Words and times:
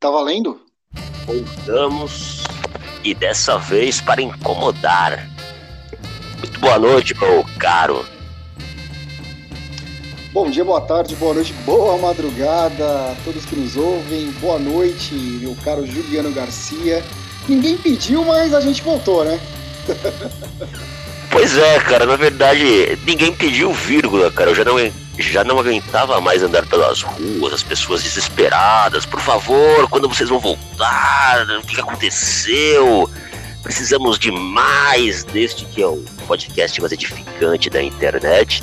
Tá 0.00 0.10
valendo? 0.10 0.58
Voltamos 1.26 2.42
e 3.04 3.12
dessa 3.12 3.58
vez 3.58 4.00
para 4.00 4.22
incomodar. 4.22 5.28
Muito 6.38 6.58
boa 6.58 6.78
noite, 6.78 7.14
meu 7.20 7.44
caro. 7.58 8.06
Bom 10.32 10.48
dia, 10.50 10.64
boa 10.64 10.80
tarde, 10.80 11.14
boa 11.16 11.34
noite, 11.34 11.52
boa 11.66 11.98
madrugada 11.98 13.10
a 13.10 13.16
todos 13.26 13.44
que 13.44 13.54
nos 13.54 13.76
ouvem. 13.76 14.30
Boa 14.40 14.58
noite, 14.58 15.14
meu 15.14 15.54
caro 15.62 15.86
Juliano 15.86 16.32
Garcia. 16.32 17.04
Ninguém 17.46 17.76
pediu, 17.76 18.24
mas 18.24 18.54
a 18.54 18.60
gente 18.62 18.80
voltou, 18.80 19.22
né? 19.22 19.38
Pois 21.32 21.56
é, 21.56 21.78
cara, 21.78 22.06
na 22.06 22.16
verdade, 22.16 22.98
ninguém 23.06 23.32
pediu 23.32 23.72
vírgula, 23.72 24.32
cara. 24.32 24.50
Eu 24.50 24.54
já 24.54 24.64
não, 24.64 24.76
já 25.18 25.44
não 25.44 25.58
aguentava 25.58 26.20
mais 26.20 26.42
andar 26.42 26.66
pelas 26.66 27.02
ruas, 27.02 27.52
as 27.52 27.62
pessoas 27.62 28.02
desesperadas. 28.02 29.04
Por 29.04 29.20
favor, 29.20 29.88
quando 29.88 30.08
vocês 30.08 30.28
vão 30.28 30.38
voltar? 30.38 31.46
O 31.62 31.66
que 31.66 31.80
aconteceu? 31.80 33.10
Precisamos 33.62 34.18
de 34.18 34.30
mais 34.30 35.24
deste 35.24 35.64
que 35.66 35.82
é 35.82 35.86
o 35.86 36.02
podcast 36.26 36.80
mais 36.80 36.92
edificante 36.92 37.68
da 37.68 37.82
internet. 37.82 38.62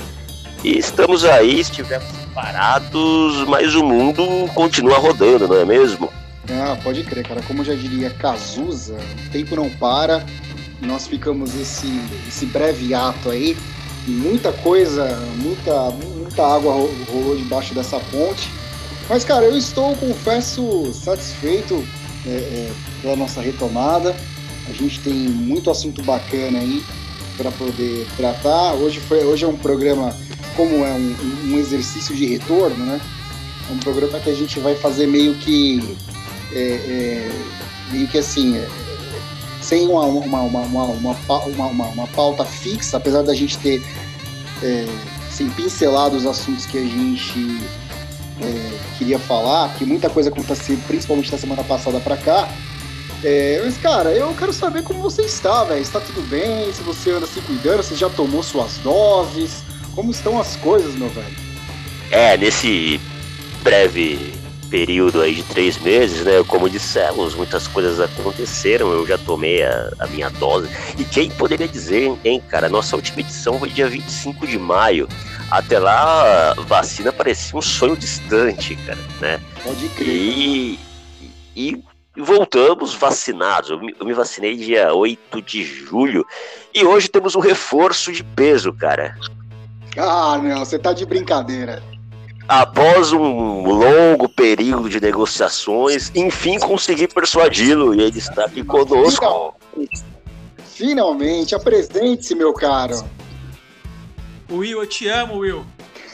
E 0.64 0.78
estamos 0.78 1.24
aí, 1.24 1.60
estivemos 1.60 2.08
parados, 2.34 3.48
mas 3.48 3.76
o 3.76 3.84
mundo 3.84 4.26
continua 4.54 4.98
rodando, 4.98 5.48
não 5.48 5.58
é 5.58 5.66
mesmo? 5.66 6.12
Ah, 6.50 6.78
pode 6.84 7.04
crer, 7.04 7.28
cara. 7.28 7.42
Como 7.44 7.64
já 7.64 7.76
diria 7.76 8.10
Cazuza, 8.10 8.96
o 8.96 9.32
tempo 9.32 9.56
não 9.56 9.70
para 9.70 10.26
nós 10.82 11.08
ficamos 11.08 11.56
esse, 11.60 11.88
esse 12.28 12.46
breve 12.46 12.94
ato 12.94 13.30
aí. 13.30 13.58
Muita 14.08 14.54
coisa, 14.54 15.06
muita, 15.36 15.92
muita 16.38 16.46
água 16.46 16.74
rolou 17.12 17.36
debaixo 17.36 17.74
dessa 17.74 18.00
ponte. 18.00 18.52
Mas, 19.10 19.24
cara, 19.24 19.46
eu 19.46 19.58
estou, 19.58 19.96
confesso, 19.96 20.92
satisfeito 20.94 21.84
é, 22.26 22.30
é, 22.30 22.72
pela 23.02 23.16
nossa 23.16 23.42
retomada. 23.42 24.16
A 24.68 24.72
gente 24.74 25.00
tem 25.00 25.14
muito 25.14 25.72
assunto 25.72 26.04
bacana 26.04 26.60
aí 26.60 26.84
para 27.36 27.50
poder 27.52 28.06
tratar. 28.16 28.74
Hoje, 28.74 29.00
foi, 29.00 29.24
hoje 29.24 29.46
é 29.46 29.48
um 29.48 29.58
programa, 29.58 30.16
como 30.56 30.86
é 30.86 30.92
um, 30.92 31.16
um 31.46 31.58
exercício 31.58 32.16
de 32.16 32.26
retorno, 32.26 32.86
né? 32.86 33.02
É 33.70 33.74
um 33.74 33.78
programa 33.78 34.20
que 34.20 34.30
a 34.30 34.36
gente 34.36 34.60
vai 34.60 34.76
fazer 34.76 35.08
meio 35.08 35.34
que. 35.36 35.98
É, 36.54 36.60
é 36.60 37.32
meio 37.92 38.08
que 38.08 38.18
assim 38.18 38.58
é, 38.58 38.68
sem 39.62 39.88
uma, 39.88 40.04
uma, 40.04 40.42
uma, 40.42 40.86
uma, 41.88 42.08
pauta 42.08 42.44
fixa, 42.44 42.98
apesar 42.98 43.22
da 43.22 43.34
gente 43.34 43.58
ter 43.58 43.82
é, 44.62 44.86
assim, 45.38 45.50
pincelado 45.52 46.18
os 46.18 46.26
assuntos 46.26 46.66
que 46.66 46.80
a 46.80 46.82
gente 46.82 47.62
é, 48.42 48.98
queria 48.98 49.20
falar, 49.20 49.72
que 49.76 49.86
muita 49.86 50.10
coisa 50.10 50.30
aconteceu, 50.30 50.78
principalmente 50.88 51.32
da 51.32 51.38
semana 51.38 51.64
passada 51.64 52.00
para 52.00 52.18
cá. 52.18 52.50
É, 53.24 53.62
mas, 53.64 53.78
cara, 53.78 54.12
eu 54.12 54.34
quero 54.34 54.52
saber 54.52 54.84
como 54.84 55.02
você 55.02 55.24
está, 55.24 55.64
velho. 55.64 55.82
Está 55.82 56.00
tudo 56.00 56.22
bem? 56.28 56.72
Se 56.74 56.82
você 56.82 57.12
anda 57.12 57.28
se 57.28 57.40
cuidando, 57.42 57.84
você 57.84 57.96
já 57.96 58.10
tomou 58.10 58.42
suas 58.42 58.78
doses? 58.78 59.64
Como 59.94 60.12
estão 60.12 60.40
as 60.40 60.56
coisas, 60.56 60.96
meu 60.96 61.10
velho? 61.10 61.36
É, 62.12 62.38
nesse 62.38 63.00
breve 63.64 64.34
período 64.70 65.22
aí 65.22 65.34
de 65.34 65.44
três 65.44 65.78
meses, 65.78 66.24
né? 66.24 66.44
Como 66.48 66.70
dissemos, 66.70 67.36
muitas 67.36 67.68
coisas 67.68 68.00
aconteceram, 68.00 68.92
eu 68.92 69.06
já 69.06 69.18
tomei 69.18 69.64
a, 69.64 69.92
a, 70.00 70.08
minha 70.08 70.30
dose. 70.30 70.70
E 70.98 71.04
quem 71.04 71.30
poderia 71.32 71.68
dizer, 71.68 72.18
hein, 72.24 72.42
cara? 72.50 72.70
Nossa 72.70 72.96
última 72.96 73.22
edição 73.22 73.60
foi 73.60 73.70
dia 73.70 73.88
25 73.88 74.46
de 74.48 74.58
maio. 74.58 75.08
Até 75.50 75.80
lá, 75.80 76.54
vacina 76.66 77.12
parecia 77.12 77.58
um 77.58 77.62
sonho 77.62 77.96
distante, 77.96 78.76
cara, 78.86 79.00
né? 79.20 79.40
Pode 79.64 79.88
crer. 79.90 80.08
E, 80.08 80.80
e 81.56 81.84
voltamos 82.18 82.94
vacinados. 82.94 83.70
Eu 83.70 83.80
me, 83.80 83.96
eu 84.00 84.06
me 84.06 84.14
vacinei 84.14 84.56
dia 84.56 84.94
8 84.94 85.42
de 85.42 85.64
julho. 85.64 86.26
E 86.74 86.84
hoje 86.84 87.08
temos 87.08 87.36
um 87.36 87.40
reforço 87.40 88.12
de 88.12 88.24
peso, 88.24 88.74
cara. 88.74 89.16
Ah, 89.98 90.38
não, 90.38 90.60
você 90.60 90.78
tá 90.78 90.94
de 90.94 91.06
brincadeira 91.06 91.82
após 92.48 93.12
um 93.12 93.64
longo 93.64 94.30
período 94.30 94.90
de 94.90 95.02
negociações, 95.02 96.12
enfim 96.16 96.58
consegui 96.60 97.08
persuadi-lo 97.08 97.94
e 97.94 98.02
ele 98.02 98.18
está 98.18 98.46
aqui 98.46 98.64
conosco. 98.64 99.54
Finalmente, 100.74 101.54
apresente-se, 101.56 102.34
meu 102.36 102.54
caro. 102.54 103.04
Will, 104.50 104.82
eu 104.82 104.88
te 104.88 105.10
amo, 105.10 105.40
Will. 105.40 105.66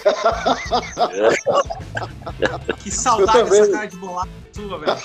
que 2.84 2.92
saudade 2.92 3.50
dessa 3.50 3.72
cara 3.72 3.86
de 3.86 3.96
bolada 3.96 4.30
sua, 4.52 4.80
velho. 4.80 4.98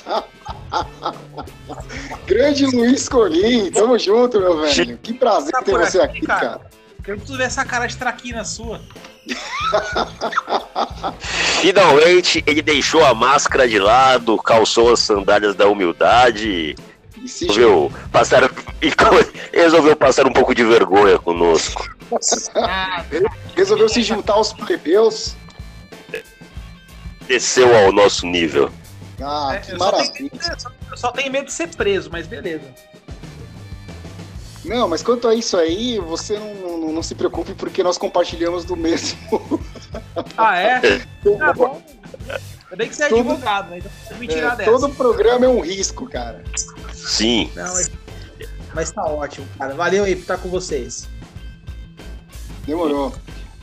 Grande 2.27 2.67
Luiz 2.67 3.09
Colim, 3.09 3.71
tamo 3.71 3.97
junto, 3.99 4.41
meu 4.41 4.61
velho. 4.61 4.99
Que 4.99 5.15
prazer 5.15 5.53
tá 5.53 5.63
ter 5.63 5.79
você 5.79 6.01
aqui, 6.01 6.21
cara. 6.23 6.41
cara. 6.41 6.61
Quero 7.05 7.19
ver 7.19 7.45
essa 7.45 7.65
cara 7.65 7.87
de 7.87 7.97
traquina 7.97 8.45
sua. 8.45 8.81
Finalmente 11.61 12.43
ele 12.47 12.63
deixou 12.63 13.05
a 13.05 13.15
máscara 13.15 13.69
de 13.69 13.79
lado, 13.79 14.37
calçou 14.39 14.93
as 14.93 15.01
sandálias 15.01 15.55
da 15.55 15.69
humildade. 15.69 16.75
Resolveu 17.21 17.93
passar, 18.13 18.45
e 18.81 18.93
resolveu 19.53 19.97
passar 19.97 20.27
um 20.27 20.33
pouco 20.33 20.55
de 20.55 20.65
vergonha 20.65 21.19
conosco. 21.19 21.89
resolveu 23.57 23.89
se 23.89 24.03
juntar 24.03 24.35
aos 24.35 24.53
plebeus. 24.53 25.37
Desceu 27.27 27.77
ao 27.77 27.93
nosso 27.93 28.27
nível. 28.27 28.71
Ah, 29.21 29.55
é, 29.55 29.59
que 29.59 29.77
maravilha. 29.77 30.31
Só 30.57 30.71
tenho, 30.71 30.97
só 30.97 31.13
tenho 31.13 31.33
medo 31.33 31.47
de 31.47 31.53
ser 31.53 31.69
preso, 31.69 32.09
mas 32.11 32.27
beleza. 32.27 32.73
Não, 34.69 34.87
mas 34.87 35.03
quanto 35.03 35.27
a 35.27 35.35
isso 35.35 35.57
aí, 35.57 35.99
você 35.99 36.39
não, 36.39 36.55
não, 36.55 36.93
não 36.93 37.03
se 37.03 37.15
preocupe 37.15 37.55
porque 37.55 37.83
nós 37.83 37.97
compartilhamos 37.97 38.65
do 38.65 38.77
mesmo. 38.77 39.19
Ah, 40.37 40.59
é? 40.59 40.81
Tá 41.39 41.53
bom. 41.55 41.83
Eu 42.71 42.77
bem 42.77 42.89
que 42.89 42.95
você 42.95 43.05
é 43.05 43.09
todo, 43.09 43.31
advogado, 43.31 43.71
né? 43.71 43.79
Então 43.79 44.19
me 44.19 44.29
tirar 44.29 44.53
é, 44.53 44.57
dessa. 44.57 44.71
Todo 44.71 44.95
programa 44.95 45.47
é 45.47 45.49
um 45.49 45.61
risco, 45.61 46.09
cara. 46.09 46.45
Sim. 46.93 47.51
Não, 47.57 47.65
mas, 47.65 47.91
mas 48.75 48.91
tá 48.91 49.05
ótimo, 49.07 49.47
cara. 49.59 49.75
Valeu 49.75 50.05
aí 50.05 50.15
por 50.15 50.23
estar 50.23 50.39
com 50.39 50.51
vocês. 50.51 51.09
Demorou. 52.67 53.15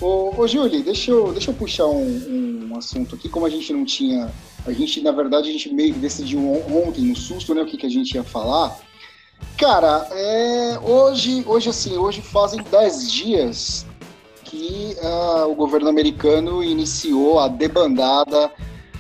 Ô, 0.02 0.34
ô 0.36 0.48
Júlio, 0.48 0.84
deixa 0.84 1.12
eu, 1.12 1.32
deixa 1.32 1.52
eu 1.52 1.56
puxar 1.56 1.86
um, 1.86 2.70
um 2.72 2.78
assunto 2.78 3.16
aqui. 3.16 3.30
Como 3.30 3.46
a 3.46 3.50
gente 3.50 3.72
não 3.72 3.86
tinha. 3.86 4.32
A 4.66 4.72
gente, 4.72 5.02
na 5.02 5.12
verdade, 5.12 5.50
a 5.50 5.52
gente 5.52 5.72
meio 5.72 5.94
que 5.94 6.00
decidiu 6.00 6.40
ontem, 6.68 7.06
no 7.06 7.16
susto, 7.16 7.54
né, 7.54 7.62
o 7.62 7.66
que, 7.68 7.78
que 7.78 7.86
a 7.86 7.90
gente 7.90 8.16
ia 8.16 8.24
falar. 8.24 8.76
Cara, 9.58 10.08
é, 10.12 10.80
hoje, 10.84 11.44
hoje 11.48 11.70
assim, 11.70 11.98
hoje 11.98 12.22
fazem 12.22 12.62
10 12.62 13.12
dias 13.12 13.86
que 14.44 14.96
uh, 15.02 15.50
o 15.50 15.56
governo 15.56 15.90
americano 15.90 16.64
iniciou 16.64 17.40
a 17.40 17.48
debandada 17.48 18.52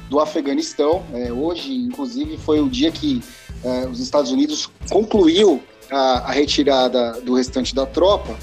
do 0.09 0.19
Afeganistão. 0.19 1.03
É, 1.13 1.31
hoje, 1.31 1.73
inclusive, 1.73 2.37
foi 2.37 2.59
o 2.59 2.69
dia 2.69 2.91
que 2.91 3.21
uh, 3.63 3.89
os 3.89 3.99
Estados 3.99 4.31
Unidos 4.31 4.69
concluiu 4.89 5.61
a, 5.91 6.29
a, 6.29 6.31
retirada 6.31 7.19
do 7.21 7.35
restante 7.35 7.75
da 7.75 7.85
tropa. 7.85 8.35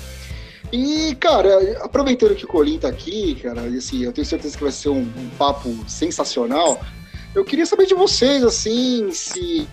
E, 0.72 1.14
cara, 1.16 1.78
aproveitando 1.82 2.34
que 2.34 2.44
o 2.44 2.48
Colin 2.48 2.78
tá 2.78 2.88
aqui, 2.88 3.34
cara, 3.36 3.62
assim, 3.62 4.02
eu 4.04 4.12
tenho 4.12 4.26
certeza 4.26 4.56
que 4.56 4.62
vai 4.62 4.72
ser 4.72 4.88
um, 4.88 5.00
um 5.00 5.30
papo 5.38 5.68
sensacional. 5.86 6.80
Eu 7.34 7.44
queria 7.44 7.66
saber 7.66 7.86
de 7.86 7.94
vocês, 7.94 8.42
assim, 8.42 9.10
se 9.12 9.66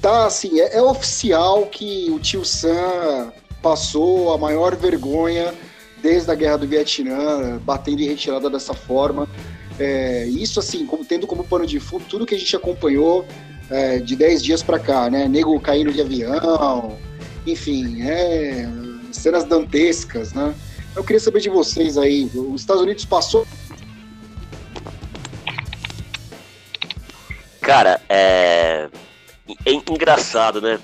tá 0.00 0.26
assim, 0.26 0.60
é, 0.60 0.76
é, 0.76 0.82
oficial 0.82 1.66
que 1.66 2.10
o 2.10 2.18
tio 2.18 2.44
Sam 2.44 3.32
passou 3.62 4.32
a 4.32 4.38
maior 4.38 4.76
vergonha 4.76 5.52
desde 6.00 6.30
a 6.30 6.34
guerra 6.34 6.58
do 6.58 6.66
Vietnã, 6.66 7.58
batendo 7.58 8.00
em 8.00 8.08
retirada 8.08 8.48
dessa 8.48 8.74
forma. 8.74 9.28
É, 9.78 10.26
isso 10.26 10.58
assim, 10.58 10.86
como, 10.86 11.04
tendo 11.04 11.26
como 11.26 11.44
pano 11.44 11.66
de 11.66 11.78
fundo 11.78 12.04
tudo 12.08 12.26
que 12.26 12.34
a 12.34 12.38
gente 12.38 12.54
acompanhou 12.54 13.26
é, 13.70 13.98
de 13.98 14.16
10 14.16 14.42
dias 14.42 14.62
para 14.62 14.78
cá, 14.78 15.10
né? 15.10 15.28
Nego 15.28 15.58
caindo 15.60 15.92
de 15.92 16.00
avião, 16.00 16.96
enfim, 17.46 18.02
é, 18.02 18.68
cenas 19.12 19.44
dantescas, 19.44 20.32
né? 20.32 20.54
Eu 20.96 21.04
queria 21.04 21.20
saber 21.20 21.40
de 21.40 21.48
vocês 21.48 21.96
aí, 21.96 22.30
os 22.34 22.60
Estados 22.60 22.82
Unidos 22.82 23.04
passou 23.04 23.46
Cara, 27.60 28.00
é 28.08 28.88
é 29.64 29.72
engraçado, 29.72 30.60
né? 30.60 30.78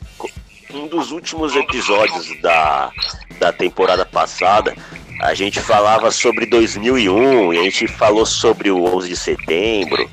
Um 0.72 0.86
dos 0.88 1.10
últimos 1.10 1.54
episódios 1.54 2.40
da, 2.40 2.90
da 3.38 3.52
temporada 3.52 4.04
passada, 4.04 4.74
a 5.20 5.34
gente 5.34 5.60
falava 5.60 6.10
sobre 6.10 6.46
2001 6.46 7.54
e 7.54 7.58
a 7.58 7.62
gente 7.62 7.86
falou 7.86 8.26
sobre 8.26 8.70
o 8.70 8.84
11 8.84 9.08
de 9.08 9.16
setembro. 9.16 10.10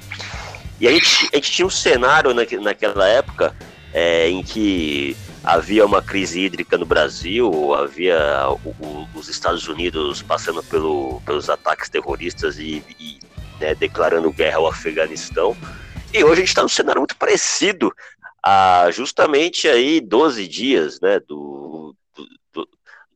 E 0.79 0.87
a 0.87 0.91
gente, 0.91 1.29
a 1.31 1.35
gente 1.35 1.51
tinha 1.51 1.65
um 1.65 1.69
cenário 1.69 2.33
na, 2.33 2.43
naquela 2.61 3.07
época 3.07 3.55
é, 3.93 4.29
em 4.29 4.43
que 4.43 5.15
havia 5.43 5.85
uma 5.85 6.01
crise 6.01 6.41
hídrica 6.41 6.77
no 6.77 6.85
Brasil, 6.85 7.73
havia 7.73 8.47
o, 8.63 9.07
os 9.15 9.27
Estados 9.27 9.67
Unidos 9.67 10.21
passando 10.21 10.61
pelo, 10.63 11.21
pelos 11.25 11.49
ataques 11.49 11.89
terroristas 11.89 12.59
e, 12.59 12.83
e 12.99 13.19
né, 13.59 13.73
declarando 13.75 14.31
guerra 14.31 14.57
ao 14.57 14.67
Afeganistão. 14.67 15.55
E 16.13 16.23
hoje 16.23 16.33
a 16.33 16.35
gente 16.35 16.47
está 16.49 16.61
num 16.61 16.69
cenário 16.69 17.01
muito 17.01 17.15
parecido 17.15 17.93
a 18.43 18.89
justamente 18.91 19.67
aí 19.67 20.01
12 20.01 20.47
dias, 20.47 20.99
né, 20.99 21.19
do, 21.19 21.95
do, 22.15 22.27
do, 22.53 22.69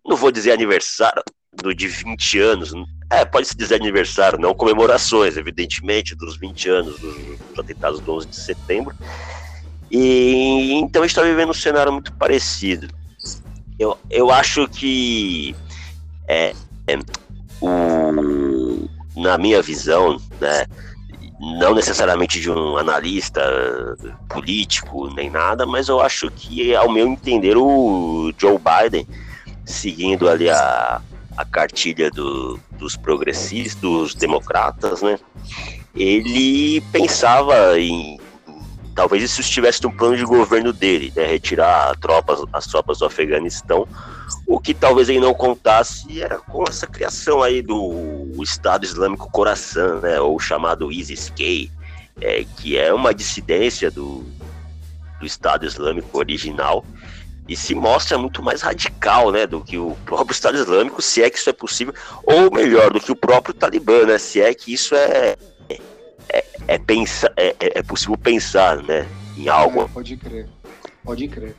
não 0.05 0.15
vou 0.15 0.31
dizer 0.31 0.51
aniversário, 0.51 1.23
do 1.51 1.73
de 1.73 1.87
20 1.87 2.39
anos, 2.39 2.73
é, 3.09 3.23
pode-se 3.23 3.55
dizer 3.55 3.75
aniversário, 3.75 4.39
não 4.39 4.53
comemorações, 4.53 5.37
evidentemente, 5.37 6.15
dos 6.15 6.37
20 6.37 6.69
anos 6.69 6.99
dos, 6.99 7.15
dos 7.15 7.59
atentados 7.59 7.99
do 7.99 8.13
11 8.13 8.27
de 8.27 8.35
setembro, 8.35 8.95
e 9.89 10.73
então 10.73 11.01
a 11.01 11.05
gente 11.05 11.15
está 11.17 11.21
vivendo 11.21 11.49
um 11.49 11.53
cenário 11.53 11.91
muito 11.91 12.11
parecido. 12.13 12.87
Eu, 13.77 13.97
eu 14.09 14.31
acho 14.31 14.67
que 14.67 15.55
é, 16.27 16.53
é, 16.87 16.97
o, 17.61 18.89
na 19.15 19.37
minha 19.37 19.61
visão, 19.61 20.17
né, 20.39 20.65
não 21.39 21.75
necessariamente 21.75 22.39
de 22.39 22.49
um 22.49 22.77
analista 22.77 23.41
político 24.29 25.13
nem 25.13 25.29
nada, 25.29 25.65
mas 25.65 25.89
eu 25.89 25.99
acho 26.01 26.29
que, 26.31 26.73
ao 26.75 26.91
meu 26.91 27.07
entender, 27.07 27.57
o 27.57 28.33
Joe 28.37 28.57
Biden, 28.57 29.07
seguindo 29.65 30.29
ali 30.29 30.49
a, 30.49 31.01
a 31.35 31.45
cartilha 31.45 32.09
do, 32.09 32.59
dos 32.71 32.95
progressistas, 32.95 33.75
dos 33.75 34.15
democratas, 34.15 35.01
né, 35.01 35.19
ele 35.93 36.81
pensava 36.91 37.79
em 37.79 38.19
talvez 38.95 39.21
isso 39.23 39.41
estivesse 39.41 39.83
no 39.83 39.91
plano 39.91 40.15
de 40.15 40.23
governo 40.23 40.71
dele, 40.71 41.11
né, 41.13 41.25
retirar 41.25 41.95
tropas, 41.97 42.41
as 42.53 42.65
tropas 42.65 42.99
do 42.99 43.05
Afeganistão. 43.05 43.85
O 44.47 44.59
que 44.59 44.73
talvez 44.73 45.09
ele 45.09 45.19
não 45.19 45.33
contasse 45.33 46.21
era 46.21 46.37
com 46.37 46.63
essa 46.67 46.87
criação 46.87 47.41
aí 47.41 47.61
do 47.61 48.31
Estado 48.41 48.85
Islâmico 48.85 49.29
Coração, 49.31 50.01
né, 50.01 50.19
ou 50.19 50.39
chamado 50.39 50.91
ISIS-K, 50.91 51.71
é, 52.21 52.45
que 52.57 52.77
é 52.77 52.93
uma 52.93 53.13
dissidência 53.13 53.89
do, 53.89 54.23
do 55.19 55.25
Estado 55.25 55.65
Islâmico 55.65 56.17
original. 56.17 56.85
E 57.47 57.55
se 57.55 57.75
mostra 57.75 58.17
muito 58.17 58.41
mais 58.41 58.61
radical, 58.61 59.31
né, 59.31 59.45
do 59.45 59.61
que 59.61 59.77
o 59.77 59.95
próprio 60.05 60.33
Estado 60.33 60.57
Islâmico, 60.57 61.01
se 61.01 61.21
é 61.21 61.29
que 61.29 61.37
isso 61.37 61.49
é 61.49 61.53
possível, 61.53 61.93
ou 62.23 62.51
melhor, 62.51 62.91
do 62.91 62.99
que 62.99 63.11
o 63.11 63.15
próprio 63.15 63.53
Talibã, 63.53 64.05
né, 64.05 64.17
se 64.17 64.41
é 64.41 64.53
que 64.53 64.73
isso 64.73 64.95
é 64.95 65.35
é, 66.29 66.43
é, 66.67 66.77
pensa, 66.77 67.31
é, 67.37 67.55
é, 67.59 67.79
é 67.79 67.83
possível 67.83 68.17
pensar 68.17 68.81
né, 68.83 69.07
em 69.37 69.47
algo. 69.47 69.83
É, 69.83 69.87
pode 69.87 70.17
crer, 70.17 70.47
pode 71.03 71.27
crer. 71.27 71.55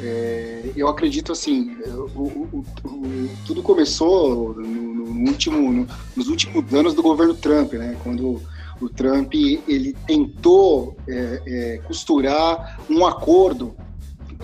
É, 0.00 0.72
eu 0.76 0.88
acredito 0.88 1.32
assim, 1.32 1.76
o, 2.14 2.22
o, 2.22 2.64
o, 2.84 3.28
tudo 3.46 3.62
começou 3.62 4.54
no, 4.54 5.14
no 5.14 5.30
último, 5.30 5.72
no, 5.72 5.86
nos 6.16 6.28
últimos 6.28 6.72
anos 6.74 6.94
do 6.94 7.02
governo 7.02 7.34
Trump, 7.34 7.72
né? 7.74 7.96
Quando 8.02 8.40
o 8.80 8.88
Trump 8.88 9.34
ele 9.34 9.96
tentou 10.06 10.96
é, 11.08 11.42
é, 11.46 11.78
costurar 11.86 12.80
um 12.90 13.06
acordo 13.06 13.74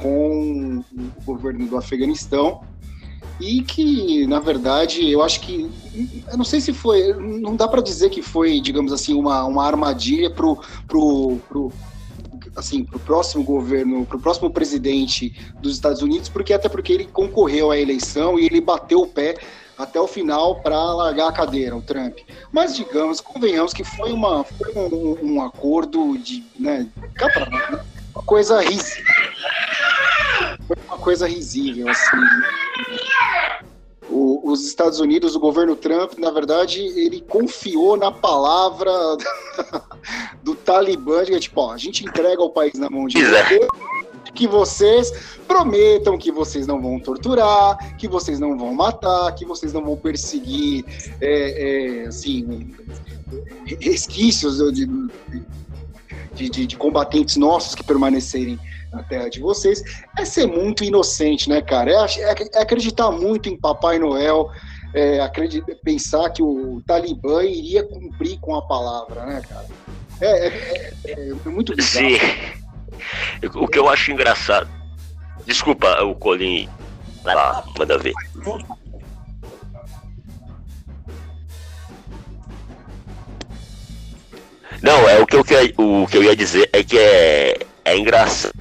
com 0.01 0.85
o 0.97 1.25
governo 1.25 1.67
do 1.67 1.77
Afeganistão 1.77 2.61
e 3.41 3.63
que, 3.63 4.27
na 4.27 4.41
verdade, 4.41 5.09
eu 5.11 5.23
acho 5.23 5.41
que, 5.41 5.71
eu 6.31 6.37
não 6.37 6.45
sei 6.45 6.61
se 6.61 6.73
foi, 6.73 7.13
não 7.13 7.55
dá 7.55 7.69
para 7.69 7.81
dizer 7.81 8.11
que 8.11 8.21
foi, 8.21 8.61
digamos 8.61 8.93
assim, 8.93 9.15
uma, 9.15 9.45
uma 9.45 9.65
armadilha 9.65 10.31
pro, 10.31 10.59
pro, 10.87 11.39
pro 11.49 11.73
assim, 12.59 12.85
pro 12.85 12.99
próximo 12.99 13.45
governo, 13.45 14.05
pro 14.05 14.19
próximo 14.19 14.51
presidente 14.51 15.35
dos 15.61 15.75
Estados 15.75 16.03
Unidos, 16.03 16.29
porque 16.29 16.53
até 16.53 16.69
porque 16.69 16.93
ele 16.93 17.07
concorreu 17.07 17.71
à 17.71 17.79
eleição 17.79 18.39
e 18.39 18.47
ele 18.47 18.61
bateu 18.61 19.01
o 19.01 19.07
pé 19.07 19.37
até 19.77 20.01
o 20.01 20.09
final 20.09 20.61
para 20.61 20.77
largar 20.93 21.29
a 21.29 21.33
cadeira, 21.33 21.77
o 21.77 21.83
Trump. 21.83 22.19
Mas 22.51 22.75
digamos, 22.75 23.21
convenhamos 23.21 23.73
que 23.73 23.85
foi 23.85 24.13
uma 24.13 24.43
foi 24.43 24.73
um, 24.75 25.35
um 25.35 25.43
acordo 25.43 26.19
de, 26.19 26.45
né, 26.59 26.89
uma 28.15 28.25
coisa 28.25 28.61
risível. 28.61 29.05
Foi 30.67 30.77
uma 30.89 30.99
coisa 30.99 31.27
risível 31.29 31.89
assim 31.89 32.17
o, 34.11 34.51
os 34.51 34.67
Estados 34.67 35.01
Unidos, 35.01 35.37
o 35.37 35.41
governo 35.41 35.77
Trump, 35.77 36.19
na 36.19 36.31
verdade, 36.31 36.81
ele 36.81 37.21
confiou 37.21 37.97
na 37.97 38.11
palavra 38.11 38.91
do 40.43 40.55
Talibã, 40.55 41.25
de, 41.25 41.39
tipo, 41.39 41.61
ó, 41.61 41.73
a 41.73 41.79
gente 41.79 42.05
entrega 42.05 42.43
o 42.43 42.51
país 42.51 42.75
na 42.75 42.89
mão 42.89 43.07
de 43.07 43.23
vocês, 43.23 43.67
que 44.35 44.47
vocês 44.47 45.13
prometam 45.47 46.19
que 46.19 46.31
vocês 46.31 46.67
não 46.67 46.81
vão 46.81 47.01
torturar, 47.01 47.97
que 47.97 48.07
vocês 48.07 48.39
não 48.39 48.57
vão 48.57 48.75
matar, 48.75 49.35
que 49.35 49.45
vocês 49.45 49.73
não 49.73 49.83
vão 49.83 49.97
perseguir, 49.97 50.85
é, 51.21 52.03
é, 52.03 52.07
assim, 52.07 52.75
resquícios 53.81 54.59
de, 54.73 54.87
de, 56.35 56.51
de, 56.51 56.67
de 56.67 56.77
combatentes 56.77 57.37
nossos 57.37 57.75
que 57.75 57.83
permanecerem 57.83 58.59
na 58.93 59.03
terra 59.03 59.29
de 59.29 59.41
vocês, 59.41 59.83
é 60.19 60.25
ser 60.25 60.47
muito 60.47 60.85
inocente, 60.85 61.49
né, 61.49 61.61
cara? 61.61 61.91
É, 61.91 62.23
é, 62.23 62.35
é 62.55 62.63
acreditar 62.63 63.11
muito 63.11 63.49
em 63.49 63.57
Papai 63.57 63.99
Noel, 63.99 64.51
é 64.95 65.21
acreditar, 65.21 65.75
pensar 65.85 66.31
que 66.31 66.43
o 66.43 66.83
Talibã 66.87 67.43
iria 67.43 67.83
cumprir 67.83 68.39
com 68.41 68.55
a 68.55 68.63
palavra, 68.63 69.25
né, 69.27 69.43
cara? 69.49 69.67
É, 70.21 70.47
é, 70.49 70.93
é, 71.07 71.31
é 71.31 71.49
muito 71.49 71.75
bizarro. 71.75 72.09
Sim. 72.09 72.19
O 73.55 73.69
que 73.69 73.79
eu 73.79 73.89
acho 73.89 74.11
engraçado. 74.11 74.69
Desculpa, 75.47 76.03
o 76.03 76.15
Colim. 76.15 76.69
Vai 77.23 77.35
lá, 77.35 77.65
manda 77.79 77.99
ver. 77.99 78.13
Não, 84.83 85.09
é 85.09 85.19
o 85.19 85.27
que 85.27 85.37
eu, 85.37 85.45
o 85.77 86.07
que 86.07 86.17
eu 86.17 86.23
ia 86.23 86.37
dizer 86.37 86.69
é 86.73 86.85
que 86.85 86.99
é, 86.99 87.59
é 87.85 87.97
engraçado 87.97 88.53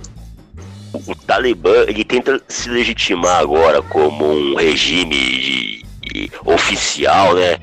o 1.06 1.15
Talibã 1.15 1.83
ele 1.88 2.03
tenta 2.03 2.41
se 2.47 2.69
legitimar 2.69 3.39
agora 3.39 3.81
como 3.81 4.25
um 4.25 4.56
regime 4.56 5.15
de, 5.15 5.85
de, 6.07 6.31
oficial, 6.45 7.36
né? 7.36 7.57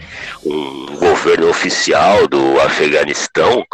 Um 0.44 0.96
governo 0.96 1.48
oficial 1.48 2.26
do 2.28 2.60
Afeganistão. 2.60 3.64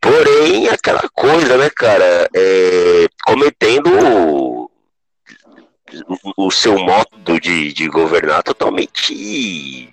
Porém, 0.00 0.68
aquela 0.68 1.08
coisa, 1.12 1.56
né, 1.56 1.68
cara, 1.70 2.28
é, 2.34 3.06
cometendo 3.26 3.90
o, 3.90 4.70
o 6.36 6.50
seu 6.50 6.78
modo 6.78 7.40
de, 7.40 7.72
de 7.72 7.88
governar 7.88 8.42
totalmente 8.42 9.92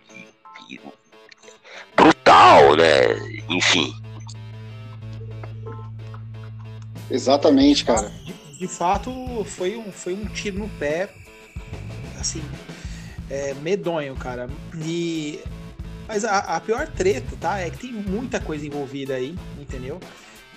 brutal, 1.95 2.75
né? 2.75 3.41
Enfim. 3.49 3.93
Exatamente, 7.09 7.85
cara 7.85 8.11
de 8.57 8.67
fato 8.67 9.11
foi 9.45 9.75
um, 9.75 9.91
foi 9.91 10.13
um 10.13 10.25
tiro 10.25 10.59
no 10.59 10.69
pé, 10.69 11.09
assim, 12.19 12.41
é, 13.29 13.53
medonho, 13.55 14.15
cara. 14.15 14.49
E 14.75 15.39
mas 16.07 16.23
a, 16.23 16.37
a, 16.37 16.59
pior 16.59 16.87
treta, 16.87 17.35
tá? 17.39 17.59
É 17.59 17.69
que 17.69 17.77
tem 17.77 17.91
muita 17.91 18.39
coisa 18.39 18.65
envolvida 18.65 19.15
aí, 19.15 19.35
entendeu? 19.59 19.99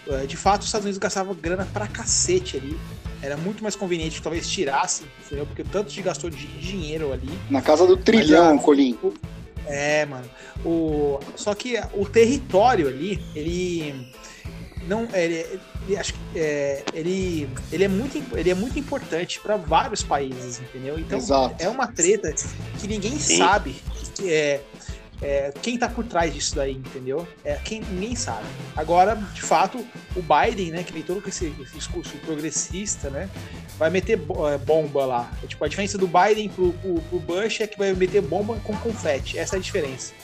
É, 0.06 0.26
de 0.26 0.36
fato, 0.36 0.62
os 0.62 0.68
Estados 0.68 0.84
Unidos 0.84 0.98
gastavam 0.98 1.34
grana 1.34 1.66
pra 1.72 1.86
cacete 1.86 2.56
ali. 2.56 2.78
Era 3.20 3.36
muito 3.36 3.62
mais 3.62 3.74
conveniente 3.74 4.16
que 4.16 4.22
talvez 4.22 4.48
tirasse, 4.48 5.04
entendeu? 5.24 5.46
Porque 5.46 5.64
tanto 5.64 5.90
de 5.90 6.02
gastou 6.02 6.30
de 6.30 6.46
dinheiro 6.46 7.12
ali. 7.12 7.30
Na 7.50 7.60
casa 7.60 7.86
do 7.86 7.96
trilhão, 7.96 8.56
a, 8.56 8.62
Colim. 8.62 8.96
É, 9.66 10.06
mano. 10.06 10.28
O, 10.64 11.18
só 11.34 11.54
que 11.54 11.80
o 11.94 12.06
território 12.06 12.88
ali, 12.88 13.22
ele 13.34 14.12
não 14.88 15.06
ele, 15.12 15.60
ele 15.86 15.96
acho 15.96 16.14
que 16.14 16.18
é, 16.34 16.82
ele, 16.94 17.48
ele 17.70 17.84
é 17.84 17.88
muito 17.88 18.36
ele 18.36 18.50
é 18.50 18.54
muito 18.54 18.78
importante 18.78 19.38
para 19.38 19.56
vários 19.56 20.02
países, 20.02 20.60
entendeu? 20.60 20.98
Então 20.98 21.18
Exato. 21.18 21.54
é 21.62 21.68
uma 21.68 21.86
treta 21.86 22.32
que 22.78 22.88
ninguém 22.88 23.18
Sim. 23.18 23.36
sabe 23.36 23.76
que 24.14 24.32
é, 24.32 24.62
é, 25.20 25.52
quem 25.60 25.78
tá 25.78 25.88
por 25.88 26.04
trás 26.04 26.32
disso 26.32 26.56
daí, 26.56 26.72
entendeu? 26.72 27.28
É 27.44 27.56
quem 27.56 27.80
ninguém 27.80 28.16
sabe. 28.16 28.46
Agora, 28.74 29.14
de 29.34 29.42
fato, 29.42 29.84
o 30.16 30.22
Biden, 30.22 30.70
né, 30.70 30.82
que 30.82 30.92
tem 30.92 31.02
todo 31.02 31.22
esse, 31.28 31.52
esse 31.60 31.74
discurso 31.74 32.16
progressista, 32.18 33.10
né, 33.10 33.28
vai 33.76 33.90
meter 33.90 34.18
é, 34.18 34.58
bomba 34.58 35.04
lá. 35.04 35.30
É, 35.42 35.46
tipo, 35.46 35.62
a 35.64 35.68
diferença 35.68 35.98
do 35.98 36.06
Biden 36.08 36.48
pro, 36.48 36.72
pro, 36.72 36.94
pro 37.02 37.20
Bush 37.20 37.60
é 37.60 37.66
que 37.66 37.76
vai 37.76 37.92
meter 37.92 38.22
bomba 38.22 38.58
com 38.64 38.74
confete. 38.76 39.38
Essa 39.38 39.56
é 39.56 39.58
a 39.58 39.62
diferença. 39.62 40.14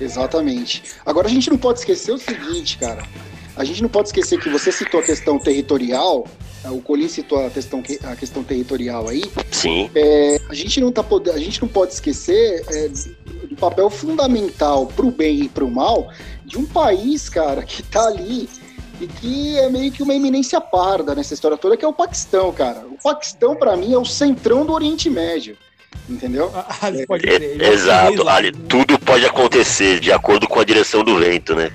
Exatamente. 0.00 0.82
Agora 1.04 1.26
a 1.26 1.30
gente 1.30 1.50
não 1.50 1.58
pode 1.58 1.80
esquecer 1.80 2.12
o 2.12 2.18
seguinte, 2.18 2.78
cara 2.78 3.02
a 3.56 3.64
gente 3.64 3.82
não 3.82 3.88
pode 3.88 4.08
esquecer 4.08 4.38
que 4.38 4.48
você 4.48 4.72
citou 4.72 5.00
a 5.00 5.02
questão 5.02 5.38
territorial, 5.38 6.26
né, 6.62 6.70
o 6.70 6.80
Colin 6.80 7.08
citou 7.08 7.44
a 7.44 7.50
questão, 7.50 7.82
a 8.04 8.16
questão 8.16 8.42
territorial 8.42 9.08
aí. 9.08 9.22
Sim. 9.50 9.90
É, 9.94 10.40
a, 10.48 10.54
gente 10.54 10.80
não 10.80 10.90
tá, 10.90 11.04
a 11.32 11.38
gente 11.38 11.60
não 11.62 11.68
pode 11.68 11.92
esquecer 11.92 12.64
é, 12.68 12.88
do 13.46 13.56
papel 13.56 13.88
fundamental 13.90 14.86
para 14.86 15.06
o 15.06 15.10
bem 15.10 15.42
e 15.42 15.48
para 15.48 15.64
o 15.64 15.70
mal 15.70 16.08
de 16.44 16.58
um 16.58 16.66
país, 16.66 17.28
cara, 17.28 17.62
que 17.62 17.80
está 17.80 18.06
ali 18.06 18.48
e 19.00 19.06
que 19.06 19.58
é 19.58 19.68
meio 19.68 19.90
que 19.90 20.02
uma 20.02 20.14
eminência 20.14 20.60
parda 20.60 21.14
nessa 21.14 21.34
história 21.34 21.56
toda, 21.56 21.76
que 21.76 21.84
é 21.84 21.88
o 21.88 21.92
Paquistão, 21.92 22.52
cara. 22.52 22.86
O 22.86 22.96
Paquistão, 23.02 23.56
para 23.56 23.76
mim, 23.76 23.92
é 23.92 23.98
o 23.98 24.04
centrão 24.04 24.64
do 24.64 24.72
Oriente 24.72 25.10
Médio. 25.10 25.56
Entendeu? 26.08 26.52
Ali 26.82 27.02
ah, 27.02 27.06
pode 27.06 27.22
crer. 27.22 27.60
É, 27.60 27.68
exato, 27.72 28.28
ali 28.28 28.52
tudo 28.52 28.98
pode 28.98 29.24
acontecer 29.24 30.00
de 30.00 30.12
acordo 30.12 30.46
com 30.46 30.60
a 30.60 30.64
direção 30.64 31.02
do 31.02 31.18
vento, 31.18 31.54
né? 31.54 31.72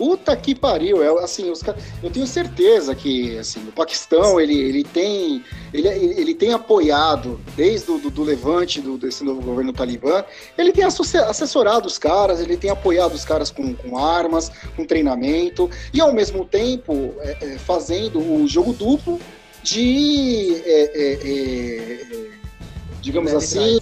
Puta 0.00 0.34
que 0.34 0.54
pariu, 0.54 1.04
é, 1.04 1.22
assim, 1.22 1.50
os, 1.50 1.62
eu 2.02 2.08
tenho 2.10 2.26
certeza 2.26 2.94
que 2.94 3.36
assim, 3.36 3.60
o 3.68 3.70
Paquistão 3.70 4.40
ele, 4.40 4.58
ele, 4.58 4.82
tem, 4.82 5.44
ele, 5.74 5.88
ele 5.88 6.34
tem 6.34 6.54
apoiado, 6.54 7.38
desde 7.54 7.90
o 7.90 7.98
do, 7.98 8.08
do 8.08 8.22
levante 8.22 8.80
do, 8.80 8.96
desse 8.96 9.22
novo 9.22 9.42
governo 9.42 9.74
talibã, 9.74 10.24
ele 10.56 10.72
tem 10.72 10.84
assessorado 10.84 11.86
os 11.86 11.98
caras, 11.98 12.40
ele 12.40 12.56
tem 12.56 12.70
apoiado 12.70 13.12
os 13.12 13.26
caras 13.26 13.50
com, 13.50 13.74
com 13.74 13.98
armas, 13.98 14.50
com 14.74 14.86
treinamento, 14.86 15.68
e 15.92 16.00
ao 16.00 16.14
mesmo 16.14 16.46
tempo 16.46 17.12
é, 17.18 17.36
é, 17.42 17.58
fazendo 17.58 18.20
o 18.20 18.48
jogo 18.48 18.72
duplo 18.72 19.20
de. 19.62 20.62
É, 20.64 20.82
é, 20.94 21.12
é 21.12 22.30
digamos 23.02 23.34
assim, 23.34 23.78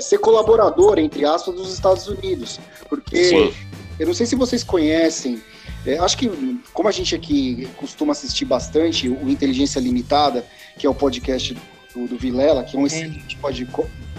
ser 0.00 0.18
colaborador, 0.18 0.98
entre 0.98 1.24
aspas, 1.24 1.54
dos 1.54 1.72
Estados 1.72 2.06
Unidos. 2.08 2.60
Porque. 2.90 3.24
Sim 3.24 3.69
eu 4.00 4.06
não 4.06 4.14
sei 4.14 4.24
se 4.24 4.34
vocês 4.34 4.64
conhecem, 4.64 5.42
é, 5.86 5.98
acho 5.98 6.16
que 6.16 6.58
como 6.72 6.88
a 6.88 6.92
gente 6.92 7.14
aqui 7.14 7.68
costuma 7.76 8.12
assistir 8.12 8.46
bastante 8.46 9.10
o 9.10 9.28
Inteligência 9.28 9.78
Limitada, 9.78 10.42
que 10.78 10.86
é 10.86 10.90
o 10.90 10.94
podcast 10.94 11.54
do, 11.94 12.06
do 12.06 12.16
Vilela, 12.16 12.64
que 12.64 12.78
é 12.78 12.80
um 12.80 12.86
excelente 12.86 13.36
pod, 13.36 13.68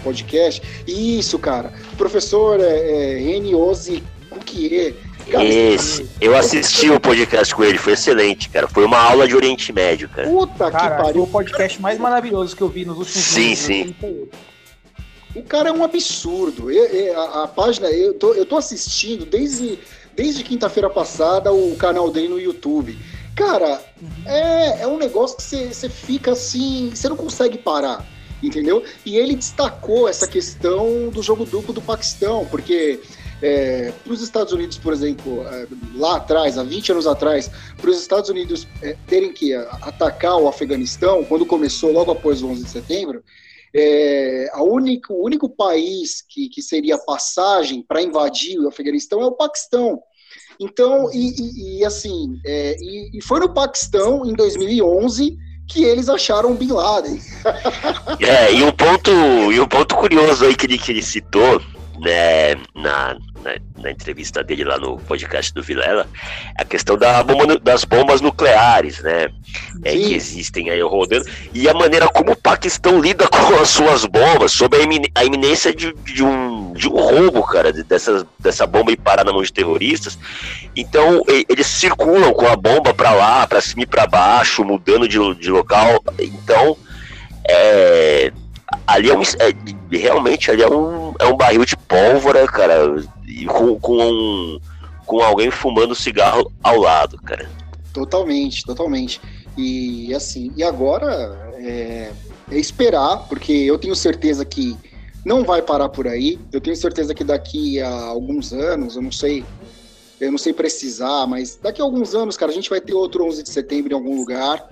podcast. 0.04 0.62
Isso, 0.86 1.36
cara. 1.36 1.72
O 1.92 1.96
professor 1.96 2.60
é, 2.60 3.16
é, 3.16 3.18
Reni 3.18 3.56
Ozzi 3.56 4.04
Cuquier. 4.30 4.94
Esse, 5.26 6.08
eu 6.20 6.36
assisti 6.36 6.88
o 6.88 7.00
podcast 7.00 7.52
com 7.52 7.64
ele, 7.64 7.78
foi 7.78 7.94
excelente, 7.94 8.48
cara. 8.50 8.68
Foi 8.68 8.84
uma 8.84 8.98
aula 8.98 9.26
de 9.26 9.34
Oriente 9.34 9.72
Médio, 9.72 10.08
cara. 10.08 10.28
Puta 10.28 10.70
cara, 10.70 10.96
que 10.96 11.02
pariu. 11.02 11.12
Foi 11.12 11.22
o 11.22 11.26
podcast 11.26 11.82
mais 11.82 11.98
maravilhoso 11.98 12.54
que 12.54 12.62
eu 12.62 12.68
vi 12.68 12.84
nos 12.84 12.98
últimos 12.98 13.20
sim, 13.20 13.46
anos. 13.46 13.58
Sim, 13.58 13.96
sim. 14.00 14.28
O 15.34 15.42
cara 15.42 15.70
é 15.70 15.72
um 15.72 15.82
absurdo. 15.82 16.70
Eu, 16.70 16.84
eu, 16.84 17.20
a, 17.20 17.44
a, 17.44 17.48
página, 17.48 17.88
eu 17.90 18.14
tô, 18.14 18.34
eu 18.34 18.44
tô 18.44 18.56
assistindo 18.56 19.24
desde, 19.24 19.78
desde 20.14 20.44
quinta-feira 20.44 20.90
passada 20.90 21.52
o 21.52 21.74
canal 21.76 22.10
dele 22.10 22.28
no 22.28 22.40
YouTube. 22.40 22.98
Cara, 23.34 23.82
é, 24.26 24.82
é 24.82 24.86
um 24.86 24.98
negócio 24.98 25.36
que 25.36 25.42
você 25.42 25.88
fica 25.88 26.32
assim, 26.32 26.90
você 26.94 27.08
não 27.08 27.16
consegue 27.16 27.56
parar, 27.56 28.06
entendeu? 28.42 28.84
E 29.06 29.16
ele 29.16 29.34
destacou 29.34 30.06
essa 30.06 30.28
questão 30.28 31.08
do 31.08 31.22
jogo 31.22 31.46
duplo 31.46 31.72
do 31.72 31.80
Paquistão, 31.80 32.46
porque 32.50 33.00
é, 33.40 33.90
para 34.04 34.12
os 34.12 34.20
Estados 34.20 34.52
Unidos, 34.52 34.76
por 34.76 34.92
exemplo, 34.92 35.46
é, 35.48 35.66
lá 35.94 36.16
atrás, 36.16 36.58
há 36.58 36.62
20 36.62 36.92
anos 36.92 37.06
atrás, 37.06 37.50
para 37.80 37.90
os 37.90 37.98
Estados 37.98 38.28
Unidos 38.28 38.68
é, 38.82 38.96
terem 39.06 39.32
que 39.32 39.54
atacar 39.54 40.36
o 40.36 40.46
Afeganistão, 40.46 41.24
quando 41.24 41.46
começou 41.46 41.90
logo 41.90 42.12
após 42.12 42.42
o 42.42 42.48
11 42.48 42.64
de 42.64 42.70
setembro, 42.70 43.24
é, 43.74 44.50
a 44.52 44.62
único, 44.62 45.14
o 45.14 45.24
único 45.24 45.48
país 45.48 46.22
que, 46.28 46.48
que 46.48 46.60
seria 46.60 46.98
passagem 46.98 47.82
para 47.86 48.02
invadir 48.02 48.58
o 48.58 48.68
Afeganistão 48.68 49.20
é 49.20 49.26
o 49.26 49.32
Paquistão. 49.32 50.00
Então, 50.60 51.10
e, 51.12 51.34
e, 51.40 51.78
e 51.78 51.84
assim, 51.84 52.38
é, 52.44 52.76
e, 52.78 53.18
e, 53.18 53.22
foi 53.22 53.40
no 53.40 53.52
Paquistão, 53.52 54.24
em 54.24 54.34
2011, 54.34 55.36
que 55.68 55.84
eles 55.84 56.08
acharam 56.08 56.54
Bin 56.54 56.72
Laden. 56.72 57.18
é, 58.20 58.52
e 58.52 58.62
um 58.62 58.72
ponto, 58.72 59.10
e 59.52 59.58
um 59.58 59.66
ponto 59.66 59.96
curioso 59.96 60.44
aí 60.44 60.54
que 60.54 60.66
ele, 60.66 60.78
que 60.78 60.92
ele 60.92 61.02
citou, 61.02 61.60
né, 61.98 62.54
na, 62.74 63.16
na, 63.42 63.54
na, 63.78 63.90
entrevista 63.90 64.42
dele 64.42 64.64
lá 64.64 64.78
no 64.78 64.98
podcast 64.98 65.52
do 65.52 65.62
Vilela, 65.62 66.06
a 66.56 66.64
questão 66.64 66.96
da 66.96 67.22
bomba, 67.22 67.58
das 67.58 67.84
bombas 67.84 68.20
nucleares, 68.20 69.00
né? 69.02 69.28
É, 69.84 69.92
que 69.92 70.14
existem 70.14 70.70
aí 70.70 70.80
rodando, 70.80 71.26
e 71.52 71.68
a 71.68 71.74
maneira 71.74 72.08
como 72.08 72.32
o 72.32 72.36
Paquistão 72.36 73.00
lida 73.00 73.28
com 73.28 73.54
as 73.60 73.68
suas 73.68 74.04
bombas, 74.06 74.52
sob 74.52 74.76
a, 74.76 75.24
iminência 75.24 75.74
de, 75.74 75.92
de, 75.92 76.24
um, 76.24 76.72
de 76.72 76.88
um 76.88 76.96
roubo, 76.96 77.42
cara, 77.42 77.72
dessa, 77.72 78.26
dessa 78.38 78.66
bomba 78.66 78.92
e 78.92 78.96
parar 78.96 79.24
na 79.24 79.32
mão 79.32 79.42
de 79.42 79.52
terroristas. 79.52 80.18
Então, 80.74 81.22
eles 81.48 81.66
circulam 81.66 82.32
com 82.32 82.46
a 82.46 82.56
bomba 82.56 82.94
para 82.94 83.10
lá, 83.12 83.46
para 83.46 83.60
cima 83.60 83.82
e 83.82 83.86
para 83.86 84.06
baixo, 84.06 84.64
mudando 84.64 85.06
de, 85.06 85.18
de 85.34 85.50
local. 85.50 86.02
Então, 86.18 86.76
é, 87.44 88.32
ali 88.86 89.10
é 89.10 89.16
um, 89.16 89.22
é, 89.22 89.96
realmente 89.96 90.50
ali 90.50 90.62
é 90.62 90.68
um, 90.68 91.14
é 91.18 91.26
um 91.26 91.36
barril 91.36 91.64
de 91.64 91.76
pólvora, 91.76 92.46
cara, 92.46 93.04
com, 93.46 93.78
com, 93.78 93.98
um, 93.98 94.60
com 95.06 95.20
alguém 95.20 95.50
fumando 95.50 95.94
cigarro 95.94 96.50
ao 96.62 96.78
lado, 96.78 97.18
cara. 97.18 97.48
Totalmente, 97.92 98.64
totalmente. 98.64 99.20
E 99.56 100.14
assim, 100.14 100.52
e 100.56 100.64
agora 100.64 101.52
é, 101.56 102.10
é 102.50 102.58
esperar, 102.58 103.28
porque 103.28 103.52
eu 103.52 103.78
tenho 103.78 103.94
certeza 103.94 104.44
que 104.44 104.76
não 105.24 105.44
vai 105.44 105.62
parar 105.62 105.88
por 105.88 106.08
aí. 106.08 106.38
Eu 106.52 106.60
tenho 106.60 106.76
certeza 106.76 107.14
que 107.14 107.24
daqui 107.24 107.80
a 107.80 107.88
alguns 107.88 108.52
anos, 108.52 108.96
eu 108.96 109.02
não 109.02 109.12
sei, 109.12 109.44
eu 110.20 110.30
não 110.30 110.38
sei 110.38 110.52
precisar, 110.52 111.26
mas 111.26 111.58
daqui 111.62 111.80
a 111.80 111.84
alguns 111.84 112.14
anos, 112.14 112.36
cara, 112.36 112.50
a 112.50 112.54
gente 112.54 112.70
vai 112.70 112.80
ter 112.80 112.94
outro 112.94 113.24
11 113.24 113.42
de 113.42 113.50
setembro 113.50 113.92
em 113.92 113.94
algum 113.94 114.16
lugar. 114.16 114.68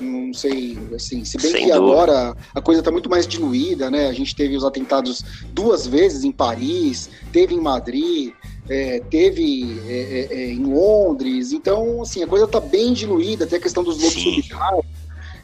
Não 0.00 0.32
sei, 0.32 0.78
assim, 0.94 1.24
se 1.24 1.38
bem 1.38 1.50
Sem 1.50 1.66
que 1.66 1.72
dúvida. 1.72 1.76
agora 1.76 2.36
a 2.54 2.60
coisa 2.60 2.80
está 2.80 2.90
muito 2.90 3.08
mais 3.08 3.26
diluída, 3.26 3.90
né? 3.90 4.08
A 4.08 4.12
gente 4.12 4.34
teve 4.34 4.56
os 4.56 4.64
atentados 4.64 5.24
duas 5.52 5.86
vezes 5.86 6.24
em 6.24 6.32
Paris, 6.32 7.08
teve 7.32 7.54
em 7.54 7.60
Madrid, 7.60 8.32
é, 8.68 9.00
teve 9.10 9.80
é, 9.88 10.28
é, 10.30 10.42
é 10.42 10.52
em 10.52 10.64
Londres, 10.64 11.52
então, 11.52 12.02
assim, 12.02 12.22
a 12.22 12.26
coisa 12.26 12.44
está 12.44 12.60
bem 12.60 12.92
diluída, 12.92 13.46
tem 13.46 13.58
a 13.58 13.62
questão 13.62 13.82
dos 13.82 13.96
lobos 13.96 14.22
solitários. 14.22 14.86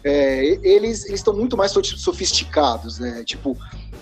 É, 0.04 0.59
eles 0.62 1.09
estão 1.09 1.32
muito 1.32 1.56
mais 1.56 1.71
sofisticados, 1.71 2.99
né? 2.99 3.23
Tipo, 3.25 3.56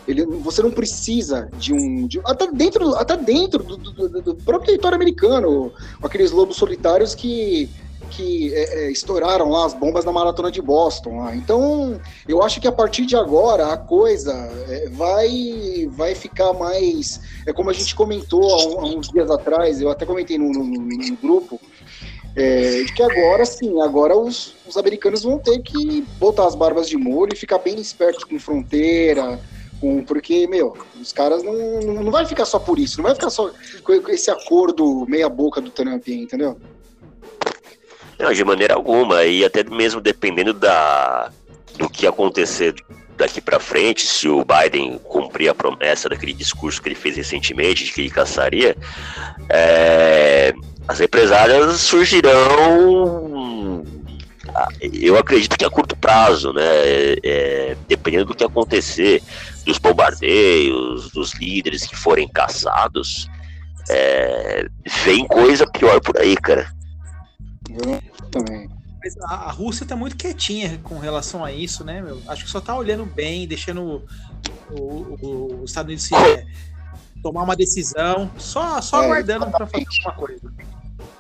ele, 0.09 0.25
você 0.25 0.63
não 0.63 0.71
precisa 0.71 1.49
de 1.59 1.73
um. 1.75 2.07
De, 2.07 2.21
até 2.25 2.51
dentro, 2.51 2.95
até 2.97 3.17
dentro 3.17 3.63
do, 3.63 3.77
do, 3.77 4.23
do 4.23 4.35
próprio 4.37 4.69
território 4.69 4.97
americano, 4.97 5.73
aqueles 6.03 6.31
lobos 6.31 6.57
solitários 6.57 7.15
que 7.15 7.69
que 8.11 8.53
é, 8.55 8.85
é, 8.85 8.91
estouraram 8.91 9.49
lá 9.49 9.65
as 9.65 9.73
bombas 9.73 10.05
na 10.05 10.13
maratona 10.13 10.51
de 10.51 10.61
Boston. 10.61 11.19
Lá. 11.19 11.35
Então, 11.35 12.01
eu 12.29 12.43
acho 12.43 12.61
que 12.61 12.69
a 12.69 12.73
partir 12.73 13.07
de 13.07 13.17
agora 13.17 13.73
a 13.73 13.77
coisa 13.77 14.33
é, 14.69 14.89
vai, 14.91 15.89
vai 15.93 16.15
ficar 16.15 16.53
mais. 16.53 17.21
É 17.47 17.53
como 17.53 17.71
a 17.71 17.73
gente 17.73 17.95
comentou 17.95 18.43
há, 18.43 18.83
há 18.83 18.85
uns 18.85 19.09
dias 19.09 19.31
atrás, 19.31 19.81
eu 19.81 19.91
até 19.91 20.05
comentei 20.05 20.37
no, 20.37 20.51
no, 20.53 20.65
no 20.65 21.17
grupo. 21.17 21.61
É, 22.37 22.85
que 22.95 23.03
agora 23.03 23.45
sim, 23.45 23.81
agora 23.83 24.17
os, 24.17 24.55
os 24.67 24.77
americanos 24.77 25.25
vão 25.25 25.39
ter 25.39 25.61
que 25.63 26.03
botar 26.19 26.47
as 26.47 26.55
barbas 26.55 26.89
de 26.89 26.97
molho 26.97 27.33
e 27.33 27.37
ficar 27.37 27.59
bem 27.59 27.81
espertos 27.81 28.23
com 28.23 28.39
fronteira, 28.39 29.41
com, 29.81 30.05
porque, 30.05 30.47
meu, 30.47 30.77
os 31.01 31.13
caras 31.13 31.43
não, 31.43 31.81
não, 31.81 32.11
vai 32.11 32.25
ficar 32.27 32.45
só 32.45 32.59
por 32.59 32.79
isso, 32.79 32.99
não 32.99 33.05
vai 33.05 33.15
ficar 33.15 33.31
só 33.31 33.51
com 33.83 33.93
esse 34.11 34.31
acordo 34.31 35.07
meia 35.09 35.29
boca 35.29 35.61
do 35.61 35.71
Trump, 35.71 36.07
entendeu? 36.09 36.57
Não, 38.21 38.33
de 38.33 38.45
maneira 38.45 38.75
alguma. 38.75 39.25
E 39.25 39.45
até 39.45 39.65
mesmo 39.65 40.01
dependendo 40.01 40.53
da, 40.53 41.31
do 41.79 41.89
que 41.89 42.07
acontecer 42.07 42.75
daqui 43.17 43.41
para 43.41 43.59
frente, 43.59 44.03
se 44.03 44.29
o 44.29 44.45
Biden 44.45 44.99
cumprir 45.05 45.49
a 45.49 45.55
promessa 45.55 46.09
daquele 46.09 46.33
discurso 46.33 46.81
que 46.81 46.89
ele 46.89 46.95
fez 46.95 47.17
recentemente 47.17 47.85
de 47.85 47.93
que 47.93 48.03
ele 48.03 48.11
caçaria, 48.11 48.77
é, 49.49 50.53
as 50.87 50.99
represálias 50.99 51.81
surgirão. 51.81 53.85
Eu 54.83 55.17
acredito 55.17 55.57
que 55.57 55.65
a 55.65 55.71
curto 55.71 55.97
prazo, 55.97 56.53
né? 56.53 56.63
É, 57.23 57.77
dependendo 57.89 58.27
do 58.27 58.35
que 58.35 58.45
acontecer, 58.45 59.23
dos 59.65 59.79
bombardeios, 59.79 61.11
dos 61.11 61.33
líderes 61.35 61.87
que 61.87 61.97
forem 61.97 62.27
caçados, 62.27 63.29
é, 63.89 64.67
vem 65.05 65.27
coisa 65.27 65.67
pior 65.67 66.01
por 66.01 66.19
aí, 66.19 66.37
cara. 66.37 66.71
Eu 67.75 68.29
também. 68.31 68.69
Mas 69.03 69.17
a, 69.23 69.51
Rússia 69.51 69.87
tá 69.87 69.97
muito 69.97 70.17
quietinha 70.17 70.79
com 70.85 70.99
relação 70.99 71.45
a 71.45 71.51
isso, 71.51 71.85
né, 71.85 72.03
meu? 72.03 72.21
Acho 72.29 72.45
que 72.45 72.51
só 72.51 72.61
tá 72.61 72.77
olhando 72.77 73.07
bem, 73.07 73.47
deixando 73.47 74.05
o, 74.71 74.75
o, 74.79 75.61
o 75.61 75.65
Estados 75.65 75.89
Unidos 75.89 76.05
se, 76.05 76.15
é, 76.15 76.47
tomar 77.23 77.43
uma 77.43 77.57
decisão, 77.57 78.31
só, 78.37 78.81
só 78.83 79.03
é, 79.03 79.07
aguardando 79.07 79.51
para 79.51 79.67
fazer 79.67 79.87
alguma 79.87 80.13
coisa. 80.15 80.53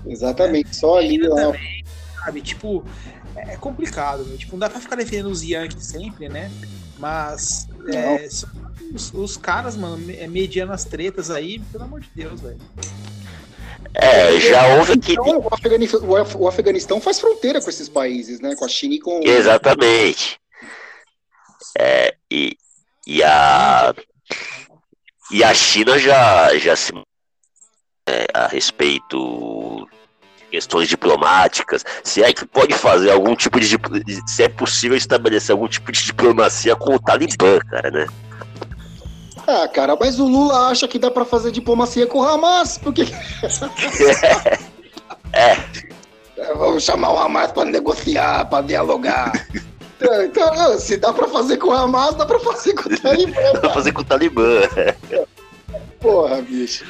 Exatamente, 0.06 0.70
é. 0.70 0.72
só 0.74 0.98
ali. 0.98 1.18
Também, 1.20 1.84
sabe? 2.22 2.42
Tipo, 2.42 2.84
é 3.34 3.56
complicado, 3.56 4.26
meu. 4.26 4.36
Tipo, 4.36 4.52
não 4.52 4.58
dá 4.60 4.68
pra 4.68 4.80
ficar 4.80 4.96
defendendo 4.96 5.30
os 5.30 5.42
Yankees 5.42 5.86
sempre, 5.86 6.28
né? 6.28 6.50
Mas 6.98 7.66
é, 7.88 8.26
os, 8.94 9.14
os, 9.14 9.36
caras, 9.38 9.74
mano, 9.74 9.96
mediando 10.28 10.72
as 10.72 10.84
tretas 10.84 11.30
aí, 11.30 11.58
pelo 11.72 11.84
amor 11.84 12.00
de 12.00 12.10
Deus, 12.14 12.40
velho. 12.40 12.58
É, 13.94 14.38
já 14.40 14.76
houve 14.76 14.92
aqui. 14.92 15.12
Então, 15.12 15.38
o, 15.40 15.54
Afeganistão, 15.54 16.00
o 16.08 16.48
Afeganistão 16.48 17.00
faz 17.00 17.20
fronteira 17.20 17.60
com 17.60 17.68
esses 17.68 17.88
países, 17.88 18.40
né? 18.40 18.54
Com 18.56 18.64
a 18.64 18.68
China 18.68 18.94
e 18.94 19.00
com. 19.00 19.20
Exatamente. 19.22 20.38
É, 21.78 22.14
e, 22.30 22.56
e, 23.06 23.22
a, 23.22 23.94
e 25.30 25.44
a 25.44 25.54
China 25.54 25.98
já, 25.98 26.56
já 26.58 26.76
se. 26.76 26.92
É, 28.08 28.26
a 28.34 28.46
respeito 28.46 29.88
questões 30.50 30.88
diplomáticas, 30.88 31.84
se 32.02 32.22
é 32.24 32.32
que 32.32 32.44
pode 32.44 32.74
fazer 32.74 33.10
algum 33.10 33.36
tipo 33.36 33.60
de. 33.60 33.78
Se 34.26 34.42
é 34.42 34.48
possível 34.48 34.96
estabelecer 34.96 35.52
algum 35.52 35.68
tipo 35.68 35.92
de 35.92 36.04
diplomacia 36.04 36.74
com 36.74 36.94
o 36.94 37.00
Talibã, 37.00 37.58
cara, 37.70 37.90
né? 37.90 38.06
Ah, 39.52 39.66
cara, 39.66 39.96
mas 39.98 40.20
o 40.20 40.28
Lula 40.28 40.68
acha 40.68 40.86
que 40.86 40.96
dá 40.96 41.10
para 41.10 41.24
fazer 41.24 41.50
diplomacia 41.50 42.06
com 42.06 42.20
o 42.20 42.24
Hamas, 42.24 42.78
porque. 42.78 43.02
É. 45.32 45.52
é 46.36 46.54
vamos 46.54 46.82
chamar 46.82 47.12
o 47.12 47.18
Hamas 47.18 47.52
para 47.52 47.64
negociar, 47.64 48.44
para 48.46 48.64
dialogar. 48.64 49.32
então, 50.00 50.24
então, 50.24 50.78
se 50.78 50.96
dá 50.96 51.12
para 51.12 51.28
fazer 51.28 51.56
com 51.56 51.68
o 51.68 51.72
Hamas, 51.72 52.16
dá 52.16 52.26
para 52.26 52.40
fazer 52.40 52.74
com 52.74 52.92
o 52.92 52.98
Talibã. 53.00 53.52
dá 53.54 53.60
pra 53.60 53.70
fazer 53.70 53.92
com 53.92 54.00
o 54.00 54.04
Talibã. 54.04 54.60
Porra, 56.00 56.40
bicho. 56.40 56.84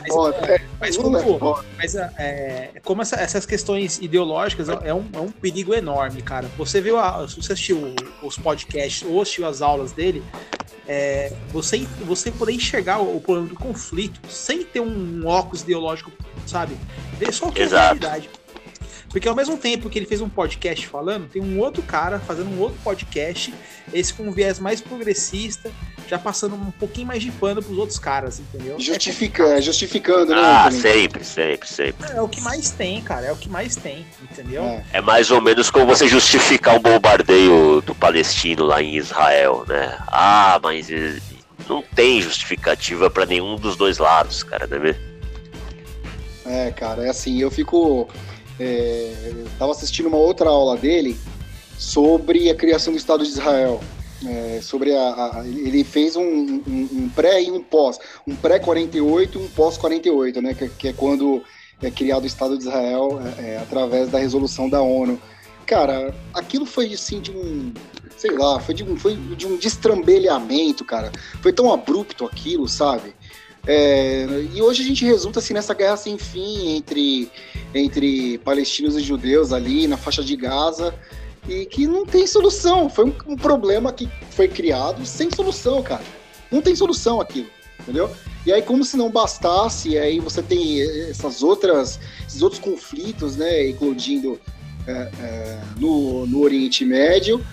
Mas, 0.00 0.68
mas, 0.80 0.96
como, 0.96 1.16
é 1.16 1.64
mas 1.76 1.94
é, 1.94 2.70
como 2.82 3.02
essa, 3.02 3.16
essas 3.16 3.46
questões 3.46 3.98
ideológicas 3.98 4.68
é 4.68 4.92
um, 4.92 5.08
é 5.12 5.20
um 5.20 5.30
perigo 5.30 5.72
enorme, 5.72 6.22
cara. 6.22 6.48
Você 6.56 6.80
viu, 6.80 6.98
a, 6.98 7.24
você 7.24 7.52
assistiu 7.52 7.94
os 8.22 8.36
podcasts 8.36 9.08
ou 9.08 9.22
assistiu 9.22 9.46
as 9.46 9.62
aulas 9.62 9.92
dele, 9.92 10.24
é, 10.88 11.32
você, 11.50 11.86
você 12.04 12.30
poder 12.30 12.52
enxergar 12.52 13.00
o, 13.00 13.16
o 13.16 13.20
problema 13.20 13.48
do 13.48 13.56
conflito 13.56 14.20
sem 14.28 14.64
ter 14.64 14.80
um 14.80 15.26
óculos 15.26 15.62
ideológico, 15.62 16.10
sabe? 16.46 16.76
Ver 17.18 17.32
só 17.32 17.48
o 17.48 17.52
que 17.52 17.62
é 17.62 17.66
realidade. 17.66 18.30
Porque 19.16 19.28
ao 19.28 19.34
mesmo 19.34 19.56
tempo 19.56 19.88
que 19.88 19.98
ele 19.98 20.04
fez 20.04 20.20
um 20.20 20.28
podcast 20.28 20.86
falando, 20.88 21.26
tem 21.26 21.40
um 21.40 21.58
outro 21.58 21.82
cara 21.82 22.18
fazendo 22.20 22.50
um 22.50 22.60
outro 22.60 22.78
podcast, 22.84 23.54
esse 23.90 24.12
com 24.12 24.24
um 24.24 24.30
viés 24.30 24.58
mais 24.58 24.82
progressista, 24.82 25.72
já 26.06 26.18
passando 26.18 26.54
um 26.54 26.70
pouquinho 26.70 27.06
mais 27.06 27.22
de 27.22 27.32
pano 27.32 27.62
pros 27.62 27.78
outros 27.78 27.98
caras, 27.98 28.38
entendeu? 28.38 28.78
Justifica, 28.78 29.42
é 29.44 29.62
justificando, 29.62 30.34
né? 30.34 30.42
Ah, 30.44 30.70
sempre, 30.70 31.24
sempre, 31.24 31.66
sempre. 31.66 32.12
É, 32.12 32.18
é, 32.18 32.20
o 32.20 32.28
que 32.28 32.42
mais 32.42 32.72
tem, 32.72 33.00
cara, 33.00 33.28
é 33.28 33.32
o 33.32 33.36
que 33.36 33.48
mais 33.48 33.74
tem, 33.74 34.04
entendeu? 34.20 34.62
É. 34.62 34.84
é 34.92 35.00
mais 35.00 35.30
ou 35.30 35.40
menos 35.40 35.70
como 35.70 35.86
você 35.86 36.06
justificar 36.06 36.76
o 36.76 36.80
bombardeio 36.80 37.80
do 37.80 37.94
palestino 37.94 38.66
lá 38.66 38.82
em 38.82 38.96
Israel, 38.96 39.64
né? 39.66 39.96
Ah, 40.08 40.60
mas 40.62 40.88
não 41.66 41.80
tem 41.80 42.20
justificativa 42.20 43.08
para 43.08 43.24
nenhum 43.24 43.56
dos 43.56 43.76
dois 43.76 43.96
lados, 43.96 44.42
cara, 44.42 44.66
né? 44.66 44.94
É, 46.44 46.70
cara, 46.70 47.06
é 47.06 47.08
assim, 47.08 47.40
eu 47.40 47.50
fico. 47.50 48.08
É, 48.58 49.32
eu 49.36 49.46
tava 49.58 49.72
assistindo 49.72 50.06
uma 50.06 50.16
outra 50.16 50.48
aula 50.48 50.76
dele 50.76 51.16
sobre 51.78 52.50
a 52.50 52.54
criação 52.54 52.92
do 52.92 52.98
Estado 52.98 53.24
de 53.24 53.30
Israel. 53.30 53.80
É, 54.26 54.60
sobre 54.62 54.96
a, 54.96 55.02
a, 55.02 55.44
ele 55.46 55.84
fez 55.84 56.16
um, 56.16 56.22
um, 56.22 56.88
um, 56.90 57.10
pré 57.14 57.42
e 57.42 57.50
um 57.50 57.62
pós, 57.62 57.98
um 58.26 58.34
pré 58.34 58.58
48 58.58 59.38
e 59.38 59.42
um 59.42 59.48
pós 59.48 59.76
48, 59.76 60.40
né, 60.40 60.54
que, 60.54 60.68
que, 60.70 60.88
é 60.88 60.92
quando 60.94 61.42
é 61.82 61.90
criado 61.90 62.24
o 62.24 62.26
Estado 62.26 62.56
de 62.56 62.64
Israel 62.64 63.20
é, 63.38 63.42
é, 63.42 63.58
através 63.58 64.10
da 64.10 64.18
resolução 64.18 64.70
da 64.70 64.80
ONU. 64.80 65.20
Cara, 65.66 66.14
aquilo 66.32 66.64
foi 66.64 66.94
assim 66.94 67.20
de 67.20 67.30
um, 67.30 67.74
sei 68.16 68.30
lá, 68.30 68.58
foi 68.58 68.74
de 68.74 68.84
um, 68.84 68.96
foi 68.96 69.16
de 69.16 69.46
um 69.46 69.58
destrambelhamento, 69.58 70.84
cara. 70.84 71.12
Foi 71.42 71.52
tão 71.52 71.72
abrupto 71.72 72.24
aquilo, 72.24 72.66
sabe? 72.68 73.14
É, 73.66 74.26
e 74.54 74.62
hoje 74.62 74.82
a 74.82 74.86
gente 74.86 75.04
resulta 75.04 75.40
assim 75.40 75.52
nessa 75.52 75.74
guerra 75.74 75.96
sem 75.96 76.16
fim 76.16 76.76
entre, 76.76 77.28
entre 77.74 78.38
palestinos 78.38 78.96
e 78.96 79.00
judeus 79.00 79.52
ali 79.52 79.88
na 79.88 79.96
faixa 79.96 80.22
de 80.22 80.36
Gaza 80.36 80.94
e 81.48 81.66
que 81.66 81.86
não 81.86 82.06
tem 82.06 82.26
solução. 82.26 82.88
Foi 82.88 83.06
um, 83.06 83.14
um, 83.26 83.36
problema 83.36 83.92
que 83.92 84.08
foi 84.30 84.46
criado 84.46 85.04
sem 85.04 85.28
solução, 85.34 85.82
cara. 85.82 86.02
Não 86.50 86.62
tem 86.62 86.76
solução 86.76 87.20
aquilo, 87.20 87.48
entendeu? 87.80 88.08
E 88.44 88.52
aí, 88.52 88.62
como 88.62 88.84
se 88.84 88.96
não 88.96 89.10
bastasse, 89.10 89.98
aí 89.98 90.20
você 90.20 90.40
tem 90.40 90.80
essas 91.10 91.42
outras, 91.42 91.98
esses 92.26 92.42
outros 92.42 92.60
conflitos, 92.60 93.34
né, 93.34 93.64
eclodindo 93.66 94.40
é, 94.86 94.92
é, 94.92 95.60
no, 95.80 96.24
no 96.26 96.40
Oriente 96.40 96.84
Médio. 96.84 97.44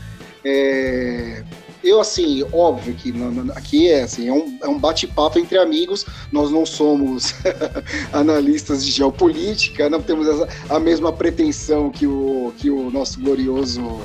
É, 0.46 1.44
eu, 1.84 2.00
assim, 2.00 2.44
óbvio 2.52 2.94
que 2.96 3.14
aqui 3.56 3.90
é, 3.90 4.04
assim, 4.04 4.28
é 4.28 4.34
um, 4.34 4.58
é 4.62 4.68
um 4.68 4.80
bate-papo 4.80 5.38
entre 5.38 5.58
amigos, 5.58 6.06
nós 6.32 6.50
não 6.50 6.66
somos 6.66 7.36
analistas 8.14 8.86
de 8.86 8.92
geopolítica, 8.92 9.90
não 9.90 10.02
temos 10.02 10.28
essa, 10.28 10.48
a 10.70 10.80
mesma 10.80 11.12
pretensão 11.12 11.90
que 11.90 12.08
o, 12.08 12.54
que 12.58 12.70
o 12.70 12.90
nosso 12.90 13.20
glorioso. 13.20 14.02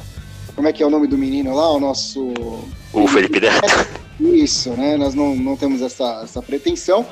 Como 0.54 0.66
é 0.66 0.72
que 0.72 0.82
é 0.82 0.86
o 0.86 0.90
nome 0.90 1.06
do 1.06 1.16
menino 1.16 1.54
lá? 1.54 1.70
O 1.70 1.78
nosso. 1.78 2.32
O 2.92 3.06
Felipe 3.06 3.40
Neto. 3.40 3.66
Isso, 4.20 4.70
né? 4.70 4.96
Nós 4.96 5.14
não, 5.14 5.36
não 5.36 5.56
temos 5.56 5.80
essa, 5.80 6.22
essa 6.24 6.42
pretensão. 6.42 7.06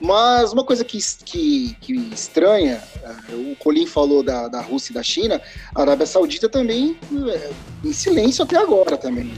Mas 0.00 0.52
uma 0.52 0.64
coisa 0.64 0.84
que, 0.84 0.98
que, 1.24 1.76
que 1.80 1.92
estranha, 2.12 2.82
é, 3.02 3.34
o 3.34 3.56
Colin 3.56 3.86
falou 3.86 4.22
da, 4.22 4.48
da 4.48 4.60
Rússia 4.60 4.92
e 4.92 4.94
da 4.94 5.02
China, 5.02 5.40
a 5.74 5.80
Arábia 5.80 6.06
Saudita 6.06 6.48
também 6.48 6.96
é, 7.28 7.50
em 7.84 7.92
silêncio 7.92 8.44
até 8.44 8.56
agora 8.56 8.96
também. 8.96 9.32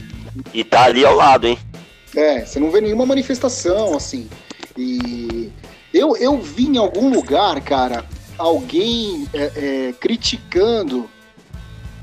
E 0.53 0.63
tá 0.63 0.83
ali 0.83 1.05
ao 1.05 1.15
lado, 1.15 1.47
hein? 1.47 1.57
É, 2.15 2.45
você 2.45 2.59
não 2.59 2.71
vê 2.71 2.81
nenhuma 2.81 3.05
manifestação, 3.05 3.95
assim. 3.95 4.29
E 4.77 5.51
eu, 5.93 6.15
eu 6.17 6.37
vi 6.39 6.67
em 6.67 6.77
algum 6.77 7.09
lugar, 7.09 7.61
cara, 7.61 8.05
alguém 8.37 9.27
é, 9.33 9.51
é, 9.55 9.93
criticando 9.93 11.09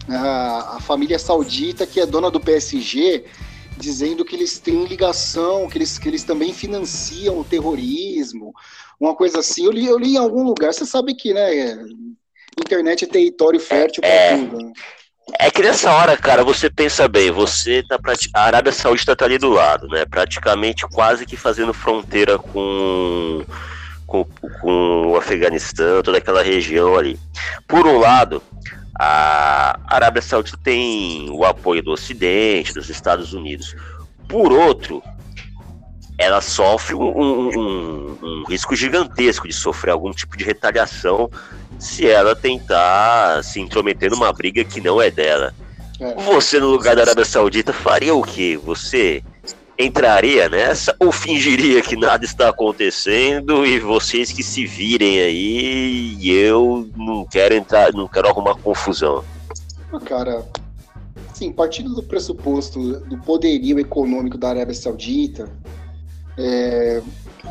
a, 0.09 0.77
a 0.77 0.81
família 0.81 1.18
saudita, 1.18 1.87
que 1.87 2.01
é 2.01 2.07
dona 2.07 2.31
do 2.31 2.40
PSG, 2.40 3.25
dizendo 3.77 4.25
que 4.25 4.37
eles 4.37 4.59
têm 4.59 4.85
ligação, 4.85 5.68
que 5.68 5.79
eles, 5.79 5.99
que 5.99 6.09
eles 6.09 6.25
também 6.25 6.53
financiam 6.53 7.38
o 7.38 7.44
terrorismo, 7.44 8.55
uma 9.01 9.14
coisa 9.14 9.40
assim. 9.40 9.64
Eu 9.64 9.73
li, 9.73 9.87
eu 9.87 9.99
li 9.99 10.14
em 10.14 10.18
algum 10.18 10.44
lugar, 10.44 10.73
você 10.73 10.87
sabe 10.87 11.14
que, 11.14 11.33
né, 11.33 11.51
internet 12.61 13.05
é 13.05 13.09
território 13.09 13.61
fértil 13.61 14.01
para 14.01 14.11
é, 14.11 14.37
tudo. 14.37 14.59
Né? 14.59 14.73
É 15.38 15.50
que 15.50 15.62
nessa 15.62 15.90
hora, 15.92 16.16
cara, 16.16 16.44
você 16.44 16.68
pensa 16.68 17.08
bem, 17.08 17.30
você 17.30 17.82
tá. 17.82 17.98
A 18.34 18.42
Arábia 18.42 18.72
Saudita 18.72 19.16
tá 19.16 19.24
ali 19.24 19.38
do 19.38 19.48
lado, 19.48 19.88
né? 19.88 20.04
Praticamente 20.04 20.87
quase 20.88 21.24
que 21.24 21.37
fazendo 21.37 21.72
fronteira 21.72 22.38
com, 22.38 23.44
com, 24.06 24.24
com 24.60 25.06
o 25.08 25.16
Afeganistão, 25.16 26.02
toda 26.02 26.18
aquela 26.18 26.42
região 26.42 26.94
ali. 26.96 27.18
Por 27.66 27.87
um 27.87 27.98
lado, 27.98 28.42
a 28.98 29.78
Arábia 29.87 30.22
Saudita 30.22 30.58
tem 30.62 31.28
o 31.30 31.44
apoio 31.44 31.82
do 31.82 31.92
Ocidente, 31.92 32.74
dos 32.74 32.90
Estados 32.90 33.32
Unidos. 33.32 33.74
Por 34.28 34.52
outro, 34.52 35.02
ela 36.16 36.40
sofre 36.40 36.94
um, 36.94 37.03
um, 37.03 38.18
um, 38.22 38.44
risco 38.48 38.77
gigantesco 38.77 39.48
de 39.48 39.55
sofrer 39.55 39.90
algum 39.90 40.12
tipo 40.12 40.37
de 40.37 40.44
retaliação 40.44 41.29
se 41.79 42.07
ela 42.07 42.37
tentar 42.37 43.42
se 43.42 43.61
intrometer 43.61 44.11
numa 44.11 44.33
briga 44.33 44.64
que 44.64 44.81
não 44.81 45.03
é 45.03 45.11
dela. 45.11 45.53
É. 46.00 46.14
Você, 46.22 46.61
no 46.61 46.68
lugar 46.68 46.94
da 46.96 47.03
Arábia 47.03 47.24
Saudita, 47.24 47.72
faria 47.72 48.14
o 48.14 48.22
quê? 48.22 48.59
Você 48.64 49.22
entraria 49.77 50.48
nessa 50.48 50.94
ou 51.00 51.11
fingiria 51.11 51.83
que 51.83 51.96
nada 51.96 52.24
está 52.24 52.48
acontecendo 52.48 53.66
e 53.66 53.81
vocês 53.81 54.31
que 54.31 54.42
se 54.42 54.64
virem 54.64 55.18
aí 55.20 56.16
e 56.20 56.31
eu 56.31 56.88
não 56.96 57.24
quero 57.24 57.55
entrar, 57.55 57.92
não 57.92 58.07
quero 58.07 58.29
arrumar 58.29 58.55
confusão? 58.55 59.24
Cara, 60.05 60.44
sim, 61.33 61.53
partindo 61.53 61.92
do 61.94 62.03
pressuposto 62.03 63.00
do 63.00 63.18
poderio 63.18 63.79
econômico 63.81 64.38
da 64.38 64.50
Arábia 64.50 64.74
Saudita, 64.74 65.50
é, 66.37 67.03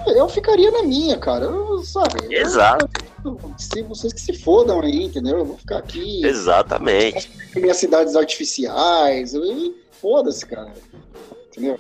eu 0.08 0.28
ficaria 0.30 0.72
na 0.72 0.84
minha, 0.84 1.18
cara. 1.18 1.46
Eu, 1.46 1.84
sabe? 1.84 2.34
Exato. 2.34 2.88
Eu, 3.24 3.40
se 3.58 3.82
vocês 3.84 4.14
que 4.14 4.22
se 4.22 4.34
fodam 4.34 4.82
aí, 4.82 5.04
entendeu? 5.04 5.38
Eu 5.38 5.46
vou 5.46 5.58
ficar 5.58 5.78
aqui. 5.78 6.26
Exatamente. 6.26 7.32
Minhas 7.56 7.78
cidades 7.78 8.16
artificiais. 8.16 9.34
Foda-se, 10.02 10.46
cara. 10.46 10.74
Entendeu? 11.48 11.80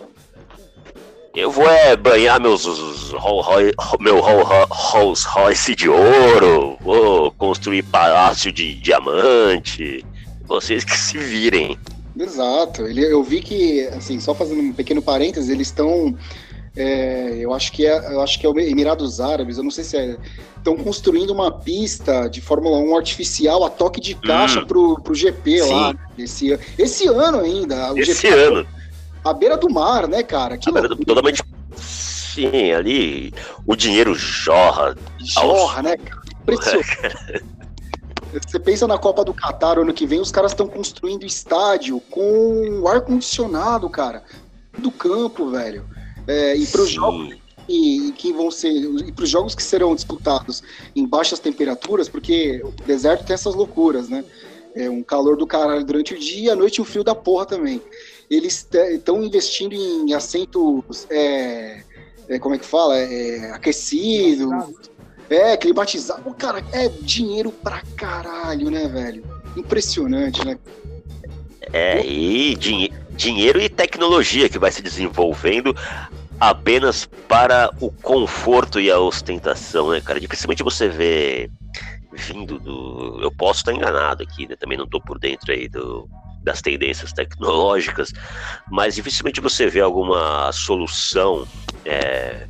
Eu 1.35 1.49
vou 1.49 1.67
é, 1.67 1.95
banhar 1.95 2.39
meus 2.39 2.63
meu 3.99 4.21
Rolls 4.21 5.27
Royce 5.27 5.75
de 5.75 5.89
ouro, 5.89 6.77
vou 6.79 7.31
construir 7.31 7.81
palácio 7.81 8.51
de 8.51 8.75
diamante. 8.75 10.05
Vocês 10.45 10.83
que 10.83 10.95
se 10.95 11.17
virem. 11.17 11.77
Exato. 12.17 12.83
Ele, 12.83 13.03
eu 13.03 13.23
vi 13.23 13.41
que, 13.41 13.87
assim, 13.87 14.19
só 14.19 14.35
fazendo 14.35 14.61
um 14.61 14.73
pequeno 14.73 15.01
parênteses, 15.01 15.49
eles 15.49 15.67
estão 15.67 16.15
é, 16.75 17.37
eu 17.39 17.53
acho 17.53 17.71
que 17.71 17.85
é, 17.85 18.13
eu 18.13 18.21
acho 18.21 18.39
que 18.39 18.45
é 18.45 18.49
o 18.49 18.59
Emirados 18.59 19.21
Árabes, 19.21 19.57
eu 19.57 19.63
não 19.63 19.71
sei 19.71 19.83
se 19.83 19.97
é. 19.97 20.17
Estão 20.57 20.77
construindo 20.77 21.31
uma 21.31 21.51
pista 21.51 22.29
de 22.29 22.39
Fórmula 22.39 22.77
1 22.77 22.95
artificial 22.95 23.65
a 23.65 23.69
toque 23.69 23.99
de 23.99 24.15
caixa 24.15 24.61
hum. 24.61 24.65
pro, 24.65 24.95
pro 25.01 25.13
GP 25.13 25.59
Sim. 25.61 25.73
lá. 25.73 25.93
Esse, 26.17 26.57
esse 26.77 27.05
ano 27.05 27.41
ainda. 27.41 27.91
esse 27.97 28.13
GP, 28.13 28.33
ano. 28.33 28.67
À 29.25 29.33
beira 29.33 29.57
do 29.57 29.69
mar, 29.69 30.07
né, 30.07 30.23
cara? 30.23 30.57
Que 30.57 30.71
do, 30.71 30.95
totalmente. 31.05 31.43
Sim, 31.75 32.71
ali 32.71 33.33
o 33.67 33.75
dinheiro 33.75 34.15
jorra. 34.15 34.95
Jorra, 35.19 35.79
aos... 35.79 35.83
né, 35.83 35.97
cara? 35.97 36.23
Você 38.47 38.59
pensa 38.59 38.87
na 38.87 38.97
Copa 38.97 39.23
do 39.23 39.33
Catar 39.33 39.77
ano 39.77 39.93
que 39.93 40.07
vem, 40.07 40.19
os 40.19 40.31
caras 40.31 40.53
estão 40.53 40.67
construindo 40.67 41.25
estádio 41.25 41.99
com 42.09 42.87
ar-condicionado, 42.87 43.87
cara. 43.89 44.23
Do 44.77 44.89
campo, 44.89 45.51
velho. 45.51 45.85
É, 46.27 46.55
e 46.55 46.65
para 46.67 46.81
os 46.81 46.89
jogos 46.89 47.35
que, 47.67 48.11
que 48.13 48.33
vão 48.33 48.49
ser 48.51 48.71
e 48.71 49.11
para 49.11 49.23
os 49.23 49.29
jogos 49.29 49.55
que 49.55 49.63
serão 49.63 49.95
disputados 49.95 50.63
em 50.95 51.05
baixas 51.05 51.39
temperaturas, 51.39 52.07
porque 52.09 52.61
o 52.63 52.71
deserto 52.85 53.25
tem 53.25 53.33
essas 53.33 53.55
loucuras, 53.55 54.09
né? 54.09 54.23
É 54.75 54.89
um 54.89 55.03
calor 55.03 55.37
do 55.37 55.45
caralho 55.45 55.85
durante 55.85 56.13
o 56.13 56.19
dia, 56.19 56.53
à 56.53 56.55
noite 56.55 56.81
um 56.81 56.85
frio 56.85 57.03
da 57.03 57.13
porra 57.13 57.45
também. 57.45 57.81
Eles 58.29 58.67
estão 58.73 59.21
investindo 59.21 59.73
em 59.73 60.13
assentos, 60.13 61.05
é, 61.09 61.83
é, 62.27 62.39
como 62.39 62.55
é 62.55 62.57
que 62.57 62.65
fala, 62.65 62.97
é, 62.97 63.51
aquecido, 63.51 64.49
É, 65.29 65.55
climatizado. 65.57 66.33
Cara, 66.35 66.63
é 66.71 66.87
dinheiro 66.87 67.51
pra 67.51 67.81
caralho, 67.95 68.69
né, 68.69 68.87
velho? 68.87 69.23
Impressionante, 69.55 70.45
né? 70.45 70.57
É, 71.71 72.05
e 72.05 72.55
din 72.55 72.89
dinheiro 73.15 73.61
e 73.61 73.69
tecnologia 73.69 74.49
que 74.49 74.59
vai 74.59 74.71
se 74.71 74.81
desenvolvendo 74.81 75.75
apenas 76.39 77.05
para 77.27 77.69
o 77.79 77.89
conforto 77.89 78.79
e 78.79 78.91
a 78.91 78.99
ostentação, 78.99 79.91
né, 79.91 80.01
cara? 80.01 80.19
Dificilmente 80.19 80.63
você 80.63 80.89
vê 80.89 81.49
vindo 82.11 82.59
do. 82.59 83.19
Eu 83.21 83.31
posso 83.31 83.59
estar 83.59 83.73
enganado 83.73 84.23
aqui, 84.23 84.47
né? 84.47 84.55
Também 84.55 84.77
não 84.77 84.85
estou 84.85 85.01
por 85.01 85.19
dentro 85.19 85.51
aí 85.51 85.67
do, 85.67 86.07
das 86.43 86.61
tendências 86.61 87.13
tecnológicas, 87.13 88.11
mas 88.69 88.95
dificilmente 88.95 89.41
você 89.41 89.67
vê 89.67 89.79
alguma 89.79 90.51
solução 90.51 91.47
é, 91.85 92.47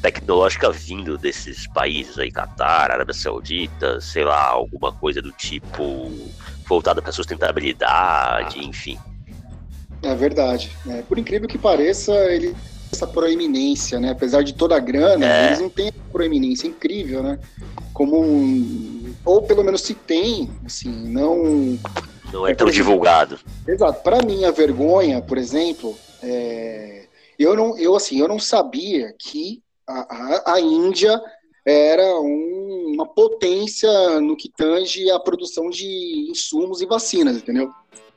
tecnológica 0.00 0.70
vindo 0.70 1.18
desses 1.18 1.66
países 1.68 2.18
aí, 2.18 2.30
Catar, 2.30 2.90
Arábia 2.90 3.14
Saudita, 3.14 4.00
sei 4.00 4.24
lá, 4.24 4.46
alguma 4.46 4.92
coisa 4.92 5.20
do 5.20 5.32
tipo 5.32 6.10
voltada 6.66 7.02
para 7.02 7.12
sustentabilidade, 7.12 8.64
enfim. 8.64 8.98
É 10.02 10.14
verdade. 10.14 10.76
É, 10.88 11.02
por 11.02 11.18
incrível 11.18 11.48
que 11.48 11.58
pareça, 11.58 12.12
ele 12.32 12.54
essa 12.92 13.06
proeminência, 13.06 13.98
né? 13.98 14.10
Apesar 14.10 14.42
de 14.42 14.52
toda 14.52 14.76
a 14.76 14.78
grana, 14.78 15.26
é. 15.26 15.46
eles 15.46 15.60
não 15.60 15.70
têm 15.70 15.90
proeminência 16.12 16.68
incrível, 16.68 17.22
né? 17.22 17.38
Como 17.94 18.22
um, 18.22 19.14
ou 19.24 19.42
pelo 19.42 19.64
menos 19.64 19.80
se 19.80 19.94
tem, 19.94 20.50
assim, 20.64 20.90
não 20.90 21.78
não 22.32 22.46
é 22.46 22.54
tão 22.54 22.70
divulgado. 22.70 23.38
Exato. 23.66 24.02
Para 24.02 24.22
mim, 24.22 24.44
a 24.44 24.50
vergonha, 24.50 25.20
por 25.20 25.38
exemplo, 25.38 25.96
é, 26.22 27.04
eu 27.38 27.56
não, 27.56 27.76
eu 27.78 27.94
assim, 27.94 28.18
eu 28.18 28.28
não 28.28 28.38
sabia 28.38 29.14
que 29.18 29.62
a, 29.86 30.00
a, 30.48 30.54
a 30.54 30.60
Índia 30.60 31.20
era 31.64 32.18
um, 32.20 32.92
uma 32.94 33.06
potência 33.06 34.20
no 34.20 34.36
que 34.36 34.50
tange 34.50 35.10
a 35.10 35.18
produção 35.20 35.70
de 35.70 36.26
insumos 36.30 36.80
e 36.80 36.86
vacinas, 36.86 37.36
entendeu? 37.36 37.70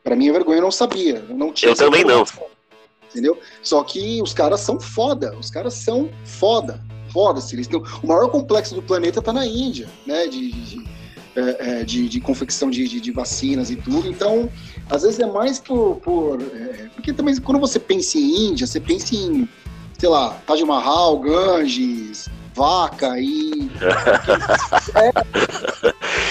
Para 0.06 0.16
mim, 0.16 0.30
a 0.30 0.34
vergonha 0.34 0.60
eu 0.60 0.62
não 0.62 0.72
sabia. 0.72 1.26
Eu, 1.28 1.36
não 1.36 1.52
tinha 1.52 1.72
eu 1.72 1.76
também 1.76 2.04
não. 2.04 2.24
Entendeu? 3.10 3.40
Só 3.64 3.84
que 3.84 4.22
os 4.22 4.36
caras 4.36 4.60
são 4.60 4.80
foda. 4.80 5.36
Os 5.36 5.50
caras 5.50 5.74
são 5.74 6.12
foda. 6.24 6.80
Foda. 7.12 7.42
-se. 7.42 7.56
Eles 7.56 7.66
têm, 7.66 7.82
o 8.04 8.08
maior 8.08 8.30
complexo 8.30 8.76
do 8.76 8.84
planeta 8.84 9.20
tá 9.20 9.34
na 9.34 9.48
Índia, 9.48 9.90
né? 10.06 10.28
de, 10.28 10.52
de 10.52 10.86
é, 11.36 11.80
é, 11.80 11.84
de, 11.84 12.08
de, 12.08 12.22
confecção 12.22 12.70
de, 12.70 12.88
de, 12.88 13.02
de, 13.02 13.12
vacinas 13.12 13.72
e 13.72 13.76
tudo. 13.76 14.08
Então, 14.08 14.48
às 14.92 15.02
vezes 15.02 15.20
é 15.20 15.26
mais 15.26 15.60
por. 15.60 15.96
por 15.96 16.40
é, 16.42 16.88
porque 16.94 17.12
também 17.12 17.36
quando 17.38 17.60
você 17.60 17.80
pensa 17.80 18.20
em 18.20 18.50
Índia, 18.50 18.68
você 18.68 18.80
pensa 18.80 19.16
em, 19.16 19.50
sei 19.98 20.08
lá, 20.08 20.38
Taj 20.46 20.64
Mahal, 20.64 21.18
Ganges, 21.20 22.30
vaca 22.54 23.20
e. 23.20 23.72
é. 24.96 25.12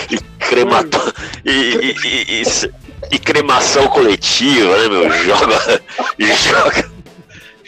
e, 0.15 0.19
cremato... 0.39 0.99
e, 1.45 1.51
e, 1.51 1.97
e, 2.07 2.43
e, 2.43 2.84
cremação 3.19 3.87
coletiva, 3.89 4.77
né, 4.79 4.89
meu? 4.89 5.11
Joga. 5.25 5.83
joga 6.19 6.95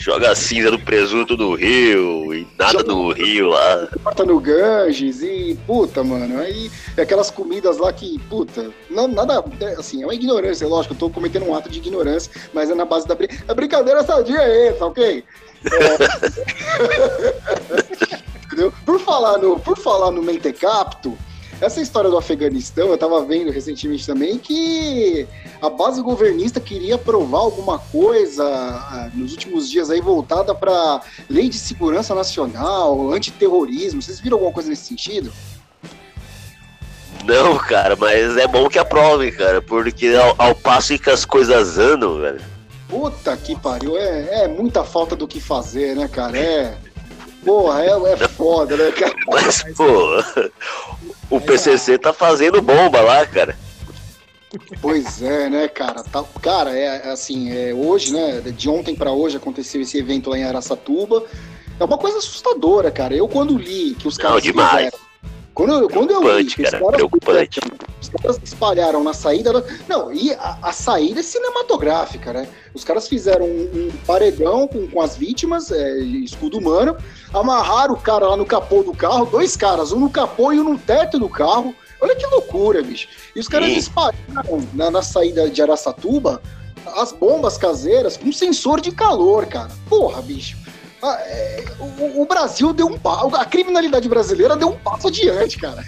joga 0.06 0.30
a 0.30 0.36
cinza 0.36 0.70
do 0.70 0.78
presunto 0.78 1.36
no 1.36 1.56
rio 1.56 2.32
e 2.32 2.46
nada 2.56 2.78
joga, 2.78 2.92
no 2.92 3.12
rio 3.12 3.48
lá. 3.48 3.88
Bota 4.02 4.24
no 4.24 4.38
Ganges 4.38 5.20
e, 5.20 5.58
puta, 5.66 6.04
mano, 6.04 6.38
aí 6.38 6.70
aquelas 6.96 7.28
comidas 7.28 7.78
lá 7.78 7.92
que, 7.92 8.16
puta, 8.28 8.70
não, 8.88 9.08
nada, 9.08 9.44
assim, 9.76 10.04
é 10.04 10.06
uma 10.06 10.14
ignorância, 10.14 10.68
lógico, 10.68 10.94
eu 10.94 10.98
tô 10.98 11.10
cometendo 11.10 11.46
um 11.46 11.56
ato 11.56 11.68
de 11.68 11.78
ignorância, 11.78 12.30
mas 12.54 12.70
é 12.70 12.74
na 12.74 12.84
base 12.84 13.08
da 13.08 13.16
a 13.48 13.54
brincadeira 13.54 14.04
sadia 14.04 14.38
é 14.38 14.68
essa, 14.68 14.86
ok? 14.86 15.24
É... 15.64 15.96
Entendeu? 18.46 18.72
Por 18.84 19.00
falar 19.00 19.38
no, 19.38 19.58
por 19.58 19.76
falar 19.76 20.12
no 20.12 20.22
mentecapto, 20.22 21.18
essa 21.60 21.80
história 21.80 22.10
do 22.10 22.18
Afeganistão, 22.18 22.88
eu 22.88 22.94
estava 22.94 23.24
vendo 23.24 23.50
recentemente 23.50 24.06
também 24.06 24.38
que 24.38 25.26
a 25.60 25.70
base 25.70 26.02
governista 26.02 26.60
queria 26.60 26.96
aprovar 26.96 27.38
alguma 27.38 27.78
coisa 27.78 28.44
ah, 28.44 29.10
nos 29.14 29.32
últimos 29.32 29.70
dias 29.70 29.90
aí 29.90 30.00
voltada 30.00 30.54
para 30.54 31.00
lei 31.28 31.48
de 31.48 31.58
segurança 31.58 32.14
nacional, 32.14 33.10
antiterrorismo. 33.10 34.02
Vocês 34.02 34.20
viram 34.20 34.36
alguma 34.36 34.52
coisa 34.52 34.68
nesse 34.68 34.84
sentido? 34.84 35.32
Não, 37.24 37.56
cara, 37.58 37.96
mas 37.96 38.36
é 38.36 38.46
bom 38.46 38.68
que 38.68 38.78
aprovem, 38.78 39.32
cara, 39.32 39.60
porque 39.60 40.14
ao, 40.14 40.34
ao 40.38 40.54
passo 40.54 40.98
que 40.98 41.10
as 41.10 41.24
coisas 41.24 41.78
andam, 41.78 42.20
velho. 42.20 42.40
Puta 42.88 43.36
que 43.36 43.56
pariu, 43.56 43.96
é, 43.96 44.44
é 44.44 44.48
muita 44.48 44.84
falta 44.84 45.16
do 45.16 45.26
que 45.26 45.40
fazer, 45.40 45.96
né, 45.96 46.06
cara? 46.06 46.38
É. 46.38 46.76
Porra, 47.44 47.82
é, 47.84 48.12
é 48.12 48.28
foda, 48.28 48.76
né, 48.76 48.90
cara? 48.92 49.14
Mas, 49.26 49.64
pô, 49.76 50.22
o 51.30 51.40
PCC 51.40 51.98
tá 51.98 52.12
fazendo 52.12 52.62
bomba 52.62 53.00
lá, 53.00 53.26
cara. 53.26 53.56
Pois 54.80 55.20
é, 55.22 55.50
né, 55.50 55.68
cara? 55.68 56.02
Tá, 56.02 56.24
cara, 56.40 56.76
é, 56.76 57.08
é 57.08 57.10
assim, 57.10 57.50
é, 57.50 57.74
hoje, 57.74 58.12
né? 58.12 58.40
De 58.40 58.68
ontem 58.68 58.94
para 58.94 59.12
hoje 59.12 59.36
aconteceu 59.36 59.80
esse 59.80 59.98
evento 59.98 60.30
lá 60.30 60.38
em 60.38 60.44
Araçatuba. 60.44 61.24
É 61.78 61.84
uma 61.84 61.98
coisa 61.98 62.18
assustadora, 62.18 62.90
cara. 62.90 63.14
Eu 63.14 63.28
quando 63.28 63.58
li 63.58 63.94
que 63.94 64.08
os 64.08 64.16
caras 64.16 64.36
Não, 64.36 64.40
demais. 64.40 64.84
Fizeram, 64.86 64.98
quando, 65.52 65.72
eu, 65.72 65.88
quando 65.88 66.10
eu 66.10 66.38
li 66.38 66.54
cara, 66.54 66.78
preocupante. 66.78 67.60
Os 68.00 68.08
caras 68.08 68.40
espalharam 68.42 69.02
na 69.02 69.12
saída. 69.12 69.52
Não, 69.88 70.12
e 70.12 70.32
a, 70.34 70.58
a, 70.62 70.72
saída 70.72 71.20
é 71.20 71.22
cinematográfica, 71.22 72.32
né? 72.32 72.48
Os 72.74 72.84
caras 72.84 73.08
fizeram 73.08 73.46
um, 73.46 73.70
um 73.74 73.90
paredão 74.06 74.68
com, 74.68 74.86
com 74.86 75.00
as 75.00 75.16
vítimas, 75.16 75.70
é, 75.70 75.98
escudo 75.98 76.58
humano, 76.58 76.96
amarraram 77.32 77.94
o 77.94 78.00
cara 78.00 78.28
lá 78.28 78.36
no 78.36 78.44
capô 78.44 78.82
do 78.82 78.92
carro, 78.92 79.26
dois 79.26 79.56
caras, 79.56 79.92
um 79.92 80.00
no 80.00 80.10
capô 80.10 80.52
e 80.52 80.60
um 80.60 80.64
no 80.64 80.78
teto 80.78 81.18
do 81.18 81.28
carro. 81.28 81.74
Olha 82.00 82.14
que 82.14 82.26
loucura, 82.26 82.82
bicho. 82.82 83.08
E 83.34 83.40
os 83.40 83.48
caras 83.48 83.70
espalharam 83.70 84.66
na, 84.74 84.90
na 84.90 85.02
saída 85.02 85.48
de 85.48 85.62
Araçatuba 85.62 86.42
as 86.94 87.12
bombas 87.12 87.56
caseiras 87.56 88.16
com 88.16 88.30
sensor 88.30 88.80
de 88.80 88.92
calor, 88.92 89.46
cara. 89.46 89.70
Porra, 89.88 90.20
bicho. 90.22 90.56
Ah, 91.02 91.18
é, 91.20 91.64
o, 91.78 92.22
o, 92.22 92.26
Brasil 92.26 92.72
deu 92.72 92.86
um 92.86 92.98
passo, 92.98 93.34
a 93.36 93.44
criminalidade 93.44 94.08
brasileira 94.08 94.56
deu 94.56 94.70
um 94.70 94.78
passo 94.78 95.08
adiante, 95.08 95.58
cara. 95.58 95.84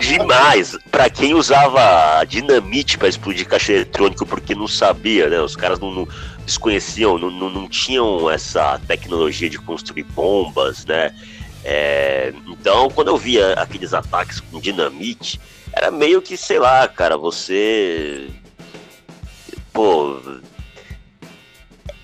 Demais. 0.00 0.76
Para 0.90 1.08
quem 1.08 1.32
usava 1.34 2.22
dinamite 2.24 2.98
para 2.98 3.08
explodir 3.08 3.48
caixa 3.48 3.72
eletrônico 3.72 4.26
porque 4.26 4.54
não 4.54 4.68
sabia, 4.68 5.28
né? 5.28 5.40
Os 5.40 5.56
caras 5.56 5.80
não, 5.80 5.90
não 5.90 6.08
desconheciam, 6.44 7.18
não, 7.18 7.30
não, 7.30 7.48
não, 7.48 7.68
tinham 7.68 8.30
essa 8.30 8.78
tecnologia 8.86 9.48
de 9.48 9.58
construir 9.58 10.02
bombas, 10.04 10.84
né? 10.84 11.14
É, 11.64 12.34
então, 12.46 12.90
quando 12.90 13.08
eu 13.08 13.16
via 13.16 13.54
aqueles 13.54 13.94
ataques 13.94 14.40
com 14.40 14.60
dinamite, 14.60 15.40
era 15.72 15.90
meio 15.90 16.20
que, 16.20 16.36
sei 16.36 16.58
lá, 16.58 16.86
cara, 16.86 17.16
você. 17.16 18.28
Pô, 19.72 20.20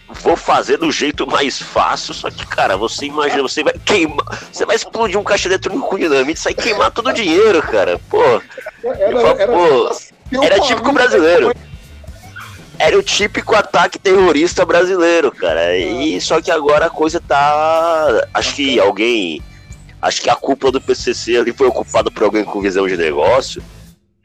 vou 0.08 0.36
fazer 0.36 0.78
do 0.78 0.90
jeito 0.90 1.26
mais 1.26 1.60
fácil, 1.60 2.14
só 2.14 2.30
que, 2.30 2.46
cara, 2.46 2.76
você 2.76 3.06
imagina, 3.06 3.42
você 3.42 3.62
vai 3.62 3.74
queimar, 3.84 4.24
você 4.50 4.64
vai 4.64 4.76
explodir 4.76 5.18
um 5.18 5.24
caixa 5.24 5.48
eletrônico 5.48 5.88
com 5.88 5.98
dinamite, 5.98 6.40
sai 6.40 6.54
queimar 6.54 6.90
todo 6.90 7.10
o 7.10 7.12
dinheiro, 7.12 7.62
cara. 7.62 8.00
Pô, 8.08 8.22
era, 8.82 9.20
falo, 9.20 9.40
era, 9.40 9.52
pô, 9.52 10.42
era 10.42 10.60
típico 10.60 10.92
brasileiro. 10.92 11.52
Era 12.78 12.96
o 12.96 13.02
típico 13.02 13.56
ataque 13.56 13.98
terrorista 13.98 14.64
brasileiro, 14.64 15.32
cara. 15.32 15.76
E 15.76 16.20
só 16.20 16.40
que 16.40 16.50
agora 16.50 16.86
a 16.86 16.90
coisa 16.90 17.20
tá. 17.20 18.28
Acho 18.32 18.54
que 18.54 18.78
alguém. 18.78 19.42
Acho 20.00 20.22
que 20.22 20.30
a 20.30 20.36
cúpula 20.36 20.70
do 20.70 20.80
PCC 20.80 21.38
ali 21.38 21.52
foi 21.52 21.66
ocupada 21.66 22.08
por 22.08 22.22
alguém 22.22 22.44
com 22.44 22.60
visão 22.60 22.86
de 22.86 22.96
negócio 22.96 23.60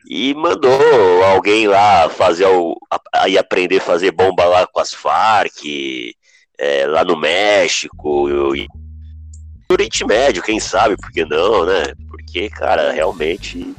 e 0.10 0.34
mandou 0.34 1.24
alguém 1.24 1.68
lá 1.68 2.10
fazer 2.10 2.46
o, 2.46 2.78
aí 3.14 3.38
aprender 3.38 3.78
a 3.78 3.82
fazer 3.82 4.12
bomba 4.12 4.44
lá 4.46 4.68
com 4.68 4.80
as 4.80 4.94
Farc, 4.94 5.62
é, 6.58 6.86
lá 6.88 7.04
no 7.04 7.18
México, 7.18 8.56
e, 8.56 8.68
no 9.70 9.74
Oriente 9.74 10.06
Médio, 10.06 10.44
quem 10.44 10.60
sabe, 10.60 10.98
por 10.98 11.12
que 11.12 11.26
não, 11.26 11.66
né? 11.66 11.94
Porque, 12.10 12.50
cara, 12.50 12.92
realmente 12.92 13.74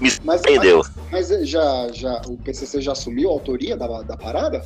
me 0.00 0.10
surpreendeu. 0.10 0.84
Mas, 1.10 1.30
mas, 1.30 1.48
já, 1.48 1.88
já, 1.92 2.22
o 2.26 2.36
PCC 2.36 2.80
já 2.80 2.92
assumiu 2.92 3.30
a 3.30 3.32
autoria 3.32 3.76
da, 3.76 4.02
da 4.02 4.16
parada? 4.16 4.64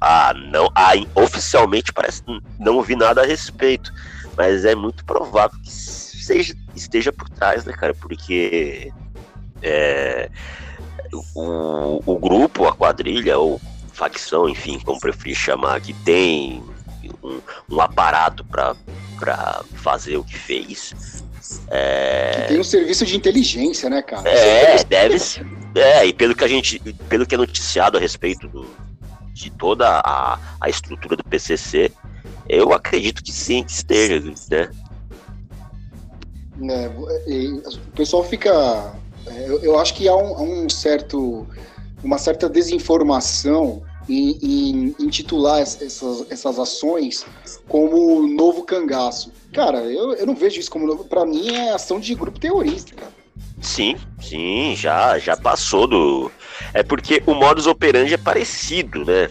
Ah, 0.00 0.32
não, 0.34 0.70
ah, 0.74 0.92
oficialmente 1.14 1.92
parece 1.92 2.22
não 2.58 2.82
vi 2.82 2.94
nada 2.94 3.22
a 3.22 3.26
respeito, 3.26 3.92
mas 4.36 4.64
é 4.64 4.74
muito 4.74 5.04
provável 5.04 5.58
que 5.60 5.70
seja, 5.70 6.54
esteja 6.74 7.12
por 7.12 7.28
trás, 7.30 7.64
né, 7.64 7.72
cara? 7.72 7.94
Porque 7.94 8.92
é, 9.62 10.30
o, 11.34 12.02
o 12.04 12.18
grupo, 12.18 12.66
a 12.66 12.74
quadrilha, 12.74 13.38
ou 13.38 13.60
facção, 13.92 14.48
enfim, 14.48 14.78
como 14.78 15.00
preferir 15.00 15.36
chamar, 15.36 15.80
que 15.80 15.92
tem 15.92 16.62
um, 17.22 17.40
um 17.70 17.80
aparato 17.80 18.44
para 18.44 19.64
fazer 19.74 20.16
o 20.16 20.24
que 20.24 20.38
fez. 20.38 20.94
É... 21.68 22.42
Que 22.42 22.48
tem 22.48 22.60
um 22.60 22.64
serviço 22.64 23.06
de 23.06 23.16
inteligência, 23.16 23.88
né, 23.88 24.02
cara? 24.02 24.28
É, 24.28 24.84
deve 24.84 25.18
ser. 25.18 25.46
É, 25.74 26.06
e 26.06 26.12
pelo 26.12 26.34
que 26.34 26.44
a 26.44 26.48
gente, 26.48 26.78
pelo 27.08 27.26
que 27.26 27.34
é 27.34 27.38
noticiado 27.38 27.96
a 27.96 28.00
respeito 28.00 28.48
do, 28.48 28.66
de 29.32 29.50
toda 29.50 30.00
a, 30.04 30.38
a 30.60 30.68
estrutura 30.68 31.16
do 31.16 31.24
PCC, 31.24 31.92
eu 32.48 32.72
acredito 32.72 33.22
que 33.22 33.32
sim, 33.32 33.62
que 33.62 33.72
esteja, 33.72 34.20
né? 34.50 34.70
É, 36.70 36.88
o 36.88 37.92
pessoal 37.94 38.24
fica. 38.24 38.92
É, 39.26 39.48
eu, 39.48 39.60
eu 39.62 39.78
acho 39.78 39.94
que 39.94 40.08
há 40.08 40.16
um, 40.16 40.64
um, 40.64 40.68
certo, 40.68 41.46
uma 42.02 42.18
certa 42.18 42.48
desinformação 42.48 43.82
em, 44.08 44.38
em, 44.42 44.96
em 44.98 45.08
titular 45.08 45.60
essas, 45.60 46.26
essas 46.30 46.58
ações 46.58 47.26
como 47.68 48.26
novo 48.26 48.64
cangaço. 48.64 49.32
Cara, 49.52 49.78
eu, 49.80 50.14
eu 50.14 50.26
não 50.26 50.34
vejo 50.34 50.58
isso 50.58 50.70
como 50.70 50.86
novo. 50.86 51.04
Para 51.04 51.26
mim 51.26 51.54
é 51.54 51.72
ação 51.72 52.00
de 52.00 52.14
grupo 52.14 52.38
terrorista, 52.38 52.94
cara. 52.94 53.12
Sim, 53.60 53.96
sim, 54.20 54.74
já, 54.76 55.18
já 55.18 55.36
passou 55.36 55.86
do. 55.86 56.30
É 56.72 56.82
porque 56.82 57.22
o 57.26 57.34
modus 57.34 57.66
operandi 57.66 58.14
é 58.14 58.18
parecido, 58.18 59.04
né? 59.04 59.28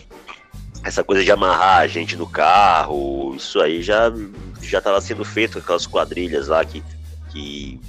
Essa 0.84 1.04
coisa 1.04 1.24
de 1.24 1.32
amarrar 1.32 1.80
a 1.80 1.88
gente 1.88 2.16
no 2.16 2.28
carro, 2.28 3.36
isso 3.36 3.60
aí 3.60 3.82
já 3.82 4.12
já 4.62 4.80
estava 4.80 5.00
sendo 5.00 5.24
feito 5.24 5.54
com 5.54 5.60
aquelas 5.60 5.88
quadrilhas 5.88 6.48
lá 6.48 6.64
que, 6.66 6.84
que 7.32 7.80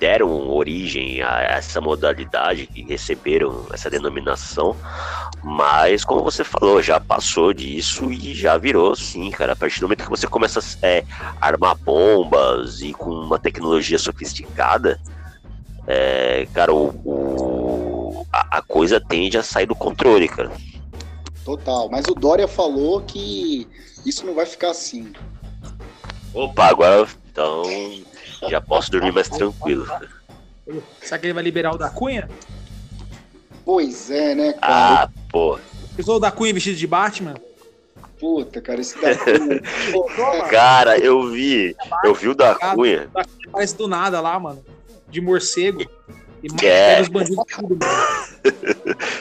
deram 0.00 0.48
origem 0.48 1.22
a 1.22 1.42
essa 1.42 1.78
modalidade, 1.78 2.66
que 2.66 2.82
receberam 2.82 3.66
essa 3.70 3.90
denominação, 3.90 4.74
mas 5.42 6.04
como 6.04 6.24
você 6.24 6.42
falou, 6.42 6.82
já 6.82 6.98
passou 6.98 7.52
disso 7.52 8.10
e 8.10 8.34
já 8.34 8.56
virou 8.56 8.96
sim, 8.96 9.30
cara. 9.30 9.52
A 9.52 9.56
partir 9.56 9.78
do 9.78 9.82
momento 9.82 10.04
que 10.04 10.10
você 10.10 10.26
começa 10.26 10.58
a 10.58 10.86
é, 10.86 11.04
armar 11.38 11.76
bombas 11.76 12.80
e 12.80 12.94
com 12.94 13.10
uma 13.10 13.38
tecnologia 13.38 13.98
sofisticada, 13.98 14.98
é, 15.86 16.48
cara, 16.54 16.72
o, 16.72 16.88
o 17.04 18.26
a, 18.32 18.58
a, 18.58 18.62
coisa 18.62 19.00
tende 19.00 19.36
a 19.36 19.42
sair 19.42 19.66
do 19.66 19.74
controle, 19.74 20.28
cara. 20.28 20.50
Total, 21.44 21.90
mas 21.90 22.06
o 22.06 22.14
Dória 22.14 22.48
falou 22.48 23.02
que 23.02 23.68
isso 24.06 24.24
não 24.24 24.34
vai 24.34 24.46
ficar 24.46 24.70
assim. 24.70 25.12
Opa, 26.32 26.66
agora 26.66 27.06
então 27.30 27.62
já 28.48 28.60
posso 28.60 28.90
dormir 28.90 29.12
mais 29.12 29.28
tranquilo. 29.28 29.86
Será 31.02 31.18
que 31.18 31.26
ele 31.26 31.34
vai 31.34 31.42
liberar 31.42 31.74
o 31.74 31.78
da 31.78 31.90
Cunha? 31.90 32.28
Pois 33.64 34.10
é, 34.10 34.34
né, 34.34 34.52
cara? 34.54 35.02
Ah, 35.02 35.08
pô. 35.30 35.58
Pensou 35.96 36.16
o 36.16 36.20
da 36.20 36.30
Cunha 36.30 36.54
vestido 36.54 36.76
de 36.76 36.86
Batman? 36.86 37.34
Puta, 38.18 38.60
cara, 38.60 38.80
esse 38.80 39.00
da 39.00 39.16
Cunha. 39.16 40.48
cara, 40.50 40.98
eu 40.98 41.30
vi. 41.30 41.74
Eu 42.04 42.14
vi 42.14 42.28
o 42.28 42.34
da 42.34 42.54
Cunha. 42.54 43.08
Parece 43.52 43.76
do 43.76 43.88
nada 43.88 44.20
lá, 44.20 44.38
mano 44.38 44.64
de 45.10 45.20
morcego. 45.20 45.84
E 46.42 46.66
é. 46.66 47.02
os 47.02 47.08
bandidos 47.08 47.44
tudo, 47.54 47.78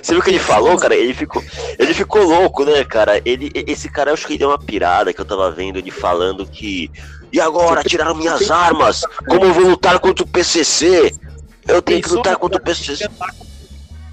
Você 0.02 0.14
viu 0.14 0.22
o 0.22 0.24
que 0.24 0.30
ele 0.30 0.40
falou, 0.40 0.78
cara? 0.78 0.96
Ele 0.96 1.14
ficou, 1.14 1.44
ele 1.78 1.94
ficou 1.94 2.24
louco, 2.24 2.64
né, 2.64 2.86
cara? 2.86 3.22
Ele, 3.26 3.52
esse 3.54 3.90
cara, 3.90 4.10
eu 4.10 4.14
acho 4.14 4.26
que 4.26 4.34
ele 4.34 4.40
deu 4.40 4.48
uma 4.48 4.58
pirada 4.58 5.14
que 5.14 5.20
eu 5.20 5.26
tava 5.26 5.52
vendo 5.52 5.78
ele 5.78 5.92
falando 5.92 6.46
que. 6.46 6.90
E 7.32 7.40
agora, 7.40 7.84
tiraram 7.84 8.16
minhas 8.16 8.50
armas! 8.50 9.02
Como 9.28 9.46
eu 9.46 9.54
vou 9.54 9.66
lutar 9.70 10.00
contra 10.00 10.24
o 10.24 10.28
PCC? 10.28 11.14
Eu 11.68 11.82
tenho 11.82 12.02
que 12.02 12.10
lutar 12.10 12.36
contra 12.38 12.58
o 12.58 12.62
PCC 12.62 13.08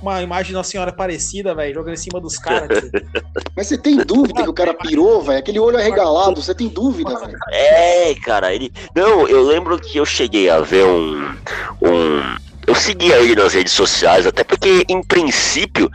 uma 0.06 0.22
imagem 0.22 0.52
Nossa 0.52 0.70
Senhora 0.70 0.92
parecida, 0.92 1.54
velho, 1.54 1.74
jogando 1.74 1.94
em 1.94 1.98
cima 1.98 2.20
dos 2.20 2.38
caras. 2.38 2.90
Mas 3.56 3.66
você 3.66 3.76
tem 3.76 3.96
dúvida 3.96 4.42
que 4.42 4.48
o 4.48 4.54
cara 4.54 4.72
pirou, 4.72 5.22
velho? 5.22 5.38
Aquele 5.38 5.58
olho 5.58 5.78
arregalado, 5.78 6.40
você 6.40 6.54
tem 6.54 6.68
dúvida, 6.68 7.18
velho? 7.18 7.36
É, 7.50 8.14
cara, 8.24 8.54
ele. 8.54 8.72
Não, 8.94 9.26
eu 9.26 9.42
lembro 9.42 9.78
que 9.78 9.98
eu 9.98 10.06
cheguei 10.06 10.48
a 10.48 10.60
ver 10.60 10.84
um. 10.84 11.34
um... 11.82 12.46
Eu 12.66 12.74
seguia 12.74 13.16
ele 13.18 13.36
nas 13.36 13.54
redes 13.54 13.72
sociais, 13.72 14.26
até 14.26 14.42
porque, 14.42 14.84
em 14.88 15.00
princípio, 15.00 15.88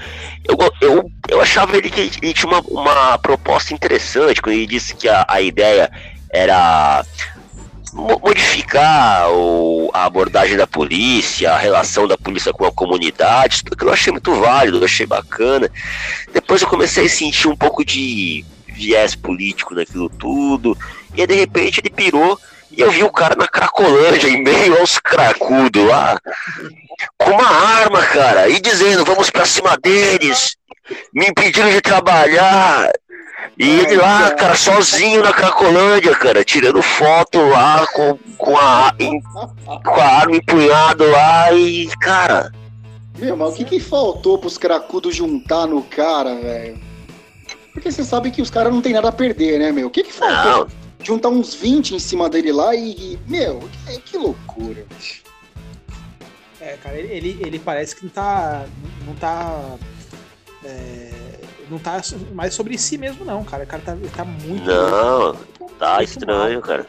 eu, 0.48 0.58
eu, 0.80 1.12
eu 1.28 1.42
achava 1.42 1.76
ele 1.76 1.90
que 1.90 2.00
ele 2.22 2.34
tinha 2.34 2.50
uma, 2.50 2.62
uma 2.62 3.18
proposta 3.18 3.74
interessante, 3.74 4.42
quando 4.42 4.56
ele 4.56 4.68
disse 4.68 4.96
que 4.96 5.10
a, 5.10 5.26
a 5.28 5.42
ideia 5.42 5.92
era 6.32 7.06
modificar 7.94 9.30
o, 9.32 9.90
a 9.94 10.06
abordagem 10.06 10.56
da 10.56 10.66
polícia, 10.66 11.52
a 11.52 11.58
relação 11.58 12.08
da 12.08 12.18
polícia 12.18 12.54
com 12.54 12.66
a 12.66 12.72
comunidade, 12.72 13.64
tudo 13.64 13.78
que 13.78 13.84
eu 13.84 13.92
achei 13.92 14.12
muito 14.12 14.34
válido, 14.36 14.78
eu 14.78 14.86
achei 14.86 15.06
bacana. 15.06 15.70
Depois 16.34 16.62
eu 16.62 16.68
comecei 16.68 17.06
a 17.06 17.10
sentir 17.10 17.48
um 17.48 17.56
pouco 17.56 17.84
de 17.84 18.46
viés 18.68 19.14
político 19.14 19.76
naquilo 19.76 20.10
tudo, 20.10 20.78
e 21.14 21.22
aí, 21.22 21.28
de 21.28 21.36
repente 21.36 21.82
ele 21.82 21.90
pirou 21.90 22.40
e 22.72 22.80
eu 22.80 22.90
vi 22.90 23.04
o 23.04 23.12
cara 23.12 23.36
na 23.36 23.48
Cracolândia, 23.48 24.30
em 24.30 24.42
meio 24.42 24.80
aos 24.80 24.98
cracudos 24.98 25.86
lá, 25.86 26.18
com 27.18 27.32
uma 27.32 27.50
arma, 27.50 28.02
cara, 28.06 28.48
e 28.48 28.62
dizendo, 28.62 29.04
vamos 29.04 29.30
pra 29.30 29.46
cima 29.46 29.78
deles, 29.78 30.56
me 31.14 31.28
impedindo 31.28 31.70
de 31.70 31.82
trabalhar. 31.82 32.92
E 33.58 33.70
ele 33.80 33.96
lá, 33.98 34.32
cara, 34.32 34.56
sozinho 34.56 35.24
na 35.24 35.34
Cracolândia, 35.34 36.16
cara, 36.16 36.44
tirando 36.44 36.82
foto 36.82 37.40
lá 37.40 37.86
com, 37.88 38.18
com, 38.38 38.58
a, 38.58 38.94
em, 39.00 39.22
com 39.22 40.02
a 40.02 40.06
arma 40.06 40.36
empunhada 40.36 41.06
lá 41.06 41.52
e, 41.54 41.88
cara. 42.00 42.52
Meu, 43.18 43.36
mas 43.36 43.54
o 43.54 43.56
que, 43.56 43.66
que 43.66 43.80
faltou 43.80 44.38
pros 44.38 44.58
cracudos 44.58 45.16
juntar 45.16 45.68
no 45.68 45.84
cara, 45.84 46.36
velho? 46.36 46.80
Porque 47.74 47.92
você 47.92 48.04
sabe 48.04 48.32
que 48.32 48.42
os 48.42 48.50
caras 48.50 48.74
não 48.74 48.82
tem 48.82 48.94
nada 48.94 49.10
a 49.10 49.12
perder, 49.12 49.60
né, 49.60 49.72
meu? 49.72 49.88
O 49.88 49.92
que, 49.92 50.04
que 50.04 50.14
faltou? 50.14 50.66
Não. 50.66 50.82
Juntar 51.04 51.30
uns 51.30 51.54
20 51.54 51.96
em 51.96 52.00
cima 52.00 52.30
dele 52.30 52.52
lá 52.52 52.76
e. 52.76 52.92
e 52.92 53.20
meu, 53.28 53.60
que, 53.86 54.00
que 54.02 54.18
loucura, 54.18 54.86
bicho. 54.96 55.24
É, 56.60 56.78
cara, 56.78 56.96
ele, 56.96 57.14
ele, 57.14 57.40
ele, 57.42 57.60
parece 57.60 57.96
que 57.96 58.04
não 58.04 58.12
tá. 58.12 58.66
Não 59.06 59.16
tá. 59.16 59.78
É 60.64 61.32
não 61.72 61.80
tá 61.80 62.02
mais 62.34 62.54
sobre 62.54 62.78
si 62.78 62.98
mesmo, 62.98 63.24
não, 63.24 63.44
cara. 63.44 63.64
O 63.64 63.68
cara 63.68 63.82
tá, 63.84 63.98
tá 64.16 64.26
muito. 64.26 64.66
Não, 64.66 65.36
tá 65.80 66.04
estranho, 66.04 66.56
mal, 66.56 66.62
cara. 66.62 66.88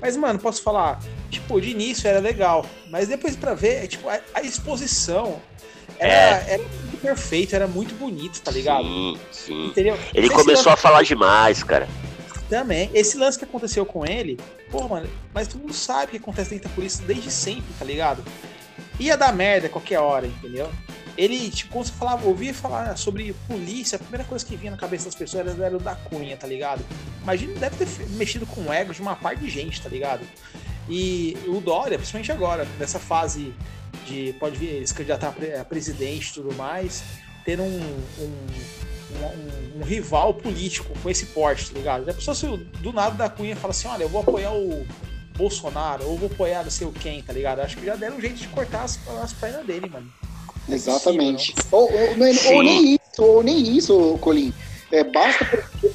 Mas, 0.00 0.16
mano, 0.16 0.38
posso 0.38 0.62
falar, 0.62 1.00
tipo, 1.30 1.60
de 1.60 1.70
início 1.70 2.06
era 2.08 2.18
legal, 2.18 2.66
mas 2.90 3.08
depois 3.08 3.36
pra 3.36 3.54
ver, 3.54 3.84
é, 3.84 3.86
tipo, 3.86 4.08
a, 4.08 4.20
a 4.34 4.42
exposição 4.42 5.40
era, 5.98 6.42
é. 6.42 6.54
era 6.54 6.62
muito 6.62 6.98
perfeito, 7.00 7.54
era 7.54 7.66
muito 7.66 7.94
bonito, 7.94 8.42
tá 8.42 8.50
ligado? 8.50 8.84
Sim, 8.84 9.18
sim. 9.30 9.66
Entendeu? 9.66 9.98
Ele 10.12 10.26
Esse 10.26 10.34
começou 10.34 10.66
lance... 10.66 10.68
a 10.68 10.76
falar 10.76 11.02
demais, 11.02 11.62
cara. 11.62 11.88
Também. 12.50 12.90
Esse 12.92 13.16
lance 13.16 13.38
que 13.38 13.44
aconteceu 13.44 13.86
com 13.86 14.04
ele, 14.04 14.38
pô, 14.70 14.86
mano, 14.88 15.08
mas 15.32 15.48
todo 15.48 15.60
mundo 15.60 15.74
sabe 15.74 16.06
o 16.06 16.08
que 16.08 16.16
acontece 16.16 16.50
dentro 16.50 16.68
da 16.68 16.74
polícia 16.74 17.04
desde 17.06 17.30
sempre, 17.30 17.72
tá 17.78 17.84
ligado? 17.84 18.24
Ia 18.98 19.16
dar 19.16 19.32
merda 19.32 19.68
qualquer 19.68 20.00
hora, 20.00 20.26
entendeu? 20.26 20.70
Ele, 21.18 21.50
tipo, 21.50 21.72
quando 21.72 21.86
você 21.86 21.92
falava, 21.92 22.28
ouvia 22.28 22.54
falar 22.54 22.96
sobre 22.96 23.34
polícia, 23.48 23.96
a 23.96 23.98
primeira 23.98 24.22
coisa 24.22 24.46
que 24.46 24.54
vinha 24.54 24.70
na 24.70 24.76
cabeça 24.76 25.06
das 25.06 25.16
pessoas 25.16 25.48
era, 25.48 25.66
era 25.66 25.76
o 25.76 25.80
da 25.80 25.96
Cunha, 25.96 26.36
tá 26.36 26.46
ligado? 26.46 26.84
Imagina, 27.20 27.58
deve 27.58 27.84
ter 27.84 28.08
mexido 28.10 28.46
com 28.46 28.60
o 28.62 28.72
ego 28.72 28.94
de 28.94 29.02
uma 29.02 29.16
parte 29.16 29.40
de 29.40 29.50
gente, 29.50 29.82
tá 29.82 29.88
ligado? 29.88 30.24
E 30.88 31.36
o 31.48 31.60
Dória, 31.60 31.98
principalmente 31.98 32.30
agora, 32.30 32.68
nessa 32.78 33.00
fase 33.00 33.52
de, 34.06 34.32
pode 34.34 34.56
vir, 34.58 34.86
se 34.86 34.94
candidatar 34.94 35.34
a 35.60 35.64
presidente 35.64 36.30
e 36.30 36.34
tudo 36.34 36.54
mais, 36.54 37.02
ter 37.44 37.58
um, 37.58 37.64
um, 37.66 38.32
um, 39.10 39.80
um, 39.80 39.84
rival 39.84 40.32
político 40.34 40.96
com 41.02 41.10
esse 41.10 41.26
porte, 41.26 41.72
tá 41.72 41.78
ligado? 41.78 42.06
Já 42.06 42.14
pensou 42.14 42.34
se 42.34 42.46
do 42.46 42.92
nada 42.92 43.16
da 43.16 43.28
Cunha 43.28 43.56
fala 43.56 43.72
assim, 43.72 43.88
olha, 43.88 44.04
eu 44.04 44.08
vou 44.08 44.20
apoiar 44.20 44.52
o 44.52 44.86
Bolsonaro, 45.36 46.04
ou 46.06 46.16
vou 46.16 46.30
apoiar 46.30 46.62
não 46.62 46.70
sei 46.70 46.86
o 46.86 46.92
quem, 46.92 47.20
tá 47.24 47.32
ligado? 47.32 47.58
Acho 47.58 47.76
que 47.76 47.84
já 47.84 47.96
deram 47.96 48.18
um 48.18 48.20
jeito 48.20 48.36
de 48.36 48.46
cortar 48.46 48.84
as, 48.84 49.00
as 49.20 49.32
pernas 49.32 49.66
dele, 49.66 49.88
mano. 49.88 50.08
Exatamente. 50.70 51.54
Ou, 51.70 51.90
ou, 51.92 52.08
ou, 52.10 52.62
nem 52.62 52.94
isso, 52.94 53.22
ou 53.22 53.42
nem 53.42 53.76
isso, 53.76 54.18
Colim. 54.20 54.52
É, 54.90 55.04
basta 55.04 55.46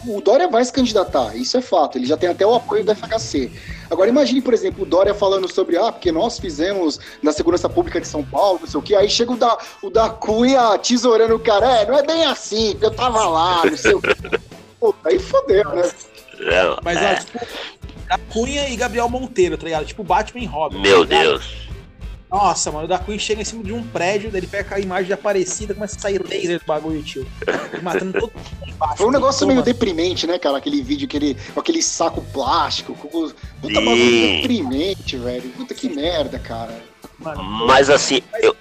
o 0.05 0.21
Dória 0.21 0.47
vai 0.47 0.63
se 0.63 0.71
candidatar, 0.71 1.35
isso 1.35 1.57
é 1.57 1.61
fato, 1.61 1.97
ele 1.97 2.05
já 2.05 2.15
tem 2.15 2.29
até 2.29 2.45
o 2.45 2.53
apoio 2.53 2.83
da 2.83 2.93
FHC. 2.95 3.51
Agora 3.89 4.09
imagine, 4.09 4.41
por 4.41 4.53
exemplo, 4.53 4.83
o 4.83 4.85
Dória 4.85 5.13
falando 5.15 5.51
sobre, 5.51 5.77
ah, 5.77 5.91
porque 5.91 6.11
nós 6.11 6.39
fizemos 6.39 6.99
na 7.21 7.31
segurança 7.31 7.67
pública 7.67 7.99
de 7.99 8.07
São 8.07 8.23
Paulo, 8.23 8.59
não 8.61 8.67
sei 8.67 8.79
o 8.79 8.83
que, 8.83 8.95
aí 8.95 9.09
chega 9.09 9.31
o 9.31 9.37
da, 9.37 9.57
o 9.81 9.89
da 9.89 10.09
Cunha 10.09 10.77
tesourando 10.77 11.35
o 11.35 11.39
cara, 11.39 11.81
é, 11.81 11.85
não 11.87 11.97
é 11.97 12.03
bem 12.03 12.23
assim, 12.25 12.77
eu 12.79 12.91
tava 12.91 13.27
lá, 13.27 13.65
não 13.65 13.77
sei 13.77 13.95
o 13.95 14.01
que. 14.01 14.09
Pô, 14.79 14.93
aí 15.05 15.17
fodeu, 15.17 15.69
né? 15.69 15.89
É, 16.39 16.77
Mas, 16.83 16.97
ó, 16.97 17.01
é. 17.01 17.15
tipo, 17.15 17.39
a 18.09 18.17
Cunha 18.17 18.69
e 18.69 18.75
Gabriel 18.75 19.09
Monteiro, 19.09 19.57
tá 19.57 19.63
ligado? 19.63 19.85
Tipo 19.85 20.03
Batman 20.03 20.41
e 20.41 20.45
Robin. 20.45 20.81
Meu 20.81 21.07
tá 21.07 21.19
Deus. 21.19 21.67
Nossa, 22.33 22.71
mano, 22.71 22.85
o 22.85 22.87
da 22.87 22.97
Queen 22.97 23.19
chega 23.19 23.43
em 23.43 23.45
cima 23.45 23.63
de 23.63 23.71
um 23.71 23.85
prédio, 23.85 24.31
daí 24.31 24.39
ele 24.39 24.47
pega 24.47 24.75
a 24.75 24.79
imagem 24.79 25.05
de 25.05 25.13
Aparecida, 25.13 25.75
começa 25.75 25.95
a 25.97 25.99
sair 25.99 26.19
laser 26.19 26.59
do 26.59 26.65
bagulho, 26.65 27.03
tio. 27.03 27.27
Matando 27.83 28.19
todo 28.19 28.33
mundo 28.33 28.69
embaixo. 28.73 28.97
Foi 28.97 29.05
um 29.05 29.11
negócio 29.11 29.45
meio 29.45 29.61
deprimente, 29.61 30.25
né, 30.25 30.39
cara? 30.39 30.57
Aquele 30.57 30.81
vídeo, 30.81 31.05
aquele, 31.05 31.37
aquele 31.55 31.79
saco 31.83 32.23
plástico. 32.33 32.95
Com, 32.95 33.07
puta 33.07 33.35
bagulho 33.61 34.41
deprimente, 34.41 35.15
velho. 35.15 35.47
Puta 35.51 35.75
que 35.75 35.87
merda, 35.87 36.39
cara. 36.39 36.75
Mano, 37.19 37.67
Mas 37.67 37.91
assim, 37.91 38.23
eu. 38.41 38.57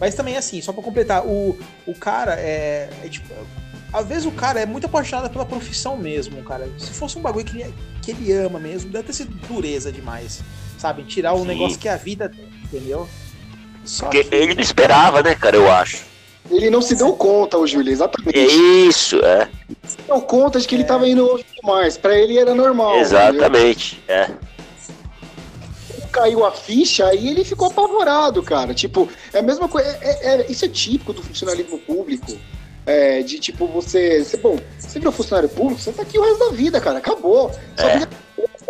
Mas 0.00 0.16
também 0.16 0.36
assim, 0.36 0.60
só 0.60 0.72
pra 0.72 0.82
completar, 0.82 1.24
o, 1.24 1.56
o 1.86 1.94
cara 1.94 2.34
é, 2.34 2.90
é 3.04 3.08
tipo. 3.08 3.32
Às 3.92 4.06
vezes 4.08 4.26
o 4.26 4.32
cara 4.32 4.58
é 4.58 4.66
muito 4.66 4.86
apaixonado 4.86 5.30
pela 5.30 5.46
profissão 5.46 5.96
mesmo, 5.96 6.42
cara. 6.42 6.68
Se 6.78 6.90
fosse 6.90 7.16
um 7.16 7.22
bagulho 7.22 7.44
que 7.44 7.60
ele, 7.60 7.74
que 8.02 8.10
ele 8.10 8.32
ama 8.32 8.58
mesmo, 8.58 8.90
deve 8.90 9.04
ter 9.04 9.12
sido 9.12 9.32
dureza 9.46 9.92
demais 9.92 10.42
sabe? 10.82 11.04
Tirar 11.04 11.34
o 11.34 11.44
negócio 11.44 11.78
que 11.78 11.88
a 11.88 11.96
vida 11.96 12.28
tem, 12.28 12.44
entendeu? 12.64 13.08
Só 13.84 14.04
Porque 14.04 14.24
que... 14.24 14.34
ele 14.34 14.54
não 14.54 14.62
esperava, 14.62 15.22
né, 15.22 15.34
cara, 15.34 15.56
eu 15.56 15.70
acho. 15.70 16.04
Ele 16.50 16.68
não 16.70 16.82
se 16.82 16.96
deu 16.96 17.12
conta, 17.12 17.56
o 17.56 17.66
Júlio, 17.66 17.92
exatamente. 17.92 18.36
É 18.36 18.44
isso, 18.44 19.24
é. 19.24 19.48
Se 19.84 19.96
deu 20.06 20.20
conta 20.20 20.58
de 20.58 20.66
que 20.66 20.74
é. 20.74 20.78
ele 20.78 20.84
tava 20.84 21.08
indo 21.08 21.24
longe 21.24 21.44
demais. 21.60 21.96
Pra 21.96 22.18
ele 22.18 22.36
era 22.36 22.52
normal. 22.52 22.98
Exatamente, 22.98 24.02
entendeu? 24.04 24.36
é. 24.36 26.06
caiu 26.10 26.44
a 26.44 26.50
ficha, 26.50 27.06
aí 27.06 27.28
ele 27.28 27.44
ficou 27.44 27.68
apavorado, 27.68 28.42
cara. 28.42 28.74
Tipo, 28.74 29.08
é 29.32 29.38
a 29.38 29.42
mesma 29.42 29.68
coisa. 29.68 29.88
É, 30.00 30.34
é, 30.34 30.50
isso 30.50 30.64
é 30.64 30.68
típico 30.68 31.12
do 31.12 31.22
funcionalismo 31.22 31.78
público. 31.78 32.36
É, 32.84 33.22
de 33.22 33.38
tipo, 33.38 33.68
você, 33.68 34.24
você. 34.24 34.36
Bom, 34.36 34.58
você 34.76 34.98
virou 34.98 35.12
funcionário 35.12 35.48
público, 35.48 35.80
você 35.80 35.92
tá 35.92 36.02
aqui 36.02 36.18
o 36.18 36.22
resto 36.22 36.38
da 36.40 36.50
vida, 36.50 36.80
cara. 36.80 36.98
Acabou. 36.98 37.52
Sua, 37.76 37.88
É. 37.88 37.98
vida, 37.98 38.10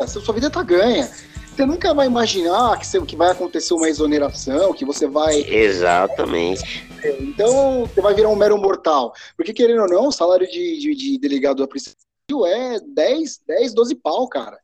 sua 0.07 0.35
vida 0.35 0.51
tá 0.51 0.63
ganha. 0.63 1.11
Você 1.55 1.67
nunca 1.67 1.93
vai 1.93 2.07
imaginar 2.07 2.79
que, 2.79 2.87
você- 2.87 3.05
que 3.05 3.15
vai 3.17 3.31
acontecer 3.31 3.75
uma 3.75 3.89
exoneração, 3.89 4.73
que 4.73 4.85
você 4.85 5.07
vai. 5.07 5.35
Exatamente. 5.47 6.87
Então, 7.21 7.83
você 7.87 8.01
vai 8.01 8.15
virar 8.15 8.29
um 8.29 8.37
mero 8.37 8.57
mortal. 8.57 9.13
Porque, 9.37 9.53
querendo 9.53 9.83
ou 9.83 9.89
não, 9.89 10.07
o 10.09 10.13
salário 10.13 10.47
de, 10.49 10.79
de, 10.79 10.95
de 10.95 11.19
delegado 11.19 11.59
da 11.59 11.67
Polícia 11.69 11.93
Civil 12.31 12.47
é 12.47 12.81
10, 12.81 13.41
10, 13.47 13.75
12 13.75 13.95
pau, 13.97 14.27
cara. 14.29 14.59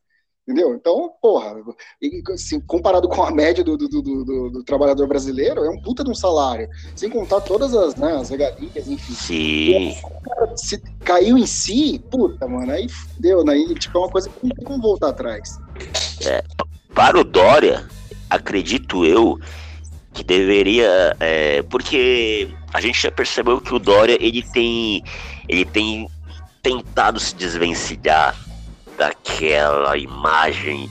Entendeu? 0.46 0.74
Então, 0.74 1.12
porra, 1.20 1.56
assim, 2.32 2.58
comparado 2.60 3.06
com 3.06 3.22
a 3.22 3.30
média 3.30 3.62
do, 3.62 3.76
do, 3.76 3.86
do, 3.86 4.00
do- 4.00 4.50
do 4.50 4.64
trabalhador 4.64 5.06
brasileiro, 5.06 5.62
é 5.62 5.68
um 5.68 5.82
puta 5.82 6.02
de 6.02 6.10
um 6.10 6.14
salário. 6.14 6.66
Sem 6.96 7.10
contar 7.10 7.42
todas 7.42 7.74
as, 7.74 7.94
né, 7.96 8.14
as 8.14 8.30
regalias, 8.30 8.88
enfim. 8.88 9.12
Sim. 9.12 9.94
Se 10.56 10.78
caiu 11.04 11.36
em 11.36 11.44
si, 11.44 12.02
puta, 12.10 12.48
mano, 12.48 12.72
aí 12.72 12.88
fudeu, 12.88 13.44
né? 13.44 13.54
Tipo, 13.78 13.98
é 13.98 14.00
uma 14.00 14.10
coisa 14.10 14.30
que 14.30 14.36
não 14.42 14.54
tem 14.54 14.64
como 14.64 14.80
voltar 14.80 15.08
atrás. 15.10 15.58
Para 16.98 17.16
o 17.16 17.22
Dória, 17.22 17.88
acredito 18.28 19.04
eu 19.04 19.38
que 20.12 20.24
deveria. 20.24 21.16
é, 21.20 21.62
porque 21.62 22.48
a 22.74 22.80
gente 22.80 23.00
já 23.00 23.08
percebeu 23.08 23.60
que 23.60 23.72
o 23.72 23.78
Dória 23.78 24.18
ele 24.20 24.42
tem. 24.42 25.04
ele 25.48 25.64
tem 25.64 26.08
tentado 26.60 27.20
se 27.20 27.36
desvencilhar 27.36 28.34
daquela 28.98 29.96
imagem 29.96 30.90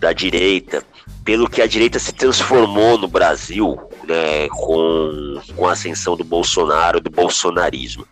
da 0.00 0.14
direita, 0.14 0.82
pelo 1.22 1.50
que 1.50 1.60
a 1.60 1.66
direita 1.66 1.98
se 1.98 2.14
transformou 2.14 2.96
no 2.96 3.06
Brasil 3.06 3.78
né, 4.08 4.48
com, 4.48 5.38
com 5.54 5.66
a 5.66 5.72
ascensão 5.72 6.16
do 6.16 6.24
Bolsonaro, 6.24 6.98
do 6.98 7.10
bolsonarismo. 7.10 8.06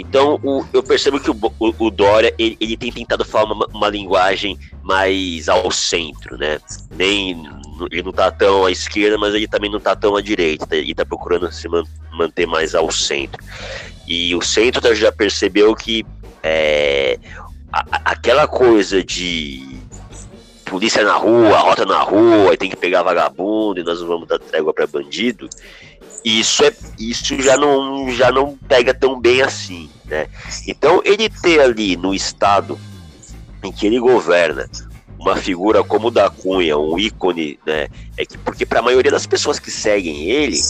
Então, 0.00 0.38
o- 0.42 0.64
eu 0.72 0.82
percebo 0.82 1.20
que 1.20 1.30
o, 1.30 1.36
o- 1.58 1.74
o 1.86 1.90
Dória 1.90 2.34
ele, 2.38 2.56
ele 2.60 2.76
tem 2.76 2.90
tentado 2.92 3.24
falar 3.24 3.52
uma, 3.52 3.68
uma 3.72 3.88
linguagem 3.88 4.58
mais 4.82 5.48
ao 5.48 5.70
centro, 5.70 6.36
né? 6.36 6.58
Nem 6.90 7.42
ele 7.90 8.02
não 8.02 8.12
tá 8.12 8.30
tão 8.30 8.66
à 8.66 8.70
esquerda, 8.70 9.16
mas 9.16 9.34
ele 9.34 9.46
também 9.48 9.70
não 9.70 9.80
tá 9.80 9.94
tão 9.96 10.16
à 10.16 10.20
direita. 10.22 10.66
tá? 10.66 10.76
Ele 10.76 10.94
tá 10.94 11.04
procurando 11.04 11.50
se 11.52 11.68
man- 11.68 11.84
manter 12.12 12.46
mais 12.46 12.74
ao 12.74 12.90
centro. 12.90 13.42
E 14.06 14.34
o 14.34 14.42
centro 14.42 14.80
tá- 14.80 14.94
já 14.94 15.12
percebeu 15.12 15.74
que 15.74 16.04
é, 16.42 17.18
a- 17.72 18.00
aquela 18.06 18.46
coisa 18.48 19.04
de 19.04 19.80
polícia 20.64 21.02
na 21.04 21.14
rua, 21.16 21.58
rota 21.58 21.84
na 21.84 22.00
rua, 22.00 22.54
e 22.54 22.56
tem 22.56 22.70
que 22.70 22.76
pegar 22.76 23.02
vagabundo 23.02 23.80
e 23.80 23.82
nós 23.82 24.00
não 24.00 24.06
vamos 24.08 24.28
dar 24.28 24.38
trégua 24.38 24.72
para 24.72 24.86
bandido. 24.86 25.48
Isso 26.24 26.64
é 26.64 26.72
isso 26.98 27.40
já 27.40 27.56
não 27.56 28.10
já 28.10 28.30
não 28.30 28.56
pega 28.68 28.92
tão 28.92 29.18
bem 29.18 29.42
assim, 29.42 29.88
né? 30.06 30.26
Então 30.66 31.00
ele 31.04 31.28
ter 31.28 31.60
ali 31.60 31.96
no 31.96 32.14
estado 32.14 32.78
em 33.62 33.72
que 33.72 33.86
ele 33.86 33.98
governa 33.98 34.68
uma 35.18 35.36
figura 35.36 35.84
como 35.84 36.08
o 36.08 36.10
da 36.10 36.30
Cunha, 36.30 36.78
um 36.78 36.98
ícone, 36.98 37.58
né? 37.66 37.88
É 38.16 38.24
que 38.24 38.38
porque 38.38 38.64
para 38.64 38.80
a 38.80 38.82
maioria 38.82 39.10
das 39.10 39.26
pessoas 39.26 39.58
que 39.58 39.70
seguem 39.70 40.30
ele, 40.30 40.60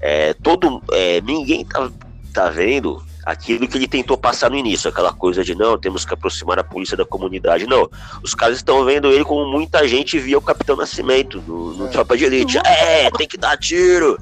é, 0.00 0.34
todo 0.34 0.82
é, 0.92 1.20
ninguém 1.20 1.64
tá, 1.64 1.90
tá 2.32 2.50
vendo 2.50 3.02
aquilo 3.24 3.68
que 3.68 3.78
ele 3.78 3.86
tentou 3.86 4.18
passar 4.18 4.50
no 4.50 4.56
início, 4.56 4.90
aquela 4.90 5.12
coisa 5.12 5.44
de 5.44 5.54
não, 5.54 5.78
temos 5.78 6.04
que 6.04 6.12
aproximar 6.12 6.58
a 6.58 6.64
polícia 6.64 6.96
da 6.96 7.04
comunidade. 7.04 7.66
Não, 7.66 7.88
os 8.22 8.34
caras 8.34 8.56
estão 8.56 8.84
vendo 8.84 9.12
ele 9.12 9.24
como 9.24 9.50
muita 9.50 9.86
gente 9.86 10.18
via 10.18 10.36
o 10.36 10.42
Capitão 10.42 10.76
Nascimento 10.76 11.42
no, 11.46 11.72
no 11.74 11.86
É. 11.86 11.88
Tropa 11.88 12.16
de 12.16 12.24
Elite. 12.24 12.58
É, 12.58 13.10
tem 13.12 13.28
que 13.28 13.36
dar 13.36 13.56
tiro. 13.56 14.18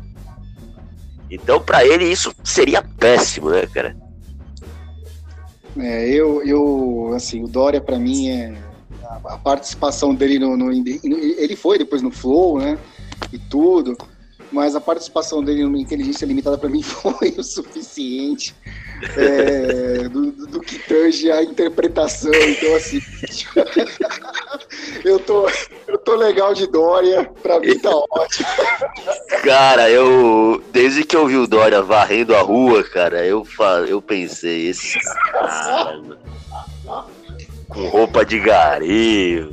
Então, 1.31 1.61
pra 1.61 1.85
ele, 1.87 2.05
isso 2.05 2.35
seria 2.43 2.83
péssimo, 2.83 3.51
né, 3.51 3.67
cara? 3.67 3.97
É, 5.79 6.09
eu, 6.09 6.43
eu, 6.45 7.13
assim, 7.15 7.45
o 7.45 7.49
Dória 7.49 7.81
pra 7.81 7.99
mim 7.99 8.29
é 8.29 8.53
a, 9.25 9.39
participação 9.39 10.15
dele 10.15 10.39
no, 10.39 10.57
no- 10.57 10.73
ele 10.73 11.55
foi 11.55 11.79
depois 11.79 12.03
no 12.03 12.11
Flow, 12.11 12.59
né, 12.59 12.77
e 13.33 13.39
tudo, 13.39 13.97
mas 14.51 14.75
a 14.75 14.81
participação 14.81 15.43
dele 15.45 15.65
no 15.65 15.77
Inteligência 15.77 16.27
Limitada 16.27 16.59
pra 16.59 16.69
mim 16.69 16.83
foi 16.83 17.35
o 17.39 17.43
suficiente 17.45 18.55
é, 19.17 20.09
do, 20.09 20.31
do- 20.33 20.61
que 20.61 20.79
tange 20.81 21.31
a 21.31 21.43
interpretação. 21.43 22.31
Então, 22.33 22.75
assim, 22.77 23.01
eu 25.05 25.19
tô, 25.19 25.49
eu 25.89 25.99
tô 25.99 26.15
legal 26.17 26.53
de 26.55 26.67
Dória, 26.67 27.29
pra 27.43 27.59
mim 27.61 27.79
tá 27.79 27.91
ótimo. 27.91 28.49
Cara, 29.43 29.89
eu. 29.91 30.63
Desde 30.73 31.05
que 31.05 31.17
eu 31.17 31.27
vi 31.27 31.37
o 31.37 31.47
Dória 31.47 31.83
varrendo 31.83 32.35
a 32.35 32.41
rua, 32.41 32.83
cara, 32.85 33.25
eu, 33.25 33.47
eu 33.89 34.03
pensei, 34.03 34.69
esse 34.69 34.99
cara. 35.01 36.01
Com 37.69 37.87
roupa 37.89 38.25
de 38.25 38.41
gari, 38.41 39.49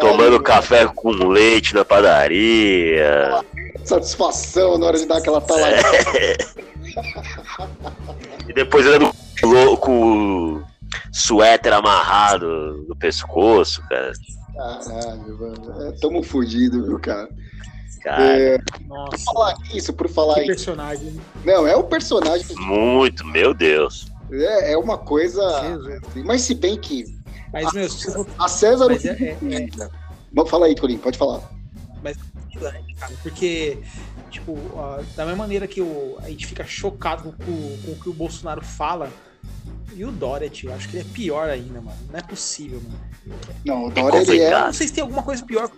tomando 0.00 0.38
café 0.42 0.86
com 0.94 1.10
leite 1.10 1.74
na 1.74 1.82
padaria. 1.84 3.40
Satisfação 3.84 4.76
na 4.76 4.86
hora 4.86 4.98
de 4.98 5.06
dar 5.06 5.16
aquela 5.16 5.40
taladinha. 5.40 5.82
E 8.48 8.52
depois 8.52 8.86
ele 8.86 9.10
louco, 9.42 10.62
suéter 11.12 11.72
amarrado 11.72 12.84
no 12.88 12.96
pescoço, 12.96 13.82
cara. 13.88 14.12
Caralho, 14.54 15.38
mano. 15.38 15.82
É, 15.82 15.92
tamo 16.00 16.22
fudido, 16.22 16.84
viu, 16.84 16.98
cara? 16.98 17.28
Cara, 18.02 18.22
É, 18.24 18.58
Nossa, 18.86 19.10
por 19.10 19.18
falar 19.18 19.54
isso, 19.74 19.92
por 19.92 20.08
falar 20.08 20.34
que 20.34 20.40
isso. 20.40 20.48
personagem. 20.48 21.20
Não, 21.44 21.66
é 21.66 21.76
o 21.76 21.84
personagem. 21.84 22.56
muito, 22.56 23.24
meu 23.26 23.52
Deus. 23.54 24.06
É, 24.30 24.72
é 24.72 24.78
uma 24.78 24.98
coisa. 24.98 25.40
Jesus. 25.62 26.24
Mas 26.24 26.42
se 26.42 26.54
bem 26.54 26.76
que 26.78 27.04
Mas, 27.52 27.72
meu, 27.72 27.88
se 27.88 28.04
você 28.04 28.12
for 28.12 28.26
a 28.38 28.48
César. 28.48 28.86
Mas 28.88 29.04
é, 29.04 29.10
é, 29.12 29.68
é 30.34 30.44
falar 30.46 30.66
aí, 30.66 30.74
Torinho, 30.74 30.98
pode 30.98 31.18
falar. 31.18 31.40
grande, 32.54 32.94
cara, 32.94 33.12
porque, 33.22 33.78
tipo, 34.30 34.56
ó, 34.74 34.96
da 35.16 35.24
mesma 35.24 35.38
maneira 35.44 35.66
que 35.66 35.80
o, 35.80 36.18
a 36.22 36.28
gente 36.28 36.46
fica 36.46 36.64
chocado 36.66 37.32
com, 37.44 37.50
o- 37.52 37.78
com 37.84 37.92
o 37.92 38.00
que 38.00 38.08
o 38.08 38.12
Bolsonaro 38.12 38.62
fala, 38.64 39.10
e 39.94 40.04
o 40.04 40.12
Dória, 40.12 40.48
tio, 40.48 40.70
eu 40.70 40.74
acho 40.76 40.88
que 40.88 40.96
ele 40.96 41.08
é 41.08 41.12
pior 41.12 41.48
ainda, 41.48 41.80
mano. 41.80 41.98
Não 42.10 42.18
é 42.18 42.22
possível, 42.22 42.80
mano. 42.80 43.00
Não, 43.64 43.84
o 43.86 43.90
Dória 43.90 44.18
ele 44.18 44.40
é. 44.40 44.50
Não 44.50 44.72
sei 44.72 44.86
se 44.86 44.92
tem 44.94 45.02
alguma 45.02 45.22
coisa 45.22 45.44
pior. 45.44 45.70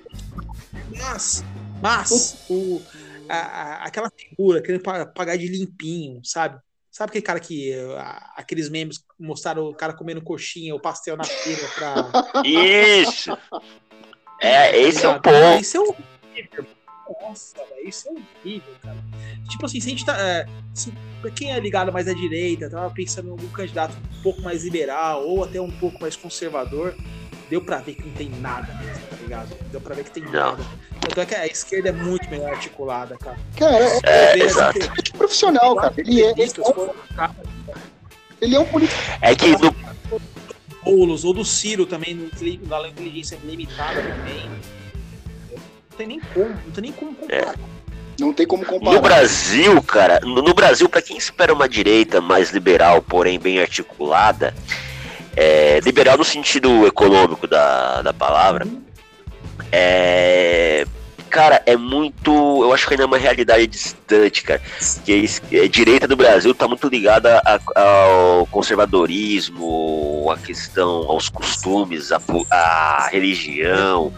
Mas, 0.96 1.44
mas, 1.80 2.44
o, 2.50 2.82
a, 3.28 3.36
a- 3.36 3.84
aquela 3.84 4.10
figura 4.10 4.60
querendo 4.60 4.82
pa- 4.82 5.06
pagar 5.06 5.36
de 5.38 5.46
limpinho, 5.48 6.20
sabe? 6.24 6.58
Sabe 6.90 7.10
aquele 7.10 7.24
cara 7.24 7.40
que. 7.40 7.72
a- 7.96 8.32
aqueles 8.36 8.68
memes 8.68 8.98
que 8.98 9.04
mostraram 9.18 9.64
o 9.68 9.74
cara 9.74 9.92
comendo 9.94 10.20
coxinha 10.20 10.74
ou 10.74 10.80
pastel 10.80 11.16
na 11.16 11.24
feira 11.24 11.66
pra. 11.74 11.94
Isso! 12.44 13.30
É, 14.42 14.78
esse 14.80 15.04
é 15.04 15.08
o 15.08 15.20
ponto. 15.20 15.60
Isso 15.60 15.76
é 15.76 15.80
horrível. 15.80 16.66
Nossa, 17.20 17.56
velho, 17.70 17.88
isso 17.88 18.08
é 18.08 18.12
horrível, 18.12 18.74
cara. 18.82 18.96
Tipo 19.48 19.66
assim, 19.66 19.80
se 19.80 19.86
a 19.86 19.90
gente 19.90 20.04
tá. 20.04 20.16
É, 20.18 20.46
se, 20.74 20.92
pra 21.20 21.30
quem 21.30 21.52
é 21.52 21.58
ligado 21.58 21.92
mais 21.92 22.06
à 22.08 22.14
direita, 22.14 22.70
tava 22.70 22.90
pensando 22.90 23.28
em 23.28 23.30
algum 23.32 23.48
candidato 23.48 23.96
um 24.18 24.22
pouco 24.22 24.40
mais 24.42 24.64
liberal 24.64 25.26
ou 25.26 25.44
até 25.44 25.60
um 25.60 25.70
pouco 25.70 26.00
mais 26.00 26.14
conservador, 26.16 26.94
deu 27.48 27.60
pra 27.62 27.78
ver 27.78 27.94
que 27.94 28.06
não 28.06 28.14
tem 28.14 28.28
nada 28.28 28.72
mesmo, 28.74 29.06
tá 29.08 29.16
ligado? 29.16 29.56
Deu 29.70 29.80
pra 29.80 29.94
ver 29.94 30.04
que 30.04 30.10
tem 30.12 30.22
Não. 30.24 30.32
nada. 30.32 30.64
Tanto 31.00 31.20
é 31.20 31.26
que 31.26 31.34
a 31.34 31.46
esquerda 31.46 31.88
é 31.88 31.92
muito 31.92 32.28
melhor 32.30 32.50
articulada, 32.50 33.16
cara. 33.16 33.38
Cara, 33.56 33.84
é, 33.84 34.00
É, 34.04 34.30
as 34.34 34.40
exato. 34.52 34.78
entrevistas, 34.78 35.18
profissional, 35.18 35.76
cara. 35.76 35.94
Ele 35.96 36.22
é, 36.22 36.30
ele, 36.36 36.42
é 36.42 36.50
um, 38.50 38.54
é 38.54 38.60
um 38.60 38.66
político. 38.66 39.00
É 39.20 39.34
que 39.34 39.56
do 39.56 39.74
Boulos 40.84 41.24
ou 41.24 41.34
do 41.34 41.44
Ciro 41.44 41.86
também, 41.86 42.14
na 42.14 42.88
inteligência 42.88 43.38
limitada 43.44 44.02
também. 44.02 44.48
Não 46.00 46.06
tem 46.06 46.06
nem 46.06 46.20
como, 46.32 46.48
não 46.64 46.72
tem 46.72 46.82
nem 46.82 46.92
como 46.92 47.14
comparar. 47.14 47.54
Não 48.18 48.32
tem 48.32 48.46
como 48.46 48.62
no 48.62 48.68
comparar. 48.68 49.00
Brasil, 49.00 49.82
cara, 49.82 50.20
no, 50.22 50.42
no 50.42 50.54
Brasil, 50.54 50.88
pra 50.88 51.02
quem 51.02 51.16
espera 51.16 51.52
uma 51.52 51.68
direita 51.68 52.20
mais 52.20 52.50
liberal, 52.50 53.02
porém 53.02 53.38
bem 53.38 53.60
articulada, 53.60 54.54
é, 55.36 55.80
liberal 55.80 56.16
no 56.18 56.24
sentido 56.24 56.86
econômico 56.86 57.46
da, 57.46 58.02
da 58.02 58.12
palavra, 58.12 58.66
é. 59.72 60.86
Cara, 61.28 61.62
é 61.64 61.76
muito. 61.76 62.32
Eu 62.60 62.72
acho 62.74 62.88
que 62.88 62.94
ainda 62.94 63.04
é 63.04 63.06
uma 63.06 63.16
realidade 63.16 63.64
distante, 63.68 64.42
cara. 64.42 64.60
Que 65.04 65.24
a 65.52 65.62
a 65.64 65.68
direita 65.68 66.08
do 66.08 66.16
Brasil 66.16 66.52
tá 66.52 66.66
muito 66.66 66.88
ligada 66.88 67.40
a- 67.46 67.60
ao 67.80 68.46
conservadorismo, 68.48 70.28
a 70.28 70.36
questão, 70.36 71.04
aos 71.08 71.28
costumes, 71.28 72.10
a 72.50 73.08
religião. 73.12 74.12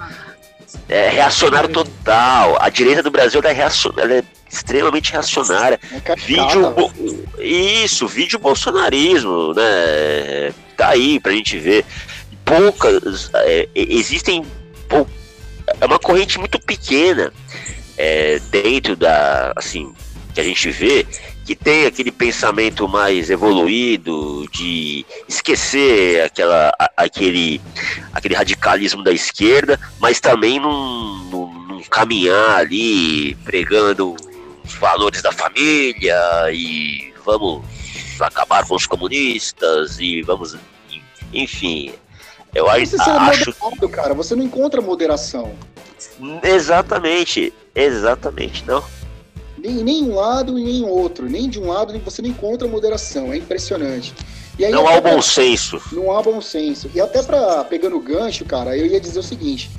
É 0.88 1.08
reacionário 1.10 1.68
total. 1.68 2.56
A 2.60 2.68
direita 2.68 3.02
do 3.02 3.10
Brasil 3.10 3.40
ela 3.42 3.50
é, 3.50 3.54
reacion- 3.54 3.92
é 3.98 4.22
extremamente 4.50 5.12
reacionária. 5.12 5.78
É 6.06 6.16
Vídeo. 6.16 6.70
bo- 6.70 6.92
Isso, 7.38 8.06
vídeo 8.06 8.38
bolsonarismo, 8.38 9.54
né? 9.54 10.52
Tá 10.76 10.88
aí 10.88 11.18
pra 11.20 11.32
gente 11.32 11.58
ver. 11.58 11.84
Poucas. 12.44 13.30
é, 13.34 13.68
existem 13.74 14.44
pou- 14.88 15.08
é 15.80 15.86
uma 15.86 15.98
corrente 15.98 16.38
muito 16.38 16.58
pequena 16.58 17.32
é, 17.96 18.38
dentro 18.50 18.96
da, 18.96 19.52
assim, 19.56 19.92
que 20.34 20.40
a 20.40 20.44
gente 20.44 20.70
vê, 20.70 21.06
que 21.44 21.54
tem 21.56 21.86
aquele 21.86 22.12
pensamento 22.12 22.88
mais 22.88 23.30
evoluído 23.30 24.46
de 24.52 25.04
esquecer 25.28 26.24
aquela, 26.24 26.72
aquele, 26.96 27.60
aquele 28.12 28.34
radicalismo 28.34 29.02
da 29.02 29.12
esquerda, 29.12 29.78
mas 29.98 30.20
também 30.20 30.60
num 30.60 31.82
caminhar 31.90 32.58
ali 32.58 33.34
pregando 33.44 34.14
os 34.64 34.74
valores 34.74 35.20
da 35.20 35.32
família 35.32 36.16
e 36.52 37.12
vamos 37.24 37.62
acabar 38.20 38.66
com 38.66 38.76
os 38.76 38.86
comunistas 38.86 39.98
e 39.98 40.22
vamos, 40.22 40.56
enfim. 41.32 41.92
Eu 42.54 42.66
você 42.66 42.96
acho, 43.00 43.54
moderado, 43.60 43.88
cara, 43.88 44.14
você 44.14 44.34
não 44.34 44.44
encontra 44.44 44.80
moderação. 44.80 45.54
Exatamente, 46.42 47.52
exatamente, 47.74 48.64
não 48.66 48.84
nem, 49.62 49.84
nem 49.84 50.02
um 50.02 50.14
lado 50.14 50.58
e 50.58 50.64
nem 50.64 50.84
outro. 50.84 51.28
Nem 51.28 51.48
de 51.48 51.60
um 51.60 51.68
lado, 51.68 51.96
você 52.00 52.20
não 52.20 52.28
encontra 52.28 52.66
moderação. 52.66 53.32
É 53.32 53.36
impressionante. 53.36 54.12
Aí, 54.58 54.70
não 54.70 54.86
há 54.86 54.96
o 54.96 55.00
bom 55.00 55.22
senso. 55.22 55.80
Não 55.92 56.16
há 56.16 56.20
bom 56.20 56.40
senso. 56.40 56.90
E 56.94 57.00
até 57.00 57.22
para 57.22 57.64
pegando 57.64 57.96
o 57.96 58.00
gancho, 58.00 58.44
cara, 58.44 58.76
eu 58.76 58.86
ia 58.86 59.00
dizer 59.00 59.18
o 59.18 59.22
seguinte, 59.22 59.70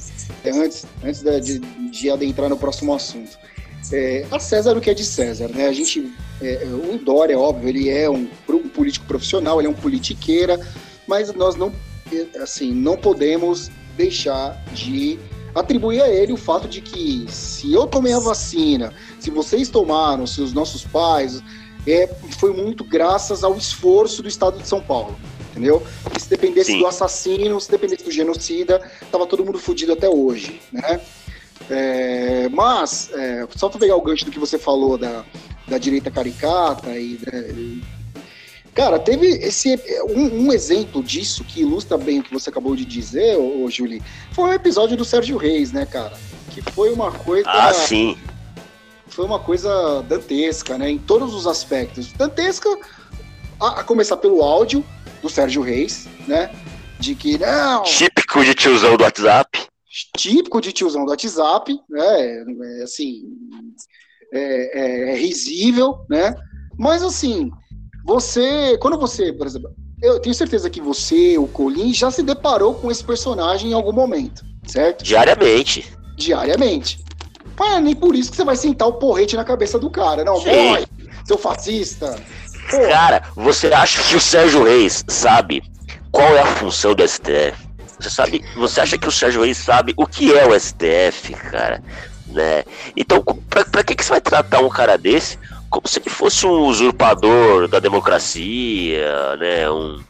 é, 0.44 0.50
antes, 0.52 0.86
antes 1.04 1.22
de, 1.22 1.40
de, 1.42 1.60
de 1.90 2.10
adentrar 2.10 2.50
no 2.50 2.58
próximo 2.58 2.94
assunto. 2.94 3.38
É, 3.92 4.26
a 4.32 4.40
César 4.40 4.78
o 4.78 4.82
que 4.82 4.90
é 4.90 4.94
de 4.94 5.04
César, 5.04 5.50
né? 5.50 5.68
A 5.68 5.74
gente, 5.74 6.12
é, 6.42 6.66
o 6.66 6.98
Dória, 6.98 7.38
óbvio, 7.38 7.68
ele 7.68 7.90
é 7.90 8.10
um, 8.10 8.28
um 8.50 8.70
político 8.70 9.06
profissional, 9.06 9.60
ele 9.60 9.68
é 9.68 9.70
um 9.70 9.76
politiqueira, 9.76 10.60
mas 11.06 11.34
nós 11.34 11.56
não, 11.56 11.72
assim, 12.42 12.72
não 12.72 12.96
podemos 12.96 13.70
deixar 13.98 14.64
de 14.74 15.20
atribuir 15.56 16.02
a 16.02 16.10
ele 16.10 16.34
o 16.34 16.38
fato 16.38 16.68
de 16.68 16.82
que 16.82 17.26
se 17.30 17.72
eu 17.74 17.86
tomei 17.88 18.14
a 18.14 18.20
vacina, 18.20 18.94
se 19.20 19.30
vocês 19.30 19.70
tomaram, 19.70 20.26
se 20.26 20.42
os 20.42 20.54
nossos 20.54 20.84
pais, 20.84 21.42
é, 21.88 22.08
foi 22.40 22.54
muito 22.54 22.84
graças 22.84 23.44
ao 23.44 23.56
esforço 23.58 24.22
do 24.22 24.28
Estado 24.28 24.58
de 24.58 24.68
São 24.68 24.82
Paulo, 24.82 25.16
entendeu? 25.52 25.84
se 26.18 26.30
dependesse 26.30 26.72
Sim. 26.72 26.80
do 26.80 26.88
assassino, 26.88 27.60
se 27.60 27.70
dependesse 27.70 28.04
do 28.04 28.12
genocida, 28.12 28.82
tava 29.12 29.26
todo 29.26 29.46
mundo 29.46 29.60
fudido 29.60 29.94
até 29.94 30.10
hoje, 30.10 30.62
né? 30.72 31.02
É, 31.70 32.50
mas, 32.50 33.10
é, 33.14 33.48
só 33.56 33.70
para 33.70 33.80
pegar 33.80 33.96
o 33.96 34.02
gancho 34.02 34.26
do 34.26 34.32
que 34.32 34.40
você 34.40 34.58
falou 34.58 34.98
da, 34.98 35.24
da 35.68 35.78
direita 35.78 36.12
caricata 36.12 36.90
e, 36.98 37.20
né, 37.26 37.76
Cara, 38.74 38.98
teve 38.98 39.28
esse 39.28 39.80
um, 40.10 40.46
um, 40.46 40.54
exemplo 40.54 41.04
disso 41.04 41.44
que 41.44 41.62
ilustra 41.62 41.96
bem 41.96 42.20
o 42.20 42.24
que 42.24 42.34
você 42.34 42.50
acabou 42.50 42.76
de 42.76 42.84
dizer, 42.84 43.38
ô, 43.38 43.64
ô 43.64 43.70
Julie, 43.70 44.02
foi 44.32 44.50
o 44.50 44.54
episódio 44.54 44.98
do 44.98 45.06
Sérgio 45.06 45.38
Reis, 45.38 45.72
né, 45.72 45.86
cara? 45.86 46.18
Que 46.50 46.62
foi 46.72 46.92
uma 46.92 47.12
coisa. 47.12 47.48
Ah, 47.48 47.72
sim. 47.72 48.18
Foi 49.08 49.26
uma 49.26 49.40
coisa 49.40 50.02
dantesca, 50.10 50.76
né? 50.76 50.90
Em 50.90 50.98
todos 50.98 51.36
os 51.36 51.46
aspectos. 51.46 52.12
Dantesca, 52.14 52.68
a, 53.60 53.82
a 53.82 53.84
começar 53.84 54.18
pelo 54.18 54.42
áudio 54.42 54.84
do 55.22 55.30
Sérgio 55.30 55.62
Reis, 55.62 56.08
né? 56.28 56.52
De 57.00 57.14
que, 57.14 57.38
não. 57.38 57.84
Típico 57.84 58.44
de 58.44 58.56
tiozão 58.56 58.98
do 58.98 59.04
WhatsApp. 59.04 59.68
Típico 60.18 60.60
de 60.60 60.72
tiozão 60.72 61.06
do 61.06 61.12
WhatsApp, 61.12 61.80
né? 61.88 62.44
É, 62.80 62.84
assim. 62.84 63.24
É, 64.34 64.80
é, 64.80 65.12
é 65.12 65.16
risível, 65.16 66.00
né? 66.10 66.34
Mas 66.76 67.04
assim, 67.04 67.52
você, 68.04 68.78
quando 68.80 68.98
você, 68.98 69.32
por 69.32 69.48
exemplo, 69.48 69.72
eu 70.02 70.20
tenho 70.20 70.36
certeza 70.36 70.70
que 70.70 70.82
você, 70.82 71.38
o 71.38 71.48
Colin, 71.48 71.94
já 71.94 72.12
se 72.12 72.22
deparou 72.22 72.74
com 72.76 72.92
esse 72.92 73.04
personagem 73.04 73.72
em 73.72 73.74
algum 73.74 73.94
momento, 73.94 74.44
certo? 74.68 75.04
Diariamente. 75.04 75.92
Diariamente. 76.18 77.00
Mas 77.58 77.82
nem 77.82 77.96
por 77.96 78.16
isso 78.16 78.32
que 78.32 78.38
você 78.38 78.44
vai 78.44 78.56
sentar 78.56 78.88
o 78.88 78.94
porrete 78.94 79.36
na 79.36 79.46
cabeça 79.46 79.80
do 79.80 79.90
cara, 79.90 80.24
não, 80.26 80.44
morre, 80.44 80.86
seu 81.26 81.38
fascista. 81.38 82.22
Pô. 82.70 82.80
Cara, 82.80 83.24
você 83.36 83.68
acha 83.68 84.04
que 84.04 84.16
o 84.16 84.20
Sérgio 84.20 84.64
Reis 84.64 85.06
sabe 85.08 85.64
qual 86.12 86.36
é 86.36 86.42
a 86.42 86.46
função 86.46 86.94
do 86.94 87.08
STF? 87.08 87.56
Você 88.00 88.10
sabe, 88.10 88.44
você 88.56 88.82
acha 88.82 88.98
que 88.98 89.08
o 89.08 89.12
Sérgio 89.12 89.44
Reis 89.44 89.58
sabe 89.58 89.94
o 89.96 90.06
que 90.06 90.34
é 90.38 90.46
o 90.46 90.60
STF, 90.60 91.34
cara? 91.36 91.82
Né? 92.28 92.64
Então, 92.98 93.24
pra, 93.50 93.64
pra 93.64 93.84
que, 93.84 93.96
que 93.96 94.04
você 94.04 94.12
vai 94.12 94.22
tratar 94.22 94.60
um 94.60 94.70
cara 94.70 94.98
desse 94.98 95.38
como 95.74 95.88
se 95.88 95.98
ele 95.98 96.10
fosse 96.12 96.46
um 96.46 96.68
usurpador 96.68 97.68
da 97.68 97.80
democracia, 97.80 99.36
né? 99.38 99.68
Um, 99.72 100.04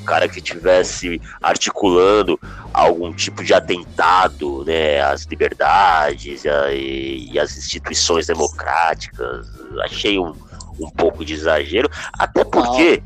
um 0.00 0.04
cara 0.04 0.28
que 0.28 0.38
estivesse 0.38 1.18
articulando 1.40 2.38
algum 2.74 3.10
tipo 3.10 3.42
de 3.42 3.54
atentado, 3.54 4.64
né? 4.66 5.00
Às 5.00 5.22
liberdades 5.22 6.44
e, 6.44 7.30
e 7.32 7.38
as 7.38 7.56
instituições 7.56 8.26
democráticas. 8.26 9.48
Achei 9.82 10.18
um, 10.18 10.34
um 10.78 10.90
pouco 10.90 11.24
de 11.24 11.32
exagero, 11.32 11.90
até 12.12 12.44
porque 12.44 13.02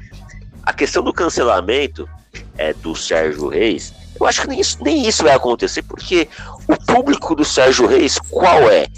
a 0.65 0.73
questão 0.73 1.05
do 1.05 1.13
cancelamento 1.13 2.09
é, 2.59 2.75
do 2.75 2.97
Sérgio 2.97 3.49
Reis, 3.49 3.95
eu 4.19 4.27
acho 4.27 4.43
que 4.43 4.49
nem 4.49 4.59
isso, 4.59 4.77
nem 4.83 5.07
isso 5.07 5.23
vai 5.23 5.35
acontecer, 5.35 5.83
porque 5.83 6.29
o 6.67 6.77
público 6.85 7.37
do 7.37 7.45
Sérgio 7.45 7.87
Reis, 7.87 8.19
qual 8.19 8.69
é? 8.69 8.89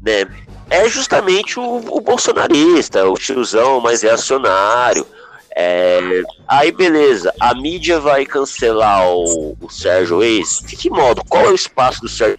Né? 0.00 0.26
É 0.70 0.88
justamente 0.88 1.58
o, 1.58 1.76
o 1.88 2.00
bolsonarista, 2.00 3.08
o 3.08 3.14
tiozão 3.14 3.80
mais 3.80 4.02
reacionário. 4.02 5.06
É, 5.54 6.22
aí 6.48 6.72
beleza, 6.72 7.32
a 7.38 7.54
mídia 7.54 8.00
vai 8.00 8.24
cancelar 8.24 9.06
o, 9.06 9.56
o 9.60 9.70
Sérgio 9.70 10.20
Reis. 10.20 10.62
De 10.66 10.76
que 10.76 10.88
modo? 10.88 11.22
Qual 11.28 11.44
é 11.44 11.48
o 11.48 11.54
espaço 11.54 12.00
do 12.00 12.08
Sérgio? 12.08 12.38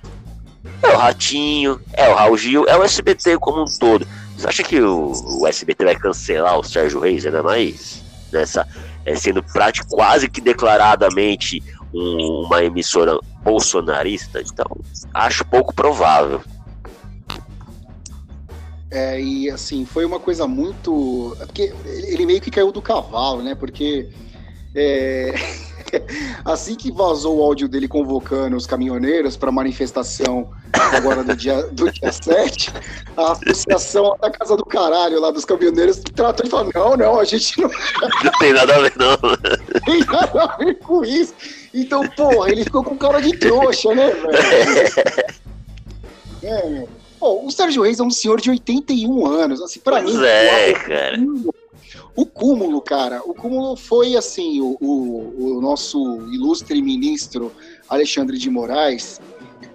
É 0.82 0.89
o 0.89 0.97
Ratinho, 0.97 1.80
é 1.93 2.09
o 2.09 2.15
Raul 2.15 2.38
Gil, 2.38 2.65
é 2.67 2.76
o 2.76 2.84
SBT 2.84 3.38
como 3.38 3.61
um 3.61 3.78
todo. 3.80 4.07
Você 4.36 4.47
acha 4.47 4.63
que 4.63 4.82
o, 4.82 5.13
o 5.39 5.47
SBT 5.47 5.86
vai 5.86 5.95
cancelar 5.95 6.59
o 6.59 6.63
Sérgio 6.63 6.99
Reis 6.99 7.26
ainda 7.26 7.43
mais? 7.43 8.01
Nessa, 8.32 8.67
é, 9.05 9.15
sendo 9.15 9.43
prático, 9.43 9.88
quase 9.88 10.28
que 10.28 10.41
declaradamente 10.41 11.63
um, 11.93 12.45
uma 12.45 12.63
emissora 12.63 13.17
bolsonarista? 13.43 14.41
Então, 14.41 14.65
acho 15.13 15.45
pouco 15.45 15.74
provável. 15.74 16.41
É, 18.94 19.20
e 19.20 19.50
assim, 19.50 19.86
foi 19.86 20.06
uma 20.06 20.20
coisa 20.20 20.48
muito. 20.48 21.36
É 21.41 21.48
porque 21.48 21.74
ele 21.84 22.28
meio 22.28 22.39
que 22.39 22.52
caiu 22.52 22.72
do 22.72 22.80
cavalo, 22.80 23.41
né? 23.41 23.56
Porque 23.56 24.08
é... 24.76 25.34
assim 26.46 26.76
que 26.76 26.91
vazou 26.91 27.39
o 27.39 27.44
áudio 27.44 27.68
dele 27.68 27.88
convocando 27.88 28.56
os 28.56 28.68
caminhoneiros 28.68 29.36
para 29.36 29.52
manifestação 29.52 30.52
agora 30.74 31.24
do 31.24 31.36
dia, 31.36 31.64
do 31.72 31.91
dia 31.91 32.12
7, 32.14 32.72
a 33.18 33.32
associação 33.32 34.16
da 34.22 34.30
Casa 34.30 34.56
do 34.56 34.64
Caralho 34.64 35.20
lá 35.20 35.32
dos 35.32 35.44
caminhoneiros 35.44 36.00
tratou 36.16 36.46
e 36.46 36.50
falou: 36.52 36.72
não, 36.76 36.96
não, 36.96 37.20
a 37.20 37.24
gente 37.24 37.60
não. 37.60 37.70
Não 38.24 38.32
tem 38.39 38.54
nada 38.54 38.76
a 38.76 38.80
ver, 38.80 38.94
não. 38.96 39.18
tem 39.86 40.06
nada 40.06 40.44
a 40.44 40.58
ver 40.58 40.76
com 40.76 41.04
isso. 41.04 41.34
Então, 41.74 42.08
porra, 42.10 42.52
ele 42.52 42.64
ficou 42.64 42.84
com 42.84 42.96
cara 42.96 43.20
de 43.20 43.36
trouxa, 43.38 43.94
né, 43.96 44.12
velho? 44.12 44.34
É, 46.44 46.70
meu. 46.70 47.03
Pô, 47.24 47.45
o 47.45 47.49
Sérgio 47.49 47.84
Reis 47.84 48.01
é 48.01 48.03
um 48.03 48.11
senhor 48.11 48.41
de 48.41 48.49
81 48.49 49.26
anos. 49.26 49.61
Assim, 49.61 49.80
para 49.80 50.01
mim. 50.01 50.13
É, 50.26 50.74
cara. 50.74 51.17
O 52.13 52.26
cúmulo, 52.26 52.82
cara, 52.82 53.21
o 53.24 53.34
cúmulo 53.34 53.78
foi 53.78 54.17
assim: 54.17 54.59
o, 54.59 54.78
o, 54.82 55.57
o 55.57 55.61
nosso 55.61 55.97
ilustre 56.34 56.82
ministro 56.82 57.49
Alexandre 57.88 58.38
de 58.38 58.49
Moraes 58.49 59.21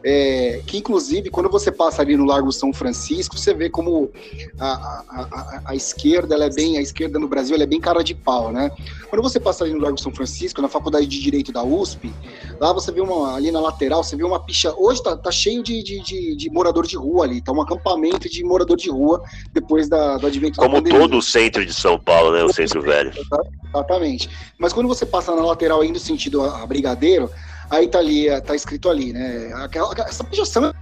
é, 0.05 0.61
que 0.67 0.79
inclusive 0.79 1.31
quando 1.31 1.51
você 1.51 1.73
passa 1.73 2.03
ali 2.03 2.17
no 2.17 2.25
Largo 2.25 2.53
São 2.53 2.73
Francisco, 2.73 3.37
você 3.37 3.53
vê 3.53 3.69
como 3.69 4.11
a, 4.59 4.67
a, 4.67 5.05
a, 5.11 5.63
a, 5.67 5.75
esquerda, 5.75 6.35
ela 6.35 6.45
é 6.45 6.51
bem, 6.51 6.79
a 6.79 6.81
esquerda 6.81 7.19
no 7.19 7.29
Brasil, 7.29 7.55
ela 7.55 7.65
é 7.65 7.67
bem 7.67 7.81
cara 7.81 8.03
de 8.03 8.15
pau, 8.15 8.53
né? 8.53 8.71
Quando 9.11 9.23
você 9.23 9.41
passa 9.41 9.65
ali 9.65 9.73
no 9.73 9.81
Largo 9.81 10.01
São 10.01 10.13
Francisco, 10.13 10.63
na 10.63 10.69
Faculdade 10.69 11.07
de 11.07 11.21
Direito 11.21 11.53
da 11.53 11.63
USP, 11.63 12.13
lá 12.61 12.73
você 12.73 12.93
vê 12.93 13.01
uma, 13.01 13.35
ali 13.35 13.51
na 13.51 13.61
lateral, 13.61 14.05
você 14.05 14.17
vê 14.17 14.25
uma 14.25 14.41
picha, 14.41 14.73
hoje 14.77 15.03
tá, 15.03 15.17
tá 15.17 15.31
cheio 15.31 15.63
de, 15.63 15.83
de, 15.83 16.01
de, 16.01 16.37
de 16.37 16.51
morador 16.51 16.87
de 16.87 16.97
rua 16.97 17.25
ali, 17.25 17.41
tá 17.41 17.53
um 17.53 17.61
acampamento 17.61 18.29
de 18.29 18.45
morador 18.45 18.77
de 18.77 18.91
rua 18.91 19.23
depois 19.53 19.89
da, 19.89 20.17
do 20.17 20.27
advento 20.27 20.61
Como 20.61 20.83
todo 20.83 21.19
o 21.19 21.23
centro 21.23 21.65
de 21.65 21.75
São 21.75 21.99
Paulo, 21.99 22.33
né, 22.33 22.45
o 22.45 22.53
centro 22.53 22.81
velho. 22.83 23.13
Exatamente. 23.69 24.31
Mas 24.59 24.73
quando 24.73 24.87
você 24.87 25.05
passa 25.05 25.35
na 25.35 25.45
lateral 25.45 25.85
indo 25.85 25.99
sentido 25.99 26.43
a 26.43 26.67
Brigadeiro, 26.67 27.31
Aí 27.71 27.87
tá 27.89 27.99
ali, 27.99 28.29
tá 28.43 28.55
escrito 28.55 28.89
ali, 28.89 29.13
né? 29.13 29.53
Aquela, 29.55 29.93
essa 30.07 30.25
projeção 30.25 30.73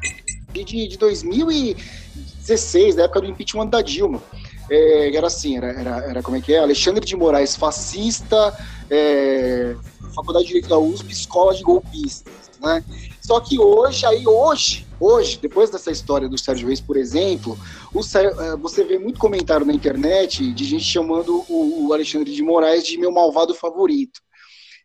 de, 0.53 0.89
de 0.89 0.97
2016, 0.97 2.95
da 2.95 3.05
época 3.05 3.23
do 3.23 3.27
impeachment 3.27 3.67
da 3.67 3.83
Dilma. 3.83 4.23
É, 4.71 5.15
era 5.15 5.27
assim, 5.27 5.57
era, 5.57 5.69
era, 5.69 5.97
era, 6.11 6.23
como 6.23 6.37
é 6.37 6.41
que 6.41 6.53
é? 6.53 6.59
Alexandre 6.59 7.05
de 7.05 7.17
Moraes, 7.17 7.57
fascista, 7.57 8.57
é, 8.91 9.77
Faculdade 10.15 10.45
de 10.45 10.49
Direito 10.49 10.69
da 10.69 10.79
USP, 10.79 11.13
escola 11.13 11.55
de 11.55 11.63
golpistas, 11.63 12.33
né? 12.61 12.85
Só 13.21 13.41
que 13.41 13.59
hoje, 13.59 14.07
aí 14.07 14.27
hoje, 14.27 14.87
hoje, 14.99 15.39
depois 15.41 15.71
dessa 15.71 15.91
história 15.91 16.29
do 16.29 16.39
Sérgio 16.39 16.69
Reis, 16.69 16.81
por 16.81 16.97
exemplo, 16.97 17.59
o, 17.95 18.01
é, 18.01 18.57
você 18.57 18.85
vê 18.85 18.99
muito 18.99 19.21
comentário 19.21 19.67
na 19.67 19.73
internet 19.73 20.53
de 20.53 20.65
gente 20.65 20.85
chamando 20.85 21.45
o, 21.49 21.87
o 21.87 21.93
Alexandre 21.93 22.33
de 22.33 22.43
Moraes 22.43 22.85
de 22.87 22.99
meu 22.99 23.13
malvado 23.13 23.55
favorito. 23.55 24.21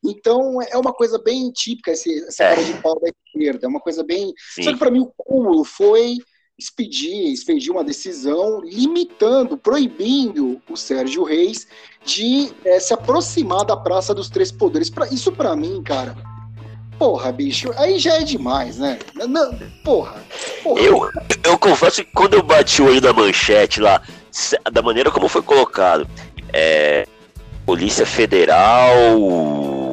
Então 0.03 0.61
é 0.61 0.77
uma 0.77 0.93
coisa 0.93 1.19
bem 1.19 1.51
típica 1.51 1.91
esse, 1.91 2.23
essa 2.25 2.43
cara 2.43 2.63
de 2.63 2.73
pau 2.81 2.99
da 2.99 3.09
esquerda, 3.09 3.65
é 3.65 3.69
uma 3.69 3.79
coisa 3.79 4.03
bem. 4.03 4.33
Sim. 4.55 4.63
Só 4.63 4.73
que 4.73 4.79
para 4.79 4.91
mim 4.91 5.01
o 5.01 5.13
cúmulo 5.15 5.63
foi 5.63 6.17
expedir, 6.57 7.31
expedir 7.31 7.71
uma 7.71 7.83
decisão 7.83 8.61
limitando, 8.61 9.57
proibindo 9.57 10.61
o 10.69 10.77
Sérgio 10.77 11.23
Reis 11.23 11.67
de 12.05 12.51
é, 12.63 12.79
se 12.79 12.93
aproximar 12.93 13.65
da 13.65 13.75
Praça 13.75 14.13
dos 14.13 14.29
Três 14.29 14.51
Poderes. 14.51 14.89
Pra, 14.89 15.07
isso 15.07 15.31
para 15.31 15.55
mim, 15.55 15.81
cara, 15.81 16.15
porra, 16.99 17.31
bicho, 17.31 17.71
aí 17.77 17.97
já 17.97 18.15
é 18.15 18.23
demais, 18.23 18.77
né? 18.77 18.99
Não, 19.15 19.57
porra, 19.83 20.23
porra. 20.61 20.81
Eu, 20.81 21.09
eu 21.43 21.57
confesso 21.57 22.03
que 22.03 22.11
quando 22.11 22.35
eu 22.35 22.43
bati 22.43 22.81
o 22.81 22.85
olho 22.85 23.01
da 23.01 23.11
manchete 23.11 23.79
lá, 23.79 24.01
da 24.71 24.81
maneira 24.81 25.09
como 25.09 25.27
foi 25.27 25.41
colocado, 25.41 26.07
é, 26.53 27.07
Polícia 27.65 28.05
Federal 28.05 29.90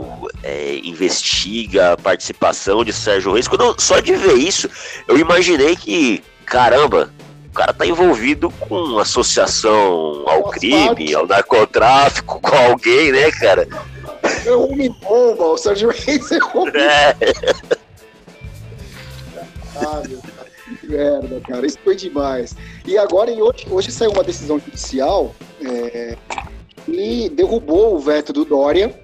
é, 0.49 0.81
investiga 0.83 1.93
a 1.93 1.97
participação 1.97 2.83
de 2.83 2.91
Sérgio 2.91 3.35
Reis. 3.35 3.47
Quando 3.47 3.65
eu, 3.65 3.75
só 3.79 4.01
de 4.01 4.17
ver 4.17 4.35
isso, 4.35 4.69
eu 5.07 5.19
imaginei 5.19 5.77
que 5.77 6.25
caramba, 6.47 7.13
o 7.51 7.53
cara 7.53 7.75
tá 7.75 7.85
envolvido 7.85 8.51
com 8.51 8.99
associação 8.99 10.25
ao 10.27 10.41
Nossa, 10.41 10.59
crime, 10.59 11.15
ao 11.15 11.27
narcotráfico, 11.27 12.41
com 12.41 12.57
alguém, 12.57 13.13
né, 13.13 13.31
cara? 13.33 13.69
É 14.47 14.57
um 14.57 14.91
bomba, 14.95 15.45
o 15.45 15.59
Sérgio 15.59 15.91
Reis 15.91 16.33
é 16.33 16.39
um 16.39 16.69
é. 16.69 17.17
Ah, 19.77 20.03
meu 20.09 20.21
que 20.81 20.87
merda, 20.87 21.41
cara, 21.47 21.67
isso 21.67 21.79
foi 21.85 21.95
demais. 21.95 22.57
E 22.87 22.97
agora, 22.97 23.31
hoje, 23.31 23.67
hoje 23.71 23.93
saiu 23.93 24.11
uma 24.13 24.25
decisão 24.25 24.59
judicial 24.59 25.35
é, 25.63 26.17
e 26.87 27.29
derrubou 27.29 27.95
o 27.95 27.99
veto 27.99 28.33
do 28.33 28.45
Dória, 28.45 28.99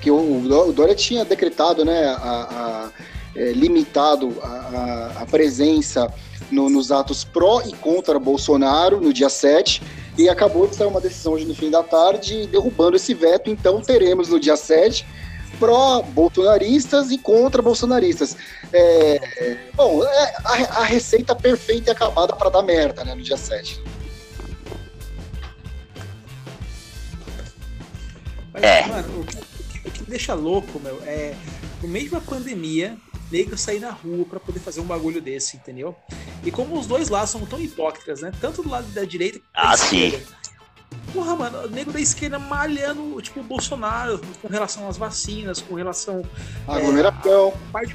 que 0.00 0.10
o, 0.10 0.16
o 0.16 0.72
Dória 0.72 0.94
tinha 0.94 1.24
decretado, 1.24 1.84
né, 1.84 2.06
a, 2.06 2.16
a 2.16 2.90
é, 3.36 3.52
limitado 3.52 4.36
a, 4.42 4.46
a, 4.46 5.22
a 5.22 5.26
presença 5.26 6.12
no, 6.50 6.68
nos 6.68 6.90
atos 6.90 7.22
pró 7.22 7.62
e 7.62 7.72
contra 7.74 8.18
Bolsonaro 8.18 9.00
no 9.00 9.12
dia 9.12 9.28
7 9.28 9.82
e 10.18 10.28
acabou 10.28 10.66
de 10.66 10.74
sair 10.74 10.88
uma 10.88 11.00
decisão 11.00 11.34
hoje 11.34 11.44
no 11.44 11.54
fim 11.54 11.70
da 11.70 11.82
tarde 11.82 12.46
derrubando 12.48 12.96
esse 12.96 13.14
veto. 13.14 13.48
Então 13.48 13.80
teremos 13.80 14.28
no 14.28 14.40
dia 14.40 14.56
7 14.56 15.06
pró-bolsonaristas 15.58 17.10
e 17.10 17.18
contra-bolsonaristas. 17.18 18.36
É, 18.72 19.56
bom, 19.74 20.02
é 20.04 20.34
a, 20.44 20.80
a, 20.80 20.84
receita 20.84 21.34
perfeita 21.34 21.90
e 21.90 21.92
acabada 21.92 22.34
para 22.34 22.50
dar 22.50 22.62
merda 22.62 23.04
né, 23.04 23.14
no 23.14 23.22
dia 23.22 23.36
7. 23.36 23.80
Mas, 28.52 28.62
é. 28.62 28.86
mano, 28.86 29.20
o 29.20 29.24
que, 29.24 29.49
que 30.10 30.18
deixa 30.18 30.34
louco, 30.34 30.80
meu, 30.80 31.00
é 31.06 31.34
no 31.80 31.88
meio 31.88 32.08
de 32.08 32.14
uma 32.14 32.20
pandemia, 32.20 32.98
negro 33.30 33.56
sair 33.56 33.78
na 33.78 33.90
rua 33.90 34.24
para 34.28 34.40
poder 34.40 34.58
fazer 34.58 34.80
um 34.80 34.84
bagulho 34.84 35.22
desse, 35.22 35.56
entendeu? 35.56 35.94
E 36.44 36.50
como 36.50 36.78
os 36.78 36.86
dois 36.86 37.08
lados 37.08 37.30
são 37.30 37.46
tão 37.46 37.60
hipócritas, 37.60 38.20
né? 38.20 38.32
Tanto 38.40 38.62
do 38.62 38.68
lado 38.68 38.86
da 38.88 39.04
direita 39.04 39.38
quanto 39.38 39.48
ah, 39.54 39.76
sim. 39.76 40.20
Porra, 41.14 41.36
mano, 41.36 41.66
o 41.66 41.70
nego 41.70 41.92
da 41.92 42.00
esquerda 42.00 42.38
malhando, 42.38 43.20
tipo, 43.22 43.40
o 43.40 43.42
Bolsonaro 43.44 44.20
com 44.42 44.48
relação 44.48 44.88
às 44.88 44.96
vacinas, 44.96 45.60
com 45.60 45.74
relação. 45.74 46.22
Aglomeração. 46.66 47.54
É, 47.74 47.86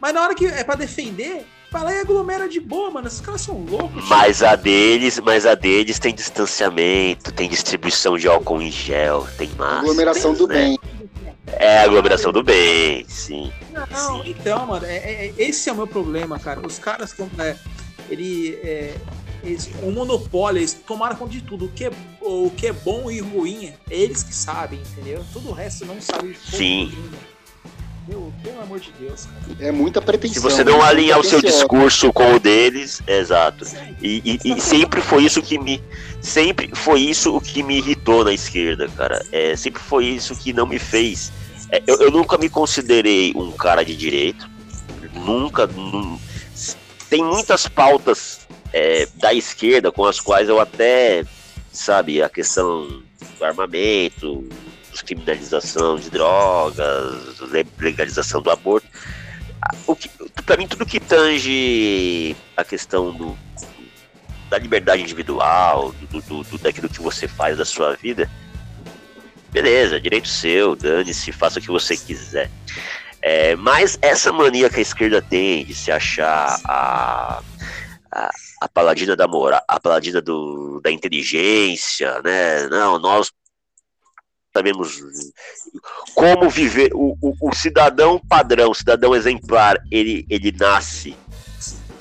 mas 0.00 0.14
na 0.14 0.22
hora 0.22 0.34
que 0.34 0.46
é 0.46 0.64
para 0.64 0.76
defender, 0.76 1.46
vai 1.70 1.84
lá 1.84 1.92
e 1.92 2.00
aglomera 2.00 2.48
de 2.48 2.60
boa, 2.60 2.90
mano. 2.90 3.06
Esses 3.06 3.20
caras 3.20 3.42
são 3.42 3.62
loucos. 3.64 4.08
Mas 4.08 4.42
a 4.42 4.56
deles, 4.56 5.18
mas 5.20 5.44
a 5.44 5.54
deles 5.54 5.98
tem 5.98 6.14
distanciamento, 6.14 7.32
tem 7.32 7.48
distribuição 7.48 8.16
de 8.16 8.26
álcool 8.26 8.62
em 8.62 8.70
gel, 8.70 9.26
tem 9.36 9.50
massa. 9.58 9.80
Aglomeração 9.80 10.34
tem, 10.34 10.46
do 10.46 10.48
né? 10.48 10.54
bem. 10.54 10.78
É 11.56 11.78
a 11.78 11.82
aglomeração 11.84 12.32
do 12.32 12.42
bem, 12.42 13.04
sim. 13.08 13.52
Não, 13.72 14.22
sim. 14.22 14.30
então, 14.30 14.66
mano, 14.66 14.86
é, 14.86 14.96
é, 14.96 15.34
esse 15.38 15.68
é 15.68 15.72
o 15.72 15.76
meu 15.76 15.86
problema, 15.86 16.38
cara. 16.38 16.64
Os 16.66 16.78
caras, 16.78 17.14
é, 17.38 17.56
ele, 18.10 18.58
é, 18.62 18.94
eles, 19.42 19.70
o 19.82 19.90
monopólio, 19.90 20.60
eles 20.60 20.74
tomaram 20.74 21.16
conta 21.16 21.32
de 21.32 21.42
tudo. 21.42 21.66
O 21.66 21.68
que, 21.68 21.86
é, 21.86 21.90
o 22.20 22.50
que 22.50 22.66
é 22.66 22.72
bom 22.72 23.10
e 23.10 23.20
ruim, 23.20 23.66
é 23.66 23.74
eles 23.88 24.22
que 24.22 24.34
sabem, 24.34 24.80
entendeu? 24.80 25.24
Todo 25.32 25.50
o 25.50 25.52
resto 25.52 25.84
não 25.86 26.00
sabe 26.00 26.32
de 26.32 26.38
Sim. 26.38 26.92
Meu, 28.08 28.32
pelo 28.42 28.62
amor 28.62 28.80
de 28.80 28.90
Deus, 28.98 29.26
cara. 29.26 29.68
É 29.68 29.70
muita 29.70 30.00
pretensão. 30.00 30.34
Se 30.34 30.40
você 30.40 30.64
não 30.64 30.82
alinhar 30.82 31.20
o 31.20 31.24
seu 31.24 31.42
discurso 31.42 32.10
com 32.10 32.34
o 32.34 32.40
deles, 32.40 33.02
exato. 33.06 33.66
E, 34.00 34.40
e, 34.42 34.52
e, 34.52 34.60
sempre 34.60 35.02
foi 35.02 35.24
isso 35.24 35.42
que 35.42 35.58
me. 35.58 35.82
Sempre 36.22 36.70
foi 36.74 37.02
isso 37.02 37.36
o 37.36 37.40
que 37.40 37.62
me 37.62 37.76
irritou 37.76 38.24
na 38.24 38.32
esquerda, 38.32 38.88
cara. 38.96 39.22
É, 39.30 39.54
sempre 39.56 39.82
foi 39.82 40.06
isso 40.06 40.34
que 40.34 40.54
não 40.54 40.66
me 40.66 40.78
fez. 40.78 41.30
É, 41.70 41.82
eu, 41.86 42.00
eu, 42.00 42.10
nunca 42.10 42.38
me 42.38 42.48
considerei 42.48 43.34
um 43.36 43.52
cara 43.52 43.84
de 43.84 43.94
direito. 43.94 44.48
Nunca. 45.12 45.66
Num, 45.66 46.18
tem 47.10 47.22
muitas 47.22 47.68
pautas 47.68 48.40
é, 48.72 49.06
da 49.16 49.34
esquerda 49.34 49.92
com 49.92 50.06
as 50.06 50.18
quais 50.18 50.48
eu 50.48 50.58
até, 50.58 51.26
sabe, 51.70 52.22
a 52.22 52.28
questão 52.30 53.02
do 53.38 53.44
armamento, 53.44 54.48
descriminalização 54.98 55.96
de 55.96 56.10
drogas, 56.10 57.40
legalização 57.78 58.42
do 58.42 58.50
aborto. 58.50 58.86
O 59.86 59.94
que, 59.94 60.08
para 60.44 60.56
mim, 60.56 60.66
tudo 60.66 60.86
que 60.86 61.00
tange 61.00 62.36
a 62.56 62.64
questão 62.64 63.12
do, 63.12 63.38
da 64.48 64.58
liberdade 64.58 65.02
individual, 65.02 65.92
do, 66.10 66.20
do, 66.22 66.42
do, 66.42 66.58
daquilo 66.58 66.88
que 66.88 67.00
você 67.00 67.28
faz 67.28 67.58
da 67.58 67.64
sua 67.64 67.94
vida, 67.94 68.30
beleza, 69.50 70.00
direito 70.00 70.28
seu, 70.28 70.76
dane-se, 70.76 71.32
faça 71.32 71.58
o 71.58 71.62
que 71.62 71.68
você 71.68 71.96
quiser. 71.96 72.50
É, 73.20 73.56
mas 73.56 73.98
essa 74.00 74.32
mania 74.32 74.70
que 74.70 74.78
a 74.78 74.82
esquerda 74.82 75.20
tem 75.20 75.64
de 75.64 75.74
se 75.74 75.90
achar 75.90 76.60
a, 76.64 77.42
a, 78.12 78.30
a 78.62 78.68
paladina 78.68 79.16
da 79.16 79.26
moral, 79.26 79.60
a 79.66 79.80
paladina 79.80 80.20
do, 80.22 80.80
da 80.80 80.90
inteligência, 80.90 82.22
né? 82.22 82.68
Não, 82.68 82.98
nós 83.00 83.32
sabemos 84.58 85.00
como 86.14 86.50
viver 86.50 86.90
o, 86.92 87.16
o, 87.20 87.34
o 87.40 87.54
cidadão 87.54 88.20
padrão, 88.28 88.70
o 88.70 88.74
cidadão 88.74 89.14
exemplar, 89.14 89.78
ele, 89.90 90.26
ele 90.28 90.52
nasce 90.52 91.14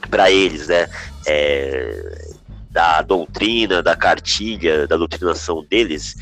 para 0.09 0.31
eles, 0.31 0.67
né? 0.67 0.89
É, 1.27 2.33
da 2.71 3.01
doutrina, 3.01 3.81
da 3.81 3.95
cartilha, 3.95 4.87
da 4.87 4.97
doutrinação 4.97 5.65
deles, 5.69 6.15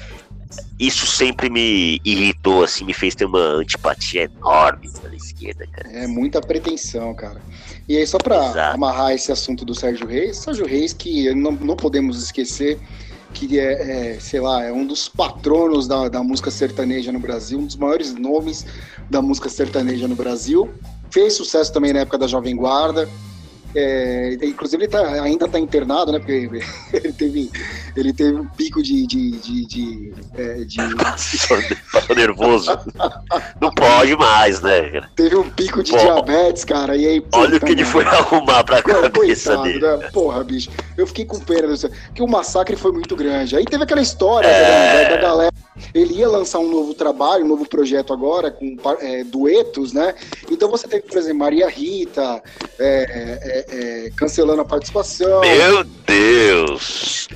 isso 0.79 1.05
sempre 1.05 1.49
me 1.49 2.01
irritou, 2.03 2.63
assim, 2.63 2.83
me 2.83 2.93
fez 2.93 3.15
ter 3.15 3.25
uma 3.25 3.39
antipatia 3.39 4.23
enorme 4.23 4.89
pela 5.01 5.15
esquerda, 5.15 5.65
cara. 5.67 5.89
É 5.89 6.07
muita 6.07 6.41
pretensão, 6.41 7.13
cara. 7.13 7.41
E 7.87 7.97
aí, 7.97 8.05
só 8.05 8.17
para 8.17 8.73
amarrar 8.73 9.13
esse 9.13 9.31
assunto 9.31 9.63
do 9.63 9.75
Sérgio 9.75 10.07
Reis, 10.07 10.37
Sérgio 10.37 10.65
Reis, 10.65 10.91
que 10.91 11.33
não, 11.33 11.51
não 11.51 11.75
podemos 11.75 12.21
esquecer 12.21 12.79
que 13.35 13.59
é, 13.59 14.13
é, 14.13 14.19
sei 14.19 14.39
lá, 14.39 14.63
é 14.63 14.71
um 14.71 14.87
dos 14.87 15.09
patronos 15.09 15.87
da, 15.87 16.07
da 16.07 16.23
música 16.23 16.49
sertaneja 16.49 17.11
no 17.11 17.19
Brasil, 17.19 17.59
um 17.59 17.65
dos 17.65 17.75
maiores 17.75 18.15
nomes 18.15 18.65
da 19.09 19.21
música 19.21 19.49
sertaneja 19.49 20.07
no 20.07 20.15
Brasil. 20.15 20.73
Fez 21.11 21.33
sucesso 21.33 21.71
também 21.73 21.91
na 21.91 21.99
época 21.99 22.17
da 22.17 22.27
Jovem 22.27 22.55
Guarda, 22.55 23.09
é, 23.75 24.37
inclusive 24.43 24.83
ele 24.83 24.91
tá, 24.91 25.05
ainda 25.21 25.45
está 25.45 25.59
internado, 25.59 26.11
né? 26.11 26.19
Porque 26.19 26.31
ele 26.93 27.13
teve, 27.13 27.51
ele 27.95 28.13
teve 28.13 28.39
um 28.39 28.47
pico 28.47 28.81
de. 28.81 29.05
de, 29.05 29.31
de, 29.31 29.65
de, 29.65 30.13
é, 30.37 30.53
de... 30.63 30.77
Passou 30.95 32.15
nervoso. 32.15 32.71
Não 33.59 33.71
pode 33.71 34.15
mais, 34.15 34.61
né? 34.61 35.01
Teve 35.15 35.35
um 35.35 35.49
pico 35.49 35.83
de 35.83 35.91
Pô, 35.91 35.97
diabetes, 35.97 36.63
cara. 36.63 36.95
E 36.95 37.05
aí, 37.05 37.25
olha 37.33 37.57
o 37.57 37.59
que 37.59 37.71
ele 37.71 37.83
foi 37.83 38.05
arrumar 38.05 38.63
pra 38.63 38.81
cabeça 38.81 39.57
coitado, 39.57 39.63
dele. 39.63 39.79
Né? 39.79 40.09
Porra, 40.13 40.43
bicho. 40.43 40.69
Eu 40.97 41.05
fiquei 41.05 41.25
com 41.25 41.39
pena 41.39 41.67
disso. 41.67 41.89
Que 42.13 42.23
o 42.23 42.27
massacre 42.27 42.77
foi 42.77 42.91
muito 42.93 43.15
grande. 43.15 43.57
Aí 43.57 43.65
teve 43.65 43.83
aquela 43.83 44.01
história 44.01 44.47
é... 44.47 45.03
da, 45.03 45.15
da, 45.15 45.21
galera. 45.21 45.53
Ele 45.93 46.15
ia 46.15 46.29
lançar 46.29 46.59
um 46.59 46.69
novo 46.69 46.93
trabalho, 46.93 47.43
um 47.43 47.49
novo 47.49 47.67
projeto 47.67 48.13
agora, 48.13 48.49
com 48.49 48.77
é, 49.01 49.25
duetos, 49.25 49.91
né? 49.91 50.15
Então 50.49 50.69
você 50.69 50.87
teve, 50.87 51.03
por 51.03 51.17
exemplo, 51.17 51.39
Maria 51.39 51.67
Rita, 51.67 52.41
é, 52.79 53.64
é 53.69 54.11
cancelando 54.15 54.61
a 54.61 54.65
participação. 54.65 55.41
Meu 55.41 55.83
Deus! 55.83 57.27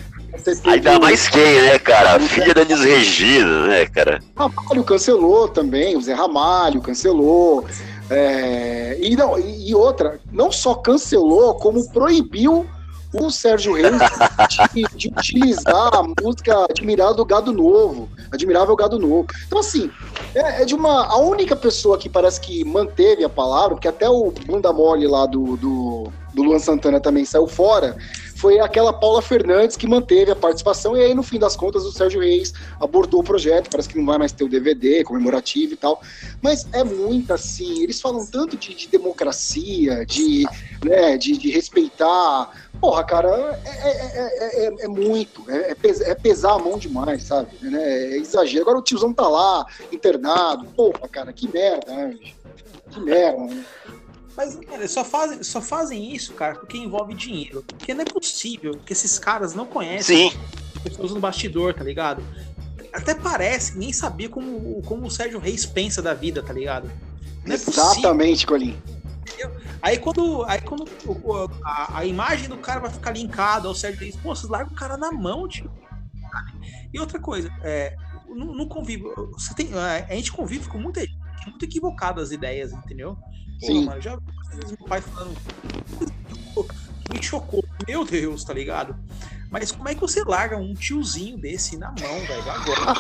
Ainda 0.65 0.99
mais 0.99 1.27
quem, 1.27 1.61
né, 1.61 1.77
cara? 1.79 2.15
A 2.15 2.19
filha 2.19 2.53
da 2.53 2.61
Elis 2.61 2.81
Regina, 2.81 3.67
né, 3.67 3.85
cara? 3.87 4.19
Ramalho 4.35 4.83
cancelou 4.83 5.47
também, 5.47 5.97
o 5.97 6.01
Zé 6.01 6.13
Ramalho 6.13 6.81
cancelou. 6.81 7.65
É, 8.09 8.97
e, 9.01 9.15
não, 9.15 9.37
e 9.37 9.73
outra, 9.75 10.19
não 10.31 10.51
só 10.51 10.75
cancelou, 10.75 11.55
como 11.55 11.87
proibiu 11.91 12.65
o 13.13 13.29
Sérgio 13.29 13.73
Reis 13.73 13.91
de, 14.73 14.83
de, 14.95 15.07
utilizar 15.07 15.95
a 15.95 16.03
música 16.21 16.65
Admirável 16.69 17.25
Gado 17.25 17.51
Novo, 17.51 18.09
Admirável 18.31 18.75
Gado 18.75 18.99
Novo. 18.99 19.27
Então, 19.47 19.59
assim, 19.59 19.91
é, 20.35 20.61
é, 20.61 20.65
de 20.65 20.75
uma. 20.75 21.05
A 21.05 21.17
única 21.17 21.55
pessoa 21.55 21.97
que 21.97 22.07
parece 22.07 22.39
que 22.39 22.63
manteve 22.63 23.23
a 23.23 23.29
palavra, 23.29 23.75
porque 23.75 23.87
até 23.87 24.07
o 24.07 24.31
bunda 24.31 24.71
mole 24.71 25.07
lá 25.07 25.25
do, 25.25 25.57
do 25.57 26.13
do 26.33 26.43
Luan 26.43 26.59
Santana 26.59 26.99
também 26.99 27.25
saiu 27.25 27.47
fora, 27.47 27.97
foi 28.39 28.57
aquela 28.57 28.93
Paula 28.93 29.21
Fernandes 29.21 29.75
que 29.75 29.85
manteve 29.85 30.31
a 30.31 30.35
participação, 30.35 30.95
e 30.95 31.01
aí, 31.01 31.13
no 31.13 31.21
fim 31.21 31.37
das 31.37 31.57
contas, 31.57 31.83
o 31.83 31.91
Sérgio 31.91 32.21
Reis 32.21 32.53
abordou 32.79 33.19
o 33.19 33.23
projeto, 33.23 33.69
parece 33.69 33.89
que 33.89 33.97
não 33.97 34.05
vai 34.05 34.17
mais 34.17 34.31
ter 34.31 34.45
o 34.45 34.49
DVD 34.49 35.03
comemorativo 35.03 35.73
e 35.73 35.75
tal. 35.75 36.01
Mas 36.41 36.65
é 36.71 36.81
muito 36.81 37.33
assim, 37.33 37.83
eles 37.83 37.99
falam 37.99 38.25
tanto 38.25 38.55
de, 38.55 38.73
de 38.73 38.87
democracia, 38.87 40.05
de, 40.05 40.45
né, 40.81 41.17
de, 41.17 41.37
de 41.37 41.51
respeitar. 41.51 42.49
Porra, 42.79 43.03
cara, 43.03 43.59
é, 43.65 43.89
é, 43.89 44.67
é, 44.67 44.85
é 44.85 44.87
muito, 44.87 45.43
é, 45.51 45.75
é, 45.81 46.15
pesar 46.15 46.53
a 46.53 46.59
mão 46.59 46.77
demais, 46.77 47.23
sabe? 47.23 47.49
É 47.61 48.15
exagero. 48.15 48.61
Agora 48.61 48.77
o 48.77 48.81
tiozão 48.81 49.13
tá 49.13 49.27
lá, 49.27 49.65
internado. 49.91 50.63
Porra, 50.77 51.09
cara, 51.11 51.33
que 51.33 51.45
merda, 51.51 51.93
né? 51.93 52.17
Que 52.89 52.99
merda, 53.01 53.43
né? 53.43 53.65
Mas, 54.39 54.55
cara, 54.55 54.87
só 54.87 55.03
fazem, 55.03 55.43
só 55.43 55.61
fazem 55.61 56.15
isso, 56.15 56.33
cara, 56.33 56.55
porque 56.55 56.77
envolve 56.77 57.13
dinheiro. 57.13 57.61
Porque 57.61 57.93
não 57.93 58.03
é 58.03 58.05
possível 58.05 58.79
que 58.85 58.93
esses 58.93 59.19
caras 59.19 59.53
não 59.53 59.65
conhecem 59.65 60.31
Sim. 60.31 60.39
pessoas 60.81 61.11
no 61.11 61.19
bastidor, 61.19 61.73
tá 61.73 61.83
ligado? 61.83 62.23
Até 62.93 63.13
parece 63.13 63.77
nem 63.77 63.91
sabia 63.91 64.29
como, 64.29 64.81
como 64.83 65.07
o 65.07 65.11
Sérgio 65.11 65.39
Reis 65.39 65.65
pensa 65.65 66.01
da 66.01 66.13
vida, 66.13 66.41
tá 66.41 66.53
ligado? 66.53 66.89
Não 67.45 67.51
é 67.51 67.55
Exatamente, 67.55 68.47
Colim. 68.47 68.81
Aí 69.81 69.97
quando, 69.97 70.45
aí 70.45 70.61
quando 70.61 70.85
a, 71.65 71.99
a, 71.99 72.05
imagem 72.05 72.47
do 72.47 72.57
cara 72.57 72.79
vai 72.79 72.91
ficar 72.91 73.11
linkada 73.11 73.67
ao 73.67 73.75
Sérgio 73.75 73.99
Reis, 73.99 74.15
pô, 74.15 74.33
vocês 74.33 74.49
largam 74.49 74.71
o 74.71 74.75
cara 74.75 74.95
na 74.95 75.11
mão, 75.11 75.49
tio. 75.49 75.69
E 76.93 76.97
outra 76.97 77.19
coisa, 77.19 77.51
é, 77.61 77.93
no, 78.25 78.55
no 78.55 78.69
convívio, 78.69 79.13
você 79.33 79.53
tem, 79.53 79.69
é, 79.73 80.07
a 80.09 80.15
gente 80.15 80.31
convive 80.31 80.69
com 80.69 80.77
muita 80.77 81.01
gente, 81.01 81.17
muito 81.45 81.65
equivocada 81.65 82.21
as 82.21 82.31
ideias, 82.31 82.71
entendeu? 82.71 83.17
Sim. 83.59 83.85
Pô, 83.85 83.91
mano, 83.91 84.01
já 84.01 84.17
meu 84.55 84.87
pai 84.87 85.01
falando. 85.01 85.35
Me 87.13 87.21
chocou. 87.21 87.63
Meu 87.87 88.05
Deus, 88.05 88.43
tá 88.43 88.53
ligado? 88.53 88.95
Mas 89.51 89.71
como 89.71 89.89
é 89.89 89.95
que 89.95 90.01
você 90.01 90.23
larga 90.23 90.57
um 90.57 90.75
tiozinho 90.75 91.35
desse 91.37 91.75
na 91.75 91.87
mão, 91.87 92.19
velho? 92.19 92.51
Agora. 92.51 92.95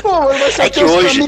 Pô, 0.00 0.20
mas 0.32 0.58
é 0.58 0.70
que 0.70 0.82
hoje. 0.82 1.20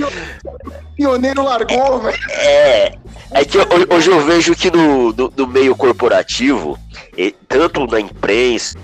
Pioneiro 0.97 1.45
largou, 1.45 2.01
velho. 2.01 2.19
É. 2.31 2.99
É 3.31 3.45
que 3.45 3.59
hoje 3.59 4.11
eu 4.11 4.25
vejo 4.25 4.55
que 4.55 4.71
no, 4.71 5.13
no, 5.13 5.33
no 5.37 5.47
meio 5.47 5.77
corporativo, 5.77 6.79
tanto 7.47 7.87
na 7.87 8.01
imprensa, 8.01 8.79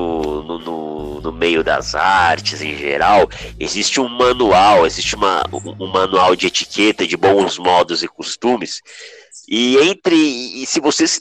no, 0.00 0.58
no 0.58 1.00
no, 1.20 1.32
meio 1.32 1.62
das 1.62 1.94
artes 1.94 2.60
em 2.62 2.76
geral, 2.76 3.28
existe 3.58 4.00
um 4.00 4.08
manual, 4.08 4.86
existe 4.86 5.14
uma, 5.14 5.42
um 5.52 5.86
manual 5.86 6.34
de 6.34 6.46
etiqueta, 6.46 7.06
de 7.06 7.16
bons 7.16 7.58
modos 7.58 8.02
e 8.02 8.08
costumes. 8.08 8.80
E 9.48 9.76
entre. 9.78 10.16
E 10.16 10.66
se 10.66 10.80
você 10.80 11.06
se 11.06 11.20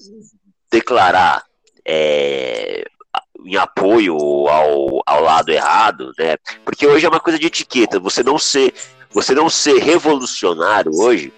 declarar 0.71 1.43
é, 1.85 2.85
em 3.45 3.55
apoio 3.55 4.15
ao, 4.47 5.01
ao 5.05 5.23
lado 5.23 5.49
errado, 5.49 6.11
né? 6.17 6.37
Porque 6.63 6.87
hoje 6.87 7.05
é 7.05 7.09
uma 7.09 7.19
coisa 7.19 7.39
de 7.39 7.47
etiqueta, 7.47 7.99
você 7.99 8.23
não 8.23 8.37
ser, 8.37 8.73
você 9.11 9.33
não 9.33 9.49
ser 9.49 9.79
revolucionário 9.79 10.91
hoje. 10.93 11.33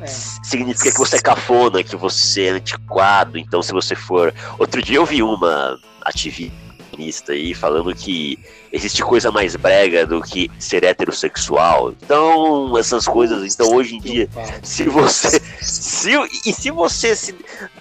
É. 0.00 0.06
Significa 0.06 0.90
que 0.90 0.98
você 0.98 1.16
é 1.16 1.20
cafona, 1.20 1.82
que 1.82 1.96
você 1.96 2.44
é 2.44 2.50
antiquado. 2.50 3.36
Então, 3.36 3.62
se 3.62 3.72
você 3.72 3.94
for. 3.94 4.34
Outro 4.58 4.82
dia 4.82 4.96
eu 4.96 5.04
vi 5.04 5.22
uma 5.22 5.78
ativista 6.02 6.59
feminista 7.00 7.32
aí 7.32 7.54
falando 7.54 7.94
que 7.94 8.38
existe 8.70 9.02
coisa 9.02 9.30
mais 9.30 9.56
brega 9.56 10.06
do 10.06 10.20
que 10.20 10.50
ser 10.58 10.84
heterossexual. 10.84 11.92
Então, 11.92 12.76
essas 12.76 13.06
coisas, 13.06 13.54
então 13.54 13.74
hoje 13.74 13.96
em 13.96 14.00
dia, 14.00 14.28
se 14.62 14.84
você 14.84 15.40
se 15.60 16.10
e 16.44 16.52
se 16.52 16.70
você 16.70 17.16
se, 17.16 17.34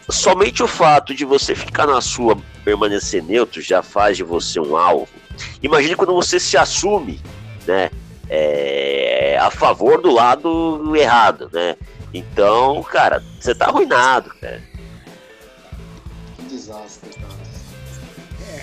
somente 0.09 0.63
o 0.63 0.67
fato 0.67 1.13
de 1.13 1.25
você 1.25 1.53
ficar 1.53 1.85
na 1.85 1.99
sua 2.01 2.37
permanecer 2.63 3.23
neutro 3.23 3.61
já 3.61 3.83
faz 3.83 4.17
de 4.17 4.23
você 4.23 4.59
um 4.59 4.75
alvo. 4.75 5.07
Imagine 5.61 5.95
quando 5.95 6.13
você 6.13 6.39
se 6.39 6.57
assume, 6.57 7.19
né, 7.67 7.89
é, 8.29 9.37
a 9.39 9.51
favor 9.51 10.01
do 10.01 10.11
lado 10.11 10.95
errado, 10.95 11.49
né? 11.51 11.75
Então, 12.13 12.81
cara, 12.83 13.23
você 13.39 13.53
tá 13.53 13.67
arruinado, 13.67 14.31
cara. 14.41 14.68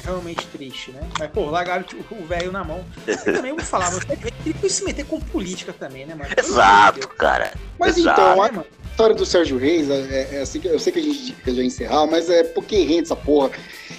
Realmente 0.06 0.46
triste, 0.46 0.92
né? 0.92 1.00
Mas, 1.18 1.30
pô, 1.30 1.50
largaram 1.50 1.84
o 2.10 2.24
velho 2.24 2.52
na 2.52 2.64
mão. 2.64 2.84
Eu 3.06 3.34
também 3.34 3.52
vou 3.52 3.64
falar, 3.64 3.90
mas 3.90 4.04
ele 4.44 4.54
que 4.54 4.70
se 4.70 4.84
meter 4.84 5.04
com 5.04 5.20
política 5.20 5.72
também, 5.72 6.06
né, 6.06 6.14
mano? 6.14 6.30
Exato, 6.36 7.08
cara. 7.08 7.52
Mas 7.78 7.98
Exato. 7.98 8.20
então, 8.20 8.42
a 8.42 8.64
história 8.90 9.14
do 9.14 9.26
Sérgio 9.26 9.58
Reis, 9.58 9.90
é, 9.90 10.36
é 10.36 10.40
assim 10.40 10.60
que 10.60 10.68
eu 10.68 10.78
sei 10.78 10.92
que 10.92 11.00
a 11.00 11.02
gente 11.02 11.36
já 11.44 11.62
encerrar, 11.62 12.06
mas 12.06 12.30
é 12.30 12.44
porque 12.44 12.76
rende 12.84 13.02
essa 13.02 13.16
porra. 13.16 13.50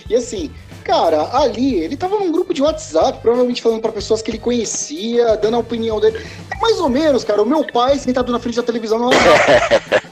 E 0.10 0.16
assim, 0.16 0.52
Cara, 0.88 1.38
ali, 1.38 1.76
ele 1.76 1.98
tava 1.98 2.18
num 2.18 2.32
grupo 2.32 2.54
de 2.54 2.62
WhatsApp, 2.62 3.20
provavelmente 3.22 3.62
falando 3.62 3.82
para 3.82 3.92
pessoas 3.92 4.22
que 4.22 4.32
ele 4.32 4.38
conhecia, 4.40 5.36
dando 5.36 5.56
a 5.56 5.60
opinião 5.60 6.00
dele. 6.00 6.26
É 6.50 6.62
mais 6.62 6.80
ou 6.80 6.88
menos, 6.88 7.26
cara, 7.26 7.42
o 7.42 7.46
meu 7.46 7.68
pai 7.68 8.00
sentado 8.00 8.32
na 8.32 8.40
frente 8.40 8.56
da 8.56 8.64
televisão 8.64 8.98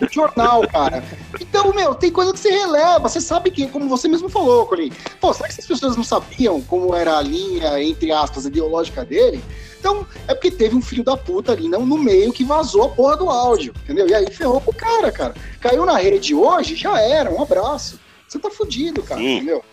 no 0.01 0.09
jornal, 0.11 0.67
cara. 0.67 1.01
Então, 1.39 1.73
meu, 1.73 1.95
tem 1.95 2.11
coisa 2.11 2.33
que 2.33 2.39
você 2.39 2.49
releva. 2.49 3.07
Você 3.07 3.21
sabe 3.21 3.51
que, 3.51 3.67
como 3.67 3.87
você 3.87 4.09
mesmo 4.09 4.27
falou, 4.27 4.65
Colin, 4.65 4.91
pô, 5.21 5.33
será 5.33 5.47
que 5.47 5.53
essas 5.53 5.65
pessoas 5.65 5.95
não 5.95 6.03
sabiam 6.03 6.61
como 6.61 6.93
era 6.93 7.19
a 7.19 7.21
linha, 7.21 7.81
entre 7.81 8.11
aspas, 8.11 8.43
ideológica 8.43 9.05
dele? 9.05 9.41
Então, 9.79 10.05
é 10.27 10.33
porque 10.33 10.51
teve 10.51 10.75
um 10.75 10.81
filho 10.81 11.05
da 11.05 11.15
puta 11.15 11.53
ali 11.53 11.69
não, 11.69 11.85
no 11.85 11.97
meio 11.97 12.33
que 12.33 12.43
vazou 12.43 12.83
a 12.83 12.89
porra 12.89 13.15
do 13.15 13.29
áudio, 13.29 13.73
entendeu? 13.85 14.09
E 14.09 14.13
aí 14.13 14.29
ferrou 14.29 14.59
pro 14.59 14.73
cara, 14.73 15.09
cara. 15.09 15.33
Caiu 15.61 15.85
na 15.85 15.97
rede 15.97 16.35
hoje, 16.35 16.75
já 16.75 16.99
era, 16.99 17.31
um 17.31 17.41
abraço. 17.41 17.97
Você 18.27 18.37
tá 18.37 18.49
fudido, 18.49 19.01
cara, 19.01 19.21
Sim. 19.21 19.37
entendeu? 19.37 19.63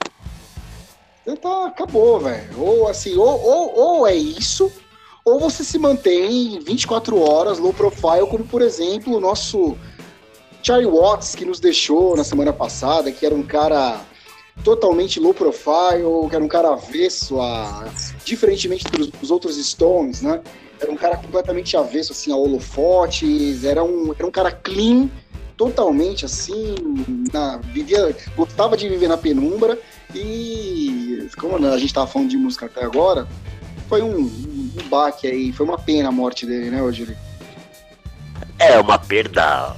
Então 1.27 1.67
acabou, 1.67 2.21
velho. 2.21 2.59
Ou 2.59 2.89
assim, 2.89 3.17
ou, 3.17 3.41
ou, 3.41 3.79
ou 3.79 4.07
é 4.07 4.15
isso, 4.15 4.71
ou 5.25 5.39
você 5.39 5.63
se 5.63 5.79
mantém 5.79 6.59
24 6.61 7.21
horas 7.21 7.59
low 7.59 7.73
profile, 7.73 8.27
como 8.29 8.45
por 8.45 8.61
exemplo 8.61 9.17
o 9.17 9.21
nosso 9.21 9.77
Charlie 10.63 10.91
Watts, 10.91 11.35
que 11.35 11.45
nos 11.45 11.61
deixou 11.61 12.17
na 12.17 12.25
semana 12.25 12.53
passada, 12.53 13.11
que 13.13 13.25
era 13.25 13.35
um 13.35 13.43
cara 13.43 14.01
totalmente 14.65 15.19
low 15.19 15.33
profile, 15.33 16.29
que 16.29 16.35
era 16.35 16.45
um 16.45 16.49
cara 16.49 16.73
avesso 16.73 17.41
a. 17.41 17.85
diferentemente 18.25 18.85
dos, 18.85 19.09
dos 19.09 19.31
outros 19.31 19.57
Stones, 19.57 20.23
né? 20.23 20.41
Era 20.81 20.91
um 20.91 20.97
cara 20.97 21.17
completamente 21.17 21.77
avesso 21.77 22.13
assim, 22.13 22.33
a 22.33 22.37
holofotes, 22.37 23.65
era 23.65 23.85
um, 23.85 24.13
era 24.13 24.27
um 24.27 24.31
cara 24.33 24.51
clean, 24.51 25.09
totalmente 25.57 26.25
assim, 26.25 26.75
na, 27.33 27.59
vivia, 27.59 28.15
gostava 28.37 28.77
de 28.77 28.89
viver 28.89 29.07
na 29.07 29.17
penumbra 29.17 29.79
e 30.13 30.92
como 31.37 31.57
a 31.57 31.79
gente 31.79 31.87
estava 31.87 32.07
falando 32.07 32.31
de 32.31 32.37
música 32.37 32.67
até 32.67 32.85
agora, 32.85 33.27
foi 33.89 34.03
um, 34.03 34.21
um, 34.21 34.89
baque 34.89 35.27
aí, 35.27 35.53
foi 35.53 35.67
uma 35.67 35.79
pena 35.79 36.09
a 36.09 36.13
morte 36.13 36.47
dele, 36.47 36.71
né, 36.71 36.83
hoje 36.83 37.17
É, 38.59 38.79
uma 38.79 38.99
perda. 38.99 39.77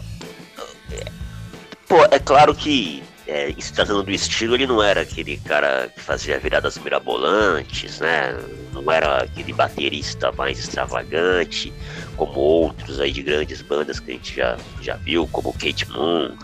Pô, 1.89 2.05
é 2.11 2.19
claro 2.19 2.55
que 2.55 3.03
é, 3.27 3.55
se 3.59 3.73
tratando 3.73 4.03
do 4.03 4.11
estilo, 4.11 4.55
ele 4.55 4.67
não 4.67 4.83
era 4.83 5.03
aquele 5.03 5.37
cara 5.39 5.89
que 5.89 6.01
fazia 6.01 6.39
viradas 6.39 6.79
mirabolantes, 6.79 8.01
né? 8.01 8.39
Não 8.73 8.91
era 8.91 9.23
aquele 9.25 9.53
baterista 9.53 10.33
mais 10.33 10.59
extravagante, 10.59 11.73
como 12.17 12.39
outros 12.39 13.01
aí 13.01 13.13
de 13.13 13.23
grandes 13.23 13.63
bandas 13.63 14.01
que 14.01 14.11
a 14.11 14.15
gente 14.15 14.37
já, 14.37 14.57
já 14.81 14.97
viu, 14.97 15.27
como 15.31 15.53
Kate 15.53 15.89
Moon, 15.91 16.37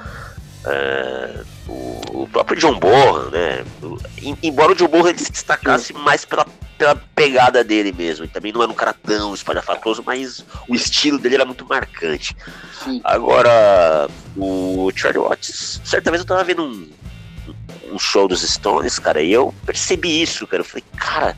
Uh, 0.60 1.42
o, 1.70 2.22
o, 2.22 2.28
próprio 2.28 2.58
John 2.58 2.78
Bonham, 2.78 3.30
né? 3.30 3.64
Embora 4.42 4.72
o 4.72 4.74
John 4.74 4.88
Bonham 4.88 5.08
ele 5.08 5.18
se 5.18 5.30
destacasse 5.30 5.92
mais 5.92 6.24
pela, 6.24 6.44
pela 6.76 6.96
pegada 7.14 7.62
dele 7.62 7.92
mesmo. 7.92 8.24
Ele 8.24 8.32
também 8.32 8.52
não 8.52 8.62
era 8.62 8.70
um 8.70 8.74
cara 8.74 8.92
tão 8.92 9.32
espalhafatoso, 9.32 10.02
mas 10.04 10.44
o 10.68 10.74
estilo 10.74 11.18
dele 11.18 11.36
era 11.36 11.44
muito 11.44 11.64
marcante. 11.66 12.36
Sim. 12.82 13.00
Agora, 13.04 14.08
o 14.36 14.90
Charlie 14.94 15.22
Watts, 15.22 15.80
certa 15.84 16.10
vez 16.10 16.20
eu 16.20 16.26
tava 16.26 16.42
vendo 16.42 16.64
um, 16.64 16.90
um 17.92 17.98
show 17.98 18.26
dos 18.26 18.42
Stones, 18.42 18.98
cara, 18.98 19.22
e 19.22 19.32
eu 19.32 19.54
percebi 19.64 20.20
isso, 20.20 20.46
cara. 20.46 20.62
Eu 20.62 20.66
falei, 20.66 20.84
cara, 20.96 21.36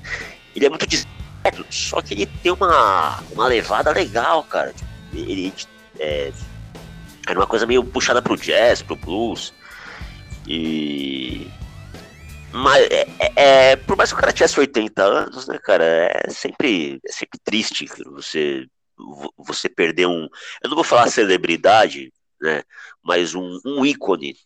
ele 0.56 0.66
é 0.66 0.68
muito 0.70 0.86
discreto, 0.86 1.66
só 1.70 2.00
que 2.00 2.14
ele 2.14 2.26
tem 2.26 2.52
uma, 2.52 3.22
uma 3.32 3.46
levada 3.46 3.90
legal, 3.90 4.42
cara. 4.44 4.72
Ele 5.12 5.52
é, 5.98 6.32
era 7.28 7.38
uma 7.38 7.46
coisa 7.46 7.66
meio 7.66 7.84
puxada 7.84 8.22
pro 8.22 8.36
jazz, 8.36 8.82
pro 8.82 8.96
blues. 8.96 9.52
E. 10.46 11.46
Mas 12.52 12.86
é, 12.90 13.08
é, 13.18 13.32
é, 13.70 13.76
por 13.76 13.96
mais 13.96 14.10
que 14.10 14.18
o 14.18 14.20
cara 14.20 14.32
tivesse 14.32 14.60
80 14.60 15.02
anos, 15.02 15.46
né, 15.46 15.58
cara, 15.58 15.84
é 15.84 16.28
sempre, 16.28 17.00
é 17.06 17.12
sempre 17.12 17.40
triste 17.42 17.86
você, 18.06 18.66
você 19.38 19.68
perder 19.68 20.06
um. 20.06 20.28
Eu 20.62 20.68
não 20.68 20.74
vou 20.74 20.84
falar 20.84 21.08
celebridade, 21.08 22.12
né? 22.40 22.62
Mas 23.02 23.34
um, 23.34 23.58
um 23.64 23.86
ícone 23.86 24.36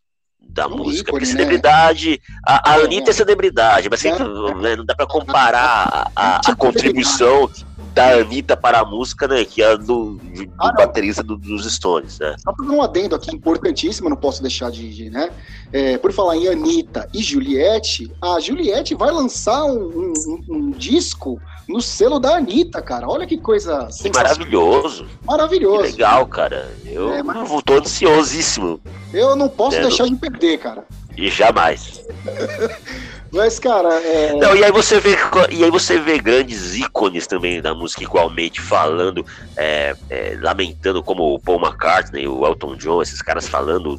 da 0.40 0.68
um 0.68 0.76
música. 0.76 1.10
Ícone, 1.10 1.20
Porque 1.20 1.26
né? 1.26 1.32
celebridade. 1.32 2.22
A, 2.46 2.72
a 2.72 2.80
é, 2.80 2.84
Anitta 2.84 3.10
é 3.10 3.14
celebridade, 3.14 3.88
mas 3.90 4.00
sempre, 4.00 4.22
né, 4.60 4.76
não 4.76 4.84
dá 4.84 4.94
para 4.94 5.06
comparar 5.06 6.10
a, 6.14 6.36
a, 6.36 6.40
a 6.52 6.56
contribuição 6.56 7.50
da 7.96 8.10
Anitta 8.10 8.54
para 8.54 8.80
a 8.80 8.84
música, 8.84 9.26
né? 9.26 9.42
Que 9.42 9.62
é 9.62 9.74
do, 9.74 10.16
do 10.16 10.52
ah, 10.58 10.70
baterista 10.72 11.22
do, 11.22 11.34
dos 11.34 11.64
Stones, 11.64 12.18
né? 12.18 12.36
Só 12.38 12.52
para 12.52 12.66
um 12.66 12.82
adendo 12.82 13.16
aqui 13.16 13.34
importantíssimo, 13.34 14.10
não 14.10 14.16
posso 14.18 14.42
deixar 14.42 14.70
de, 14.70 15.08
né? 15.08 15.30
É, 15.72 15.96
por 15.96 16.12
falar 16.12 16.36
em 16.36 16.46
Anitta 16.46 17.08
e 17.14 17.22
Juliette, 17.22 18.12
a 18.20 18.38
Juliette 18.38 18.94
vai 18.94 19.10
lançar 19.10 19.64
um, 19.64 20.12
um, 20.14 20.44
um 20.46 20.70
disco 20.72 21.40
no 21.66 21.80
selo 21.80 22.20
da 22.20 22.36
Anitta, 22.36 22.82
cara. 22.82 23.08
Olha 23.08 23.26
que 23.26 23.38
coisa 23.38 23.88
que 23.90 24.10
maravilhoso. 24.10 25.06
Maravilhoso. 25.24 25.84
Que 25.84 25.92
legal, 25.92 26.26
cara. 26.26 26.70
Eu 26.84 27.14
é, 27.14 27.22
mas... 27.22 27.48
tô 27.64 27.78
ansiosíssimo. 27.78 28.78
Eu 29.10 29.34
não 29.34 29.48
posso 29.48 29.80
deixar 29.80 30.06
de 30.06 30.16
perder, 30.16 30.58
cara. 30.58 30.84
E 31.16 31.30
jamais. 31.30 32.06
Mas, 33.32 33.58
cara, 33.58 33.94
é... 34.00 34.34
Não, 34.34 34.54
e 34.54 34.64
aí 34.64 34.72
você 34.72 35.00
vê, 35.00 35.16
e 35.50 35.64
aí 35.64 35.70
você 35.70 35.98
vê 35.98 36.18
grandes 36.18 36.74
ícones 36.74 37.26
também 37.26 37.60
da 37.60 37.74
música 37.74 38.02
igualmente 38.02 38.60
falando, 38.60 39.24
é, 39.56 39.94
é, 40.08 40.38
lamentando 40.40 41.02
como 41.02 41.34
o 41.34 41.38
Paul 41.38 41.60
McCartney, 41.60 42.26
o 42.28 42.46
Elton 42.46 42.76
John, 42.76 43.02
esses 43.02 43.20
caras 43.20 43.48
falando 43.48 43.96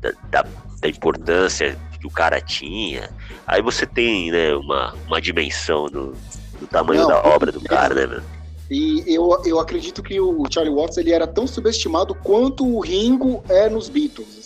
da, 0.00 0.12
da, 0.30 0.46
da 0.80 0.88
importância 0.88 1.78
que 2.00 2.06
o 2.06 2.10
cara 2.10 2.40
tinha. 2.40 3.10
Aí 3.46 3.62
você 3.62 3.86
tem, 3.86 4.30
né, 4.30 4.54
uma, 4.54 4.94
uma 5.06 5.20
dimensão 5.20 5.86
do, 5.86 6.14
do 6.58 6.66
tamanho 6.66 7.02
Não, 7.02 7.08
da 7.08 7.22
obra 7.22 7.52
do 7.52 7.60
cara, 7.60 7.94
né, 7.94 8.06
mano? 8.06 8.24
E 8.70 9.04
eu, 9.06 9.42
eu 9.44 9.60
acredito 9.60 10.02
que 10.02 10.18
o 10.18 10.42
Charlie 10.50 10.74
Watts 10.74 10.96
ele 10.96 11.12
era 11.12 11.26
tão 11.26 11.46
subestimado 11.46 12.14
quanto 12.14 12.66
o 12.66 12.80
Ringo 12.80 13.42
é 13.48 13.68
nos 13.68 13.88
Beatles. 13.88 14.43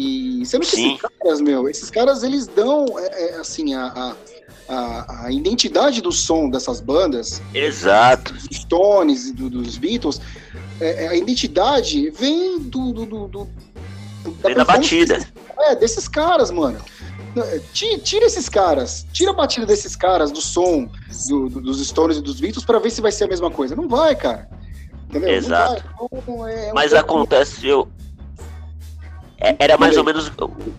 E 0.00 0.46
sendo 0.46 0.60
que 0.60 0.76
Sim. 0.76 0.94
esses 0.94 1.00
caras, 1.18 1.40
meu, 1.40 1.68
esses 1.68 1.90
caras 1.90 2.22
eles 2.22 2.46
dão 2.46 2.86
é, 3.00 3.30
é, 3.30 3.34
assim 3.40 3.74
a, 3.74 4.14
a, 4.68 5.24
a, 5.26 5.32
identidade 5.32 6.00
do 6.00 6.12
som 6.12 6.48
dessas 6.48 6.80
bandas. 6.80 7.42
Exato. 7.52 8.32
Dos 8.32 8.44
Stones 8.52 9.26
e 9.26 9.32
do, 9.32 9.50
dos 9.50 9.76
Beatles, 9.76 10.20
é, 10.80 11.06
é, 11.06 11.08
a 11.08 11.16
identidade 11.16 12.10
vem 12.10 12.60
do, 12.60 12.92
do, 12.92 13.06
do, 13.06 13.26
do 13.26 13.48
da, 14.40 14.54
da 14.54 14.64
batida. 14.64 15.14
Desses, 15.14 15.32
é, 15.58 15.74
desses 15.74 16.06
caras, 16.06 16.52
mano. 16.52 16.78
Tira 17.72 18.24
esses 18.24 18.48
caras, 18.48 19.04
tira 19.12 19.32
a 19.32 19.34
batida 19.34 19.66
desses 19.66 19.96
caras 19.96 20.30
do 20.30 20.40
som 20.40 20.88
do, 21.28 21.48
do, 21.48 21.60
dos 21.60 21.84
Stones 21.84 22.18
e 22.18 22.22
dos 22.22 22.38
Beatles 22.38 22.64
para 22.64 22.78
ver 22.78 22.90
se 22.90 23.00
vai 23.00 23.10
ser 23.10 23.24
a 23.24 23.28
mesma 23.28 23.50
coisa. 23.50 23.74
Não 23.74 23.88
vai, 23.88 24.14
cara. 24.14 24.48
Entendeu? 25.08 25.30
Exato. 25.30 25.82
Então, 26.12 26.46
é, 26.46 26.72
Mas 26.72 26.92
acontece, 26.94 27.66
eu, 27.66 27.88
é, 28.04 28.07
era 29.40 29.78
mais 29.78 29.96
ou 29.96 30.04
menos. 30.04 30.32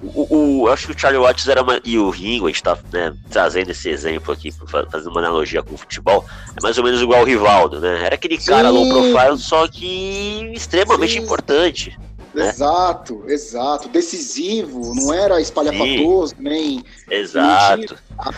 O, 0.03 0.63
o, 0.63 0.67
acho 0.67 0.87
que 0.87 0.93
o 0.93 0.99
Charlie 0.99 1.21
Watts 1.21 1.47
era 1.47 1.61
uma, 1.61 1.79
e 1.85 1.97
o 1.97 2.09
Ringo, 2.09 2.45
a 2.45 2.49
gente 2.49 2.61
tá 2.61 2.77
né, 2.91 3.13
trazendo 3.29 3.71
esse 3.71 3.89
exemplo 3.89 4.33
aqui, 4.33 4.51
fazendo 4.91 5.11
uma 5.11 5.21
analogia 5.21 5.63
com 5.63 5.75
o 5.75 5.77
futebol, 5.77 6.25
é 6.57 6.61
mais 6.61 6.77
ou 6.77 6.83
menos 6.83 7.01
igual 7.01 7.21
o 7.21 7.25
Rivaldo, 7.25 7.79
né? 7.79 8.05
Era 8.05 8.15
aquele 8.15 8.37
cara 8.37 8.69
Sim. 8.69 8.73
low 8.73 8.89
profile, 8.89 9.37
só 9.37 9.67
que 9.67 10.51
extremamente 10.53 11.13
Sim. 11.13 11.19
importante. 11.19 11.97
Né? 12.33 12.49
Exato, 12.49 13.23
exato. 13.27 13.87
Decisivo, 13.89 14.93
não 14.93 15.13
era 15.13 15.39
espalhafatoso, 15.41 16.35
nem. 16.37 16.83
Exato. 17.09 17.97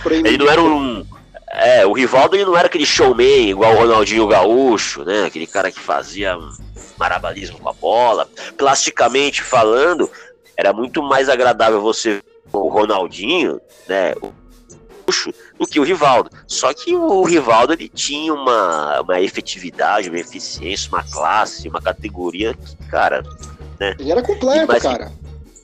Ele 0.09 0.37
não 0.37 0.49
era 0.49 0.61
um. 0.61 1.05
É, 1.53 1.85
o 1.85 1.91
Rivaldo 1.91 2.35
ele 2.35 2.45
não 2.45 2.55
era 2.55 2.67
aquele 2.67 2.85
showman 2.85 3.49
igual 3.49 3.73
o 3.73 3.77
Ronaldinho 3.77 4.27
Gaúcho, 4.27 5.03
né? 5.03 5.25
Aquele 5.25 5.45
cara 5.45 5.71
que 5.71 5.79
fazia 5.79 6.37
marabalismo 6.97 7.59
com 7.59 7.69
a 7.69 7.73
bola. 7.73 8.27
Plasticamente 8.57 9.41
falando, 9.41 10.09
era 10.55 10.71
muito 10.71 11.03
mais 11.03 11.27
agradável 11.27 11.81
você 11.81 12.21
o 12.53 12.69
Ronaldinho, 12.69 13.59
né? 13.87 14.13
O 14.21 14.33
do 15.59 15.67
que 15.67 15.79
o 15.79 15.83
Rivaldo. 15.83 16.29
Só 16.47 16.73
que 16.73 16.95
o 16.95 17.23
Rivaldo 17.23 17.73
ele 17.73 17.89
tinha 17.89 18.33
uma, 18.33 19.01
uma 19.01 19.21
efetividade, 19.21 20.09
uma 20.09 20.19
eficiência, 20.19 20.89
uma 20.89 21.03
classe, 21.03 21.67
uma 21.67 21.81
categoria, 21.81 22.55
cara, 22.89 23.21
né? 23.79 23.95
Ele 23.99 24.11
era 24.11 24.21
completo, 24.21 24.67
mas, 24.67 24.83
cara. 24.83 25.11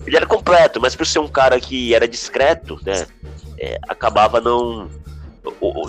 Ele 0.05 0.17
era 0.17 0.25
completo, 0.25 0.81
mas 0.81 0.95
por 0.95 1.05
ser 1.05 1.19
um 1.19 1.27
cara 1.27 1.59
que 1.59 1.95
era 1.95 2.07
discreto, 2.07 2.79
né? 2.85 3.07
É, 3.57 3.79
acabava 3.87 4.41
não 4.41 4.89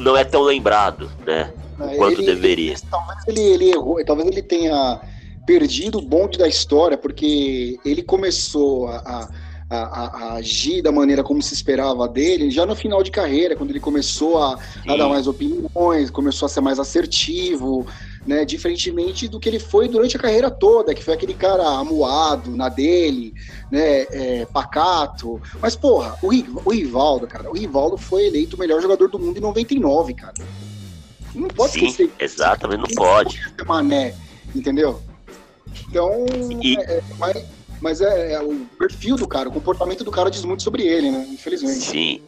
não 0.01 0.17
é 0.17 0.25
tão 0.25 0.43
lembrado, 0.43 1.11
né? 1.27 1.53
quanto 1.97 2.21
ele, 2.21 2.27
deveria. 2.27 2.73
Ele, 2.73 2.81
talvez 2.91 3.19
ele, 3.27 3.41
ele 3.41 3.71
errou, 3.71 4.05
talvez 4.05 4.29
ele 4.29 4.43
tenha 4.43 5.01
perdido 5.47 5.99
o 5.99 6.03
bonde 6.03 6.37
da 6.37 6.49
história, 6.49 6.99
porque 6.99 7.79
ele 7.85 8.03
começou 8.03 8.89
a, 8.89 8.97
a, 8.99 9.29
a, 9.71 9.79
a, 9.79 10.33
agir 10.35 10.83
da 10.83 10.93
maneira 10.93 11.23
como 11.23 11.41
se 11.41 11.55
esperava 11.55 12.07
dele 12.07 12.51
já 12.51 12.67
no 12.67 12.75
final 12.75 13.03
de 13.03 13.11
carreira, 13.11 13.57
quando 13.57 13.71
ele 13.71 13.81
começou 13.81 14.43
a, 14.43 14.59
dar 14.87 15.09
mais 15.09 15.27
opiniões, 15.27 16.11
começou 16.11 16.47
a 16.47 16.49
ser 16.49 16.61
mais 16.61 16.79
assertivo, 16.79 17.87
né, 18.27 18.45
diferentemente 18.45 19.29
do 19.29 19.41
que 19.41 19.49
ele 19.49 19.59
foi 19.59 19.89
durante 19.89 20.17
a 20.17 20.21
carreira 20.21 20.51
toda, 20.51 20.95
que 20.95 21.03
foi 21.03 21.15
aquele 21.15 21.35
cara 21.35 21.67
amuado 21.67 22.51
na 22.51 22.69
dele, 22.69 23.35
né, 23.71 24.07
é, 24.11 24.47
pacato. 24.47 25.41
Mas, 25.61 25.77
porra, 25.77 26.19
o, 26.23 26.29
o 26.29 26.71
Rivaldo, 26.71 27.27
cara, 27.27 27.51
o 27.51 27.55
Rivaldo 27.55 27.97
foi 27.97 28.27
eleito 28.27 28.57
o 28.57 28.59
melhor 28.59 28.81
jogador 28.81 29.09
do 29.09 29.19
mundo 29.19 29.39
em 29.39 29.41
99, 29.41 30.15
cara. 30.15 30.35
Não 31.35 31.49
pode 31.49 31.73
Sim, 31.73 31.87
esquecer. 31.87 32.13
Exatamente, 32.19 32.81
não 32.81 33.05
pode. 33.05 33.41
Mané, 33.67 34.15
entendeu? 34.55 35.01
Então, 35.89 36.27
e... 36.63 36.77
é, 36.79 37.03
mas, 37.19 37.45
mas 37.81 38.01
é, 38.01 38.33
é, 38.33 38.43
o 38.43 38.67
perfil 38.79 39.17
do 39.17 39.27
cara, 39.27 39.49
o 39.49 39.53
comportamento 39.53 40.05
do 40.05 40.11
cara 40.11 40.31
diz 40.31 40.45
muito 40.45 40.63
sobre 40.63 40.87
ele, 40.87 41.11
né? 41.11 41.27
Infelizmente. 41.31 41.81
Sim. 41.81 42.23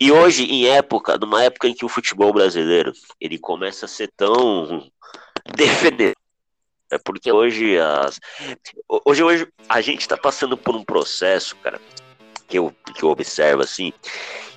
E 0.00 0.12
hoje, 0.12 0.44
em 0.44 0.66
época, 0.66 1.18
numa 1.18 1.42
época 1.42 1.68
em 1.68 1.74
que 1.74 1.84
o 1.84 1.88
futebol 1.88 2.32
brasileiro 2.32 2.92
ele 3.20 3.38
começa 3.38 3.86
a 3.86 3.88
ser 3.88 4.10
tão 4.16 4.88
defender. 5.54 6.14
É 6.90 6.98
porque 6.98 7.30
hoje 7.30 7.78
as, 7.78 8.18
hoje, 9.04 9.22
hoje 9.22 9.48
a 9.68 9.80
gente 9.80 10.00
está 10.00 10.16
passando 10.16 10.56
por 10.56 10.74
um 10.74 10.82
processo, 10.82 11.54
cara, 11.56 11.78
que 12.46 12.58
eu, 12.58 12.74
que 12.94 13.02
eu 13.02 13.10
observo 13.10 13.62
assim, 13.62 13.92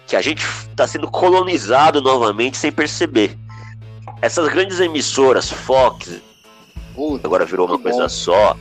que 0.08 0.16
a 0.16 0.22
gente 0.22 0.42
está 0.70 0.88
sendo 0.88 1.12
colonizado 1.12 2.02
novamente 2.02 2.58
sem 2.58 2.72
perceber. 2.72 3.38
Essas 4.22 4.48
grandes 4.48 4.80
emissoras, 4.80 5.52
Fox, 5.52 6.22
Puta, 6.94 7.28
agora 7.28 7.46
virou 7.46 7.68
uma 7.68 7.80
coisa 7.80 8.04
bom. 8.04 8.10
só. 8.10 8.58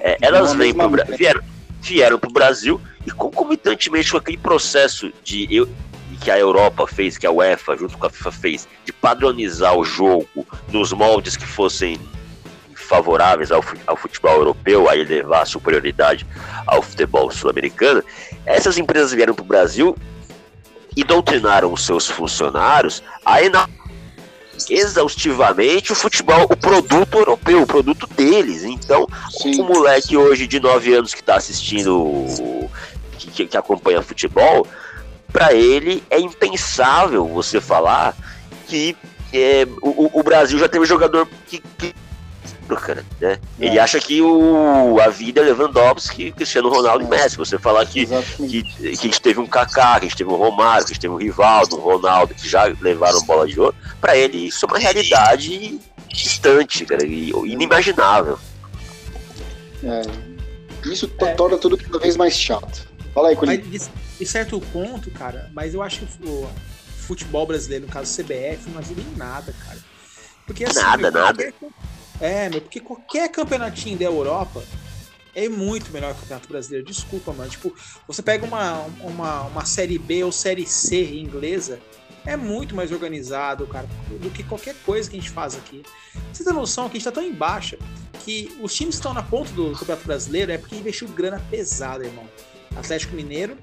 É, 0.00 0.16
elas 0.20 0.54
vêm 0.54 0.72
pro, 0.72 0.90
vieram, 1.16 1.42
vieram 1.80 2.18
para 2.18 2.28
o 2.28 2.32
Brasil 2.32 2.80
e 3.06 3.10
concomitantemente 3.10 4.10
com 4.10 4.16
aquele 4.16 4.38
processo 4.38 5.12
de 5.22 5.46
eu, 5.54 5.68
que 6.20 6.30
a 6.30 6.38
Europa 6.38 6.86
fez, 6.86 7.16
que 7.16 7.26
a 7.26 7.30
UEFA 7.30 7.76
junto 7.76 7.96
com 7.96 8.06
a 8.06 8.10
FIFA 8.10 8.32
fez, 8.32 8.68
de 8.84 8.92
padronizar 8.92 9.76
o 9.76 9.84
jogo 9.84 10.26
nos 10.68 10.92
moldes 10.92 11.36
que 11.36 11.46
fossem 11.46 11.98
favoráveis 12.74 13.52
ao, 13.52 13.64
ao 13.86 13.96
futebol 13.96 14.34
europeu, 14.34 14.88
a 14.88 14.96
elevar 14.96 15.42
a 15.42 15.46
superioridade 15.46 16.26
ao 16.66 16.82
futebol 16.82 17.30
sul-americano, 17.30 18.02
essas 18.44 18.78
empresas 18.78 19.12
vieram 19.12 19.34
para 19.34 19.42
o 19.42 19.46
Brasil 19.46 19.96
e 20.96 21.04
doutrinaram 21.04 21.72
os 21.72 21.86
seus 21.86 22.08
funcionários 22.08 23.02
a 23.24 23.42
enaltecer 23.42 23.80
exaustivamente 24.68 25.92
o 25.92 25.94
futebol, 25.94 26.44
o 26.44 26.56
produto 26.56 27.18
europeu, 27.18 27.62
o 27.62 27.66
produto 27.66 28.06
deles. 28.08 28.64
Então, 28.64 29.06
Sim. 29.30 29.60
o 29.60 29.64
moleque 29.64 30.16
hoje 30.16 30.46
de 30.46 30.60
9 30.60 30.94
anos 30.94 31.14
que 31.14 31.20
está 31.20 31.36
assistindo, 31.36 32.68
que, 33.18 33.46
que, 33.46 33.56
acompanha 33.56 34.02
futebol, 34.02 34.66
para 35.32 35.54
ele 35.54 36.02
é 36.10 36.18
impensável 36.18 37.26
você 37.26 37.60
falar 37.60 38.16
que 38.66 38.96
é, 39.32 39.66
o, 39.82 40.20
o, 40.20 40.22
Brasil 40.22 40.58
já 40.58 40.68
teve 40.68 40.84
jogador 40.84 41.28
que, 41.46 41.62
que 41.78 41.94
cara, 42.76 43.04
né? 43.20 43.38
É. 43.58 43.66
Ele 43.66 43.78
acha 43.78 43.98
que 44.00 44.22
o, 44.22 44.98
a 45.00 45.08
vida 45.08 45.40
é 45.40 45.44
Lewandowski, 45.44 46.32
Cristiano 46.32 46.68
Ronaldo 46.68 47.04
é. 47.04 47.06
e 47.06 47.10
Messi. 47.10 47.36
Você 47.36 47.58
falar 47.58 47.84
que, 47.86 48.06
que, 48.06 48.62
que, 48.62 48.88
a 48.88 48.94
gente 48.94 49.20
teve 49.20 49.40
um 49.40 49.46
Kaká, 49.46 49.98
que 49.98 50.06
a 50.06 50.08
gente 50.08 50.16
teve 50.16 50.30
um 50.30 50.36
Romário, 50.36 50.84
que 50.84 50.92
a 50.92 50.94
gente 50.94 51.00
teve 51.00 51.14
um 51.14 51.16
Rivaldo, 51.16 51.76
um 51.76 51.80
Ronaldo, 51.80 52.34
que 52.34 52.48
já 52.48 52.64
levaram 52.80 53.22
bola 53.22 53.46
de 53.46 53.58
ouro, 53.58 53.74
para 54.00 54.16
ele 54.16 54.48
isso 54.48 54.66
é 54.66 54.68
uma 54.68 54.78
realidade 54.78 55.80
distante, 56.08 56.84
cara, 56.84 57.04
inimaginável. 57.04 58.38
É. 59.82 60.02
Isso 60.88 61.10
é. 61.20 61.26
torna 61.34 61.56
tudo 61.56 61.76
cada 61.76 61.98
vez 61.98 62.16
mais 62.16 62.34
chato. 62.34 62.88
Fala 63.14 63.28
aí, 63.30 63.36
Colin. 63.36 63.62
De 64.20 64.26
certo 64.26 64.60
ponto, 64.60 65.10
cara, 65.10 65.50
mas 65.54 65.72
eu 65.72 65.82
acho 65.82 66.00
que 66.00 66.28
o 66.28 66.46
futebol 66.94 67.46
brasileiro, 67.46 67.86
no 67.86 67.92
caso 67.92 68.22
CBF, 68.22 68.68
não 68.68 68.78
ajuda 68.78 69.00
em 69.00 69.16
nada, 69.16 69.54
cara. 69.64 69.78
Porque 70.46 70.62
assim, 70.62 70.78
nada, 70.78 71.10
nada. 71.10 71.54
É, 72.20 72.50
meu, 72.50 72.60
porque 72.60 72.80
qualquer 72.80 73.30
campeonatinho 73.30 73.98
da 73.98 74.04
Europa 74.04 74.62
é 75.34 75.48
muito 75.48 75.90
melhor 75.90 76.12
que 76.12 76.18
o 76.18 76.20
Campeonato 76.20 76.48
Brasileiro. 76.50 76.86
Desculpa, 76.86 77.32
mano. 77.32 77.48
Tipo, 77.48 77.74
você 78.06 78.20
pega 78.20 78.44
uma, 78.44 78.82
uma, 79.00 79.42
uma 79.44 79.64
Série 79.64 79.98
B 79.98 80.22
ou 80.22 80.30
Série 80.30 80.66
C 80.66 81.14
inglesa, 81.14 81.80
é 82.26 82.36
muito 82.36 82.76
mais 82.76 82.92
organizado, 82.92 83.66
cara, 83.66 83.88
do 84.20 84.28
que 84.28 84.42
qualquer 84.42 84.74
coisa 84.84 85.08
que 85.08 85.16
a 85.16 85.18
gente 85.18 85.30
faz 85.30 85.54
aqui. 85.54 85.82
Você 86.30 86.44
tem 86.44 86.52
noção 86.52 86.90
que 86.90 86.98
a 86.98 87.00
gente 87.00 87.04
tá 87.04 87.12
tão 87.12 87.24
em 87.24 87.32
baixa 87.32 87.78
que 88.22 88.54
os 88.60 88.74
times 88.74 88.96
que 88.96 88.98
estão 88.98 89.14
na 89.14 89.22
ponta 89.22 89.50
do 89.52 89.72
Campeonato 89.72 90.06
Brasileiro 90.06 90.52
é 90.52 90.58
porque 90.58 90.76
investiu 90.76 91.08
grana 91.08 91.42
pesada, 91.50 92.04
irmão. 92.04 92.28
Atlético 92.76 93.16
Mineiro, 93.16 93.56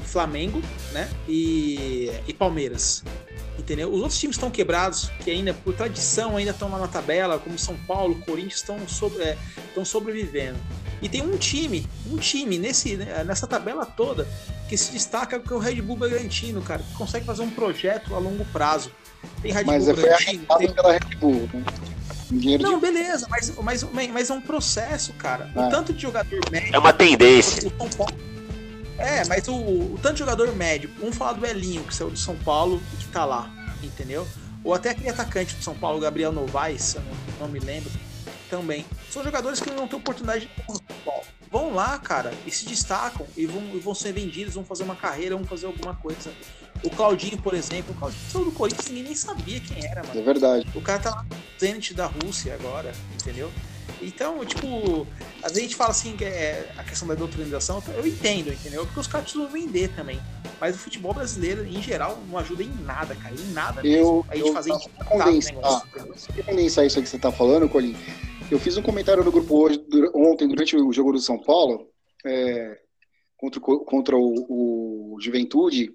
Flamengo, 0.00 0.62
né? 0.92 1.08
E, 1.28 2.10
e 2.26 2.32
Palmeiras. 2.32 3.02
Entendeu? 3.58 3.92
Os 3.92 4.00
outros 4.00 4.18
times 4.18 4.36
estão 4.36 4.50
quebrados, 4.50 5.10
que 5.22 5.30
ainda, 5.30 5.52
por 5.52 5.74
tradição, 5.74 6.36
ainda 6.36 6.52
estão 6.52 6.70
lá 6.70 6.78
na 6.78 6.88
tabela, 6.88 7.38
como 7.38 7.58
São 7.58 7.76
Paulo, 7.86 8.14
Corinthians, 8.26 8.56
estão 8.56 8.88
sobre, 8.88 9.22
é, 9.22 9.36
sobrevivendo. 9.84 10.58
E 11.02 11.08
tem 11.08 11.22
um 11.22 11.36
time, 11.36 11.86
um 12.10 12.16
time 12.16 12.58
nesse, 12.58 12.96
né, 12.96 13.24
nessa 13.24 13.46
tabela 13.46 13.84
toda 13.84 14.26
que 14.68 14.76
se 14.76 14.92
destaca 14.92 15.38
que 15.38 15.52
é 15.52 15.56
o 15.56 15.58
Red 15.58 15.82
Bull 15.82 15.96
Bragantino, 15.96 16.62
cara, 16.62 16.82
que 16.82 16.94
consegue 16.94 17.26
fazer 17.26 17.42
um 17.42 17.50
projeto 17.50 18.14
a 18.14 18.18
longo 18.18 18.44
prazo. 18.46 18.90
Tem 19.42 19.52
Red 19.52 19.64
mas 19.64 19.84
Bull 19.84 19.96
Bragantino. 19.96 20.46
Tem... 20.58 20.72
pela 20.72 20.92
Red 20.92 21.16
Bull, 21.20 21.50
né? 21.52 21.64
Não, 22.60 22.74
de... 22.76 22.80
beleza, 22.80 23.26
mas, 23.28 23.52
mas, 23.60 23.82
mas 23.92 24.30
é 24.30 24.32
um 24.32 24.40
processo, 24.40 25.12
cara. 25.14 25.52
O 25.54 25.60
é. 25.60 25.68
tanto 25.68 25.92
de 25.92 26.00
jogador 26.00 26.40
médio. 26.50 26.74
É 26.74 26.78
uma 26.78 26.92
tendência. 26.92 27.70
É, 29.02 29.24
mas 29.26 29.48
o, 29.48 29.54
o, 29.54 29.98
tanto 30.00 30.14
de 30.14 30.18
jogador 30.20 30.54
médio, 30.54 30.90
vamos 30.98 31.16
falar 31.16 31.32
do 31.32 31.44
Elinho, 31.44 31.82
que 31.84 31.94
saiu 31.94 32.10
do 32.10 32.18
São 32.18 32.36
Paulo 32.36 32.80
e 32.94 32.96
que 32.96 33.08
tá 33.08 33.24
lá, 33.24 33.50
entendeu? 33.82 34.26
Ou 34.64 34.72
até 34.72 34.90
aquele 34.90 35.08
atacante 35.08 35.56
do 35.56 35.62
São 35.62 35.74
Paulo, 35.74 36.00
Gabriel 36.00 36.32
Novaes, 36.32 36.94
não, 36.94 37.46
não 37.46 37.48
me 37.48 37.58
lembro, 37.58 37.90
também. 38.48 38.84
São 39.10 39.24
jogadores 39.24 39.60
que 39.60 39.70
não 39.70 39.88
têm 39.88 39.98
oportunidade 39.98 40.46
de 40.46 40.62
Paulo. 41.04 41.24
Vão 41.50 41.74
lá, 41.74 41.98
cara, 41.98 42.32
e 42.46 42.50
se 42.50 42.64
destacam 42.64 43.26
e 43.36 43.44
vão, 43.44 43.62
e 43.74 43.78
vão 43.78 43.94
ser 43.94 44.12
vendidos, 44.12 44.54
vão 44.54 44.64
fazer 44.64 44.84
uma 44.84 44.96
carreira, 44.96 45.36
vão 45.36 45.44
fazer 45.44 45.66
alguma 45.66 45.94
coisa. 45.94 46.32
O 46.82 46.90
Claudinho, 46.90 47.36
por 47.38 47.54
exemplo, 47.54 47.94
o 47.94 47.98
Claudinho 47.98 48.22
saiu 48.30 48.44
do 48.44 48.52
Corinthians, 48.52 48.88
ninguém 48.88 49.04
nem 49.04 49.14
sabia 49.14 49.60
quem 49.60 49.84
era, 49.84 50.02
mano. 50.02 50.18
É 50.18 50.22
verdade. 50.22 50.66
O 50.74 50.80
cara 50.80 50.98
tá 50.98 51.10
lá 51.10 51.24
no 51.24 51.36
Zenit 51.58 51.94
da 51.94 52.06
Rússia 52.06 52.54
agora, 52.54 52.92
entendeu? 53.14 53.50
Então, 54.00 54.44
tipo, 54.44 55.06
às 55.42 55.52
vezes 55.52 55.58
a 55.58 55.60
gente 55.60 55.76
fala 55.76 55.90
assim 55.90 56.16
que 56.16 56.24
é 56.24 56.72
a 56.76 56.84
questão 56.84 57.06
da 57.06 57.14
doutrinização, 57.14 57.82
eu 57.96 58.06
entendo, 58.06 58.52
entendeu? 58.52 58.84
Porque 58.86 59.00
os 59.00 59.06
caras 59.06 59.30
precisam 59.30 59.52
vender 59.52 59.94
também. 59.94 60.20
Mas 60.60 60.76
o 60.76 60.78
futebol 60.78 61.12
brasileiro, 61.12 61.66
em 61.66 61.82
geral, 61.82 62.18
não 62.28 62.38
ajuda 62.38 62.62
em 62.62 62.72
nada, 62.84 63.14
cara. 63.16 63.34
Em 63.34 63.52
nada 63.52 63.86
eu, 63.86 64.24
A 64.28 64.36
gente 64.36 64.48
eu, 64.48 64.54
fazer 64.54 64.72
condensar, 65.08 65.82
condensar 66.46 66.86
isso 66.86 66.98
aí 66.98 67.04
que 67.04 67.08
você 67.08 67.18
tá 67.18 67.32
falando, 67.32 67.68
Colin. 67.68 67.96
Eu 68.50 68.60
fiz 68.60 68.76
um 68.76 68.82
comentário 68.82 69.24
no 69.24 69.32
grupo 69.32 69.64
hoje, 69.64 69.82
ontem, 70.14 70.46
durante 70.46 70.76
o 70.76 70.92
jogo 70.92 71.12
do 71.12 71.20
São 71.20 71.38
Paulo, 71.38 71.88
é, 72.24 72.78
contra, 73.36 73.60
contra 73.60 74.16
o, 74.16 75.14
o 75.14 75.20
Juventude, 75.20 75.92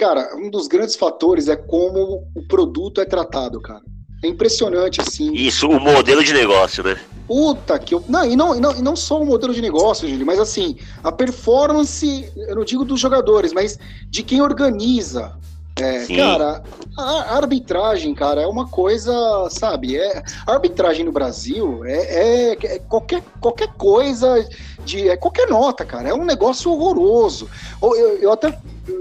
Cara, 0.00 0.34
um 0.34 0.48
dos 0.48 0.66
grandes 0.66 0.96
fatores 0.96 1.46
é 1.46 1.56
como 1.56 2.26
o 2.34 2.48
produto 2.48 3.02
é 3.02 3.04
tratado, 3.04 3.60
cara. 3.60 3.82
É 4.22 4.28
impressionante, 4.28 5.00
assim. 5.00 5.32
Isso, 5.32 5.68
o 5.68 5.80
modelo 5.80 6.22
de 6.22 6.32
negócio, 6.32 6.84
né? 6.84 7.00
Puta 7.26 7.78
que 7.78 7.94
eu. 7.94 8.04
Não, 8.08 8.24
e 8.24 8.36
não, 8.36 8.54
e 8.54 8.60
não, 8.60 8.76
e 8.76 8.82
não 8.82 8.96
só 8.96 9.20
o 9.20 9.24
modelo 9.24 9.54
de 9.54 9.62
negócio, 9.62 10.08
Júlio, 10.08 10.26
mas 10.26 10.38
assim, 10.38 10.76
a 11.02 11.10
performance, 11.10 12.30
eu 12.36 12.56
não 12.56 12.64
digo 12.64 12.84
dos 12.84 13.00
jogadores, 13.00 13.52
mas 13.52 13.78
de 14.08 14.22
quem 14.22 14.42
organiza. 14.42 15.38
É, 15.76 16.06
cara, 16.14 16.62
a 16.98 17.36
arbitragem, 17.36 18.14
cara, 18.14 18.42
é 18.42 18.46
uma 18.46 18.68
coisa, 18.68 19.12
sabe? 19.50 19.96
É, 19.96 20.22
a 20.46 20.52
arbitragem 20.52 21.04
no 21.04 21.12
Brasil 21.12 21.84
é, 21.86 21.96
é, 21.96 22.58
é 22.74 22.78
qualquer, 22.80 23.22
qualquer 23.40 23.68
coisa 23.68 24.46
de. 24.84 25.08
É 25.08 25.16
qualquer 25.16 25.48
nota, 25.48 25.84
cara. 25.84 26.10
É 26.10 26.14
um 26.14 26.24
negócio 26.24 26.70
horroroso. 26.70 27.48
Eu, 27.80 27.96
eu, 27.96 28.18
eu 28.18 28.32
até 28.32 28.58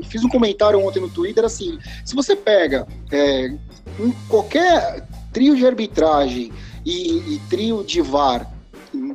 fiz 0.08 0.24
um 0.24 0.30
comentário 0.30 0.80
ontem 0.80 1.02
no 1.02 1.10
Twitter 1.10 1.44
assim: 1.44 1.78
se 2.06 2.16
você 2.16 2.36
pega 2.36 2.88
é, 3.88 4.12
qualquer 4.28 5.08
trio 5.32 5.56
de 5.56 5.66
arbitragem 5.66 6.52
e, 6.86 7.36
e 7.36 7.42
trio 7.50 7.84
de 7.84 8.02
VAR 8.02 8.50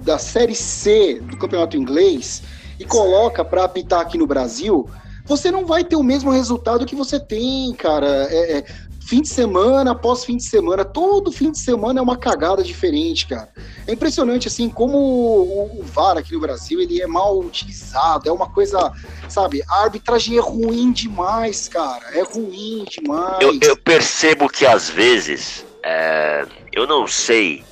da 0.03 0.19
série 0.19 0.55
C 0.55 1.21
do 1.21 1.37
campeonato 1.37 1.77
inglês 1.77 2.43
e 2.79 2.85
coloca 2.85 3.45
para 3.45 3.65
apitar 3.65 4.01
aqui 4.01 4.19
no 4.19 4.27
Brasil, 4.27 4.89
você 5.25 5.51
não 5.51 5.65
vai 5.65 5.85
ter 5.85 5.97
o 5.97 6.03
mesmo 6.03 6.31
resultado 6.31 6.85
que 6.85 6.95
você 6.95 7.19
tem, 7.19 7.73
cara. 7.73 8.27
É, 8.31 8.59
é, 8.59 8.65
fim 9.07 9.21
de 9.21 9.29
semana 9.29 9.93
após 9.93 10.25
fim 10.25 10.37
de 10.37 10.45
semana, 10.45 10.85
todo 10.85 11.31
fim 11.31 11.51
de 11.51 11.59
semana 11.59 12.01
é 12.01 12.03
uma 12.03 12.17
cagada 12.17 12.63
diferente, 12.63 13.27
cara. 13.27 13.51
É 13.87 13.93
impressionante, 13.93 14.49
assim, 14.49 14.69
como 14.69 14.97
o, 14.97 15.81
o 15.81 15.83
VAR 15.85 16.17
aqui 16.17 16.33
no 16.33 16.41
Brasil, 16.41 16.81
ele 16.81 17.01
é 17.01 17.07
mal 17.07 17.39
utilizado, 17.39 18.29
é 18.29 18.33
uma 18.33 18.49
coisa, 18.49 18.93
sabe, 19.29 19.63
a 19.69 19.83
arbitragem 19.83 20.39
é 20.39 20.41
ruim 20.41 20.91
demais, 20.93 21.69
cara, 21.69 22.17
é 22.17 22.23
ruim 22.23 22.85
demais. 22.91 23.41
Eu, 23.41 23.59
eu 23.61 23.77
percebo 23.77 24.49
que 24.49 24.65
às 24.65 24.89
vezes, 24.89 25.65
é, 25.83 26.47
eu 26.73 26.87
não 26.87 27.07
sei, 27.07 27.63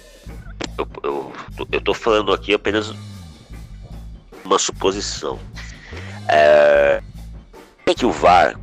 eu, 0.76 0.86
eu, 1.02 1.32
eu 1.72 1.80
tô 1.80 1.94
falando 1.94 2.32
aqui 2.32 2.52
apenas 2.52 2.92
uma 4.44 4.58
suposição. 4.58 5.38
É, 6.28 7.02
é 7.86 7.94
que 7.94 8.06
o 8.06 8.12
VAR 8.12 8.58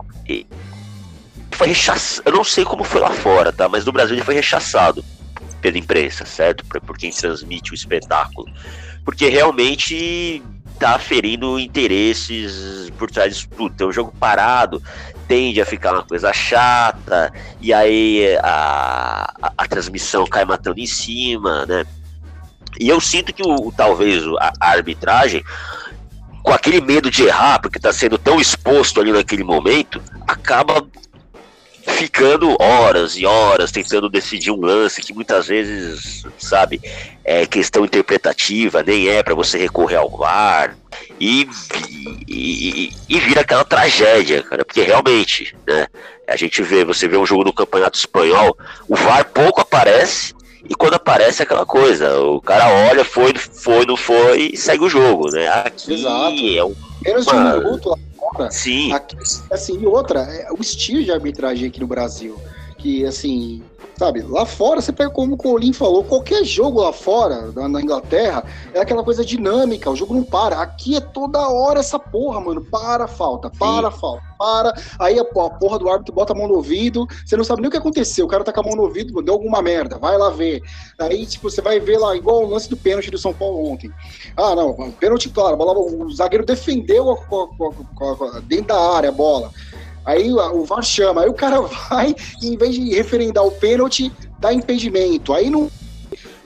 foi 1.59 1.67
rechaçado. 1.67 2.23
Eu 2.25 2.31
não 2.31 2.43
sei 2.45 2.63
como 2.63 2.85
foi 2.85 3.01
lá 3.01 3.11
fora, 3.11 3.51
tá? 3.51 3.67
Mas 3.67 3.83
no 3.83 3.91
Brasil 3.91 4.15
ele 4.15 4.23
foi 4.23 4.33
rechaçado 4.33 5.03
pela 5.61 5.77
imprensa, 5.77 6.25
certo? 6.25 6.63
Por, 6.65 6.97
quem 6.97 7.11
transmite 7.11 7.73
o 7.73 7.75
espetáculo. 7.75 8.47
Porque 9.03 9.27
realmente 9.27 10.41
tá 10.79 10.97
ferindo 10.97 11.59
interesses 11.59 12.89
por 12.97 13.11
trás 13.11 13.35
disso 13.35 13.49
tudo. 13.57 13.75
Tem 13.75 13.85
um 13.85 13.91
jogo 13.91 14.13
parado, 14.17 14.81
tende 15.27 15.59
a 15.59 15.65
ficar 15.65 15.93
uma 15.93 16.03
coisa 16.03 16.31
chata, 16.31 17.29
e 17.59 17.73
aí 17.73 18.37
a, 18.41 19.29
a, 19.41 19.53
a 19.57 19.67
transmissão 19.67 20.25
cai 20.25 20.45
matando 20.45 20.79
em 20.79 20.87
cima, 20.87 21.65
né? 21.65 21.85
E 22.79 22.87
eu 22.87 23.01
sinto 23.01 23.33
que 23.33 23.43
o, 23.43 23.69
talvez 23.75 24.23
a, 24.39 24.53
a 24.61 24.69
arbitragem 24.69 25.43
com 26.41 26.53
aquele 26.53 26.79
medo 26.79 27.11
de 27.11 27.23
errar, 27.23 27.59
porque 27.59 27.77
está 27.77 27.91
sendo 27.91 28.17
tão 28.17 28.39
exposto 28.39 29.01
ali 29.01 29.11
naquele 29.11 29.43
momento, 29.43 30.01
acaba 30.25 30.87
ficando 31.87 32.55
horas 32.59 33.17
e 33.17 33.25
horas 33.25 33.71
tentando 33.71 34.09
decidir 34.09 34.51
um 34.51 34.59
lance 34.59 35.01
que 35.01 35.13
muitas 35.13 35.47
vezes, 35.47 36.23
sabe, 36.37 36.81
é 37.23 37.45
questão 37.45 37.85
interpretativa, 37.85 38.83
nem 38.83 39.09
é 39.09 39.23
para 39.23 39.35
você 39.35 39.57
recorrer 39.57 39.97
ao 39.97 40.09
VAR. 40.09 40.75
E, 41.19 41.47
e, 42.27 42.91
e, 43.07 43.19
vira 43.19 43.41
aquela 43.41 43.65
tragédia, 43.65 44.41
cara, 44.43 44.63
porque 44.63 44.81
realmente, 44.81 45.55
né, 45.67 45.87
a 46.27 46.35
gente 46.35 46.61
vê, 46.61 46.85
você 46.85 47.07
vê 47.07 47.17
um 47.17 47.25
jogo 47.25 47.43
no 47.43 47.53
Campeonato 47.53 47.97
Espanhol, 47.97 48.57
o 48.87 48.95
VAR 48.95 49.25
pouco 49.25 49.61
aparece, 49.61 50.33
e 50.67 50.75
quando 50.75 50.95
aparece 50.95 51.41
é 51.41 51.43
aquela 51.43 51.65
coisa, 51.65 52.19
o 52.19 52.41
cara 52.41 52.67
olha, 52.89 53.03
foi, 53.03 53.33
foi, 53.35 53.85
não 53.85 53.97
foi, 53.97 54.51
e 54.53 54.57
segue 54.57 54.83
o 54.83 54.89
jogo, 54.89 55.29
né? 55.31 55.47
Aqui 55.47 55.93
Exato. 55.93 56.57
é 56.57 56.63
um. 56.63 56.88
Menos 57.01 57.25
de 57.25 57.35
um 57.35 57.57
minuto 57.57 57.89
lá 57.89 57.97
fora. 58.17 58.51
Sim. 58.51 58.91
Aqui, 58.91 59.15
assim, 59.51 59.79
e 59.81 59.85
outra, 59.85 60.21
é 60.21 60.51
o 60.51 60.61
estilo 60.61 61.03
de 61.03 61.11
arbitragem 61.11 61.67
aqui 61.67 61.79
no 61.79 61.87
Brasil. 61.87 62.39
Que, 62.77 63.05
assim, 63.05 63.61
Sabe, 63.99 64.21
lá 64.21 64.45
fora, 64.45 64.79
você 64.79 64.93
pega 64.93 65.09
como 65.09 65.33
o 65.33 65.37
Colin 65.37 65.73
falou, 65.73 66.05
qualquer 66.05 66.45
jogo 66.45 66.79
lá 66.79 66.93
fora, 66.93 67.51
na 67.67 67.81
Inglaterra, 67.81 68.45
é 68.73 68.79
aquela 68.79 69.03
coisa 69.03 69.25
dinâmica, 69.25 69.91
o 69.91 69.95
jogo 69.95 70.13
não 70.13 70.23
para. 70.23 70.61
Aqui 70.61 70.95
é 70.95 71.01
toda 71.01 71.49
hora 71.49 71.81
essa 71.81 71.99
porra, 71.99 72.39
mano. 72.39 72.61
Para, 72.61 73.09
falta, 73.09 73.49
para, 73.49 73.91
Sim. 73.91 73.99
falta, 73.99 74.23
para. 74.39 74.73
Aí 74.97 75.19
a, 75.19 75.23
a, 75.23 75.49
porra 75.49 75.77
do 75.77 75.89
árbitro 75.89 76.15
bota 76.15 76.31
a 76.31 76.35
mão 76.35 76.47
no 76.47 76.55
ouvido, 76.55 77.05
você 77.25 77.35
não 77.35 77.43
sabe 77.43 77.59
nem 77.59 77.67
o 77.67 77.71
que 77.71 77.75
aconteceu. 77.75 78.25
O 78.25 78.29
cara 78.29 78.41
tá 78.41 78.53
com 78.53 78.61
a 78.61 78.63
mão 78.63 78.75
no 78.77 78.83
ouvido, 78.83 79.21
deu 79.21 79.33
alguma 79.33 79.61
merda, 79.61 79.97
vai 79.97 80.17
lá 80.17 80.29
ver. 80.29 80.63
Aí, 80.97 81.25
tipo, 81.25 81.49
você 81.49 81.61
vai 81.61 81.81
ver 81.81 81.97
lá, 81.97 82.15
igual 82.15 82.45
o 82.45 82.49
lance 82.49 82.69
do 82.69 82.77
pênalti 82.77 83.11
do 83.11 83.17
São 83.17 83.33
Paulo 83.33 83.69
ontem. 83.69 83.91
Ah, 84.37 84.55
não, 84.55 84.93
pênalti, 84.93 85.27
claro, 85.29 85.57
bola, 85.57 85.77
o 85.77 86.09
zagueiro 86.11 86.45
defendeu 86.45 87.11
a, 87.11 87.15
a, 87.15 88.39
dentro 88.39 88.67
da 88.67 88.79
área 88.95 89.09
a 89.09 89.11
bola. 89.11 89.51
Aí 90.09 90.31
o 90.33 90.65
VAR 90.65 90.83
chama, 90.83 91.21
aí 91.21 91.29
o 91.29 91.33
cara 91.33 91.61
vai 91.89 92.15
e 92.41 92.47
em 92.47 92.57
vez 92.57 92.73
de 92.73 92.95
referendar 92.95 93.45
o 93.45 93.51
pênalti, 93.51 94.11
dá 94.39 94.51
impedimento. 94.51 95.33
Aí 95.33 95.49
não. 95.49 95.69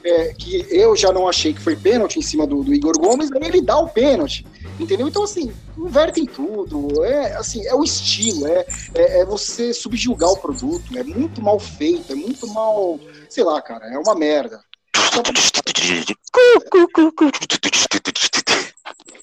É, 0.05 0.34
que 0.34 0.68
eu 0.70 0.97
já 0.97 1.14
não 1.14 1.30
achei 1.30 1.53
que 1.53 1.61
foi 1.61 1.78
pênalti 1.78 2.20
em 2.20 2.22
cima 2.22 2.45
do, 2.45 2.61
do, 2.61 2.74
Igor 2.74 2.99
Gomes, 2.99 3.32
aí 3.32 3.47
ele 3.47 3.61
dá 3.61 3.78
o 3.80 3.88
pênalti. 3.88 4.45
Entendeu? 4.78 5.07
Então, 5.07 5.24
assim, 5.24 5.53
invertem 5.78 6.26
tudo. 6.26 7.05
É, 7.05 7.38
assim, 7.38 7.66
é 7.66 7.74
o 7.74 7.86
estilo, 7.86 8.45
é, 8.47 8.66
é, 8.93 9.22
é 9.22 9.26
você 9.26 9.74
subjugar 9.74 10.30
o 10.30 10.38
produto. 10.38 10.97
É 10.97 11.03
muito 11.03 11.41
mal 11.41 11.57
feito, 11.57 12.11
é 12.11 12.16
muito 12.16 12.45
mal. 12.47 12.99
Sei 13.30 13.45
lá, 13.45 13.61
cara, 13.61 13.86
é 13.93 13.97
uma 13.97 14.14
merda. 14.14 14.59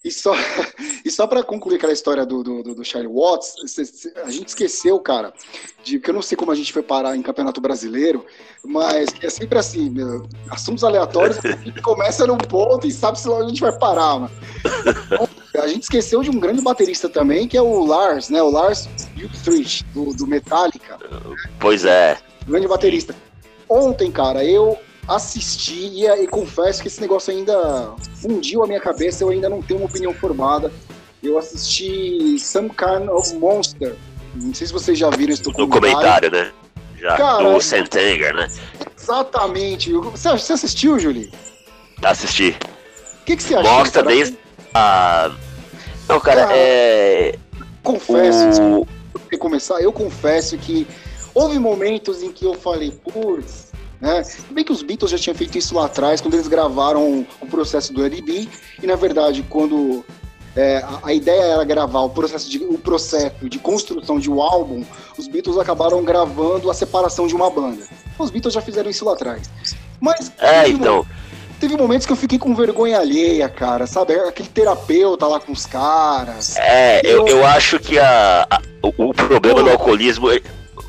E 0.03 0.11
só, 0.11 0.33
e 1.05 1.11
só 1.11 1.27
para 1.27 1.43
concluir 1.43 1.77
aquela 1.77 1.93
história 1.93 2.25
do, 2.25 2.43
do, 2.43 2.63
do 2.75 2.85
Charlie 2.85 3.13
Watts, 3.13 3.55
a 4.25 4.31
gente 4.31 4.49
esqueceu, 4.49 4.99
cara, 4.99 5.33
de 5.85 5.99
que 5.99 6.11
eu 6.11 6.15
não 6.15 6.23
sei 6.23 6.37
como 6.37 6.51
a 6.51 6.55
gente 6.55 6.73
foi 6.73 6.83
parar 6.83 7.17
em 7.17 7.23
Campeonato 7.23 7.61
Brasileiro, 7.61 8.25
mas 8.65 9.11
é 9.23 9.29
sempre 9.29 9.59
assim, 9.59 9.91
meu, 9.91 10.27
assuntos 10.51 10.85
aleatórios, 10.85 11.39
a 11.45 11.53
gente 11.53 11.81
começa 11.83 12.27
num 12.27 12.39
ponto 12.39 12.87
e 12.87 12.93
sabe 12.93 13.21
se 13.21 13.29
lá 13.29 13.39
a 13.39 13.49
gente 13.49 13.61
vai 13.61 13.77
parar, 13.79 14.21
mano. 14.21 14.31
Então, 15.51 15.65
a 15.65 15.69
gente 15.69 15.83
esqueceu 15.83 16.23
de 16.23 16.31
um 16.31 16.41
grande 16.41 16.63
baterista 16.63 17.09
também, 17.09 17.47
que 17.47 17.57
é 17.57 17.63
o 17.63 17.85
Lars, 17.85 18.31
né? 18.31 18.43
O 18.43 18.51
Lars 18.51 18.89
Ulrich, 19.47 19.85
do, 19.93 20.15
do 20.15 20.27
Metallica. 20.27 20.99
Pois 21.59 21.85
é. 21.85 22.19
Grande 22.47 22.67
baterista. 22.67 23.15
Ontem, 23.69 24.11
cara, 24.11 24.45
eu 24.45 24.79
assisti 25.09 25.89
e, 25.93 26.07
e, 26.07 26.27
confesso 26.27 26.83
que 26.83 26.89
esse 26.89 27.01
negócio 27.01 27.33
ainda 27.33 27.95
fundiu 28.21 28.63
a 28.63 28.67
minha 28.67 28.81
cabeça, 28.81 29.25
eu 29.25 29.31
ainda 29.31 29.49
não 29.49 29.63
tenho 29.63 29.81
uma 29.81 29.89
opinião 29.89 30.15
formada. 30.15 30.73
Eu 31.23 31.39
assisti 31.39 32.39
Some 32.39 32.71
Kind 32.71 33.09
of 33.09 33.35
Monster. 33.35 33.97
Não 34.35 34.55
sei 34.55 34.67
se 34.67 34.73
vocês 34.73 34.99
já 34.99 35.11
viram 35.11 35.33
esse 35.33 35.43
documentário. 35.43 35.81
documentário, 35.81 36.31
né? 36.31 36.53
Já 36.99 37.17
Cara, 37.17 37.53
do 37.53 37.61
Sentenger, 37.61 38.35
né? 38.35 38.49
Exatamente. 38.97 39.93
Você, 39.93 40.31
você 40.31 40.53
assistiu, 40.53 40.99
Julie? 40.99 41.33
Assisti. 42.03 42.57
O 43.21 43.25
que, 43.25 43.37
que 43.37 43.43
você 43.43 43.55
achou? 43.55 43.73
Mostra 43.73 44.03
desde 44.03 44.39
a. 44.75 45.31
Não, 46.09 46.21
cara, 46.21 46.47
cara 46.47 46.57
é. 46.57 47.39
Confesso, 47.83 48.61
o... 48.63 49.39
começar, 49.39 49.81
eu 49.81 49.93
confesso 49.93 50.59
que 50.59 50.87
houve 51.35 51.59
momentos 51.59 52.23
em 52.23 52.31
que 52.31 52.45
eu 52.45 52.55
falei, 52.55 52.91
putz, 52.91 53.70
né? 54.01 54.23
Bem 54.51 54.65
que 54.65 54.73
os 54.73 54.83
Beatles 54.83 55.11
já 55.11 55.19
tinham 55.19 55.35
feito 55.35 55.59
isso 55.59 55.75
lá 55.75 55.87
atrás, 55.87 56.21
quando 56.21 56.35
eles 56.35 56.49
gravaram 56.49 57.27
o 57.41 57.47
processo 57.47 57.93
do 57.93 58.05
LB, 58.05 58.49
e 58.83 58.87
na 58.87 58.97
verdade, 58.97 59.45
quando 59.49 60.05
é, 60.57 60.79
a, 60.79 61.09
a, 61.09 61.15
ideia 61.15 61.43
era 61.43 61.65
gravar 61.65 62.01
o 62.01 62.11
processo, 62.11 62.51
de, 62.51 62.59
o 62.59 62.79
processo 62.79 63.49
de 63.49 63.59
construção 63.59 64.19
de 64.19 64.31
um 64.31 64.41
álbum, 64.41 64.85
os 65.17 65.29
Beatles 65.29 65.59
acabaram 65.59 66.03
gravando 66.03 66.71
a 66.71 66.75
separação 66.75 67.27
de 67.27 67.35
uma 67.35 67.51
banda. 67.51 67.85
Os 68.19 68.31
Beatles 68.31 68.55
já 68.55 68.61
fizeram 68.61 68.91
isso 68.91 69.05
lá 69.05 69.13
atrás. 69.13 69.49
Mas. 70.01 70.33
É, 70.39 70.69
então. 70.69 71.07
Teve 71.61 71.77
momentos 71.77 72.07
que 72.07 72.13
eu 72.13 72.17
fiquei 72.17 72.39
com 72.39 72.55
vergonha 72.55 72.99
alheia, 72.99 73.47
cara, 73.47 73.87
sabe? 73.87 74.15
Aquele 74.15 74.49
terapeuta 74.49 75.27
lá 75.27 75.39
com 75.39 75.53
os 75.53 75.67
caras. 75.67 76.57
É, 76.57 77.03
eu, 77.05 77.27
eu, 77.27 77.37
eu 77.37 77.47
acho 77.47 77.79
que 77.79 77.99
a, 77.99 78.47
a 78.51 78.63
o, 78.83 79.11
o, 79.11 79.15
problema 79.15 79.63
do 79.63 79.69
alcoolismo 79.69 80.31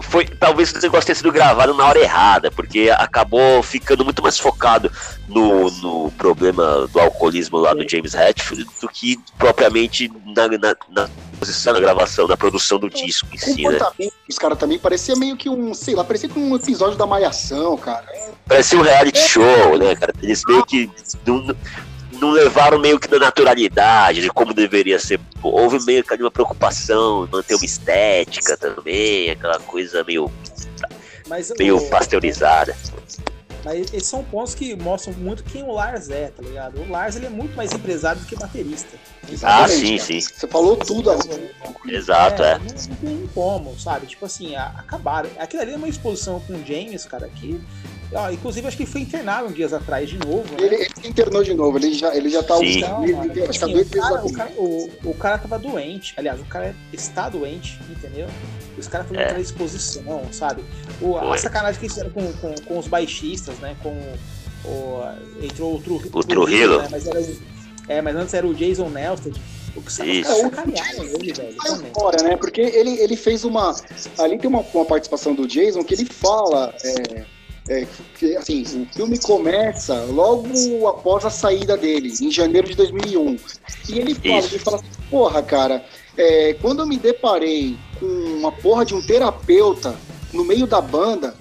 foi 0.02 0.26
talvez 0.26 0.72
o 0.72 0.80
negócio 0.80 1.06
tenha 1.06 1.16
sido 1.16 1.32
gravado 1.32 1.74
na 1.74 1.86
hora 1.86 2.00
errada, 2.00 2.52
porque 2.52 2.92
acabou 2.96 3.62
ficando 3.64 4.04
muito 4.04 4.22
mais 4.22 4.38
focado 4.38 4.92
no, 5.28 5.70
no 5.72 6.12
problema 6.12 6.88
do 6.88 7.00
alcoolismo 7.00 7.58
lá 7.58 7.74
do 7.74 7.88
James 7.88 8.14
Hetfield 8.14 8.66
do 8.82 8.88
que 8.88 9.20
propriamente 9.38 10.12
na, 10.36 10.48
na, 10.48 10.76
na 10.90 11.10
posição 11.40 11.74
da 11.74 11.80
gravação, 11.80 12.28
na 12.28 12.38
produção 12.38 12.78
do 12.78 12.90
disco 12.90 13.28
em 13.34 13.38
si, 13.38 13.64
né? 13.68 13.80
Os 14.30 14.38
caras 14.38 14.58
também 14.58 14.78
parecia 14.78 15.16
meio 15.16 15.36
que 15.36 15.50
um, 15.50 15.74
sei 15.74 15.96
lá, 15.96 16.04
parecia 16.04 16.30
um 16.36 16.56
episódio 16.56 16.98
da 16.98 17.06
Malhação, 17.06 17.78
cara. 17.78 18.06
Parecia 18.48 18.78
um 18.78 18.82
reality 18.82 19.20
show, 19.20 19.78
né, 19.78 19.96
cara? 19.96 20.14
Eles 20.22 20.44
meio 20.48 20.66
que 20.66 20.90
não, 21.26 21.56
não 22.22 22.30
levaram 22.30 22.80
meio 22.80 23.00
que 23.00 23.08
da 23.08 23.18
naturalidade, 23.18 24.22
de 24.22 24.30
como 24.30 24.54
deveria 24.54 25.00
ser. 25.00 25.20
Houve 25.42 25.84
meio 25.84 26.04
que 26.04 26.14
uma 26.14 26.30
preocupação, 26.30 27.28
manter 27.32 27.56
uma 27.56 27.66
estética 27.66 28.56
também, 28.56 29.32
aquela 29.32 29.60
coisa 29.60 30.04
meio. 30.04 30.32
Mas, 31.28 31.52
meio 31.58 31.78
o, 31.78 31.90
pasteurizada. 31.90 32.78
Mas 33.66 33.92
esses 33.94 34.08
são 34.08 34.24
pontos 34.24 34.54
que 34.54 34.76
mostram 34.76 35.14
muito 35.16 35.44
quem 35.44 35.64
o 35.64 35.72
Lars 35.72 36.10
é, 36.10 36.28
tá 36.28 36.44
ligado? 36.44 36.80
O 36.80 36.90
Lars 36.90 37.16
ele 37.16 37.26
é 37.26 37.30
muito 37.30 37.56
mais 37.56 37.72
empresário 37.72 38.22
do 38.22 38.28
que 38.28 38.36
baterista. 38.36 38.98
Ah, 39.44 39.68
sim, 39.68 39.98
sim. 39.98 40.20
Você 40.20 40.48
falou 40.48 40.76
tudo 40.76 41.12
agora. 41.12 41.52
Exato, 41.86 42.44
é. 42.44 42.54
é. 42.54 42.58
Não, 42.58 42.66
não, 42.66 42.96
tem 42.96 43.30
como, 43.34 43.80
sabe? 43.80 44.08
Tipo 44.08 44.26
assim, 44.26 44.56
acabaram. 44.56 45.30
Aquilo 45.38 45.62
ali 45.62 45.74
é 45.74 45.76
uma 45.76 45.88
exposição 45.90 46.40
com 46.42 46.54
o 46.54 46.66
James, 46.66 47.06
cara, 47.06 47.30
que 47.30 47.60
ah, 48.14 48.32
inclusive, 48.32 48.68
acho 48.68 48.76
que 48.76 48.86
foi 48.86 49.02
internado 49.02 49.48
uns 49.48 49.56
dias 49.56 49.72
atrás 49.72 50.10
de 50.10 50.18
novo. 50.18 50.44
Né? 50.56 50.66
Ele, 50.66 50.76
ele 50.76 51.08
internou 51.08 51.44
de 51.44 51.54
novo, 51.54 51.78
ele 51.78 51.94
já, 51.94 52.14
ele 52.14 52.30
já 52.30 52.44
tá 52.44 52.58
Sim. 52.58 52.82
Não, 52.82 53.00
mano, 53.08 53.32
assim, 53.50 53.74
o, 53.74 53.90
cara, 53.90 54.26
o, 54.26 54.34
cara, 54.34 54.52
o, 54.58 54.90
o, 55.06 55.14
cara 55.14 55.38
tava 55.38 55.58
doente. 55.58 56.14
Aliás, 56.18 56.40
o 56.40 56.46
cara 56.46 56.76
está 56.92 57.30
doente, 57.30 57.80
entendeu? 57.90 58.28
Os 58.78 58.88
caras 58.88 59.08
foram 59.08 59.22
é. 59.22 59.40
exposição, 59.40 60.22
sabe? 60.32 60.62
O, 61.02 61.18
a 61.18 61.38
sacanagem 61.38 61.80
que 61.80 61.86
eles 61.86 61.94
fizeram 61.94 62.12
com, 62.12 62.34
com, 62.34 62.54
com 62.66 62.80
os 62.80 62.88
baixistas, 62.88 63.58
né? 63.60 63.78
Com 63.82 63.96
o. 64.66 65.04
Entrou 65.42 65.78
o, 65.78 65.82
Tru, 65.82 66.02
o 66.12 66.24
Trujillo. 66.24 66.82
Né? 66.82 66.88
Mas 66.92 67.08
era, 67.08 67.22
é, 67.92 68.02
mas 68.02 68.16
antes 68.16 68.34
era 68.34 68.48
o 68.48 68.54
Jason 68.54 68.90
Nelson. 68.90 69.32
O 69.76 69.82
que 69.82 69.92
sacanearam 69.92 71.04
ele, 71.04 71.34
velho. 71.34 71.56
Fora, 71.94 72.22
né? 72.24 72.36
Porque 72.36 72.60
ele, 72.62 73.00
ele 73.00 73.16
fez 73.16 73.46
uma. 73.46 73.76
Ali 74.18 74.38
tem 74.38 74.50
uma, 74.50 74.66
uma 74.74 74.86
participação 74.86 75.34
do 75.34 75.48
Jason 75.48 75.84
que 75.84 75.94
ele 75.94 76.06
fala. 76.06 76.74
É, 76.84 77.26
é, 77.70 77.88
que, 78.18 78.36
assim, 78.36 78.64
o 78.64 78.94
filme 78.94 79.20
começa 79.20 80.04
logo 80.06 80.88
após 80.88 81.24
a 81.26 81.30
saída 81.30 81.78
dele, 81.78 82.12
em 82.20 82.32
janeiro 82.32 82.68
de 82.68 82.76
2001. 82.76 83.38
E 83.88 84.00
ele 84.00 84.16
fala, 84.16 84.38
ele 84.38 84.60
fala 84.60 84.78
assim, 84.78 84.88
porra, 85.10 85.44
cara, 85.44 85.86
é, 86.18 86.56
quando 86.56 86.80
eu 86.80 86.88
me 86.88 86.98
deparei 86.98 87.78
com 88.00 88.06
uma 88.06 88.52
porra 88.52 88.84
de 88.84 88.96
um 88.96 89.02
terapeuta 89.02 89.96
no 90.34 90.44
meio 90.44 90.66
da 90.66 90.82
banda, 90.82 91.36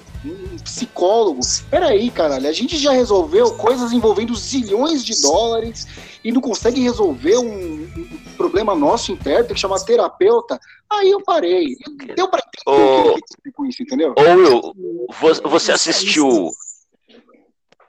um 0.71 0.75
psicólogo, 0.75 1.41
peraí, 1.69 2.11
caralho, 2.11 2.49
a 2.49 2.53
gente 2.53 2.79
já 2.79 2.93
resolveu 2.93 3.53
coisas 3.55 3.93
envolvendo 3.93 4.35
zilhões 4.37 5.05
de 5.05 5.21
dólares 5.21 5.87
e 6.23 6.31
não 6.31 6.41
consegue 6.41 6.81
resolver 6.81 7.39
um, 7.39 7.83
um 7.85 8.35
problema 8.37 8.75
nosso 8.75 9.11
interno, 9.11 9.47
tem 9.47 9.55
que 9.55 9.61
chamar 9.61 9.81
terapeuta. 9.81 10.61
Aí 10.89 11.11
eu 11.11 11.23
parei. 11.23 11.77
Deu 12.15 12.29
pra 12.29 12.41
entender 12.41 13.11
o 13.11 13.43
que 13.43 13.53
com 13.53 13.67
isso, 13.67 13.83
entendeu? 13.83 14.15
Ou 14.17 15.51
você 15.51 15.73
assistiu 15.73 16.51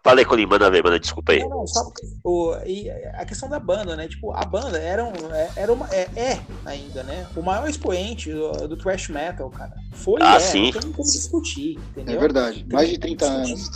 Falei, 0.03 0.25
Colim, 0.25 0.47
manda 0.47 0.69
ver, 0.71 0.83
manda 0.83 0.99
desculpa 0.99 1.31
aí. 1.31 1.39
Não, 1.41 1.49
não, 1.49 1.67
só 1.67 1.91
o, 2.23 2.55
e 2.65 2.89
a 2.89 3.23
questão 3.23 3.47
da 3.47 3.59
banda, 3.59 3.95
né? 3.95 4.07
Tipo, 4.07 4.31
a 4.31 4.43
banda 4.43 4.79
era, 4.79 5.05
um, 5.05 5.13
é, 5.31 5.51
era 5.55 5.71
uma, 5.71 5.87
é, 5.91 6.09
é 6.15 6.39
ainda, 6.65 7.03
né? 7.03 7.27
O 7.35 7.43
maior 7.43 7.69
expoente 7.69 8.31
do, 8.31 8.67
do 8.67 8.75
thrash 8.75 9.09
metal, 9.09 9.47
cara. 9.51 9.73
Foi 9.93 10.19
ah, 10.19 10.37
é, 10.37 10.39
sim. 10.39 10.71
não 10.71 10.81
tem 10.81 10.91
como 10.91 11.07
discutir, 11.07 11.79
entendeu? 11.91 12.15
É 12.15 12.19
verdade, 12.19 12.65
mais 12.71 12.89
de 12.89 12.97
30 12.97 13.25
anos. 13.25 13.69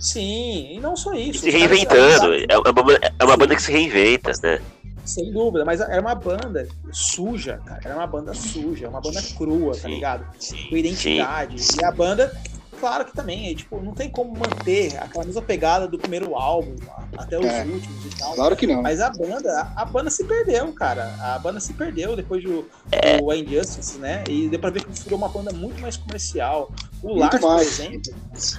Sim, 0.00 0.72
e 0.72 0.80
não 0.80 0.96
só 0.96 1.12
isso. 1.12 1.46
E 1.46 1.50
se 1.52 1.58
reinventando, 1.58 2.32
é 2.34 2.58
uma, 2.58 2.92
é 3.18 3.24
uma 3.24 3.36
banda 3.36 3.54
que 3.54 3.62
se 3.62 3.70
reinventa, 3.70 4.32
né? 4.42 4.60
Sem 5.04 5.30
dúvida, 5.30 5.64
mas 5.64 5.80
era 5.80 6.00
uma 6.00 6.14
banda 6.14 6.66
suja, 6.90 7.60
cara. 7.64 7.82
Era 7.84 7.94
uma 7.94 8.06
banda 8.06 8.32
suja, 8.32 8.88
uma 8.88 9.00
banda 9.00 9.22
crua, 9.36 9.72
tá 9.72 9.76
sim, 9.76 9.82
tá 9.82 9.88
ligado? 9.88 10.26
Sim, 10.38 10.68
Com 10.68 10.76
identidade. 10.76 11.62
Sim. 11.62 11.80
E 11.80 11.84
a 11.84 11.92
banda 11.92 12.32
claro 12.76 13.04
que 13.04 13.12
também, 13.12 13.50
é, 13.50 13.54
tipo, 13.54 13.80
não 13.80 13.92
tem 13.92 14.10
como 14.10 14.32
manter 14.38 14.96
aquela 14.98 15.24
mesma 15.24 15.42
pegada 15.42 15.88
do 15.88 15.98
primeiro 15.98 16.34
álbum 16.36 16.76
até 17.16 17.38
os 17.38 17.46
é, 17.46 17.64
últimos 17.64 18.04
e 18.04 18.18
tal. 18.18 18.34
Claro 18.34 18.56
que 18.56 18.66
não. 18.66 18.82
Mas 18.82 19.00
a 19.00 19.10
banda, 19.10 19.72
a, 19.74 19.84
banda 19.84 20.10
se 20.10 20.24
perdeu, 20.24 20.72
cara. 20.72 21.14
A 21.20 21.38
banda 21.38 21.60
se 21.60 21.72
perdeu 21.72 22.14
depois 22.14 22.42
do, 22.42 22.68
é. 22.92 23.18
do 23.18 23.32
Injustice, 23.32 23.98
né? 23.98 24.22
E 24.28 24.48
deu 24.48 24.60
pra 24.60 24.70
ver 24.70 24.84
que 24.84 25.02
virou 25.02 25.18
uma 25.18 25.28
banda 25.28 25.52
muito 25.52 25.80
mais 25.80 25.96
comercial. 25.96 26.70
O 27.02 27.16
muito 27.16 27.20
Lars, 27.20 27.40
mais. 27.40 27.76
por 27.76 27.84
exemplo, 27.84 28.14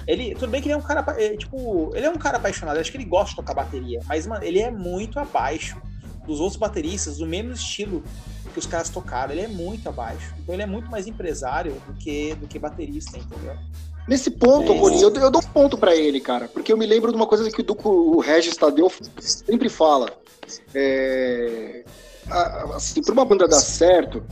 ele. 0.06 0.36
Tudo 0.36 0.50
bem 0.50 0.62
que 0.62 0.68
ele 0.68 0.74
é 0.74 0.78
um 0.78 0.82
cara. 0.82 1.06
É, 1.18 1.38
tipo, 1.38 1.92
ele 1.96 2.06
é 2.06 2.10
um 2.10 2.18
cara 2.18 2.38
apaixonado, 2.38 2.78
acho 2.78 2.92
que 2.92 2.98
ele 2.98 3.06
gosta 3.06 3.30
de 3.30 3.36
tocar 3.38 3.54
bateria, 3.54 4.02
mas, 4.06 4.28
mano, 4.28 4.44
ele 4.44 4.60
é 4.60 4.72
muito 4.72 5.20
abaixo 5.20 5.82
dos 6.26 6.40
outros 6.40 6.60
bateristas, 6.60 7.18
do 7.18 7.26
mesmo 7.26 7.54
estilo 7.54 8.04
que 8.54 8.60
os 8.60 8.66
caras 8.66 8.90
tocaram. 8.90 9.32
Ele 9.32 9.42
é 9.42 9.48
muito 9.48 9.88
abaixo. 9.88 10.34
Então 10.40 10.54
ele 10.54 10.64
é 10.64 10.66
muito 10.66 10.90
mais 10.90 11.08
empresário 11.08 11.74
do 11.88 11.94
que, 11.94 12.36
do 12.36 12.48
que 12.48 12.58
baterista, 12.58 13.18
entendeu? 13.18 13.56
Nesse 14.08 14.32
ponto, 14.32 14.72
eu, 14.72 15.14
eu, 15.14 15.30
dou 15.30 15.42
um 15.42 15.48
ponto 15.48 15.78
para 15.78 15.94
ele, 15.94 16.22
cara, 16.22 16.48
porque 16.48 16.72
eu 16.72 16.78
me 16.78 16.86
lembro 16.86 17.12
de 17.12 17.18
uma 17.18 17.28
coisa 17.28 17.50
que 17.52 17.60
o, 17.60 17.64
Duco, 17.64 17.90
o 17.90 18.20
Regis 18.20 18.56
Tadeu 18.56 18.90
sempre 19.20 19.68
fala. 19.68 20.10
É, 20.74 21.84
assim, 22.74 23.02
para 23.02 23.14
uma 23.14 23.26
banda 23.26 23.48
dar 23.48 23.60
certo, 23.60 24.24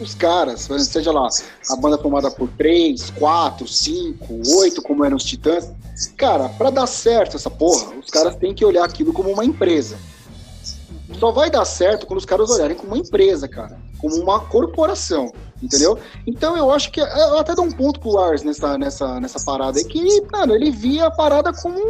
os 0.00 0.14
caras, 0.16 0.68
seja 0.88 1.12
lá, 1.12 1.28
a 1.70 1.76
banda 1.76 1.96
formada 1.96 2.28
por 2.28 2.48
três, 2.48 3.10
quatro, 3.10 3.68
cinco, 3.68 4.40
oito, 4.58 4.82
como 4.82 5.04
eram 5.04 5.16
os 5.16 5.24
Titãs, 5.24 5.70
cara, 6.16 6.48
para 6.48 6.70
dar 6.70 6.86
certo 6.88 7.36
essa 7.36 7.50
porra, 7.50 7.94
os 7.96 8.10
caras 8.10 8.34
têm 8.36 8.52
que 8.52 8.64
olhar 8.64 8.84
aquilo 8.84 9.12
como 9.12 9.30
uma 9.30 9.44
empresa. 9.44 9.96
Só 11.20 11.30
vai 11.30 11.50
dar 11.50 11.64
certo 11.64 12.06
quando 12.06 12.18
os 12.18 12.24
caras 12.24 12.50
olharem 12.50 12.76
como 12.76 12.94
uma 12.94 12.98
empresa, 12.98 13.46
cara, 13.46 13.78
como 13.98 14.16
uma 14.16 14.40
corporação 14.40 15.32
entendeu? 15.64 15.98
Então 16.26 16.56
eu 16.56 16.70
acho 16.70 16.90
que 16.90 17.00
eu 17.00 17.38
até 17.38 17.54
dou 17.54 17.64
um 17.64 17.72
ponto 17.72 17.98
pro 17.98 18.12
Lars 18.12 18.42
nessa, 18.42 18.76
nessa, 18.78 19.20
nessa 19.20 19.44
parada 19.44 19.78
aí, 19.78 19.84
que, 19.84 20.22
mano, 20.32 20.54
ele 20.54 20.70
via 20.70 21.06
a 21.06 21.10
parada 21.10 21.52
como 21.52 21.80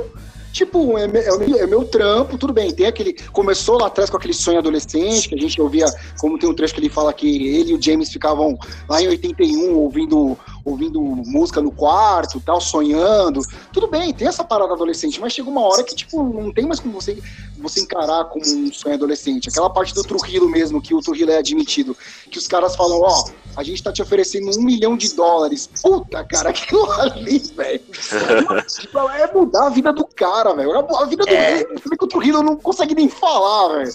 tipo, 0.55 0.97
é, 0.97 1.05
é, 1.07 1.63
é, 1.63 1.67
meu 1.67 1.85
trampo, 1.85 2.39
tudo 2.39 2.53
bem. 2.53 2.73
Tem 2.73 2.87
aquele. 2.87 3.13
Começou 3.33 3.77
lá 3.77 3.89
atrás 3.89 4.09
com 4.09 4.17
aquele 4.17 4.33
sonho 4.33 4.59
adolescente, 4.59 5.29
que 5.29 5.35
a 5.35 5.39
gente 5.39 5.61
ouvia, 5.61 5.87
como 6.19 6.39
tem 6.39 6.49
um 6.49 6.55
trecho 6.55 6.73
que 6.73 6.81
ele 6.81 6.89
fala 6.89 7.13
que 7.13 7.27
ele 7.27 7.73
e 7.73 7.75
o 7.75 7.83
James 7.83 8.11
ficavam 8.11 8.57
lá 8.89 9.03
em 9.03 9.09
81 9.09 9.75
ouvindo, 9.75 10.39
ouvindo 10.65 11.01
música 11.01 11.61
no 11.61 11.73
quarto, 11.73 12.41
tal, 12.41 12.61
sonhando. 12.61 13.41
Tudo 13.73 13.89
bem, 13.89 14.15
tem 14.15 14.29
essa 14.29 14.45
parada 14.45 14.73
adolescente, 14.73 15.21
mas 15.21 15.33
chega 15.33 15.51
uma 15.51 15.63
hora 15.63 15.83
que, 15.83 15.95
tipo, 15.95 16.23
não 16.23 16.53
tem 16.53 16.65
mais 16.65 16.79
como 16.79 16.95
você, 16.95 17.21
você 17.65 17.81
encarar 17.81 18.27
como 18.27 18.45
um 18.45 18.73
sonho 18.73 18.95
adolescente. 18.95 19.49
Aquela 19.49 19.69
parte 19.69 19.95
do 19.95 20.03
Trujillo 20.03 20.49
mesmo, 20.49 20.81
que 20.81 20.95
o 20.95 21.01
Trujillo 21.01 21.33
é 21.33 21.39
admitido, 21.39 21.97
que 22.31 22.39
os 22.39 22.47
caras 22.47 22.77
falam, 22.77 23.01
ó, 23.01 23.25
oh, 23.25 23.31
a 23.57 23.63
gente 23.63 23.83
tá 23.83 23.93
te 23.93 24.03
oferecendo 24.03 24.57
um 24.57 24.63
milhão 24.63 24.97
de 24.97 25.15
dólares. 25.15 25.69
Puta, 25.83 26.25
cara, 26.25 26.51
aquilo 26.51 26.91
ali, 26.93 27.39
velho. 27.39 27.81
é 29.19 29.33
mudar 29.33 29.67
a 29.67 29.71
vida 29.71 29.93
do 29.93 30.05
cara, 30.05 30.55
velho. 30.55 30.73
A 30.73 31.05
vida 31.07 31.25
do 31.25 31.31
é. 31.31 31.65
Você 31.65 31.97
que 31.97 32.05
o 32.05 32.09
Trujillo 32.09 32.43
não 32.43 32.57
consegue 32.57 32.95
nem 32.95 33.09
falar, 33.09 33.79
velho. 33.79 33.95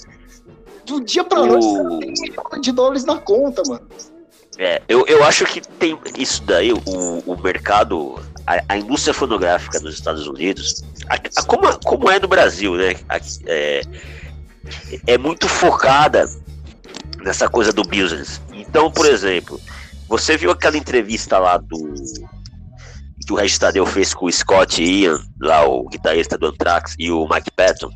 Do 0.85 1.01
dia 1.01 1.23
pra 1.23 1.45
noite, 1.45 1.65
o... 1.65 1.99
tem 1.99 2.09
um 2.09 2.19
milhão 2.19 2.61
de 2.61 2.71
dólares 2.71 3.05
na 3.05 3.17
conta, 3.19 3.61
mano. 3.67 3.87
É, 4.57 4.81
eu, 4.89 5.05
eu 5.07 5.23
acho 5.23 5.45
que 5.45 5.61
tem 5.61 5.97
isso 6.17 6.43
daí, 6.43 6.73
o, 6.73 6.79
o 7.25 7.41
mercado, 7.41 8.19
a, 8.45 8.61
a 8.67 8.77
indústria 8.77 9.13
fonográfica 9.13 9.79
nos 9.79 9.93
Estados 9.93 10.27
Unidos, 10.27 10.83
a, 11.09 11.15
a, 11.15 11.43
como, 11.43 11.79
como 11.79 12.09
é 12.09 12.19
no 12.19 12.27
Brasil, 12.27 12.75
né? 12.75 12.95
é, 13.47 13.81
é 15.07 15.17
muito 15.17 15.47
focada 15.47 16.29
nessa 17.23 17.49
coisa 17.49 17.71
do 17.73 17.83
business. 17.83 18.41
Então, 18.53 18.91
por 18.91 19.05
exemplo, 19.05 19.59
você 20.07 20.37
viu 20.37 20.51
aquela 20.51 20.77
entrevista 20.77 21.37
lá 21.37 21.57
do 21.57 21.93
que 23.25 23.33
o 23.33 23.35
Regis 23.35 23.59
Tadeu 23.59 23.85
fez 23.85 24.11
com 24.13 24.25
o 24.25 24.31
Scott 24.31 24.81
Ian, 24.81 25.19
lá 25.39 25.63
o 25.67 25.87
guitarrista 25.87 26.35
do 26.35 26.47
Anthrax, 26.47 26.95
e 26.97 27.11
o 27.11 27.27
Mike 27.29 27.51
Patton. 27.51 27.91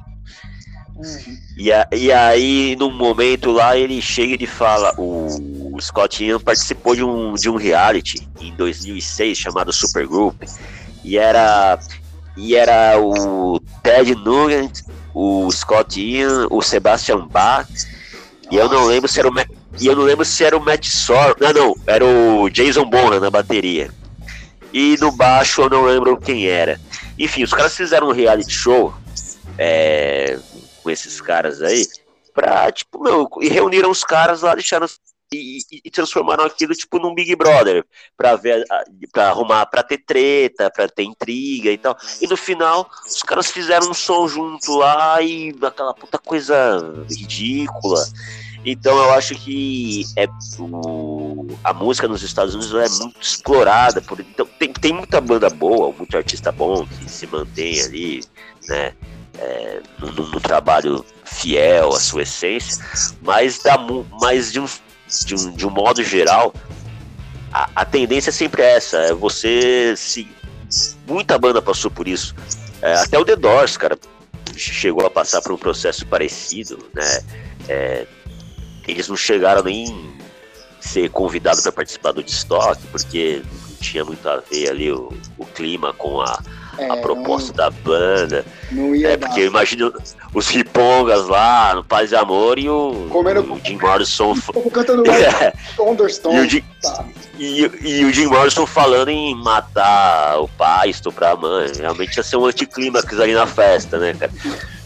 Uhum. 0.96 1.38
E, 1.58 1.72
a, 1.74 1.88
e 1.92 2.12
aí, 2.12 2.76
num 2.78 2.92
momento 2.92 3.52
lá, 3.52 3.76
ele 3.76 4.00
chega 4.00 4.44
e 4.44 4.46
fala: 4.46 4.94
o, 4.96 5.76
o 5.76 5.82
Scott 5.82 6.24
Ian 6.24 6.40
participou 6.40 6.96
de 6.96 7.04
um, 7.04 7.34
de 7.34 7.50
um 7.50 7.56
reality 7.56 8.28
em 8.40 8.56
2006 8.56 9.36
chamado 9.36 9.74
Supergroup, 9.74 10.44
e 11.04 11.18
era, 11.18 11.80
e 12.36 12.56
era 12.56 13.00
o 13.00 13.60
Ted 13.82 14.16
Nugent, 14.16 14.82
o 15.14 15.50
Scott 15.52 16.00
Ian, 16.00 16.48
o 16.50 16.62
Sebastian 16.62 17.28
Bach, 17.28 17.68
e 18.52 18.56
eu 18.56 18.70
não 18.70 18.86
lembro 18.86 19.08
se 19.08 19.20
era 19.20 19.30
o 19.30 19.34
e 19.80 19.88
eu 19.88 19.96
não 19.96 20.04
lembro 20.04 20.24
se 20.24 20.44
era 20.44 20.56
o 20.56 20.64
Matt 20.64 20.86
Sor, 20.88 21.36
não, 21.40 21.52
não, 21.52 21.76
era 21.88 22.06
o 22.06 22.50
Jason 22.50 22.86
Bonham 22.86 23.20
na 23.20 23.32
bateria. 23.32 23.90
E 24.72 24.96
no 25.00 25.12
baixo 25.12 25.64
eu 25.64 25.70
não 25.70 25.86
lembro 25.86 26.18
quem 26.18 26.48
era. 26.48 26.80
Enfim, 27.18 27.44
os 27.44 27.54
caras 27.54 27.76
fizeram 27.76 28.08
um 28.08 28.12
reality 28.12 28.54
show 28.54 28.94
é, 29.58 30.38
com 30.82 30.90
esses 30.90 31.20
caras 31.22 31.62
aí, 31.62 31.88
pra, 32.34 32.72
tipo, 32.72 33.02
meu, 33.02 33.28
e 33.42 33.50
reuniram 33.50 33.90
os 33.90 34.04
caras 34.04 34.42
lá, 34.42 34.54
deixaram 34.54 34.88
e, 35.34 35.82
e, 35.86 35.92
transformaram 35.92 36.46
aquilo 36.46 36.74
tipo 36.74 37.00
num 37.00 37.14
Big 37.14 37.36
Brother 37.36 37.86
para 38.16 38.36
ver 38.36 38.66
para 39.12 39.30
arrumar 39.30 39.66
para 39.66 39.84
ter 39.84 40.00
treta 40.00 40.70
para 40.70 40.88
ter 40.88 41.04
intriga 41.04 41.72
e 41.72 41.78
tal 41.78 41.98
e 42.22 42.28
no 42.28 42.38
final 42.38 42.90
os 43.06 43.24
caras 43.24 43.52
fizeram 43.52 43.90
um 43.90 43.94
som 43.94 44.28
junto 44.28 44.78
lá 44.78 45.22
e 45.22 45.56
aquela 45.64 45.94
puta 45.94 46.18
coisa 46.18 47.06
ridícula 47.10 48.04
então 48.66 48.98
eu 48.98 49.12
acho 49.12 49.36
que 49.36 50.06
é 50.16 50.28
o, 50.58 51.48
a 51.64 51.74
música 51.74 52.08
nos 52.08 52.24
Estados 52.24 52.56
Unidos 52.56 52.74
é 52.74 53.04
muito 53.04 53.22
explorada. 53.22 54.02
Por, 54.02 54.20
então 54.22 54.46
tem, 54.58 54.72
tem 54.72 54.94
muita 54.94 55.20
banda 55.20 55.50
boa, 55.50 55.92
muito 55.92 56.16
artista 56.16 56.52
bom 56.52 56.86
que 56.86 57.10
se 57.10 57.28
mantém 57.28 57.82
ali, 57.82 58.24
né? 58.68 58.94
É, 59.36 59.82
no, 60.00 60.40
trabalho 60.40 61.04
fiel 61.26 61.90
à 61.90 62.00
sua 62.00 62.22
essência, 62.22 62.86
mas, 63.20 63.58
da, 63.64 63.80
mas 64.22 64.52
de, 64.52 64.60
um, 64.60 64.68
de, 65.26 65.36
um, 65.36 65.52
de 65.52 65.68
um 65.68 65.70
modo 65.70 66.04
geral, 66.04 66.54
a, 67.52 67.70
a 67.76 67.86
tendência 67.86 68.30
é 68.30 68.34
sempre 68.34 68.62
essa: 68.62 68.98
é 68.98 69.14
você 69.14 69.94
se. 69.96 70.28
Muita 71.08 71.38
banda 71.38 71.62
passou 71.62 71.92
por 71.92 72.08
isso. 72.08 72.36
É, 72.82 72.96
até 72.96 73.20
o 73.20 73.24
The 73.24 73.36
Doors, 73.36 73.78
cara, 73.78 73.98
chegou 74.56 75.06
a 75.06 75.10
passar 75.10 75.42
por 75.42 75.52
um 75.52 75.58
processo 75.58 76.06
parecido, 76.08 76.80
né? 76.94 77.24
É, 77.70 78.08
eles 78.88 79.08
não 79.08 79.16
chegaram 79.16 79.64
nem 79.64 80.14
ser 80.82 81.10
convidados 81.10 81.62
para 81.62 81.72
participar 81.72 82.12
do 82.12 82.24
destoque, 82.24 82.86
porque 82.88 83.42
não 83.70 83.76
tinha 83.78 84.04
muito 84.04 84.28
a 84.28 84.38
ver 84.38 84.70
ali 84.70 84.92
o, 84.92 85.14
o 85.38 85.46
clima 85.46 85.94
com 85.94 86.22
a, 86.22 86.44
é, 86.78 86.90
a 86.90 86.98
proposta 86.98 87.50
não, 87.50 87.58
da 87.58 87.70
banda. 87.70 88.46
Não 88.72 88.96
ia 88.96 89.10
é, 89.10 89.18
dar. 89.18 89.28
porque 89.28 89.42
eu 89.42 89.48
imagino 89.48 89.94
os 90.34 90.48
ripongas 90.48 91.28
lá 91.28 91.76
no 91.76 91.84
Paz 91.84 92.12
e 92.12 92.16
Amor 92.16 92.58
e 92.58 92.70
o, 92.70 93.08
Comendo, 93.10 93.54
o 93.54 93.62
Jim 93.64 93.78
Morrison. 93.78 94.36
Cantando 94.72 95.04
é, 95.12 95.54
e, 95.78 96.40
o 96.40 96.50
Jim, 96.50 96.64
tá. 96.82 97.06
e, 97.38 97.72
e, 97.82 98.06
o 98.06 98.12
Jim 98.12 98.28
Morrison 98.28 98.66
falando 98.66 99.10
em 99.10 99.36
matar 99.36 100.40
o 100.40 100.48
pai, 100.48 100.90
estuprar 100.90 101.34
a 101.34 101.36
mãe. 101.36 101.72
Realmente 101.78 102.18
ia 102.18 102.24
ser 102.24 102.38
um 102.38 102.46
anticlímax 102.46 103.20
ali 103.20 103.34
na 103.34 103.46
festa, 103.46 103.98
né, 103.98 104.16
cara? 104.18 104.32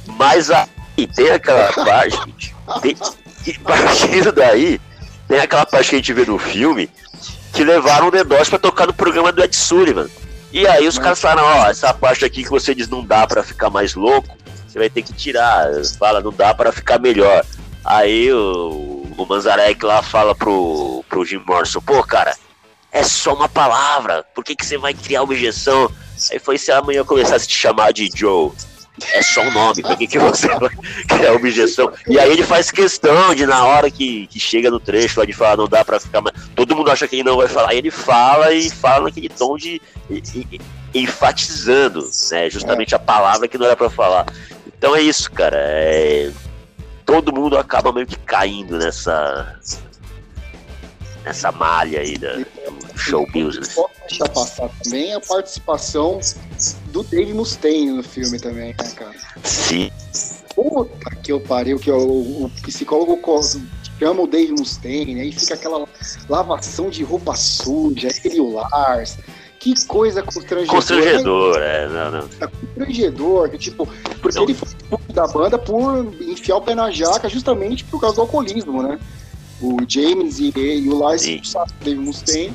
Mas 0.06 0.52
aí 0.52 1.08
tem 1.16 1.32
aquela 1.32 1.72
parte. 1.74 2.54
Tem, 2.82 2.98
e 3.46 3.54
partindo 3.60 4.32
daí, 4.34 4.82
tem 5.28 5.40
aquela 5.40 5.66
parte 5.66 5.90
que 5.90 5.96
a 5.96 6.00
gente 6.00 6.14
vê 6.14 6.26
no 6.26 6.38
filme 6.38 6.90
que 7.54 7.64
levaram 7.64 8.08
o 8.08 8.12
The 8.12 8.24
Doors 8.24 8.50
pra 8.50 8.60
tocar 8.60 8.88
no 8.88 8.94
programa 8.94 9.32
do 9.32 9.44
Ed 9.44 9.56
Sullivan. 9.56 10.08
E 10.52 10.66
aí 10.66 10.88
os 10.88 10.98
caras 10.98 11.20
falaram, 11.20 11.44
ó, 11.44 11.70
essa 11.70 11.94
parte 11.94 12.24
aqui 12.24 12.44
que 12.44 12.50
você 12.50 12.74
diz 12.74 12.88
não 12.88 13.04
dá 13.04 13.28
para 13.28 13.44
ficar 13.44 13.70
mais 13.70 13.96
louco, 13.96 14.38
você 14.68 14.80
vai 14.80 14.90
ter 14.90 15.02
que 15.02 15.14
tirar. 15.14 15.70
Fala, 15.98 16.22
não 16.22 16.32
dá 16.32 16.54
para 16.54 16.72
ficar 16.72 17.00
melhor. 17.00 17.46
Aí 17.84 18.32
o, 18.32 19.06
o 19.18 19.26
Manzarek 19.26 19.84
lá 19.84 20.02
fala 20.02 20.36
pro, 20.36 21.04
pro 21.10 21.26
Jim 21.26 21.42
Morrison, 21.46 21.82
pô, 21.82 22.04
cara, 22.04 22.36
é 22.92 23.04
só 23.04 23.34
uma 23.34 23.50
palavra, 23.50 24.26
por 24.34 24.44
que, 24.44 24.56
que 24.56 24.66
você 24.66 24.78
vai 24.78 24.94
criar 24.94 25.24
objeção? 25.24 25.92
Aí 26.32 26.40
foi 26.40 26.58
se 26.58 26.72
amanhã 26.72 27.04
começasse 27.04 27.46
a 27.46 27.48
te 27.48 27.56
chamar 27.56 27.94
de 27.94 28.10
Joe 28.14 28.52
é 29.14 29.22
só 29.22 29.42
um 29.42 29.52
nome, 29.52 29.82
por 29.82 29.96
que, 29.98 30.08
que 30.08 30.20
você 30.20 30.48
criar 31.08 31.34
objeção? 31.34 31.92
E 32.08 32.20
aí 32.20 32.32
ele 32.32 32.44
faz 32.44 32.72
questão 32.72 33.34
de, 33.36 33.46
na 33.46 33.64
hora 33.64 33.92
que, 33.92 34.28
que 34.28 34.40
chega 34.40 34.72
no 34.72 34.80
trecho, 34.80 35.20
lá 35.20 35.26
de 35.26 35.34
falar, 35.34 35.58
não 35.58 35.68
dá 35.68 35.86
pra 35.86 36.00
ficar 36.00 36.22
mais. 36.22 36.36
Todo 36.56 36.76
mundo 36.76 36.90
acha 36.90 37.08
que 37.08 37.18
ele 37.18 37.24
não 37.24 37.38
vai 37.38 37.48
falar. 37.48 37.70
Aí 37.70 37.78
ele 37.78 37.92
fala 37.92 38.52
e 38.54 38.70
fala 38.70 39.06
naquele 39.06 39.30
tom 39.30 39.56
de. 39.58 39.82
E, 40.10 40.24
e, 40.36 40.62
enfatizando, 40.94 42.10
né? 42.32 42.50
Justamente 42.50 42.96
a 42.96 43.00
palavra 43.00 43.48
que 43.48 43.58
não 43.58 43.66
era 43.66 43.76
pra 43.76 43.90
falar. 43.90 44.26
Então 44.66 44.96
é 44.96 45.02
isso, 45.02 45.32
cara. 45.32 45.58
É... 45.60 46.32
Todo 47.06 47.34
mundo 47.34 47.58
acaba 47.58 47.94
meio 47.94 48.08
que 48.08 48.18
caindo 48.18 48.78
nessa. 48.78 49.60
Nessa 51.28 51.52
malha 51.52 52.00
aí 52.00 52.18
da, 52.18 52.34
do 52.36 52.98
show 52.98 53.28
business. 53.28 53.74
Pode 53.74 53.94
deixar 54.08 54.30
passar 54.30 54.70
também 54.84 55.14
a 55.14 55.20
participação 55.20 56.20
do 56.88 57.04
Dave 57.04 57.34
Mustaine 57.34 57.92
no 57.92 58.04
filme 58.04 58.40
também, 58.40 58.70
né, 58.70 58.92
cara? 58.96 59.16
Sim. 59.44 59.92
Puta 60.56 61.16
que 61.22 61.32
eu 61.32 61.40
pariu, 61.40 61.78
que 61.78 61.90
é 61.90 61.94
o, 61.94 62.50
psicólogo 62.64 63.20
chama 64.00 64.22
o 64.22 64.28
Dave 64.28 64.54
Mustaine, 64.54 65.20
aí 65.20 65.32
fica 65.32 65.56
aquela 65.56 65.86
lavação 66.30 66.90
de 66.90 67.04
roupa 67.04 67.36
suja, 67.36 68.10
ele 68.24 68.40
o 68.40 68.54
Lars. 68.54 69.18
Que 69.60 69.74
coisa 69.86 70.22
constrangedora. 70.22 70.68
Constrangedor, 70.68 71.58
é, 71.58 71.88
não, 71.88 72.12
não. 72.12 72.30
É 72.40 72.48
constrangedor, 72.48 73.50
que 73.50 73.58
tipo, 73.58 73.88
porque 74.22 74.38
não. 74.38 74.44
ele 74.44 74.54
foi 74.54 74.70
da 75.14 75.28
banda 75.28 75.58
por 75.58 76.14
enfiar 76.22 76.58
o 76.58 76.62
pé 76.62 76.76
na 76.76 76.92
jaca 76.92 77.28
justamente 77.28 77.84
por 77.84 78.00
causa 78.00 78.16
do 78.16 78.22
alcoolismo, 78.22 78.84
né? 78.84 79.00
O 79.62 79.78
James 79.88 80.40
e, 80.40 80.54
e 80.56 80.90
o 80.90 80.98
Lars, 80.98 81.26
o 81.26 81.84
Dave 81.84 82.00
Mustaine, 82.00 82.54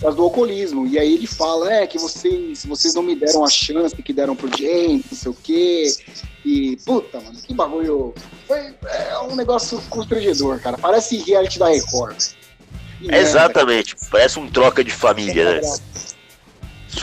causa 0.00 0.16
do 0.16 0.22
alcoolismo. 0.22 0.86
E 0.86 0.98
aí 0.98 1.14
ele 1.14 1.26
fala, 1.26 1.72
é, 1.72 1.86
que 1.86 1.98
vocês, 1.98 2.64
vocês 2.64 2.94
não 2.94 3.02
me 3.02 3.14
deram 3.14 3.44
a 3.44 3.50
chance 3.50 3.94
que 3.94 4.12
deram 4.12 4.34
pro 4.34 4.48
James, 4.48 5.04
não 5.10 5.18
sei 5.18 5.30
o 5.30 5.34
quê. 5.34 5.94
E, 6.44 6.76
puta, 6.84 7.20
mano, 7.20 7.38
que 7.42 7.52
bagulho. 7.52 8.14
Foi 8.46 8.74
é 8.84 9.18
um 9.20 9.36
negócio 9.36 9.80
constrangedor, 9.90 10.58
cara. 10.60 10.78
Parece 10.78 11.18
reality 11.18 11.58
da 11.58 11.68
Record. 11.68 12.16
Exatamente, 13.02 13.96
parece 14.10 14.38
um 14.38 14.48
troca 14.48 14.84
de 14.84 14.90
família, 14.90 15.60
né? 15.60 15.60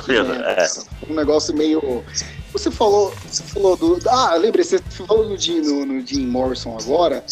É, 0.09 0.63
é. 0.63 0.67
Um 1.09 1.15
negócio 1.15 1.55
meio. 1.55 2.03
Você 2.51 2.69
falou, 2.69 3.13
você 3.25 3.43
falou 3.43 3.75
do. 3.77 3.99
Ah, 4.07 4.35
lembrei, 4.35 4.63
você 4.63 4.79
falou 4.79 5.27
no 5.27 5.37
Jim, 5.37 5.61
no, 5.61 5.85
no 5.85 6.05
Jim 6.05 6.25
Morrison 6.27 6.77
agora. 6.77 7.23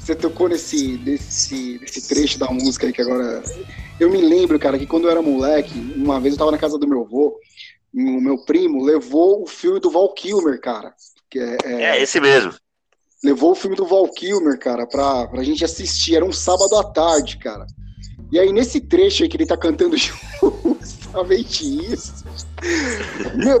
Você 0.00 0.14
tocou 0.14 0.48
nesse, 0.48 0.96
desse, 0.96 1.78
desse 1.78 2.08
trecho 2.08 2.38
da 2.38 2.50
música 2.50 2.86
aí 2.86 2.92
que 2.92 3.02
agora 3.02 3.42
eu 4.00 4.10
me 4.10 4.20
lembro, 4.20 4.58
cara, 4.58 4.78
que 4.78 4.86
quando 4.86 5.04
eu 5.04 5.10
era 5.10 5.20
moleque, 5.20 5.78
uma 5.94 6.18
vez 6.18 6.34
eu 6.34 6.38
tava 6.38 6.50
na 6.50 6.58
casa 6.58 6.78
do 6.78 6.88
meu 6.88 7.02
avô, 7.02 7.38
e 7.92 8.02
o 8.02 8.20
meu 8.20 8.38
primo 8.38 8.82
levou 8.82 9.42
o 9.42 9.46
filme 9.46 9.78
do 9.78 9.90
Val 9.90 10.12
Kilmer, 10.14 10.60
cara. 10.60 10.94
Que 11.28 11.38
é, 11.38 11.58
é, 11.64 11.82
é 11.82 12.02
esse 12.02 12.18
mesmo. 12.20 12.54
Levou 13.22 13.52
o 13.52 13.54
filme 13.54 13.76
do 13.76 13.86
Val 13.86 14.08
Kilmer, 14.08 14.58
cara, 14.58 14.86
pra, 14.86 15.26
pra 15.26 15.42
gente 15.42 15.64
assistir. 15.64 16.16
Era 16.16 16.24
um 16.24 16.32
sábado 16.32 16.74
à 16.76 16.84
tarde, 16.84 17.36
cara. 17.36 17.66
E 18.32 18.38
aí, 18.38 18.52
nesse 18.52 18.80
trecho 18.80 19.22
aí 19.22 19.28
que 19.28 19.36
ele 19.36 19.46
tá 19.46 19.56
cantando 19.56 19.96
justamente 21.10 21.92
isso. 21.92 22.24
Meu, 23.34 23.60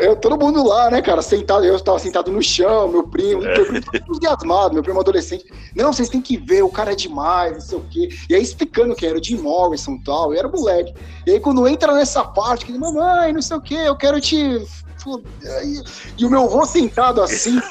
eu, 0.00 0.16
todo 0.16 0.38
mundo 0.38 0.64
lá, 0.64 0.90
né, 0.90 1.02
cara, 1.02 1.20
sentado, 1.20 1.64
eu 1.64 1.76
estava 1.76 1.98
sentado 1.98 2.30
no 2.30 2.42
chão, 2.42 2.88
meu 2.88 3.02
primo, 3.08 3.42
meu 3.42 3.66
primo 3.66 3.78
entusiasmado, 3.94 4.74
meu 4.74 4.82
primo 4.82 5.00
adolescente. 5.00 5.44
Não, 5.74 5.92
vocês 5.92 6.08
têm 6.08 6.22
que 6.22 6.36
ver, 6.36 6.62
o 6.62 6.70
cara 6.70 6.92
é 6.92 6.96
demais, 6.96 7.52
não 7.52 7.60
sei 7.60 7.78
o 7.78 7.84
quê. 7.90 8.08
E 8.30 8.34
aí 8.34 8.42
explicando 8.42 8.94
que 8.94 9.06
era 9.06 9.18
o 9.18 9.22
Jim 9.22 9.38
Morrison 9.38 9.94
e 9.94 10.04
tal, 10.04 10.32
eu 10.32 10.38
era 10.38 10.48
moleque. 10.48 10.94
E 11.26 11.32
aí 11.32 11.40
quando 11.40 11.66
entra 11.66 11.92
nessa 11.94 12.24
parte, 12.24 12.64
que 12.64 12.78
mamãe, 12.78 13.32
não 13.32 13.42
sei 13.42 13.56
o 13.56 13.60
quê, 13.60 13.74
eu 13.74 13.96
quero 13.96 14.20
te 14.20 14.64
e 16.18 16.24
o 16.24 16.30
meu 16.30 16.44
avô 16.44 16.66
sentado 16.66 17.22
assim. 17.22 17.60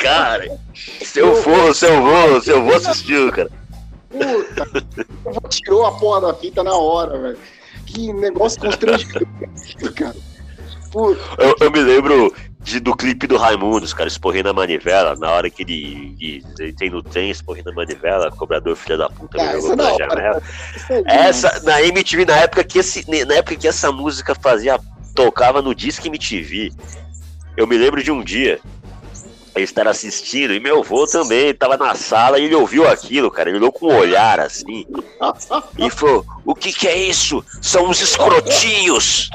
cara, 0.00 0.58
seu 1.04 1.36
avô, 1.36 1.74
seu 1.74 1.94
avô, 1.94 2.40
seu 2.40 2.56
avô 2.56 2.74
assistiu, 2.74 3.30
cara. 3.30 3.50
Puta, 4.10 5.48
tirou 5.48 5.86
a 5.86 5.92
porra 5.92 6.20
da 6.20 6.34
fita 6.34 6.62
na 6.62 6.74
hora, 6.74 7.18
velho 7.18 7.38
que 7.92 8.12
negócio 8.12 8.60
constrangedor, 8.60 9.22
cara. 9.94 10.16
Eu, 11.38 11.54
eu, 11.60 11.70
me 11.70 11.80
lembro 11.80 12.34
de, 12.60 12.80
do 12.80 12.96
clipe 12.96 13.26
do 13.26 13.36
Raimundos, 13.36 13.92
cara, 13.94 14.08
esporrendo 14.08 14.48
a 14.48 14.52
manivela, 14.52 15.14
na 15.14 15.30
hora 15.30 15.48
que 15.48 15.62
ele, 15.62 16.16
ele, 16.20 16.44
ele 16.58 16.72
tem 16.72 16.90
no 16.90 17.00
trem, 17.00 17.30
esporrendo 17.30 17.70
a 17.70 17.72
manivela, 17.72 18.30
cobrador 18.32 18.74
filha 18.74 18.96
da 18.96 19.08
puta, 19.08 19.40
ah, 19.40 19.46
me 19.46 19.60
jogou 19.60 19.76
pela 19.76 19.96
janela. 19.96 20.42
É 21.06 21.28
essa, 21.28 21.60
na 21.62 21.80
MTV, 21.82 22.24
na 22.24 22.36
época, 22.38 22.64
que 22.64 22.80
esse, 22.80 23.08
na 23.24 23.34
época 23.34 23.54
que 23.54 23.68
essa 23.68 23.92
música 23.92 24.34
fazia, 24.34 24.80
tocava 25.14 25.62
no 25.62 25.74
Disque 25.74 26.08
MTV, 26.08 26.72
eu 27.56 27.68
me 27.68 27.78
lembro 27.78 28.02
de 28.02 28.10
um 28.10 28.22
dia 28.22 28.58
estar 29.56 29.86
assistindo, 29.88 30.54
e 30.54 30.60
meu 30.60 30.80
avô 30.80 31.06
também 31.06 31.50
estava 31.50 31.76
na 31.76 31.94
sala 31.94 32.38
e 32.38 32.44
ele 32.44 32.54
ouviu 32.54 32.88
aquilo, 32.88 33.30
cara. 33.30 33.48
Ele 33.48 33.58
olhou 33.58 33.72
com 33.72 33.86
um 33.86 33.96
olhar 33.96 34.40
assim 34.40 34.86
e 35.78 35.90
falou: 35.90 36.24
O 36.44 36.54
que, 36.54 36.72
que 36.72 36.88
é 36.88 36.96
isso? 36.96 37.44
São 37.60 37.90
os 37.90 38.00
escrotinhos! 38.00 39.30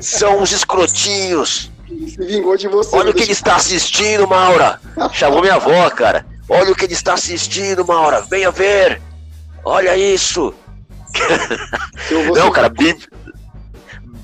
São 0.00 0.42
os 0.42 0.52
escrotinhos! 0.52 1.70
Se 1.86 2.24
vingou 2.24 2.56
de 2.56 2.68
você. 2.68 2.96
Olha 2.96 3.10
o 3.10 3.14
que 3.14 3.22
ele 3.22 3.32
está 3.32 3.56
assistindo, 3.56 4.26
Maura! 4.26 4.80
Chamou 5.12 5.40
minha 5.40 5.54
avó, 5.54 5.88
cara. 5.90 6.26
Olha 6.48 6.72
o 6.72 6.74
que 6.74 6.84
ele 6.84 6.94
está 6.94 7.14
assistindo, 7.14 7.86
Maura. 7.86 8.22
Venha 8.22 8.50
ver! 8.50 9.00
Olha 9.64 9.96
isso! 9.96 10.54
Não, 12.34 12.50
cara, 12.50 12.68
Beavis, 12.68 13.08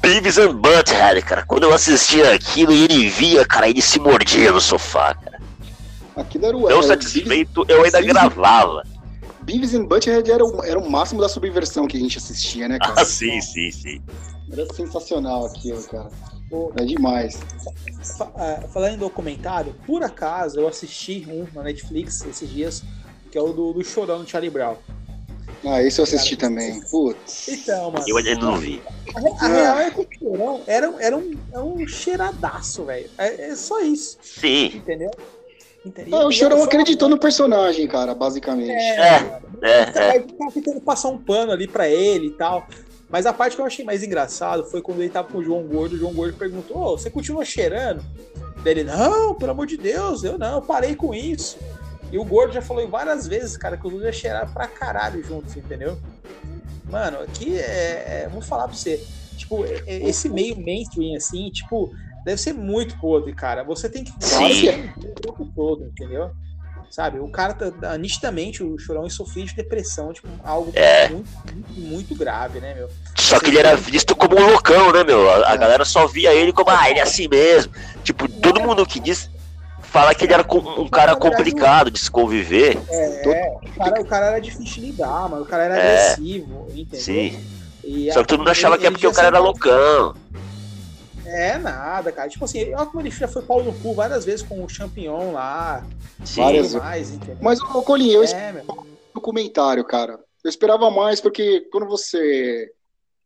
Beavis 0.05 0.39
and 0.39 0.55
Butthead, 0.57 1.23
cara. 1.23 1.45
Quando 1.47 1.65
eu 1.65 1.73
assistia 1.73 2.35
aquilo 2.35 2.73
e 2.73 2.85
ele 2.85 3.09
via, 3.09 3.45
cara, 3.45 3.69
ele 3.69 3.81
se 3.81 3.99
mordia 3.99 4.53
no 4.53 4.61
sofá, 4.61 5.15
cara. 5.15 5.41
Aquilo 6.17 6.47
era 6.47 6.57
o. 6.57 6.61
Não 6.61 6.69
era 6.71 6.83
satisfeito, 6.83 7.65
eu 7.69 7.83
ainda 7.83 8.01
Sim. 8.01 8.09
gravava. 8.09 8.83
Beavis 9.43 9.75
and 9.75 9.85
Butthead 9.85 10.31
era 10.31 10.45
o, 10.45 10.65
era 10.65 10.79
o 10.79 10.91
máximo 10.91 11.21
da 11.21 11.29
subversão 11.29 11.87
que 11.87 11.97
a 11.97 12.01
gente 12.01 12.19
assistia, 12.19 12.69
né, 12.69 12.79
cara? 12.79 12.95
Ah, 12.97 13.05
sim, 13.05 13.41
sim, 13.41 13.71
sim. 13.71 14.03
Era 14.51 14.67
sensacional 14.73 15.47
aquilo, 15.47 15.83
cara. 15.85 16.09
Pô, 16.49 16.73
é 16.77 16.85
demais. 16.85 17.41
Ah, 18.21 18.63
Falando 18.73 18.95
em 18.95 18.99
documentário, 18.99 19.75
por 19.87 20.03
acaso 20.03 20.61
eu 20.61 20.69
assisti 20.69 21.27
um 21.29 21.47
na 21.55 21.63
Netflix 21.63 22.25
esses 22.25 22.49
dias, 22.49 22.85
que 23.31 23.37
é 23.37 23.41
o 23.41 23.53
do, 23.53 23.73
do 23.73 23.85
Chorão 23.85 24.23
do 24.23 24.29
Charlie 24.29 24.51
Brown. 24.51 24.77
Ah, 25.67 25.83
esse 25.83 25.99
eu 26.01 26.03
assisti 26.05 26.37
também. 26.37 26.81
Putz. 26.91 27.49
Então, 27.49 27.91
mano. 27.91 28.05
Eu 28.07 28.17
ainda 28.17 28.35
não 28.37 28.59
vi. 28.59 28.83
A, 29.15 29.21
re- 29.21 29.35
a 29.41 29.47
real 29.49 29.79
é 29.79 29.91
que 29.91 30.01
o 30.01 30.07
Chorão 30.19 30.63
era, 30.67 30.91
um- 30.91 31.01
era, 31.01 31.17
um, 31.17 31.31
era 31.53 31.63
um 31.63 31.87
cheiradaço, 31.87 32.85
velho. 32.85 33.11
É, 33.17 33.51
é 33.51 33.57
só 33.57 33.81
isso, 33.81 34.19
Sim. 34.23 34.67
entendeu? 34.75 35.11
Entendeu? 35.85 36.19
Ah, 36.19 36.27
o 36.27 36.33
Chorão 36.33 36.63
acreditou 36.63 37.09
no 37.09 37.19
personagem, 37.19 37.87
cara, 37.87 38.15
basicamente. 38.15 38.71
É, 38.71 39.39
É, 39.63 39.81
é. 40.17 40.21
Tava 40.21 40.51
tentando 40.53 40.81
passar 40.81 41.09
um 41.09 41.19
pano 41.19 41.53
ali 41.53 41.67
pra 41.69 41.89
ele 41.89 42.29
e 42.29 42.31
tal. 42.33 42.67
Mas 43.09 43.27
a 43.27 43.33
parte 43.33 43.55
que 43.55 43.63
eu 43.63 43.67
achei 43.67 43.85
mais 43.85 44.03
engraçado 44.03 44.65
foi 44.65 44.81
quando 44.83 45.01
ele 45.01 45.11
tava 45.11 45.29
com 45.29 45.39
o 45.39 45.45
João 45.45 45.63
Gordo. 45.63 45.95
O 45.95 45.99
João 45.99 46.13
Gordo 46.13 46.37
perguntou: 46.37 46.77
Ô, 46.79 46.99
você 46.99 47.11
continua 47.11 47.45
cheirando? 47.45 48.03
Daí 48.65 48.73
ele: 48.73 48.85
Não, 48.85 49.35
pelo 49.35 49.53
amor 49.53 49.67
de 49.67 49.77
Deus, 49.77 50.25
eu 50.25 50.39
não, 50.39 50.57
eu 50.57 50.63
parei 50.63 50.95
com 50.97 51.15
isso. 51.15 51.59
E 52.13 52.19
o 52.19 52.25
Gordo 52.25 52.53
já 52.55 52.63
falou 52.63 52.87
várias 52.89 53.27
vezes, 53.27 53.57
cara, 53.57 53.77
que 53.77 53.87
os 53.87 53.93
dois 53.93 54.15
cheiraram 54.15 54.53
pra 54.53 54.67
caralho 54.69 55.23
juntos, 55.25 55.57
entendeu? 55.57 55.99
Mano, 56.89 57.19
aqui 57.23 57.59
é. 57.59 58.23
é 58.25 58.29
vou 58.31 58.41
falar 58.43 58.69
pra 58.69 58.77
você. 58.77 59.03
Tipo, 59.37 59.65
é- 59.65 59.83
é- 59.87 60.09
esse 60.09 60.29
meio 60.29 60.57
mainstream, 60.61 61.17
assim, 61.17 61.51
tipo, 61.51 61.93
deve 62.25 62.41
ser 62.41 62.53
muito 62.53 62.97
podre, 63.01 63.35
cara. 63.35 63.65
Você 63.65 63.89
tem 63.89 64.05
que. 64.05 64.13
Sim. 64.21 64.91
o 64.97 65.21
tempo 65.21 65.51
todo, 65.57 65.85
entendeu? 65.87 66.31
Sabe? 66.91 67.19
O 67.19 67.29
cara 67.29 67.53
tá, 67.55 67.73
tá- 67.73 67.99
nitidamente, 67.99 68.63
o 68.63 68.79
chorão 68.79 69.11
sofria 69.11 69.45
de 69.45 69.57
depressão, 69.57 70.13
tipo, 70.13 70.29
algo 70.45 70.71
É. 70.77 71.09
muito, 71.09 71.29
muito, 71.53 71.81
muito 71.81 72.15
grave, 72.15 72.61
né, 72.61 72.75
meu? 72.75 72.89
Só 73.19 73.41
que 73.41 73.49
ele 73.51 73.59
era 73.59 73.75
visto 73.75 74.15
como 74.15 74.39
um 74.39 74.47
loucão, 74.51 74.93
né, 74.93 75.03
meu? 75.03 75.29
A, 75.29 75.53
a 75.53 75.57
galera 75.57 75.85
só 75.85 76.07
via 76.07 76.33
ele 76.33 76.53
como, 76.53 76.71
ah, 76.71 76.89
ele 76.89 77.01
é 77.01 77.03
assim 77.03 77.27
mesmo. 77.27 77.73
Tipo, 78.05 78.29
todo 78.29 78.61
mundo 78.61 78.87
que 78.87 79.01
diz 79.01 79.29
fala 79.95 80.13
que 80.13 80.25
ele 80.25 80.35
era 80.35 80.45
um 80.77 80.89
cara 80.89 81.15
complicado 81.15 81.89
de 81.89 82.01
se 82.01 82.11
conviver. 82.11 82.77
É, 82.91 83.57
o 83.65 83.79
cara, 83.79 84.01
o 84.01 84.05
cara 84.05 84.27
era 84.27 84.41
difícil 84.41 84.83
de 84.83 84.91
lidar, 84.91 85.29
mano. 85.29 85.43
O 85.43 85.47
cara 85.47 85.63
era 85.67 85.79
É. 85.79 86.03
agressivo, 86.13 86.67
entendeu? 86.75 87.01
Sim. 87.01 87.45
E 87.85 88.13
Só 88.13 88.23
que 88.23 88.27
todo 88.29 88.41
mundo 88.41 88.51
achava 88.51 88.77
que 88.77 88.87
é 88.87 88.91
porque 88.91 89.07
o 89.07 89.13
cara 89.13 89.29
era 89.29 89.39
loucão. 89.39 90.17
É 91.25 91.59
nada, 91.59 92.11
cara. 92.11 92.29
Tipo 92.29 92.45
assim, 92.45 92.75
olha 92.75 92.87
como 92.87 93.01
ele 93.01 93.11
já 93.11 93.29
foi 93.29 93.43
pau 93.43 93.63
no 93.63 93.73
cu 93.73 93.95
várias 93.95 94.25
vezes 94.25 94.43
com 94.43 94.65
o 94.65 94.69
Champignon 94.69 95.31
lá. 95.33 95.85
Sim. 96.25 96.43
Várias 96.43 96.75
mais, 96.75 97.11
entendeu? 97.13 97.37
Mas, 97.41 97.61
ô, 97.61 97.83
Colinho, 97.83 98.23
eu 98.23 98.25
é, 98.25 98.53
meu. 98.53 98.65
documentário, 99.15 99.85
cara. 99.85 100.19
Eu 100.43 100.51
esperava 100.51 100.91
mais, 100.91 101.21
porque 101.21 101.61
quando 101.71 101.87
você. 101.87 102.69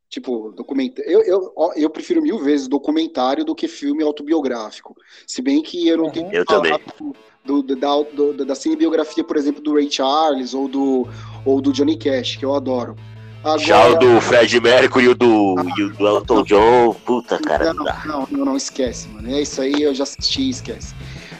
Tipo, 0.08 0.52
documenta... 0.56 1.02
eu, 1.02 1.22
eu, 1.22 1.52
eu 1.76 1.90
prefiro 1.90 2.22
mil 2.22 2.38
vezes 2.38 2.66
documentário 2.66 3.44
do 3.44 3.54
que 3.54 3.68
filme 3.68 4.02
autobiográfico. 4.02 4.96
Se 5.26 5.42
bem 5.42 5.62
que 5.62 5.86
eu 5.86 5.98
não 5.98 6.04
Uhum. 6.06 6.10
tenho 6.10 6.32
Eu 6.32 6.46
também. 6.46 6.80
do, 7.44 7.62
do- 7.62 7.76
da, 7.76 8.02
do- 8.02 8.32
da 8.44 8.54
cinebiografia, 8.54 9.22
por 9.22 9.36
exemplo, 9.36 9.62
do 9.62 9.74
Ray 9.74 9.90
Charles 9.90 10.54
ou 10.54 10.66
do, 10.66 11.06
ou 11.44 11.60
do 11.60 11.72
Johnny 11.72 11.96
Cash, 11.98 12.36
que 12.36 12.44
eu 12.44 12.54
adoro. 12.54 12.96
Já 13.58 13.86
o 13.88 13.98
do 13.98 14.20
Fred 14.20 14.60
Mercury 14.60 15.04
e 15.04 15.08
o 15.08 15.14
do, 15.14 15.54
e 15.78 15.82
o 15.84 15.92
do 15.94 16.06
Elton 16.06 16.42
John, 16.42 16.94
puta, 17.06 17.38
cara, 17.38 17.66
não 17.72 17.74
não, 17.74 17.84
dá. 17.84 18.02
não, 18.04 18.26
não, 18.30 18.44
não, 18.46 18.56
esquece, 18.56 19.08
mano. 19.08 19.30
É 19.30 19.40
isso 19.42 19.60
aí, 19.60 19.80
eu 19.80 19.94
já 19.94 20.02
assisti, 20.02 20.50
esquece. 20.50 20.94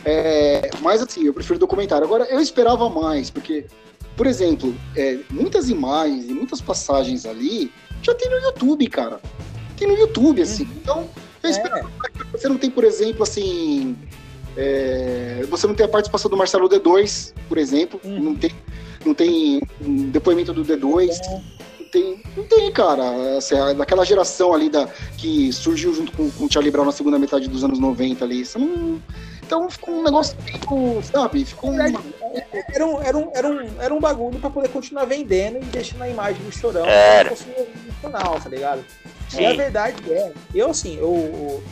É, 0.05 0.71
mas 0.81 1.03
assim, 1.03 1.25
eu 1.25 1.35
prefiro 1.35 1.59
documentário. 1.59 2.07
Agora, 2.07 2.25
eu 2.31 2.41
esperava 2.41 2.89
mais, 2.89 3.29
porque, 3.31 3.67
por 4.17 4.27
exemplo, 4.27 4.75
é, 4.97 5.19
muitas 5.31 5.69
imagens 5.69 6.29
e 6.31 6.33
muitas 6.33 6.61
passagens 6.61 7.27
ali 7.27 7.71
já 8.03 8.15
tem 8.15 8.29
no 8.31 8.37
YouTube, 8.39 8.87
cara. 8.89 9.21
Tem 9.77 9.87
no 9.89 9.95
YouTube, 9.97 10.43
assim. 10.43 10.65
Então, 10.81 11.09
eu 11.43 11.49
É. 11.49 11.53
esperava 11.53 11.89
mais. 11.99 12.13
Você 12.33 12.49
não 12.49 12.59
tem, 12.59 12.71
por 12.71 12.85
exemplo, 12.85 13.23
assim. 13.23 13.97
é, 14.57 15.45
você 15.49 15.67
não 15.67 15.75
tem 15.75 15.87
a 15.87 15.89
participação 15.89 16.31
do 16.31 16.37
Marcelo 16.37 16.69
D2, 16.69 17.33
por 17.49 17.59
exemplo. 17.59 18.01
Uhum. 18.05 18.21
Não 18.21 18.35
tem. 18.35 18.51
Não 19.07 19.15
tem 19.15 19.63
um 19.81 20.11
depoimento 20.11 20.53
do 20.53 20.65
D2. 20.65 21.17
Não 21.79 21.87
tem, 21.91 22.23
não 22.37 22.45
tem, 22.45 22.71
cara. 22.73 23.37
Assim, 23.39 23.55
daquela 23.77 24.05
geração 24.05 24.53
ali 24.53 24.69
da, 24.69 24.87
que 25.17 25.53
surgiu 25.53 25.95
junto 25.95 26.11
com, 26.13 26.29
com 26.31 26.45
o 26.47 26.53
Charlie 26.53 26.71
Brown 26.73 26.85
na 26.85 26.93
segunda 26.93 27.19
metade 27.19 27.49
dos 27.49 27.63
anos 27.63 27.79
90 27.79 28.25
ali. 28.25 28.41
Isso 28.41 28.59
não- 28.59 29.01
então 29.49 29.71
ficou 29.71 29.95
um 29.95 30.03
negócio 30.03 30.37
meio, 30.45 31.03
sabe? 31.03 31.43
Ficou 31.47 31.71
uma... 31.71 31.85
Era 32.75 32.87
um, 32.87 33.01
era, 33.03 33.17
um, 33.17 33.31
era, 33.35 33.49
um, 33.49 33.81
era 33.81 33.95
um 33.95 33.99
bagulho 33.99 34.39
pra 34.39 34.51
poder 34.51 34.69
continuar 34.69 35.07
vendendo 35.07 35.57
e 35.57 35.65
deixando 35.65 36.03
a 36.03 36.09
imagem 36.09 36.43
do 36.45 36.53
chorão 36.53 36.85
Era. 36.85 37.33
um 37.33 37.87
nacional, 37.87 38.39
tá 38.39 38.49
ligado? 38.51 38.85
Sim. 39.31 39.41
E 39.41 39.47
a 39.47 39.53
verdade 39.55 40.13
é, 40.13 40.33
eu 40.55 40.71
assim, 40.71 40.97
eu, 40.99 41.15
eu- 41.15 41.63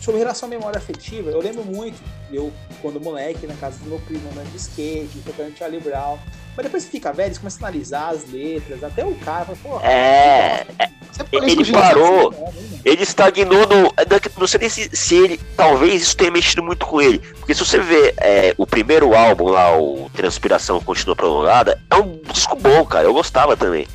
sobre 0.00 0.20
relação 0.20 0.46
à 0.46 0.50
memória 0.50 0.78
afetiva, 0.78 1.30
eu 1.30 1.40
lembro 1.40 1.64
muito, 1.64 2.00
eu, 2.32 2.52
quando 2.80 3.00
moleque, 3.00 3.44
na 3.46 3.54
casa 3.54 3.76
do 3.78 3.86
meu 3.86 3.98
primo, 3.98 4.30
andando 4.30 4.50
de 4.52 4.56
skate, 4.56 5.18
tocando 5.26 5.56
Charlie 5.58 5.80
Brown. 5.80 6.16
Mas 6.60 6.64
depois 6.66 6.84
que 6.84 6.90
fica 6.90 7.10
velho, 7.10 7.32
você 7.32 7.40
começa 7.40 7.56
a 7.64 7.68
analisar 7.68 8.08
as 8.10 8.30
letras, 8.30 8.84
até 8.84 9.02
o 9.02 9.14
cara 9.14 9.46
fala, 9.46 9.56
pô, 9.62 9.80
É, 9.80 10.66
Você 11.10 11.24
parece 11.24 11.52
ele 11.58 11.72
parou. 11.72 12.34
é, 12.34 12.36
né, 12.52 12.52
ele 12.84 13.02
estagnou 13.02 13.66
no. 13.66 13.94
Não 14.38 14.46
sei 14.46 14.60
nem 14.60 14.68
se, 14.68 14.90
se 14.94 15.14
ele. 15.14 15.40
Talvez 15.56 16.02
isso 16.02 16.14
tenha 16.18 16.30
mexido 16.30 16.62
muito 16.62 16.84
com 16.84 17.00
ele. 17.00 17.18
Porque 17.18 17.54
se 17.54 17.64
você 17.64 17.78
vê 17.78 18.12
é, 18.18 18.54
o 18.58 18.66
primeiro 18.66 19.14
álbum 19.14 19.48
lá, 19.48 19.74
o 19.78 20.10
Transpiração 20.14 20.78
Continua 20.82 21.16
Prolongada, 21.16 21.80
é 21.90 21.96
um 21.96 22.20
disco 22.30 22.54
bom, 22.56 22.84
cara. 22.84 23.04
Eu 23.06 23.14
gostava 23.14 23.56
também. 23.56 23.88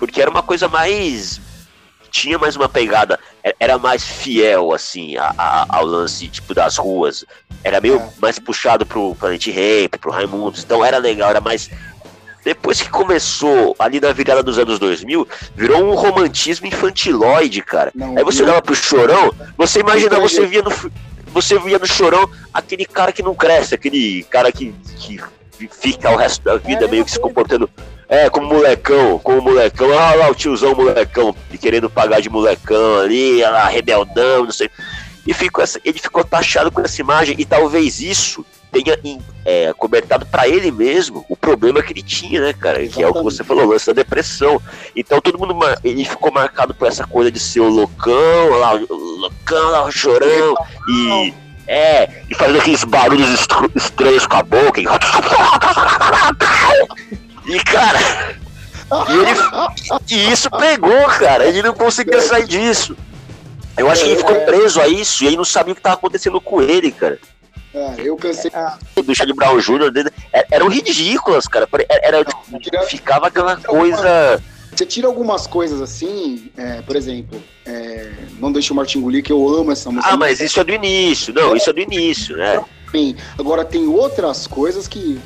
Porque 0.00 0.20
era 0.20 0.30
uma 0.30 0.42
coisa 0.42 0.66
mais. 0.66 1.40
Tinha 2.10 2.38
mais 2.38 2.56
uma 2.56 2.68
pegada. 2.68 3.20
é- 3.44 3.54
Era 3.60 3.78
mais 3.78 4.02
fiel, 4.04 4.72
assim, 4.72 5.16
a- 5.16 5.32
a- 5.38 5.66
ao 5.68 5.84
lance, 5.86 6.26
tipo, 6.26 6.52
das 6.54 6.76
ruas. 6.76 7.24
Era 7.62 7.80
meio 7.80 7.96
É. 7.98 8.08
mais 8.20 8.38
puxado 8.38 8.84
pro 8.84 9.14
Planet 9.14 9.46
Ramp, 9.46 9.94
pro 10.00 10.10
Raimundos. 10.10 10.64
Então 10.64 10.84
era 10.84 10.98
legal, 10.98 11.30
era 11.30 11.40
mais. 11.40 11.70
Depois 12.44 12.80
que 12.80 12.88
começou, 12.88 13.76
ali 13.78 14.00
na 14.00 14.12
virada 14.12 14.42
dos 14.42 14.58
anos 14.58 14.78
2000, 14.78 15.28
virou 15.54 15.84
um 15.90 15.94
romantismo 15.94 16.66
infantiloide, 16.66 17.62
cara. 17.62 17.90
Não, 17.94 18.16
Aí 18.16 18.24
você 18.24 18.38
não- 18.38 18.48
olhava 18.48 18.62
pro 18.62 18.74
Chorão, 18.74 19.32
você 19.56 19.80
imagina, 19.80 20.18
você 20.18 20.46
via 20.46 20.62
no 20.62 20.70
você 21.32 21.58
via 21.60 21.78
no 21.78 21.86
Chorão 21.86 22.28
aquele 22.52 22.84
cara 22.84 23.12
que 23.12 23.22
não 23.22 23.34
cresce, 23.36 23.74
aquele 23.74 24.24
cara 24.24 24.50
que, 24.50 24.74
que 24.96 25.20
fica 25.70 26.10
o 26.10 26.16
resto 26.16 26.42
da 26.42 26.56
vida 26.56 26.88
meio 26.88 27.04
que 27.04 27.10
se 27.10 27.20
comportando 27.20 27.70
é, 28.08 28.28
como 28.28 28.48
molecão, 28.48 29.20
como 29.20 29.40
molecão, 29.40 29.96
ah 29.96 30.14
lá 30.14 30.28
o 30.28 30.34
tiozão 30.34 30.74
molecão, 30.74 31.34
e 31.52 31.56
querendo 31.56 31.88
pagar 31.88 32.20
de 32.20 32.28
molecão 32.28 32.98
ali, 32.98 33.44
ah 33.44 33.50
lá, 33.50 33.68
rebeldão, 33.68 34.44
não 34.44 34.50
sei. 34.50 34.68
E 35.24 35.32
ficou 35.32 35.62
essa, 35.62 35.80
ele 35.84 35.98
ficou 36.00 36.24
taxado 36.24 36.72
com 36.72 36.80
essa 36.80 37.00
imagem, 37.00 37.36
e 37.38 37.44
talvez 37.44 38.00
isso 38.00 38.44
tenha 38.70 38.98
é, 39.44 39.72
cobertado 39.76 40.24
pra 40.26 40.46
ele 40.48 40.70
mesmo 40.70 41.24
o 41.28 41.36
problema 41.36 41.82
que 41.82 41.92
ele 41.92 42.02
tinha, 42.02 42.40
né, 42.40 42.52
cara? 42.52 42.86
Que 42.86 43.02
é 43.02 43.08
o 43.08 43.12
que 43.12 43.22
você 43.22 43.42
falou, 43.42 43.64
o 43.64 43.70
lance 43.70 43.86
da 43.86 43.92
depressão. 43.92 44.60
Então 44.94 45.20
todo 45.20 45.38
mundo, 45.38 45.56
ele 45.82 46.04
ficou 46.04 46.30
marcado 46.32 46.74
por 46.74 46.88
essa 46.88 47.06
coisa 47.06 47.30
de 47.30 47.40
ser 47.40 47.60
o 47.60 47.68
loucão, 47.68 48.50
lá, 48.58 48.74
o 48.74 48.94
loucão, 48.94 49.70
lá, 49.70 49.84
o 49.84 49.90
chorão, 49.90 50.54
e. 50.88 51.34
É, 51.72 52.24
e 52.28 52.34
fazendo 52.34 52.58
aqueles 52.58 52.82
barulhos 52.82 53.28
estr- 53.28 53.70
estranhos 53.76 54.26
com 54.26 54.36
a 54.36 54.42
boca. 54.42 54.80
E, 54.80 54.86
e 57.46 57.60
cara, 57.62 57.98
e, 59.08 59.12
ele, 59.12 59.30
e 60.08 60.32
isso 60.32 60.50
pegou, 60.50 61.06
cara. 61.18 61.44
Ele 61.46 61.62
não 61.62 61.72
conseguia 61.72 62.20
sair 62.20 62.46
disso. 62.46 62.96
Eu 63.76 63.88
acho 63.88 64.02
que 64.02 64.08
ele 64.10 64.18
ficou 64.18 64.34
preso 64.40 64.80
a 64.80 64.88
isso 64.88 65.22
e 65.22 65.28
ele 65.28 65.36
não 65.36 65.44
sabia 65.44 65.72
o 65.72 65.74
que 65.76 65.80
estava 65.80 65.94
acontecendo 65.94 66.40
com 66.40 66.60
ele, 66.60 66.90
cara. 66.90 67.18
É, 67.72 67.94
eu 67.98 68.16
cansei. 68.16 68.50
Do 68.96 69.14
Charlie 69.14 69.34
Brown 69.36 69.58
Jr. 69.58 69.90
dele, 69.90 70.10
é- 70.32 70.46
eram 70.50 70.68
ridículas, 70.68 71.46
cara. 71.46 71.68
Era, 72.02 72.24
Tira- 72.60 72.82
ficava 72.82 73.28
aquela 73.28 73.56
coisa. 73.56 74.42
Você 74.74 74.86
tira 74.86 75.06
algumas 75.06 75.46
coisas 75.46 75.80
assim, 75.80 76.50
é, 76.56 76.80
por 76.82 76.96
exemplo, 76.96 77.42
é, 77.66 78.12
Não 78.38 78.50
Deixe 78.52 78.72
o 78.72 78.76
Martin 78.76 78.98
Engolir, 78.98 79.22
que 79.22 79.32
eu 79.32 79.48
amo 79.48 79.72
essa 79.72 79.90
música. 79.90 80.12
Ah, 80.12 80.16
mas 80.16 80.40
isso 80.40 80.58
é 80.58 80.64
do 80.64 80.72
início. 80.72 81.34
Não, 81.34 81.54
isso 81.54 81.68
é 81.68 81.72
do 81.72 81.80
início, 81.80 82.36
né? 82.36 82.64
bem. 82.90 83.16
Agora 83.38 83.64
tem 83.64 83.86
outras 83.86 84.46
coisas 84.46 84.86
que. 84.86 85.20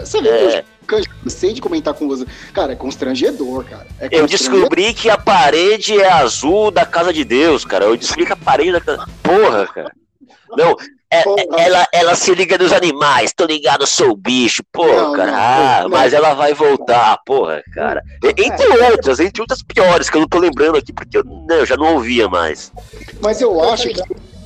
Você 0.00 0.20
vê, 0.20 0.28
é. 0.28 0.58
eu 0.58 0.64
cansei 0.86 1.52
de 1.52 1.60
comentar 1.60 1.94
com 1.94 2.06
você. 2.06 2.26
Cara, 2.52 2.72
é 2.72 2.76
constrangedor, 2.76 3.64
cara. 3.64 3.86
É 3.98 4.08
constrangedor. 4.08 4.18
Eu 4.18 4.26
descobri 4.26 4.94
que 4.94 5.10
a 5.10 5.18
parede 5.18 5.98
é 5.98 6.10
azul 6.10 6.70
da 6.70 6.84
casa 6.84 7.12
de 7.12 7.24
Deus, 7.24 7.64
cara. 7.64 7.86
Eu 7.86 7.96
descobri 7.96 8.26
que 8.26 8.32
a 8.32 8.36
parede 8.36 8.72
da 8.72 8.80
casa. 8.80 9.06
Porra, 9.22 9.66
cara. 9.66 9.92
Não, 10.56 10.76
é, 11.12 11.22
ela, 11.58 11.86
ela 11.92 12.14
se 12.16 12.34
liga 12.34 12.58
nos 12.58 12.72
animais, 12.72 13.32
tô 13.32 13.46
ligado, 13.46 13.86
sou 13.86 14.10
o 14.10 14.16
bicho, 14.16 14.62
pô, 14.72 14.86
não, 14.86 15.12
cara. 15.12 15.30
Não, 15.30 15.38
ah, 15.38 15.78
não, 15.82 15.88
mas 15.90 16.12
ela 16.12 16.34
vai 16.34 16.52
voltar, 16.52 17.16
porra, 17.24 17.62
cara. 17.72 18.02
Entre 18.36 18.66
outras, 18.90 19.20
entre 19.20 19.40
outras 19.40 19.62
piores, 19.62 20.10
que 20.10 20.16
eu 20.16 20.22
não 20.22 20.28
tô 20.28 20.38
lembrando 20.38 20.76
aqui, 20.76 20.92
porque 20.92 21.18
eu, 21.18 21.24
eu 21.50 21.64
já 21.64 21.76
não 21.76 21.94
ouvia 21.94 22.28
mais. 22.28 22.72
Mas 23.20 23.40
eu 23.40 23.60
acho 23.70 23.88
que. 23.88 24.02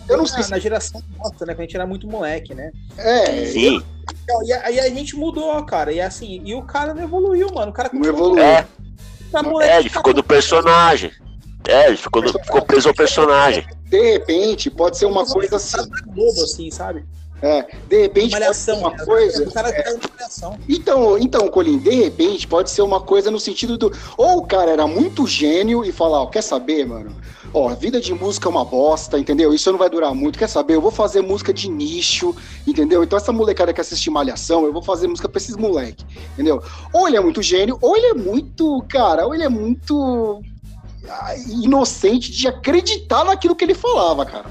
Eu 0.08 0.18
não 0.18 0.26
sei. 0.26 0.44
Na 0.48 0.58
geração 0.58 1.00
nossa, 1.16 1.46
né? 1.46 1.54
Quando 1.54 1.60
a 1.60 1.62
gente 1.62 1.76
era 1.76 1.86
muito 1.86 2.06
moleque, 2.06 2.52
né? 2.52 2.72
É. 2.98 3.46
Sim. 3.46 3.82
E 4.44 4.52
aí 4.52 4.80
a 4.80 4.88
gente 4.88 5.14
mudou, 5.16 5.64
cara. 5.64 5.92
E 5.92 6.00
assim, 6.00 6.42
e 6.44 6.54
o 6.54 6.62
cara 6.62 6.92
não 6.92 7.02
evoluiu, 7.02 7.48
mano. 7.54 7.70
O 7.70 7.74
cara 7.74 7.90
não 7.92 8.04
evoluiu. 8.04 8.42
É. 8.42 8.66
é, 9.62 9.78
ele 9.78 9.88
ficou 9.88 10.12
do 10.12 10.24
personagem. 10.24 11.12
É, 11.68 11.88
ele 11.88 11.96
ficou, 11.96 12.22
no, 12.22 12.32
ficou 12.32 12.62
preso 12.62 12.88
ao 12.88 12.94
personagem. 12.94 13.66
De 13.88 14.12
repente, 14.12 14.70
pode 14.70 14.96
ser 14.96 15.06
uma 15.06 15.26
coisa 15.26 15.56
assim. 15.56 15.78
Bobo, 16.06 16.42
assim, 16.42 16.70
sabe? 16.70 17.04
É, 17.42 17.66
de 17.88 18.02
repente 18.02 18.32
malhação, 18.32 18.80
pode 18.80 18.96
ser 18.96 19.02
uma 19.02 19.06
coisa. 19.06 19.48
O 19.48 19.52
cara 19.52 19.70
é. 19.70 19.96
Então, 20.68 21.18
então, 21.18 21.48
Colin, 21.48 21.78
de 21.78 21.90
repente 21.90 22.46
pode 22.46 22.70
ser 22.70 22.82
uma 22.82 23.00
coisa 23.00 23.30
no 23.30 23.40
sentido 23.40 23.78
do. 23.78 23.92
Ou 24.16 24.38
o 24.38 24.46
cara 24.46 24.70
era 24.70 24.86
muito 24.86 25.26
gênio 25.26 25.84
e 25.84 25.90
falar, 25.90 26.22
ó, 26.22 26.26
quer 26.26 26.42
saber, 26.42 26.86
mano? 26.86 27.16
Ó, 27.52 27.68
vida 27.74 28.00
de 28.00 28.12
música 28.14 28.46
é 28.46 28.50
uma 28.50 28.64
bosta, 28.64 29.18
entendeu? 29.18 29.52
Isso 29.52 29.72
não 29.72 29.78
vai 29.78 29.88
durar 29.90 30.14
muito. 30.14 30.38
Quer 30.38 30.48
saber? 30.48 30.74
Eu 30.74 30.80
vou 30.80 30.90
fazer 30.90 31.22
música 31.22 31.52
de 31.52 31.68
nicho, 31.68 32.36
entendeu? 32.66 33.02
Então 33.02 33.16
essa 33.16 33.32
molecada 33.32 33.72
que 33.72 33.80
assiste 33.80 34.10
Malhação, 34.10 34.64
eu 34.64 34.72
vou 34.72 34.82
fazer 34.82 35.08
música 35.08 35.28
pra 35.28 35.40
esses 35.40 35.56
moleque, 35.56 36.04
entendeu? 36.34 36.62
Ou 36.92 37.08
ele 37.08 37.16
é 37.16 37.20
muito 37.20 37.42
gênio, 37.42 37.78
ou 37.80 37.96
ele 37.96 38.06
é 38.06 38.14
muito, 38.14 38.84
cara, 38.88 39.26
ou 39.26 39.34
ele 39.34 39.42
é 39.42 39.48
muito 39.48 40.42
inocente 41.48 42.30
de 42.30 42.48
acreditar 42.48 43.24
naquilo 43.24 43.56
que 43.56 43.64
ele 43.64 43.74
falava, 43.74 44.24
cara. 44.24 44.46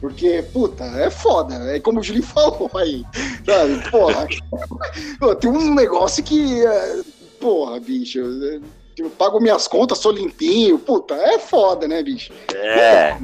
Porque, 0.00 0.44
puta, 0.52 0.84
é 0.84 1.08
foda. 1.10 1.54
É 1.74 1.78
como 1.78 2.00
o 2.00 2.02
Julinho 2.02 2.26
falou 2.26 2.70
aí. 2.74 3.04
Sabe? 3.46 3.90
Porra. 3.90 4.26
tem 5.36 5.50
um 5.50 5.74
negócio 5.74 6.24
que. 6.24 6.66
É, 6.66 7.00
porra, 7.40 7.78
bicho. 7.78 8.18
Eu 8.98 9.08
pago 9.10 9.40
minhas 9.40 9.68
contas, 9.68 9.98
sou 9.98 10.10
limpinho. 10.10 10.78
Puta, 10.78 11.14
é 11.14 11.38
foda, 11.38 11.86
né, 11.86 12.02
bicho? 12.02 12.32
É. 12.52 13.16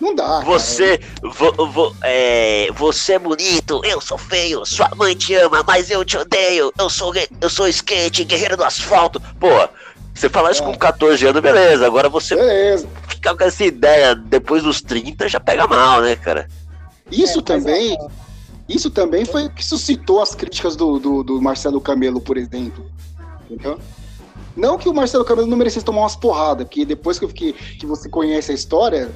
Não 0.00 0.14
dá. 0.14 0.40
Você, 0.40 1.00
vo, 1.20 1.66
vo, 1.66 1.96
é, 2.02 2.68
você 2.72 3.14
é 3.14 3.18
bonito, 3.18 3.80
eu 3.84 4.00
sou 4.00 4.16
feio, 4.16 4.64
sua 4.64 4.88
mãe 4.94 5.16
te 5.16 5.34
ama, 5.34 5.64
mas 5.66 5.90
eu 5.90 6.04
te 6.04 6.16
odeio. 6.16 6.72
Eu 6.78 6.88
sou, 6.88 7.12
eu 7.40 7.50
sou 7.50 7.66
skate, 7.66 8.24
guerreiro 8.24 8.56
do 8.56 8.64
asfalto. 8.64 9.20
Pô, 9.40 9.48
você 10.18 10.28
falar 10.28 10.50
isso 10.50 10.62
é. 10.62 10.66
com 10.66 10.74
14 10.74 11.26
anos, 11.26 11.40
beleza. 11.40 11.86
Agora 11.86 12.08
você 12.08 12.34
beleza. 12.34 12.88
ficar 13.08 13.36
com 13.36 13.44
essa 13.44 13.64
ideia 13.64 14.14
depois 14.14 14.62
dos 14.62 14.82
30 14.82 15.28
já 15.28 15.40
pega 15.40 15.66
mal, 15.66 16.00
né, 16.00 16.16
cara? 16.16 16.48
Isso 17.10 17.38
é, 17.38 17.42
também. 17.42 17.94
É. 17.94 18.28
Isso 18.68 18.90
também 18.90 19.24
foi 19.24 19.46
o 19.46 19.50
que 19.50 19.64
suscitou 19.64 20.20
as 20.20 20.34
críticas 20.34 20.76
do, 20.76 20.98
do, 20.98 21.22
do, 21.22 21.40
Marcelo 21.40 21.80
Camelo, 21.80 22.20
por 22.20 22.36
exemplo. 22.36 22.84
Entendeu? 23.48 23.78
Não 24.54 24.76
que 24.76 24.88
o 24.88 24.94
Marcelo 24.94 25.24
Camelo 25.24 25.46
não 25.46 25.56
merecesse 25.56 25.86
tomar 25.86 26.02
umas 26.02 26.16
porradas, 26.16 26.66
porque 26.66 26.84
depois 26.84 27.18
que, 27.18 27.24
eu 27.24 27.28
fiquei, 27.28 27.52
que 27.52 27.86
você 27.86 28.10
conhece 28.10 28.50
a 28.50 28.54
história, 28.54 29.10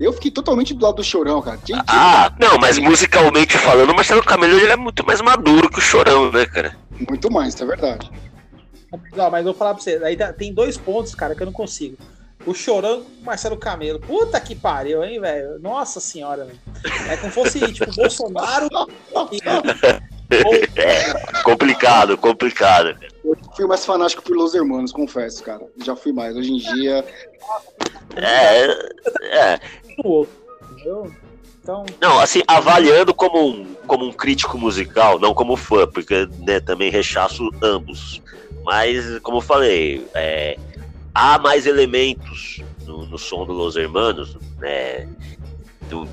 eu 0.00 0.12
fiquei 0.12 0.30
totalmente 0.30 0.72
do 0.72 0.82
lado 0.82 0.96
do 0.96 1.04
Chorão, 1.04 1.42
cara. 1.42 1.58
Tinha, 1.58 1.82
tinha... 1.82 2.00
Ah, 2.00 2.32
não, 2.38 2.56
mas 2.58 2.78
musicalmente 2.78 3.58
falando, 3.58 3.90
o 3.90 3.94
Marcelo 3.94 4.22
Camelo 4.22 4.58
ele 4.58 4.72
é 4.72 4.76
muito 4.76 5.04
mais 5.04 5.20
maduro 5.20 5.68
que 5.68 5.78
o 5.78 5.82
Chorão, 5.82 6.30
né, 6.32 6.46
cara? 6.46 6.74
Muito 7.08 7.30
mais, 7.30 7.52
isso 7.52 7.62
é 7.62 7.66
verdade. 7.66 8.10
Não, 9.16 9.30
mas 9.30 9.40
eu 9.40 9.52
vou 9.52 9.54
falar 9.54 9.74
pra 9.74 9.82
você, 9.82 10.00
aí 10.02 10.16
tá, 10.16 10.32
tem 10.32 10.52
dois 10.52 10.76
pontos, 10.76 11.14
cara, 11.14 11.34
que 11.34 11.42
eu 11.42 11.46
não 11.46 11.52
consigo. 11.52 11.96
O 12.46 12.52
Chorão 12.52 13.02
com 13.02 13.22
o 13.22 13.24
Marcelo 13.24 13.56
Camelo. 13.56 13.98
Puta 13.98 14.38
que 14.38 14.54
pariu, 14.54 15.02
hein, 15.02 15.18
velho? 15.18 15.58
Nossa 15.60 15.98
senhora, 15.98 16.44
velho. 16.44 16.58
É 17.08 17.16
como 17.16 17.32
fosse, 17.32 17.60
tipo, 17.72 17.90
Bolsonaro. 17.96 18.68
é, 20.76 21.14
complicado, 21.42 22.18
complicado. 22.18 22.98
Eu 23.24 23.36
fui 23.56 23.66
mais 23.66 23.84
fanático 23.86 24.22
por 24.22 24.36
Los 24.36 24.54
Hermanos, 24.54 24.92
confesso, 24.92 25.42
cara. 25.42 25.62
Já 25.82 25.96
fui 25.96 26.12
mais. 26.12 26.36
Hoje 26.36 26.52
em 26.52 26.58
dia. 26.58 27.04
É. 28.16 28.66
É. 29.22 29.60
Então... 31.62 31.86
Não, 31.98 32.20
assim, 32.20 32.42
avaliando 32.46 33.14
como 33.14 33.48
um, 33.48 33.74
como 33.86 34.04
um 34.04 34.12
crítico 34.12 34.58
musical, 34.58 35.18
não 35.18 35.32
como 35.32 35.56
fã, 35.56 35.86
porque 35.86 36.28
né, 36.40 36.60
também 36.60 36.90
rechaço 36.90 37.48
ambos. 37.62 38.20
Mas, 38.64 39.18
como 39.20 39.38
eu 39.38 39.42
falei, 39.42 40.06
é, 40.14 40.58
há 41.14 41.38
mais 41.38 41.66
elementos 41.66 42.62
no, 42.86 43.06
no, 43.06 43.18
som 43.18 43.44
do 43.44 43.52
Los 43.52 43.76
Hermanos, 43.76 44.36
né? 44.58 45.06
Do, 45.88 46.08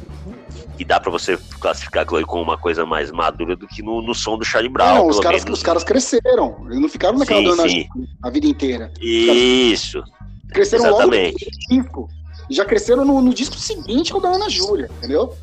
que 0.78 0.84
dá 0.84 1.00
para 1.00 1.12
você 1.12 1.38
classificar 1.60 2.04
aquilo 2.04 2.26
como 2.26 2.42
uma 2.42 2.58
coisa 2.58 2.86
mais 2.86 3.12
madura 3.12 3.56
do 3.56 3.68
que 3.68 3.82
no, 3.82 4.02
no 4.02 4.14
som 4.14 4.38
do 4.38 4.44
Charlie 4.44 4.72
Brown. 4.72 4.96
Não, 4.96 5.08
os 5.08 5.20
caras, 5.20 5.46
os 5.50 5.64
caras 5.64 5.84
cresceram. 5.84 6.58
Eles 6.66 6.80
não 6.80 6.90
ficaram 6.90 7.18
naquela 7.18 7.40
sim, 7.40 7.46
dona 7.46 7.70
sim. 7.70 7.88
a 8.22 8.30
vida 8.30 8.48
inteira. 8.48 8.92
Isso. 9.00 10.04
Cresceram 10.50 10.86
Exatamente. 10.88 11.46
logo 11.46 11.52
no 11.52 11.84
disco. 11.84 12.10
Já 12.50 12.66
cresceram 12.66 13.06
no, 13.06 13.22
no 13.22 13.34
disco 13.34 13.56
seguinte 13.56 14.12
com 14.12 14.26
a 14.26 14.36
Ana 14.36 14.50
Júlia, 14.50 14.90
entendeu? 14.98 15.34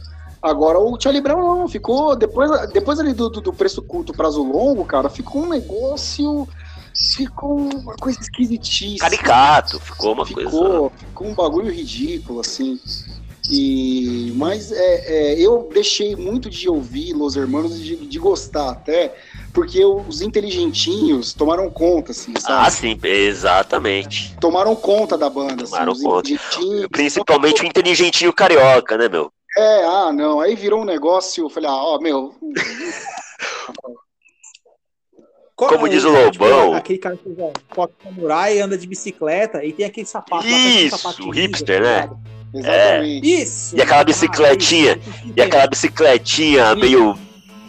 Agora 0.42 0.78
o 0.78 1.00
Charlie 1.00 1.22
Brown 1.22 1.56
não, 1.56 1.68
ficou. 1.68 2.14
Depois, 2.14 2.70
depois 2.72 3.00
ali 3.00 3.12
do, 3.12 3.28
do, 3.30 3.40
do 3.40 3.52
preço 3.52 3.80
curto, 3.80 4.12
prazo 4.12 4.42
longo, 4.42 4.84
cara, 4.84 5.08
ficou 5.08 5.44
um 5.44 5.48
negócio 5.48 6.46
ficou 7.16 7.58
uma 7.58 7.94
coisa 7.96 8.18
esquisitíssima. 8.20 8.98
Caricato, 8.98 9.80
ficou 9.80 10.12
uma 10.12 10.26
ficou, 10.26 10.90
coisa. 10.90 10.96
Ficou 10.98 11.26
um 11.26 11.34
bagulho 11.34 11.70
ridículo, 11.72 12.40
assim. 12.40 12.78
E, 13.50 14.30
mas 14.36 14.70
é, 14.70 15.32
é, 15.32 15.40
eu 15.40 15.70
deixei 15.72 16.14
muito 16.14 16.50
de 16.50 16.68
ouvir 16.68 17.14
Los 17.14 17.34
Hermanos 17.34 17.80
de, 17.80 17.96
de 17.96 18.18
gostar 18.18 18.70
até, 18.70 19.14
porque 19.54 19.82
os 19.82 20.20
inteligentinhos 20.20 21.32
tomaram 21.32 21.70
conta, 21.70 22.12
assim, 22.12 22.34
sabe? 22.38 22.66
Ah, 22.66 22.70
sim, 22.70 22.98
exatamente. 23.02 24.36
Tomaram 24.38 24.76
conta 24.76 25.16
da 25.16 25.30
banda. 25.30 25.64
Assim, 25.64 25.72
tomaram 25.72 25.92
assim, 25.92 26.04
conta. 26.04 26.88
Principalmente 26.90 27.62
o 27.62 27.66
inteligentinho 27.66 28.32
carioca, 28.34 28.98
né, 28.98 29.08
meu? 29.08 29.32
É, 29.56 29.84
ah, 29.84 30.12
não. 30.12 30.40
Aí 30.40 30.54
virou 30.54 30.82
um 30.82 30.84
negócio, 30.84 31.44
eu 31.44 31.50
falei, 31.50 31.70
ah, 31.70 31.74
ó, 31.74 31.98
meu. 31.98 32.34
Como 35.66 35.88
diz 35.88 36.04
o 36.04 36.10
Lobão. 36.10 36.74
Aquele 36.74 37.00
cara 37.00 37.16
que 37.16 37.28
usa 37.28 37.50
foto 37.74 37.92
samurai, 38.04 38.60
anda 38.60 38.78
de 38.78 38.86
bicicleta 38.86 39.64
e 39.64 39.72
tem 39.72 39.86
aquele 39.86 40.06
sapato. 40.06 40.46
Isso, 40.46 41.22
o 41.22 41.30
hipster, 41.30 41.82
né? 41.82 42.08
Exatamente. 42.54 43.26
É. 43.26 43.42
Isso. 43.42 43.76
E 43.76 43.82
aquela 43.82 44.04
bicicletinha, 44.04 45.00
ah, 45.04 45.32
e 45.36 45.42
aquela 45.42 45.66
bicicletinha 45.66 46.76
meio 46.76 47.18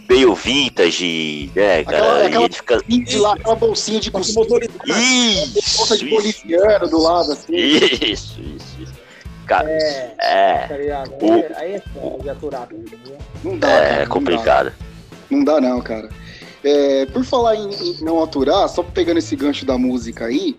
meio 0.07 0.35
vintage, 0.35 1.51
né, 1.55 1.83
cara? 1.83 2.25
Aquela, 2.25 2.45
aquela, 2.45 2.49
fica... 2.49 2.77
de 2.87 3.17
lá, 3.17 3.33
aquela 3.33 3.55
bolsinha 3.55 3.99
de 3.99 4.11
cozinha. 4.11 4.45
Isso, 4.85 5.77
bolsa 5.77 5.97
de 5.97 6.05
policiano 6.05 6.87
do 6.87 7.01
lado, 7.01 7.31
assim. 7.31 7.55
Isso, 7.55 8.39
isso, 8.39 8.81
isso. 8.81 8.93
Cara, 9.47 9.67
é. 9.67 10.13
é. 10.19 10.67
Tá 10.67 10.75
o... 11.21 11.57
Aí 11.57 11.73
é 11.73 11.79
foda 11.79 12.23
de 12.23 12.29
aturar. 12.29 12.67
Não 13.43 13.57
dá. 13.57 13.67
É, 13.67 13.89
cara, 13.89 14.07
complicado. 14.07 14.73
Não 15.29 15.43
dá, 15.43 15.59
não, 15.59 15.81
cara. 15.81 16.09
É, 16.64 17.06
por 17.07 17.23
falar 17.23 17.56
em, 17.56 17.69
em, 17.69 18.03
não 18.03 18.22
aturar, 18.22 18.68
só 18.68 18.84
pegando 18.84 19.18
esse 19.18 19.36
gancho 19.36 19.65
da 19.65 19.77
música 19.77 20.26
aí, 20.26 20.57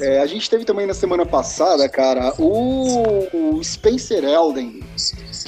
é, 0.00 0.20
a 0.20 0.26
gente 0.26 0.48
teve 0.48 0.64
também 0.64 0.86
na 0.86 0.94
semana 0.94 1.26
passada, 1.26 1.86
cara, 1.86 2.32
o, 2.38 3.56
o 3.56 3.62
Spencer 3.62 4.24
Elden, 4.24 4.82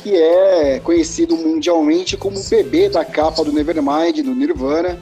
que 0.03 0.15
é 0.15 0.79
conhecido 0.81 1.37
mundialmente 1.37 2.19
como 2.19 2.39
o 2.39 2.45
bebê 2.45 2.91
da 2.91 3.03
capa 3.03 3.43
do 3.43 3.51
Nevermind, 3.51 4.21
do 4.23 4.35
Nirvana. 4.35 5.01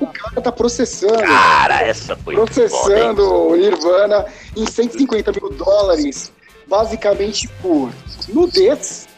O 0.00 0.06
cara 0.06 0.40
tá 0.40 0.52
processando. 0.52 1.22
Cara, 1.22 1.82
essa 1.82 2.14
foi 2.16 2.34
Processando 2.36 3.48
o 3.48 3.56
Nirvana 3.56 4.26
em 4.56 4.64
150 4.64 5.32
mil 5.32 5.50
dólares, 5.50 6.32
basicamente 6.68 7.48
por 7.60 7.90
nudez, 8.28 9.08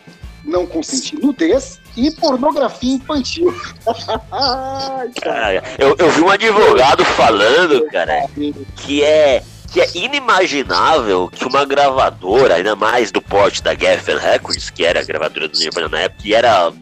não 0.42 0.66
consentir 0.66 1.18
nudez 1.18 1.80
e 1.96 2.10
pornografia 2.10 2.94
infantil. 2.94 3.54
cara, 5.22 5.62
eu, 5.78 5.96
eu 5.98 6.10
vi 6.10 6.20
um 6.20 6.30
advogado 6.30 7.04
falando, 7.04 7.86
cara, 7.86 8.28
que 8.76 9.02
é 9.02 9.42
que 9.72 9.80
é 9.80 9.90
inimaginável 9.94 11.28
que 11.28 11.44
uma 11.44 11.64
gravadora, 11.64 12.54
ainda 12.54 12.76
mais 12.76 13.10
do 13.10 13.20
porte 13.20 13.62
da 13.62 13.74
Geffen 13.74 14.16
Records, 14.16 14.70
que 14.70 14.84
era 14.84 15.00
a 15.00 15.04
gravadora 15.04 15.48
do 15.48 15.58
Nirvana 15.58 15.88
na 15.88 16.00
época, 16.00 16.22
que 16.22 16.34
era 16.34 16.72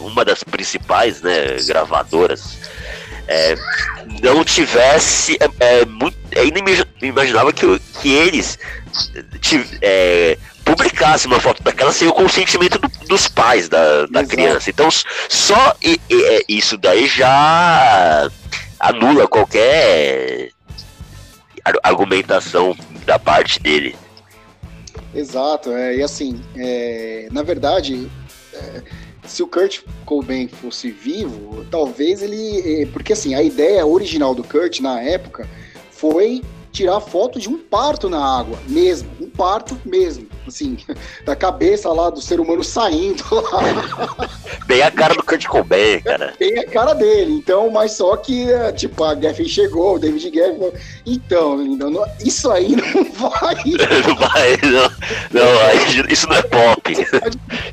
uma 0.00 0.24
das 0.24 0.42
principais 0.42 1.22
né, 1.22 1.56
gravadoras, 1.66 2.58
é, 3.28 3.56
não 4.22 4.44
tivesse. 4.44 5.38
É, 5.40 5.80
é, 5.80 5.86
muito, 5.86 6.18
é 6.32 6.44
inimaginável 6.44 7.52
que, 7.52 7.78
que 8.02 8.12
eles 8.12 8.58
é, 9.80 10.38
publicasse 10.64 11.26
uma 11.26 11.40
foto 11.40 11.62
daquela 11.62 11.92
sem 11.92 12.08
o 12.08 12.12
consentimento 12.12 12.78
do, 12.78 12.88
dos 13.06 13.28
pais 13.28 13.68
da, 13.68 14.06
da 14.06 14.24
criança. 14.24 14.70
Então, 14.70 14.88
só 15.28 15.76
e, 15.82 16.00
e, 16.08 16.22
é, 16.24 16.42
isso 16.48 16.76
daí 16.76 17.06
já 17.06 18.30
anula 18.80 19.28
qualquer 19.28 20.50
argumentação 21.82 22.76
da 23.06 23.18
parte 23.18 23.60
dele. 23.60 23.96
Exato, 25.14 25.72
é, 25.72 25.96
e 25.96 26.02
assim, 26.02 26.40
é, 26.56 27.28
na 27.30 27.42
verdade, 27.42 28.10
é, 28.52 28.82
se 29.26 29.42
o 29.42 29.46
Kurt 29.46 29.82
Cobain 30.04 30.48
fosse 30.48 30.90
vivo, 30.90 31.64
talvez 31.70 32.22
ele. 32.22 32.82
É, 32.82 32.86
porque 32.86 33.12
assim, 33.12 33.34
a 33.34 33.42
ideia 33.42 33.86
original 33.86 34.34
do 34.34 34.42
Kurt 34.42 34.80
na 34.80 35.00
época 35.00 35.48
foi 35.90 36.42
tirar 36.72 37.00
foto 37.00 37.38
de 37.38 37.48
um 37.48 37.58
parto 37.58 38.08
na 38.08 38.18
água, 38.18 38.58
mesmo, 38.68 39.08
um 39.20 39.30
parto 39.30 39.80
mesmo, 39.84 40.26
assim, 40.48 40.76
da 41.24 41.34
cabeça 41.36 41.92
lá 41.92 42.10
do 42.10 42.20
ser 42.20 42.40
humano 42.40 42.62
saindo 42.62 43.24
lá. 43.32 44.28
Bem 44.66 44.82
a 44.82 44.90
cara 44.90 45.14
do 45.14 45.22
Kurt 45.22 45.46
Cobain, 45.46 46.00
cara. 46.00 46.34
Bem 46.38 46.58
a 46.58 46.66
cara 46.66 46.94
dele, 46.94 47.32
então, 47.32 47.70
mas 47.70 47.92
só 47.92 48.16
que, 48.16 48.46
tipo, 48.76 49.02
a 49.04 49.14
Geffen 49.14 49.48
chegou, 49.48 49.96
o 49.96 49.98
David 49.98 50.30
Geffen 50.32 50.72
então, 51.06 51.56
não, 51.56 52.04
isso 52.24 52.50
aí 52.50 52.74
não 52.76 53.04
vai. 53.12 53.54
não 54.06 54.16
vai, 54.16 54.56
não, 54.62 54.90
não, 55.32 56.08
isso 56.08 56.28
não 56.28 56.36
é 56.36 56.42
pop. 56.42 56.92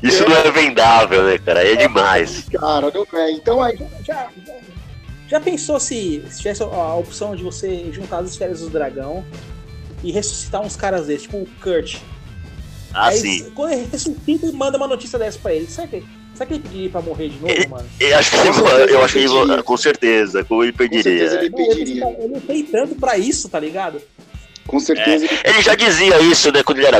Isso 0.02 0.28
não 0.28 0.36
é 0.36 0.50
vendável, 0.50 1.22
né, 1.24 1.38
cara, 1.38 1.66
é 1.66 1.76
demais. 1.76 2.46
Cara, 2.50 2.92
não 2.92 3.20
é, 3.20 3.32
então 3.32 3.62
aí... 3.62 3.78
Já, 4.04 4.28
já 5.28 5.40
pensou 5.40 5.80
se, 5.80 6.22
se 6.28 6.38
tivesse 6.38 6.62
a 6.62 6.94
opção 6.94 7.34
de 7.34 7.42
você 7.42 7.90
juntar 7.90 8.18
as 8.18 8.30
esferas 8.30 8.60
do 8.60 8.68
dragão 8.68 9.24
e 10.02 10.12
ressuscitar 10.12 10.60
uns 10.60 10.76
caras 10.76 11.06
desses, 11.06 11.22
tipo 11.22 11.38
o 11.38 11.46
Kurt? 11.62 12.00
Ah, 12.94 13.08
Aí, 13.08 13.18
sim. 13.18 13.50
Quando 13.54 13.72
ele 13.72 13.88
ressuscita 13.90 14.46
e 14.46 14.52
manda 14.52 14.76
uma 14.76 14.86
notícia 14.86 15.18
dessa 15.18 15.38
pra 15.38 15.54
ele, 15.54 15.66
será 15.66 15.86
que, 15.86 16.04
será 16.34 16.46
que 16.46 16.54
ele 16.54 16.62
pediria 16.62 16.90
pra 16.90 17.02
morrer 17.02 17.28
de 17.28 17.38
novo, 17.38 17.52
ele, 17.52 17.66
mano? 17.66 17.88
Eu 17.98 18.18
acho 18.18 18.30
que, 18.30 18.36
ele, 18.36 18.92
eu 18.92 19.04
acho 19.04 19.14
que 19.14 19.20
ele, 19.20 19.62
com 19.62 19.76
certeza, 19.76 20.44
como 20.44 20.62
ele 20.62 20.72
pediria. 20.72 21.28
Com 21.28 21.34
ele 21.36 21.50
pediria. 21.50 22.04
Ele, 22.18 22.24
ele 22.24 22.40
tem 22.40 22.62
tanto 22.64 22.94
pra 22.94 23.16
isso, 23.16 23.48
tá 23.48 23.58
ligado? 23.58 24.00
Com 24.66 24.78
certeza. 24.78 25.26
É, 25.26 25.50
ele 25.50 25.62
já 25.62 25.74
dizia 25.74 26.20
isso, 26.20 26.52
né, 26.52 26.62
quando 26.62 26.78
ele 26.78 26.86
era. 26.86 26.98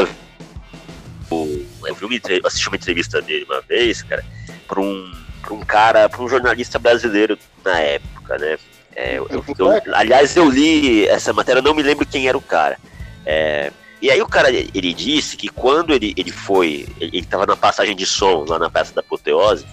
Eu 1.30 1.94
vi 1.94 2.04
uma, 2.04 2.46
assisti 2.46 2.68
uma 2.68 2.76
entrevista 2.76 3.22
dele 3.22 3.44
uma 3.48 3.62
vez, 3.62 4.02
cara, 4.02 4.24
pra 4.68 4.80
um, 4.80 5.12
pra 5.40 5.54
um 5.54 5.60
cara, 5.60 6.08
pra 6.08 6.22
um 6.22 6.28
jornalista 6.28 6.78
brasileiro 6.78 7.38
na 7.64 7.78
época 7.78 8.12
né? 8.38 8.58
É, 8.94 9.18
eu, 9.18 9.26
eu, 9.30 9.44
eu, 9.58 9.94
aliás, 9.94 10.36
eu 10.36 10.48
li 10.48 11.06
essa 11.06 11.32
matéria, 11.32 11.62
não 11.62 11.74
me 11.74 11.82
lembro 11.82 12.06
quem 12.06 12.28
era 12.28 12.36
o 12.36 12.42
cara. 12.42 12.78
É, 13.24 13.72
e 14.02 14.10
aí 14.10 14.20
o 14.20 14.26
cara, 14.26 14.50
ele 14.50 14.92
disse 14.92 15.36
que 15.36 15.48
quando 15.48 15.94
ele, 15.94 16.12
ele 16.16 16.32
foi, 16.32 16.88
ele 17.00 17.20
estava 17.20 17.46
na 17.46 17.56
passagem 17.56 17.94
de 17.94 18.04
som 18.04 18.44
lá 18.48 18.58
na 18.58 18.68
peça 18.68 18.92
da 18.92 19.00
Apoteose, 19.00 19.64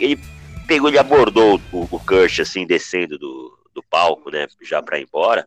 ele 0.00 0.18
pegou, 0.66 0.88
ele 0.88 0.98
abordou 0.98 1.60
o, 1.70 1.88
o 1.88 2.00
Kurt, 2.00 2.40
assim, 2.40 2.66
descendo 2.66 3.16
do, 3.16 3.56
do 3.72 3.82
palco, 3.84 4.32
né, 4.32 4.48
já 4.68 4.82
para 4.82 4.98
ir 4.98 5.04
embora, 5.04 5.46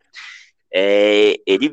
é, 0.74 1.38
ele 1.46 1.68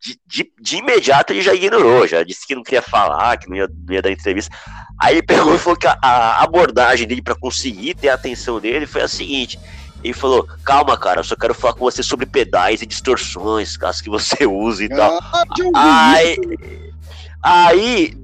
de, 0.00 0.18
de, 0.26 0.52
de, 0.58 0.76
imediato 0.78 1.34
ele 1.34 1.42
já 1.42 1.52
ignorou, 1.52 2.06
já 2.06 2.22
disse 2.22 2.46
que 2.46 2.54
não 2.54 2.62
queria 2.62 2.80
falar, 2.80 3.36
que 3.36 3.46
não 3.46 3.56
ia, 3.56 3.68
não 3.68 3.94
ia 3.94 4.00
dar 4.00 4.10
entrevista. 4.10 4.56
Aí 4.98 5.16
ele 5.16 5.22
pegou 5.22 5.54
e 5.54 5.58
falou 5.58 5.78
que 5.78 5.86
a, 5.86 5.98
a 6.00 6.42
abordagem 6.42 7.06
dele 7.06 7.20
para 7.20 7.34
conseguir 7.34 7.94
ter 7.94 8.08
a 8.08 8.14
atenção 8.14 8.58
dele 8.58 8.86
foi 8.86 9.02
a 9.02 9.08
seguinte: 9.08 9.60
e 10.02 10.12
falou: 10.12 10.46
Calma, 10.64 10.96
cara, 10.96 11.20
eu 11.20 11.24
só 11.24 11.36
quero 11.36 11.54
falar 11.54 11.74
com 11.74 11.84
você 11.84 12.02
sobre 12.02 12.26
pedais 12.26 12.82
e 12.82 12.86
distorções, 12.86 13.76
caso 13.76 14.02
que 14.02 14.10
você 14.10 14.46
use 14.46 14.84
e 14.84 14.88
tal. 14.88 15.18
Ah, 15.74 16.12
aí, 16.12 16.36
aí 17.42 18.22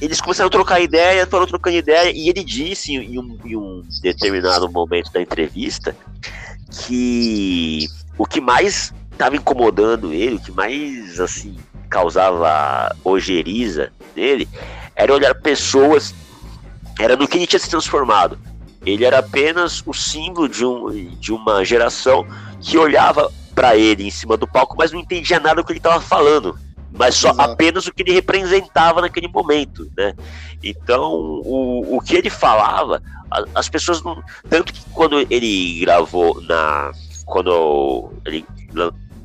eles 0.00 0.20
começaram 0.20 0.48
a 0.48 0.50
trocar 0.50 0.80
ideia, 0.80 1.26
foram 1.26 1.46
trocando 1.46 1.76
ideia, 1.76 2.10
e 2.14 2.28
ele 2.28 2.44
disse 2.44 2.92
em 2.94 3.18
um, 3.18 3.38
em 3.44 3.56
um 3.56 3.82
determinado 4.02 4.70
momento 4.70 5.12
da 5.12 5.20
entrevista 5.20 5.96
que 6.86 7.88
o 8.18 8.26
que 8.26 8.40
mais 8.40 8.92
estava 9.10 9.36
incomodando 9.36 10.12
ele, 10.12 10.36
o 10.36 10.40
que 10.40 10.52
mais 10.52 11.20
assim 11.20 11.56
causava 11.88 12.94
ojeriza 13.04 13.92
nele, 14.16 14.48
era 14.96 15.14
olhar 15.14 15.34
pessoas, 15.34 16.14
era 16.98 17.16
no 17.16 17.26
que 17.28 17.38
ele 17.38 17.46
tinha 17.46 17.60
se 17.60 17.70
transformado. 17.70 18.38
Ele 18.84 19.04
era 19.04 19.18
apenas 19.18 19.82
o 19.86 19.94
símbolo 19.94 20.48
de, 20.48 20.64
um, 20.64 20.90
de 21.18 21.32
uma 21.32 21.64
geração 21.64 22.26
que 22.60 22.76
olhava 22.76 23.30
para 23.54 23.76
ele 23.76 24.06
em 24.06 24.10
cima 24.10 24.36
do 24.36 24.46
palco, 24.46 24.76
mas 24.76 24.92
não 24.92 25.00
entendia 25.00 25.38
nada 25.38 25.56
do 25.56 25.64
que 25.64 25.72
ele 25.72 25.78
estava 25.78 26.00
falando, 26.00 26.58
mas 26.92 27.14
só 27.14 27.30
Exato. 27.30 27.50
apenas 27.50 27.86
o 27.86 27.92
que 27.92 28.02
ele 28.02 28.12
representava 28.12 29.00
naquele 29.00 29.28
momento, 29.28 29.90
né? 29.96 30.14
Então, 30.62 31.12
o, 31.12 31.96
o 31.96 32.00
que 32.00 32.16
ele 32.16 32.30
falava, 32.30 33.02
as 33.54 33.68
pessoas 33.68 34.02
não, 34.02 34.22
tanto 34.48 34.72
que 34.72 34.80
quando 34.90 35.18
ele 35.30 35.80
gravou 35.80 36.40
na 36.42 36.92
quando 37.26 38.12
ele, 38.24 38.44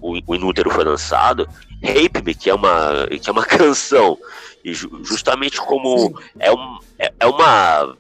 o, 0.02 0.20
o 0.26 0.36
Inútero 0.36 0.70
foi 0.70 0.84
lançado, 0.84 1.48
Rape 1.84 2.24
Me, 2.24 2.34
que 2.34 2.50
é 2.50 2.54
uma 2.54 3.08
que 3.22 3.30
é 3.30 3.32
uma 3.32 3.46
canção, 3.46 4.18
e 4.64 4.74
justamente 4.74 5.60
como 5.60 6.20
é, 6.40 6.52
um, 6.52 6.80
é, 6.98 7.14
é 7.20 7.26
uma 7.28 7.96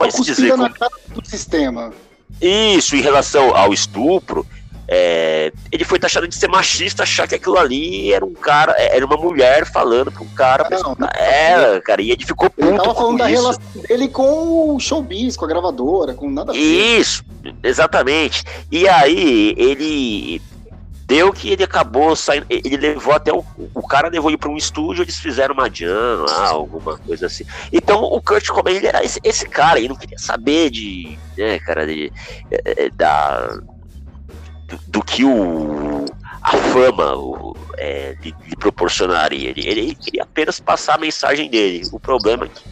é 0.00 0.04
uma 0.04 0.24
dizer 0.24 0.50
como... 0.50 0.62
na 0.62 0.70
cara 0.70 0.92
do 1.08 1.28
sistema. 1.28 1.92
Isso, 2.40 2.96
em 2.96 3.00
relação 3.00 3.54
ao 3.56 3.72
estupro, 3.72 4.46
é, 4.88 5.52
ele 5.72 5.84
foi 5.84 5.98
taxado 5.98 6.28
de 6.28 6.34
ser 6.34 6.48
machista, 6.48 7.02
achar 7.02 7.26
que 7.26 7.34
aquilo 7.34 7.58
ali 7.58 8.12
era 8.12 8.24
um 8.24 8.34
cara, 8.34 8.72
é, 8.76 8.96
era 8.96 9.04
uma 9.04 9.16
mulher 9.16 9.66
falando 9.66 10.12
para 10.12 10.22
um 10.22 10.28
cara. 10.28 10.68
Não, 10.70 10.96
não, 10.98 11.08
é, 11.08 11.80
cara, 11.80 12.00
e 12.02 12.10
ele 12.10 12.24
ficou 12.24 12.48
puto. 12.48 12.68
Ele 12.68 12.78
tava 12.78 12.94
falando 12.94 13.18
da 13.18 13.30
isso. 13.30 13.42
relação 13.42 13.82
dele 13.88 14.08
com 14.08 14.74
o 14.74 14.80
showbiz, 14.80 15.36
com 15.36 15.44
a 15.44 15.48
gravadora, 15.48 16.14
com 16.14 16.30
nada 16.30 16.52
a 16.52 16.54
ver. 16.54 16.60
Isso, 16.60 17.24
exatamente. 17.62 18.44
E 18.70 18.88
aí 18.88 19.54
ele 19.56 20.40
Deu 21.06 21.32
que 21.32 21.50
ele 21.50 21.62
acabou 21.62 22.16
saindo. 22.16 22.46
Ele 22.50 22.76
levou 22.76 23.14
até 23.14 23.32
o, 23.32 23.44
o 23.72 23.86
cara 23.86 24.08
levou 24.08 24.28
ele 24.28 24.36
para 24.36 24.50
um 24.50 24.56
estúdio, 24.56 25.02
eles 25.02 25.18
fizeram 25.18 25.54
uma 25.54 25.72
jam 25.72 26.24
lá, 26.26 26.48
alguma 26.48 26.98
coisa 26.98 27.26
assim. 27.26 27.44
Então 27.72 28.02
o 28.02 28.20
Kurt 28.20 28.48
Cobain 28.48 28.74
ele 28.74 28.88
era 28.88 29.04
esse, 29.04 29.20
esse 29.22 29.48
cara, 29.48 29.78
ele 29.78 29.88
não 29.88 29.96
queria 29.96 30.18
saber 30.18 30.68
de. 30.70 31.16
né, 31.38 31.60
cara, 31.60 31.86
de. 31.86 32.12
É, 32.50 32.86
é 32.86 32.90
da. 32.90 33.60
Do, 34.66 34.80
do, 34.88 35.04
que 35.04 35.24
o. 35.24 36.06
a 36.42 36.56
fama 36.56 37.16
o, 37.16 37.56
é, 37.78 38.16
lhe, 38.20 38.34
lhe 38.44 38.56
proporcionaria. 38.56 39.50
Ele, 39.50 39.64
ele 39.64 39.94
queria 39.94 40.24
apenas 40.24 40.58
passar 40.58 40.96
a 40.96 40.98
mensagem 40.98 41.48
dele. 41.48 41.88
O 41.92 42.00
problema 42.00 42.46
é 42.46 42.48
que 42.48 42.64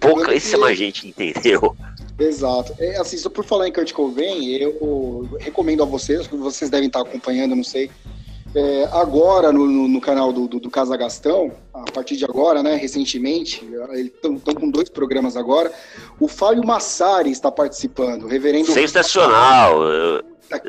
pouquíssima 0.00 0.74
gente 0.74 1.08
entendeu. 1.08 1.76
Exato. 2.18 2.74
É, 2.78 2.96
assim, 2.96 3.16
só 3.16 3.28
por 3.28 3.44
falar 3.44 3.68
em 3.68 3.72
Kurt 3.72 3.92
Cobain, 3.92 4.46
eu 4.46 5.28
recomendo 5.38 5.82
a 5.82 5.86
vocês, 5.86 6.26
que 6.26 6.36
vocês 6.36 6.70
devem 6.70 6.86
estar 6.86 7.00
acompanhando, 7.00 7.54
não 7.54 7.64
sei. 7.64 7.90
É, 8.54 8.88
agora, 8.92 9.52
no, 9.52 9.66
no, 9.66 9.86
no, 9.86 10.00
canal 10.00 10.32
do, 10.32 10.48
do, 10.48 10.58
do, 10.58 10.70
Casa 10.70 10.96
Gastão, 10.96 11.52
a 11.74 11.90
partir 11.90 12.16
de 12.16 12.24
agora, 12.24 12.62
né, 12.62 12.74
recentemente, 12.74 13.62
eles 13.90 14.12
estão 14.14 14.54
com 14.54 14.70
dois 14.70 14.88
programas 14.88 15.36
agora, 15.36 15.70
o 16.18 16.26
Fábio 16.26 16.64
Massari 16.64 17.30
está 17.30 17.52
participando, 17.52 18.26
reverendo... 18.26 18.72
Sensacional! 18.72 19.80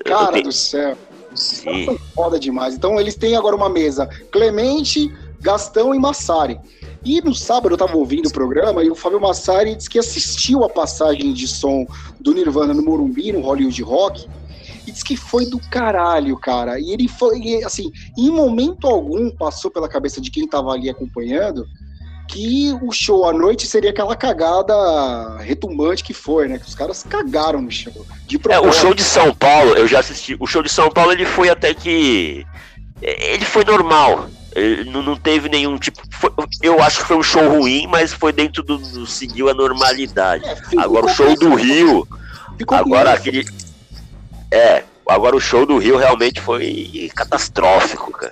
Cara 0.03 0.41
do 0.41 0.51
céu! 0.51 0.97
Sim. 1.33 1.97
Foda 2.13 2.39
demais. 2.39 2.75
Então, 2.75 2.99
eles 2.99 3.15
têm 3.15 3.37
agora 3.37 3.55
uma 3.55 3.69
mesa 3.69 4.07
Clemente, 4.31 5.09
Gastão 5.39 5.93
e 5.93 5.99
Massari. 5.99 6.59
E 7.03 7.22
no 7.22 7.34
sábado 7.34 7.69
eu 7.69 7.76
estava 7.76 7.95
ouvindo 7.95 8.28
o 8.28 8.34
programa 8.34 8.84
e 8.84 8.90
o 8.90 8.95
Fábio 8.95 9.22
Massari 9.22 9.76
disse 9.76 9.90
que 9.90 9.99
assistiu 9.99 10.64
a 10.64 10.69
passagem 10.69 11.34
de 11.34 11.48
som 11.48 11.86
do 12.19 12.34
Nirvana 12.34 12.74
no 12.74 12.84
Morumbi, 12.84 13.32
no 13.32 13.41
Hollywood 13.41 13.82
Rock, 13.84 14.28
e 14.86 14.91
disse 14.91 15.03
que 15.03 15.15
foi 15.15 15.45
do 15.45 15.60
caralho, 15.69 16.38
cara. 16.38 16.80
E 16.80 16.91
ele 16.91 17.07
foi, 17.07 17.64
assim, 17.64 17.91
em 18.18 18.30
momento 18.30 18.88
algum 18.88 19.30
passou 19.30 19.69
pela 19.69 19.88
cabeça 19.88 20.19
de 20.19 20.32
quem 20.32 20.45
estava 20.45 20.72
ali 20.72 20.90
acompanhando 20.90 21.65
que 22.28 22.78
o 22.82 22.91
show 22.91 23.26
à 23.26 23.34
noite 23.34 23.65
seria 23.65 23.90
aquela 23.90 24.15
cagada 24.15 25.38
retumbante 25.38 26.03
que 26.03 26.14
foi, 26.14 26.48
né? 26.48 26.60
Que 26.60 26.68
os 26.68 26.76
caras 26.76 27.03
cagaram 27.03 27.61
no 27.61 27.72
show. 27.72 28.06
é, 28.49 28.60
o 28.60 28.72
show 28.72 28.94
de 28.94 29.03
São 29.03 29.34
Paulo, 29.34 29.74
eu 29.76 29.88
já 29.88 29.99
assisti. 29.99 30.36
O 30.40 30.45
show 30.45 30.61
de 30.61 30.69
São 30.69 30.90
Paulo 30.91 31.14
ele 31.14 31.26
foi 31.26 31.49
até 31.49 31.74
que. 31.74 32.45
Ele 33.02 33.45
foi 33.45 33.64
normal. 33.64 34.30
Não, 34.88 35.03
não 35.03 35.15
teve 35.15 35.49
nenhum 35.49 35.77
tipo. 35.77 36.01
Foi, 36.11 36.31
eu 36.63 36.81
acho 36.81 36.99
que 36.99 37.05
foi 37.05 37.17
um 37.17 37.23
show 37.23 37.47
ruim, 37.47 37.85
mas 37.88 38.11
foi 38.11 38.31
dentro 38.31 38.63
do. 38.63 38.77
do 38.77 39.05
seguiu 39.05 39.49
a 39.49 39.53
normalidade. 39.53 40.43
É, 40.45 40.57
agora 40.79 41.05
o 41.05 41.09
show 41.09 41.35
do 41.35 41.53
Rio. 41.53 42.07
Agora 42.67 43.13
aquele. 43.13 43.45
É, 44.51 44.84
agora 45.07 45.35
o 45.35 45.39
show 45.39 45.65
do 45.65 45.77
Rio 45.77 45.97
realmente 45.97 46.41
foi 46.41 47.11
catastrófico, 47.13 48.11
cara. 48.11 48.31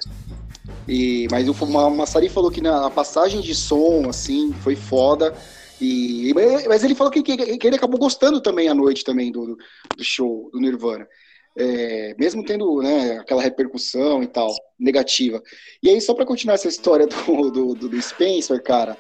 E, 0.88 1.28
mas 1.32 1.48
o 1.48 1.66
Massari 1.92 2.30
falou 2.30 2.52
que 2.52 2.62
na 2.62 2.90
passagem 2.90 3.42
de 3.42 3.54
som, 3.54 4.08
assim, 4.10 4.54
foi 4.64 4.76
foda. 4.76 5.36
E, 5.82 6.34
mas 6.68 6.84
ele 6.84 6.96
falou 6.96 7.12
que, 7.12 7.22
que, 7.22 7.58
que 7.58 7.68
ele 7.68 7.76
acabou 7.76 8.00
gostando 8.00 8.40
também 8.40 8.70
à 8.70 8.74
noite 8.74 9.04
também 9.04 9.32
do, 9.32 9.58
do 9.96 10.04
show 10.04 10.50
do 10.52 10.60
Nirvana. 10.60 11.08
É, 11.58 12.16
mesmo 12.20 12.44
tendo 12.44 12.82
né, 12.82 13.18
aquela 13.20 13.42
repercussão 13.42 14.22
e 14.22 14.28
tal, 14.28 14.54
negativa. 14.78 15.42
E 15.82 15.90
aí, 15.90 16.02
só 16.02 16.14
para 16.14 16.26
continuar 16.26 16.56
essa 16.56 16.68
história 16.68 17.08
do, 17.08 17.50
do, 17.50 17.74
do 17.74 18.02
Spencer, 18.02 18.62
cara, 18.62 18.98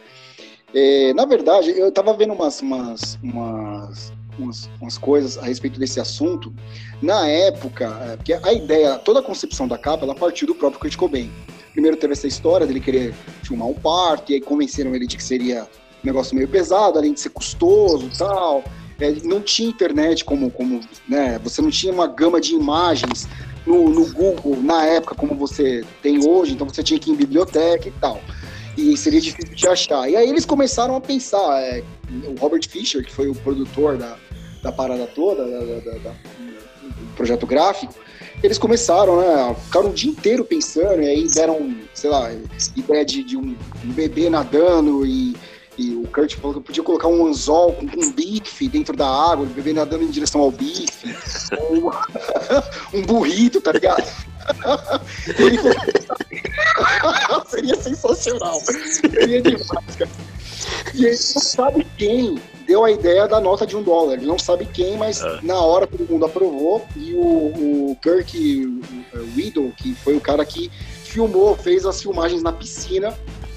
é, 0.74 1.14
na 1.14 1.26
verdade, 1.26 1.72
eu 1.72 1.92
tava 1.92 2.14
vendo 2.14 2.34
umas, 2.34 2.62
umas, 2.62 3.20
umas, 3.22 4.14
umas, 4.40 4.70
umas, 4.82 4.98
coisas 4.98 5.38
a 5.38 5.44
respeito 5.44 5.80
desse 5.80 6.00
assunto. 6.00 6.54
Na 7.02 7.28
época, 7.28 7.86
é, 8.12 8.16
porque 8.16 8.34
a 8.34 8.54
ideia, 8.54 8.98
toda 9.00 9.20
a 9.20 9.24
concepção 9.24 9.68
da 9.68 9.78
capa, 9.78 10.06
ela 10.06 10.16
partiu 10.16 10.48
do 10.48 10.56
próprio 10.56 10.80
Kurt 10.80 10.96
Cobain. 10.96 11.32
Primeiro 11.74 11.98
teve 11.98 12.14
essa 12.14 12.28
história 12.28 12.66
dele 12.66 12.80
querer 12.80 13.14
filmar 13.44 13.68
um 13.68 13.74
parto, 13.74 14.32
e 14.32 14.36
aí 14.36 14.42
convenceram 14.42 14.96
ele 14.96 15.06
de 15.06 15.18
que 15.18 15.24
seria 15.24 15.64
um 15.64 16.08
negócio 16.08 16.34
meio 16.36 16.48
pesado, 16.48 16.98
além 16.98 17.14
de 17.14 17.20
ser 17.20 17.30
custoso 17.30 18.06
e 18.08 18.18
tal 18.18 18.64
é, 19.00 19.12
não 19.24 19.42
tinha 19.42 19.70
internet 19.70 20.24
como, 20.24 20.50
como 20.50 20.80
né, 21.08 21.40
você 21.44 21.62
não 21.62 21.70
tinha 21.70 21.92
uma 21.92 22.08
gama 22.08 22.40
de 22.40 22.54
imagens 22.54 23.28
no, 23.66 23.90
no, 23.90 24.06
Google 24.14 24.58
na 24.62 24.86
época 24.86 25.16
como 25.16 25.36
você 25.36 25.84
tem 26.02 26.26
hoje, 26.26 26.54
então 26.54 26.68
você 26.68 26.84
tinha 26.84 27.00
que 27.00 27.10
ir 27.10 27.14
em 27.14 27.18
biblioteca 27.18 27.88
e 27.88 27.92
tal. 27.92 28.22
E 28.78 28.96
seria 28.98 29.22
difícil 29.22 29.56
de 29.56 29.68
achar. 29.68 30.10
E 30.10 30.16
aí 30.16 30.30
eles 30.30 30.46
começaram 30.46 30.96
a 30.96 31.02
pensar, 31.02 31.62
é, 31.62 31.84
o 32.28 32.40
Robert 32.40 32.68
Fisher, 32.70 33.04
que 33.04 33.12
foi 33.12 33.30
o 33.30 33.36
produtor 33.36 33.98
da, 33.98 34.18
da 34.62 34.72
parada 34.72 35.08
toda, 35.08 35.46
da, 35.46 35.60
da, 35.60 35.98
da, 35.98 36.10
do 36.10 37.16
projeto 37.16 37.48
gráfico, 37.48 37.94
eles 38.44 38.58
começaram, 38.58 39.22
né? 39.22 39.56
Ficaram 39.66 39.90
o 39.90 39.94
dia 39.94 40.12
inteiro 40.12 40.44
pensando, 40.44 41.02
e 41.02 41.08
aí 41.08 41.28
deram, 41.34 41.76
sei 41.94 42.10
lá, 42.10 42.32
ideia 42.76 43.06
de, 43.06 43.24
de 43.24 43.38
um, 43.38 43.56
um 43.84 43.92
bebê 43.94 44.30
nadando 44.30 45.06
e 45.06 45.36
e 45.78 45.96
o 45.96 46.08
Kurt 46.08 46.36
falou 46.36 46.54
que 46.54 46.60
eu 46.60 46.64
podia 46.64 46.84
colocar 46.84 47.08
um 47.08 47.28
anzol 47.28 47.74
com 47.74 47.86
um 47.86 48.12
bife 48.12 48.68
dentro 48.68 48.96
da 48.96 49.08
água, 49.08 49.46
o 49.46 49.50
bebê 49.50 49.74
nadando 49.74 50.04
em 50.04 50.10
direção 50.10 50.42
ao 50.42 50.52
bife, 50.52 51.16
ou 51.60 51.92
um 52.94 53.02
burrito, 53.02 53.60
tá 53.60 53.72
ligado? 53.72 54.06
Ele 55.38 55.58
falou, 55.58 57.46
seria 57.48 57.76
sensacional. 57.76 58.60
Seria 58.60 59.42
demais, 59.42 59.96
cara. 59.98 60.12
E 60.94 61.06
ele 61.06 61.18
não 61.36 61.42
sabe 61.42 61.86
quem 61.98 62.40
deu 62.66 62.84
a 62.84 62.92
ideia 62.92 63.28
da 63.28 63.40
nota 63.40 63.66
de 63.66 63.76
um 63.76 63.84
dólar. 63.84 64.14
Ele 64.14 64.26
não 64.26 64.40
sabe 64.40 64.66
quem, 64.66 64.98
mas 64.98 65.22
é. 65.22 65.40
na 65.44 65.60
hora 65.60 65.86
todo 65.86 66.10
mundo 66.10 66.26
aprovou. 66.26 66.86
E 66.96 67.14
o, 67.14 67.92
o 67.92 67.98
Kirk 68.02 68.82
Widow, 69.36 69.72
que 69.78 69.94
foi 69.96 70.16
o 70.16 70.22
cara 70.22 70.46
que 70.46 70.72
filmou, 71.04 71.56
fez 71.56 71.86
as 71.86 72.02
filmagens 72.02 72.42
na 72.42 72.52
piscina 72.52 73.14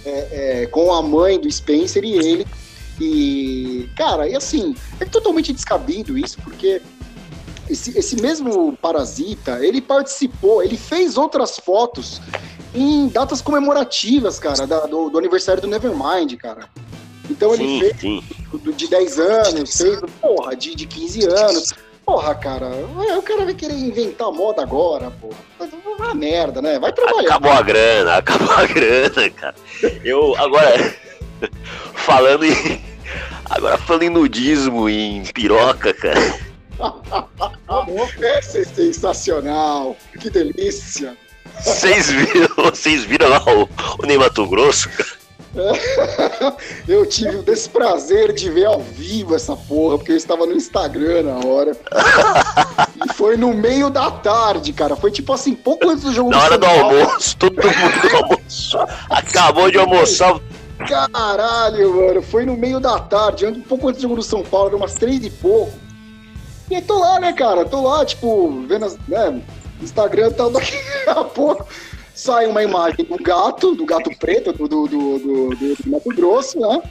é, 0.08 0.62
é, 0.62 0.66
com 0.66 0.92
a 0.92 1.02
mãe 1.02 1.38
do 1.38 1.50
Spencer 1.50 2.04
e 2.04 2.12
ele. 2.12 2.46
E, 3.00 3.88
cara, 3.96 4.28
e 4.28 4.34
assim, 4.34 4.74
é 4.98 5.04
totalmente 5.04 5.52
descabido 5.52 6.18
isso, 6.18 6.38
porque 6.42 6.82
esse, 7.70 7.96
esse 7.96 8.20
mesmo 8.20 8.76
Parasita, 8.76 9.64
ele 9.64 9.80
participou, 9.80 10.62
ele 10.62 10.76
fez 10.76 11.16
outras 11.16 11.58
fotos 11.58 12.20
em 12.74 13.08
datas 13.08 13.40
comemorativas, 13.40 14.38
cara, 14.38 14.66
da, 14.66 14.80
do, 14.86 15.10
do, 15.10 15.18
aniversário 15.18 15.62
do 15.62 15.68
Nevermind, 15.68 16.34
cara. 16.36 16.68
Então 17.30 17.54
ele 17.54 17.64
sim, 17.64 17.80
fez 17.80 18.00
sim. 18.00 18.22
de 18.74 18.88
10 18.88 19.18
anos, 19.18 19.76
fez, 19.76 20.00
porra, 20.20 20.56
de, 20.56 20.74
de 20.74 20.86
15 20.86 21.26
anos. 21.26 21.74
Porra, 22.08 22.34
cara, 22.34 22.70
o 23.18 23.22
cara 23.22 23.44
vai 23.44 23.52
querer 23.52 23.74
inventar 23.74 24.32
moda 24.32 24.62
agora, 24.62 25.10
porra. 25.10 25.36
Uma 25.84 26.14
merda, 26.14 26.62
né? 26.62 26.78
Vai 26.78 26.90
trabalhar. 26.90 27.28
Acabou 27.28 27.52
a 27.52 27.60
grana, 27.60 28.16
acabou 28.16 28.50
a 28.50 28.64
grana, 28.64 29.30
cara. 29.30 29.54
Eu, 30.02 30.34
agora, 30.38 30.94
falando 31.92 32.46
em. 32.46 32.82
Agora 33.50 33.76
falando 33.76 34.04
em 34.04 34.08
nudismo 34.08 34.88
e 34.88 35.18
em 35.18 35.24
piroca, 35.26 35.92
cara. 35.92 36.34
Essa 38.38 38.60
é 38.60 38.64
sensacional. 38.64 39.94
Que 40.18 40.30
delícia. 40.30 41.14
Vocês 41.60 42.10
viram, 42.10 42.54
vocês 42.56 43.04
viram 43.04 43.28
lá 43.28 43.42
o, 43.52 43.68
o 44.02 44.06
Ney 44.06 44.16
Mato 44.16 44.46
Grosso, 44.46 44.88
cara? 44.88 45.17
eu 46.86 47.06
tive 47.06 47.36
o 47.36 47.42
desprazer 47.42 48.32
de 48.32 48.50
ver 48.50 48.66
ao 48.66 48.80
vivo 48.80 49.34
essa 49.34 49.56
porra, 49.56 49.96
porque 49.96 50.12
eu 50.12 50.16
estava 50.16 50.46
no 50.46 50.52
Instagram 50.52 51.22
na 51.22 51.46
hora. 51.46 51.72
e 53.04 53.12
foi 53.14 53.36
no 53.36 53.54
meio 53.54 53.88
da 53.90 54.10
tarde, 54.10 54.72
cara. 54.72 54.94
Foi 54.96 55.10
tipo 55.10 55.32
assim, 55.32 55.54
pouco 55.54 55.88
antes 55.88 56.04
do 56.04 56.12
jogo 56.12 56.30
Na 56.30 56.42
hora 56.42 56.58
do 56.58 56.66
almoço, 56.66 57.36
todo 57.36 57.54
mundo 57.54 58.16
almoçou. 58.22 58.86
Acabou 59.08 59.70
de 59.70 59.78
almoçar. 59.78 60.40
Caralho, 60.86 61.94
mano. 61.94 62.22
Foi 62.22 62.44
no 62.44 62.56
meio 62.56 62.78
da 62.78 62.98
tarde, 62.98 63.46
um 63.46 63.60
pouco 63.60 63.88
antes 63.88 64.00
do 64.00 64.02
jogo 64.02 64.16
do 64.16 64.22
São 64.22 64.42
Paulo, 64.42 64.76
umas 64.76 64.94
três 64.94 65.24
e 65.24 65.30
pouco. 65.30 65.72
E 66.70 66.76
aí 66.76 66.82
tô 66.82 66.98
lá, 66.98 67.18
né, 67.18 67.32
cara? 67.32 67.64
Tô 67.64 67.82
lá, 67.82 68.04
tipo, 68.04 68.64
vendo 68.68 68.84
as, 68.84 68.98
né, 69.08 69.40
Instagram 69.80 70.30
tal, 70.32 70.50
daqui 70.50 70.76
a 71.06 71.24
pouco 71.24 71.66
sai 72.18 72.46
uma 72.48 72.62
imagem 72.64 73.04
do 73.04 73.16
gato, 73.16 73.76
do 73.76 73.86
gato 73.86 74.10
preto, 74.18 74.52
do, 74.52 74.66
do, 74.66 74.88
do, 74.88 75.18
do, 75.18 75.54
do 75.54 75.76
Mato 75.86 76.08
Grosso, 76.08 76.58
né? 76.58 76.82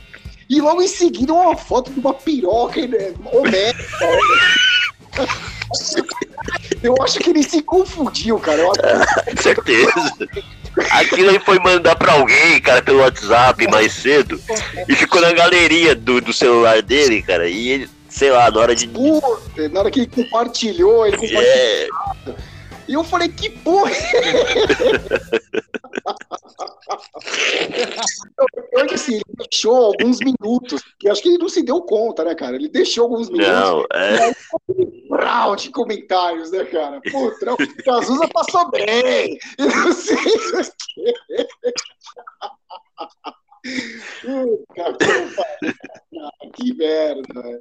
E 0.49 0.61
logo 0.61 0.81
em 0.81 0.87
seguida 0.87 1.33
uma 1.33 1.57
foto 1.57 1.91
de 1.91 1.99
uma 1.99 2.13
piroca 2.13 2.87
né, 2.87 3.13
homérica. 3.33 4.07
Eu 6.81 6.95
acho 7.01 7.19
que 7.19 7.29
ele 7.29 7.43
se 7.43 7.61
confundiu, 7.61 8.39
cara. 8.39 8.61
Eu 8.61 8.71
acho... 8.71 8.81
Certeza. 9.43 9.91
Aquilo 10.91 11.29
aí 11.29 11.39
foi 11.39 11.59
mandar 11.59 11.97
pra 11.97 12.13
alguém, 12.13 12.61
cara, 12.61 12.81
pelo 12.81 12.99
WhatsApp 12.99 13.67
mais 13.67 13.91
cedo. 13.91 14.39
E 14.87 14.95
ficou 14.95 15.19
na 15.19 15.33
galeria 15.33 15.93
do, 15.93 16.21
do 16.21 16.31
celular 16.31 16.81
dele, 16.81 17.21
cara. 17.21 17.49
E 17.49 17.67
ele, 17.67 17.89
sei 18.07 18.31
lá, 18.31 18.49
na 18.49 18.59
hora 18.61 18.75
de. 18.75 18.87
Puta, 18.87 19.67
na 19.67 19.81
hora 19.81 19.91
que 19.91 20.01
ele 20.01 20.07
compartilhou, 20.07 21.05
ele 21.05 21.17
compartilhou. 21.17 21.43
É. 21.43 21.87
E 22.87 22.93
eu 22.93 23.03
falei, 23.03 23.27
que 23.29 23.49
porra! 23.49 23.91
eu, 28.71 28.85
assim, 28.93 29.15
ele 29.15 29.23
deixou 29.49 29.75
alguns 29.75 30.19
minutos, 30.19 30.81
que 30.99 31.09
acho 31.09 31.21
que 31.21 31.29
ele 31.29 31.37
não 31.37 31.49
se 31.49 31.61
deu 31.63 31.81
conta, 31.81 32.23
né, 32.23 32.33
cara? 32.33 32.55
Ele 32.55 32.69
deixou 32.69 33.03
alguns 33.05 33.29
minutos. 33.29 33.51
Não, 33.51 33.85
é. 33.93 34.31
Brau 35.09 35.55
de 35.55 35.69
comentários, 35.69 36.51
né, 36.51 36.63
cara? 36.65 37.01
Puta, 37.01 37.53
o 37.53 37.83
Cazuza 37.83 38.27
passou 38.29 38.69
bem. 38.71 39.37
Eu 39.57 39.67
não 39.67 39.93
sei 39.93 40.15
o 40.15 40.19
que. 40.93 41.13
que 46.53 46.73
merda, 46.73 47.41
velho. 47.41 47.59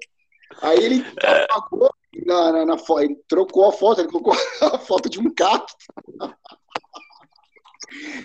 Aí 0.62 0.78
ele 0.84 1.04
apagou 1.22 1.90
na, 2.24 2.52
na, 2.52 2.64
na 2.64 2.78
foto, 2.78 3.02
ele 3.02 3.16
trocou 3.28 3.68
a 3.68 3.72
foto, 3.72 4.00
ele 4.00 4.08
colocou 4.08 4.32
a 4.62 4.78
foto 4.78 5.08
de 5.08 5.20
um 5.20 5.32
cacto. 5.34 5.74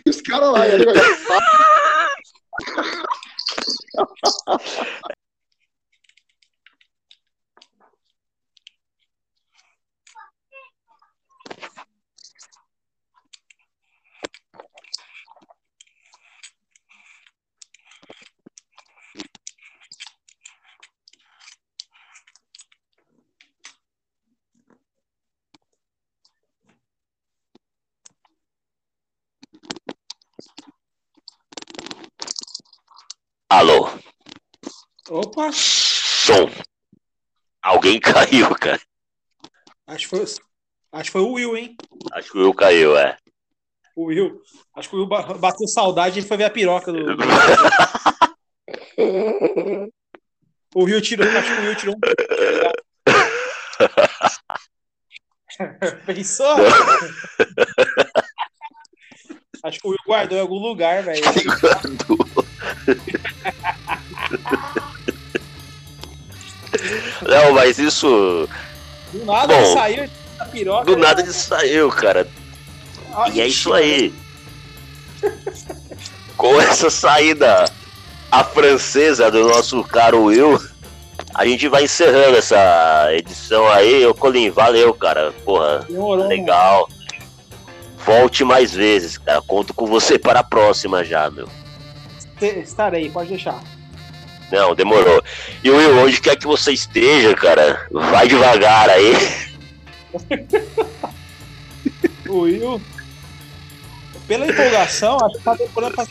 E 0.05 0.09
os 0.09 0.21
caras 0.21 0.51
lá, 0.51 0.67
ele 0.67 0.85
Opa! 35.11 35.51
Som! 35.51 36.49
Alguém 37.61 37.99
caiu, 38.15 38.55
cara. 38.55 38.79
Acho 39.85 40.07
que 40.07 40.15
foi, 40.15 40.23
acho 40.23 40.39
que 41.03 41.11
foi 41.11 41.21
o 41.21 41.33
Will, 41.33 41.57
hein? 41.57 41.75
Acho 42.13 42.31
que 42.31 42.37
o 42.37 42.43
Will 42.43 42.53
caiu, 42.53 42.97
é. 42.97 43.17
O 43.93 44.05
Will. 44.05 44.41
Acho 44.73 44.89
que 44.89 44.95
o 44.95 44.99
Will 44.99 45.09
bateu 45.37 45.67
saudade 45.67 46.19
e 46.19 46.21
foi 46.21 46.37
ver 46.37 46.45
a 46.45 46.49
piroca 46.49 46.93
do. 46.93 46.99
o 50.73 50.85
Will 50.85 51.01
tirou. 51.01 51.27
Acho 51.27 51.55
que 51.55 51.59
o 51.59 51.63
Will 51.65 51.75
tirou 51.75 51.95
um. 51.95 51.99
Pensou? 56.05 56.55
Acho 59.61 59.77
que 59.77 59.87
o 59.87 59.89
Will 59.89 59.99
guardou 60.07 60.37
em 60.37 60.41
algum 60.41 60.59
lugar, 60.59 61.03
velho. 61.03 61.21
Guardou. 61.59 62.17
Não, 67.21 67.53
mas 67.53 67.77
isso. 67.77 68.47
Do 69.13 69.25
nada 69.25 69.53
Bom, 69.53 69.59
ele 69.61 69.73
saiu 69.73 70.09
da 70.37 70.45
piroca. 70.45 70.85
Do 70.85 70.97
nada 70.97 71.21
ele 71.21 71.33
saiu, 71.33 71.89
cara. 71.89 72.27
Ah, 73.13 73.29
e 73.29 73.41
é 73.41 73.47
isso 73.47 73.73
aí. 73.73 74.13
Com 76.37 76.59
essa 76.59 76.89
saída 76.89 77.65
a 78.31 78.43
francesa 78.43 79.29
do 79.29 79.47
nosso 79.47 79.83
caro 79.83 80.23
Will, 80.23 80.59
a 81.35 81.45
gente 81.45 81.67
vai 81.67 81.83
encerrando 81.83 82.37
essa 82.37 83.09
edição 83.11 83.67
aí. 83.67 84.05
Ô, 84.05 84.15
Colim, 84.15 84.49
valeu, 84.49 84.93
cara. 84.93 85.33
Porra, 85.43 85.85
Demorou, 85.87 86.27
legal. 86.27 86.87
Mano. 86.89 87.01
Volte 88.05 88.43
mais 88.43 88.73
vezes, 88.73 89.17
cara. 89.17 89.41
Conto 89.41 89.73
com 89.73 89.85
você 89.85 90.17
para 90.17 90.39
a 90.39 90.43
próxima 90.43 91.03
já, 91.03 91.29
meu. 91.29 91.47
Estarei, 92.41 93.09
pode 93.09 93.29
deixar. 93.29 93.61
Não, 94.51 94.75
demorou. 94.75 95.23
E 95.63 95.69
Will, 95.69 95.99
onde 95.99 96.19
quer 96.19 96.35
que 96.35 96.45
você 96.45 96.73
esteja, 96.73 97.33
cara, 97.35 97.87
vai 97.91 98.27
devagar 98.27 98.89
aí. 98.89 99.13
o 102.27 102.41
Will, 102.41 102.81
pela 104.27 104.45
empolgação, 104.45 105.17
acho 105.25 105.37
que 105.37 105.43
tá 105.43 105.55
demorando 105.55 105.93
pra 105.93 106.05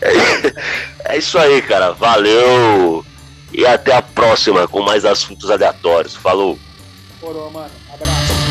é, 0.00 1.14
é 1.14 1.18
isso 1.18 1.38
aí, 1.38 1.62
cara. 1.62 1.92
Valeu. 1.92 3.06
E 3.52 3.64
até 3.64 3.94
a 3.94 4.02
próxima 4.02 4.66
com 4.66 4.82
mais 4.82 5.04
assuntos 5.04 5.50
aleatórios. 5.50 6.16
Falou. 6.16 6.58
Morou, 7.22 7.50
mano. 7.50 7.70
Abraço. 7.92 8.45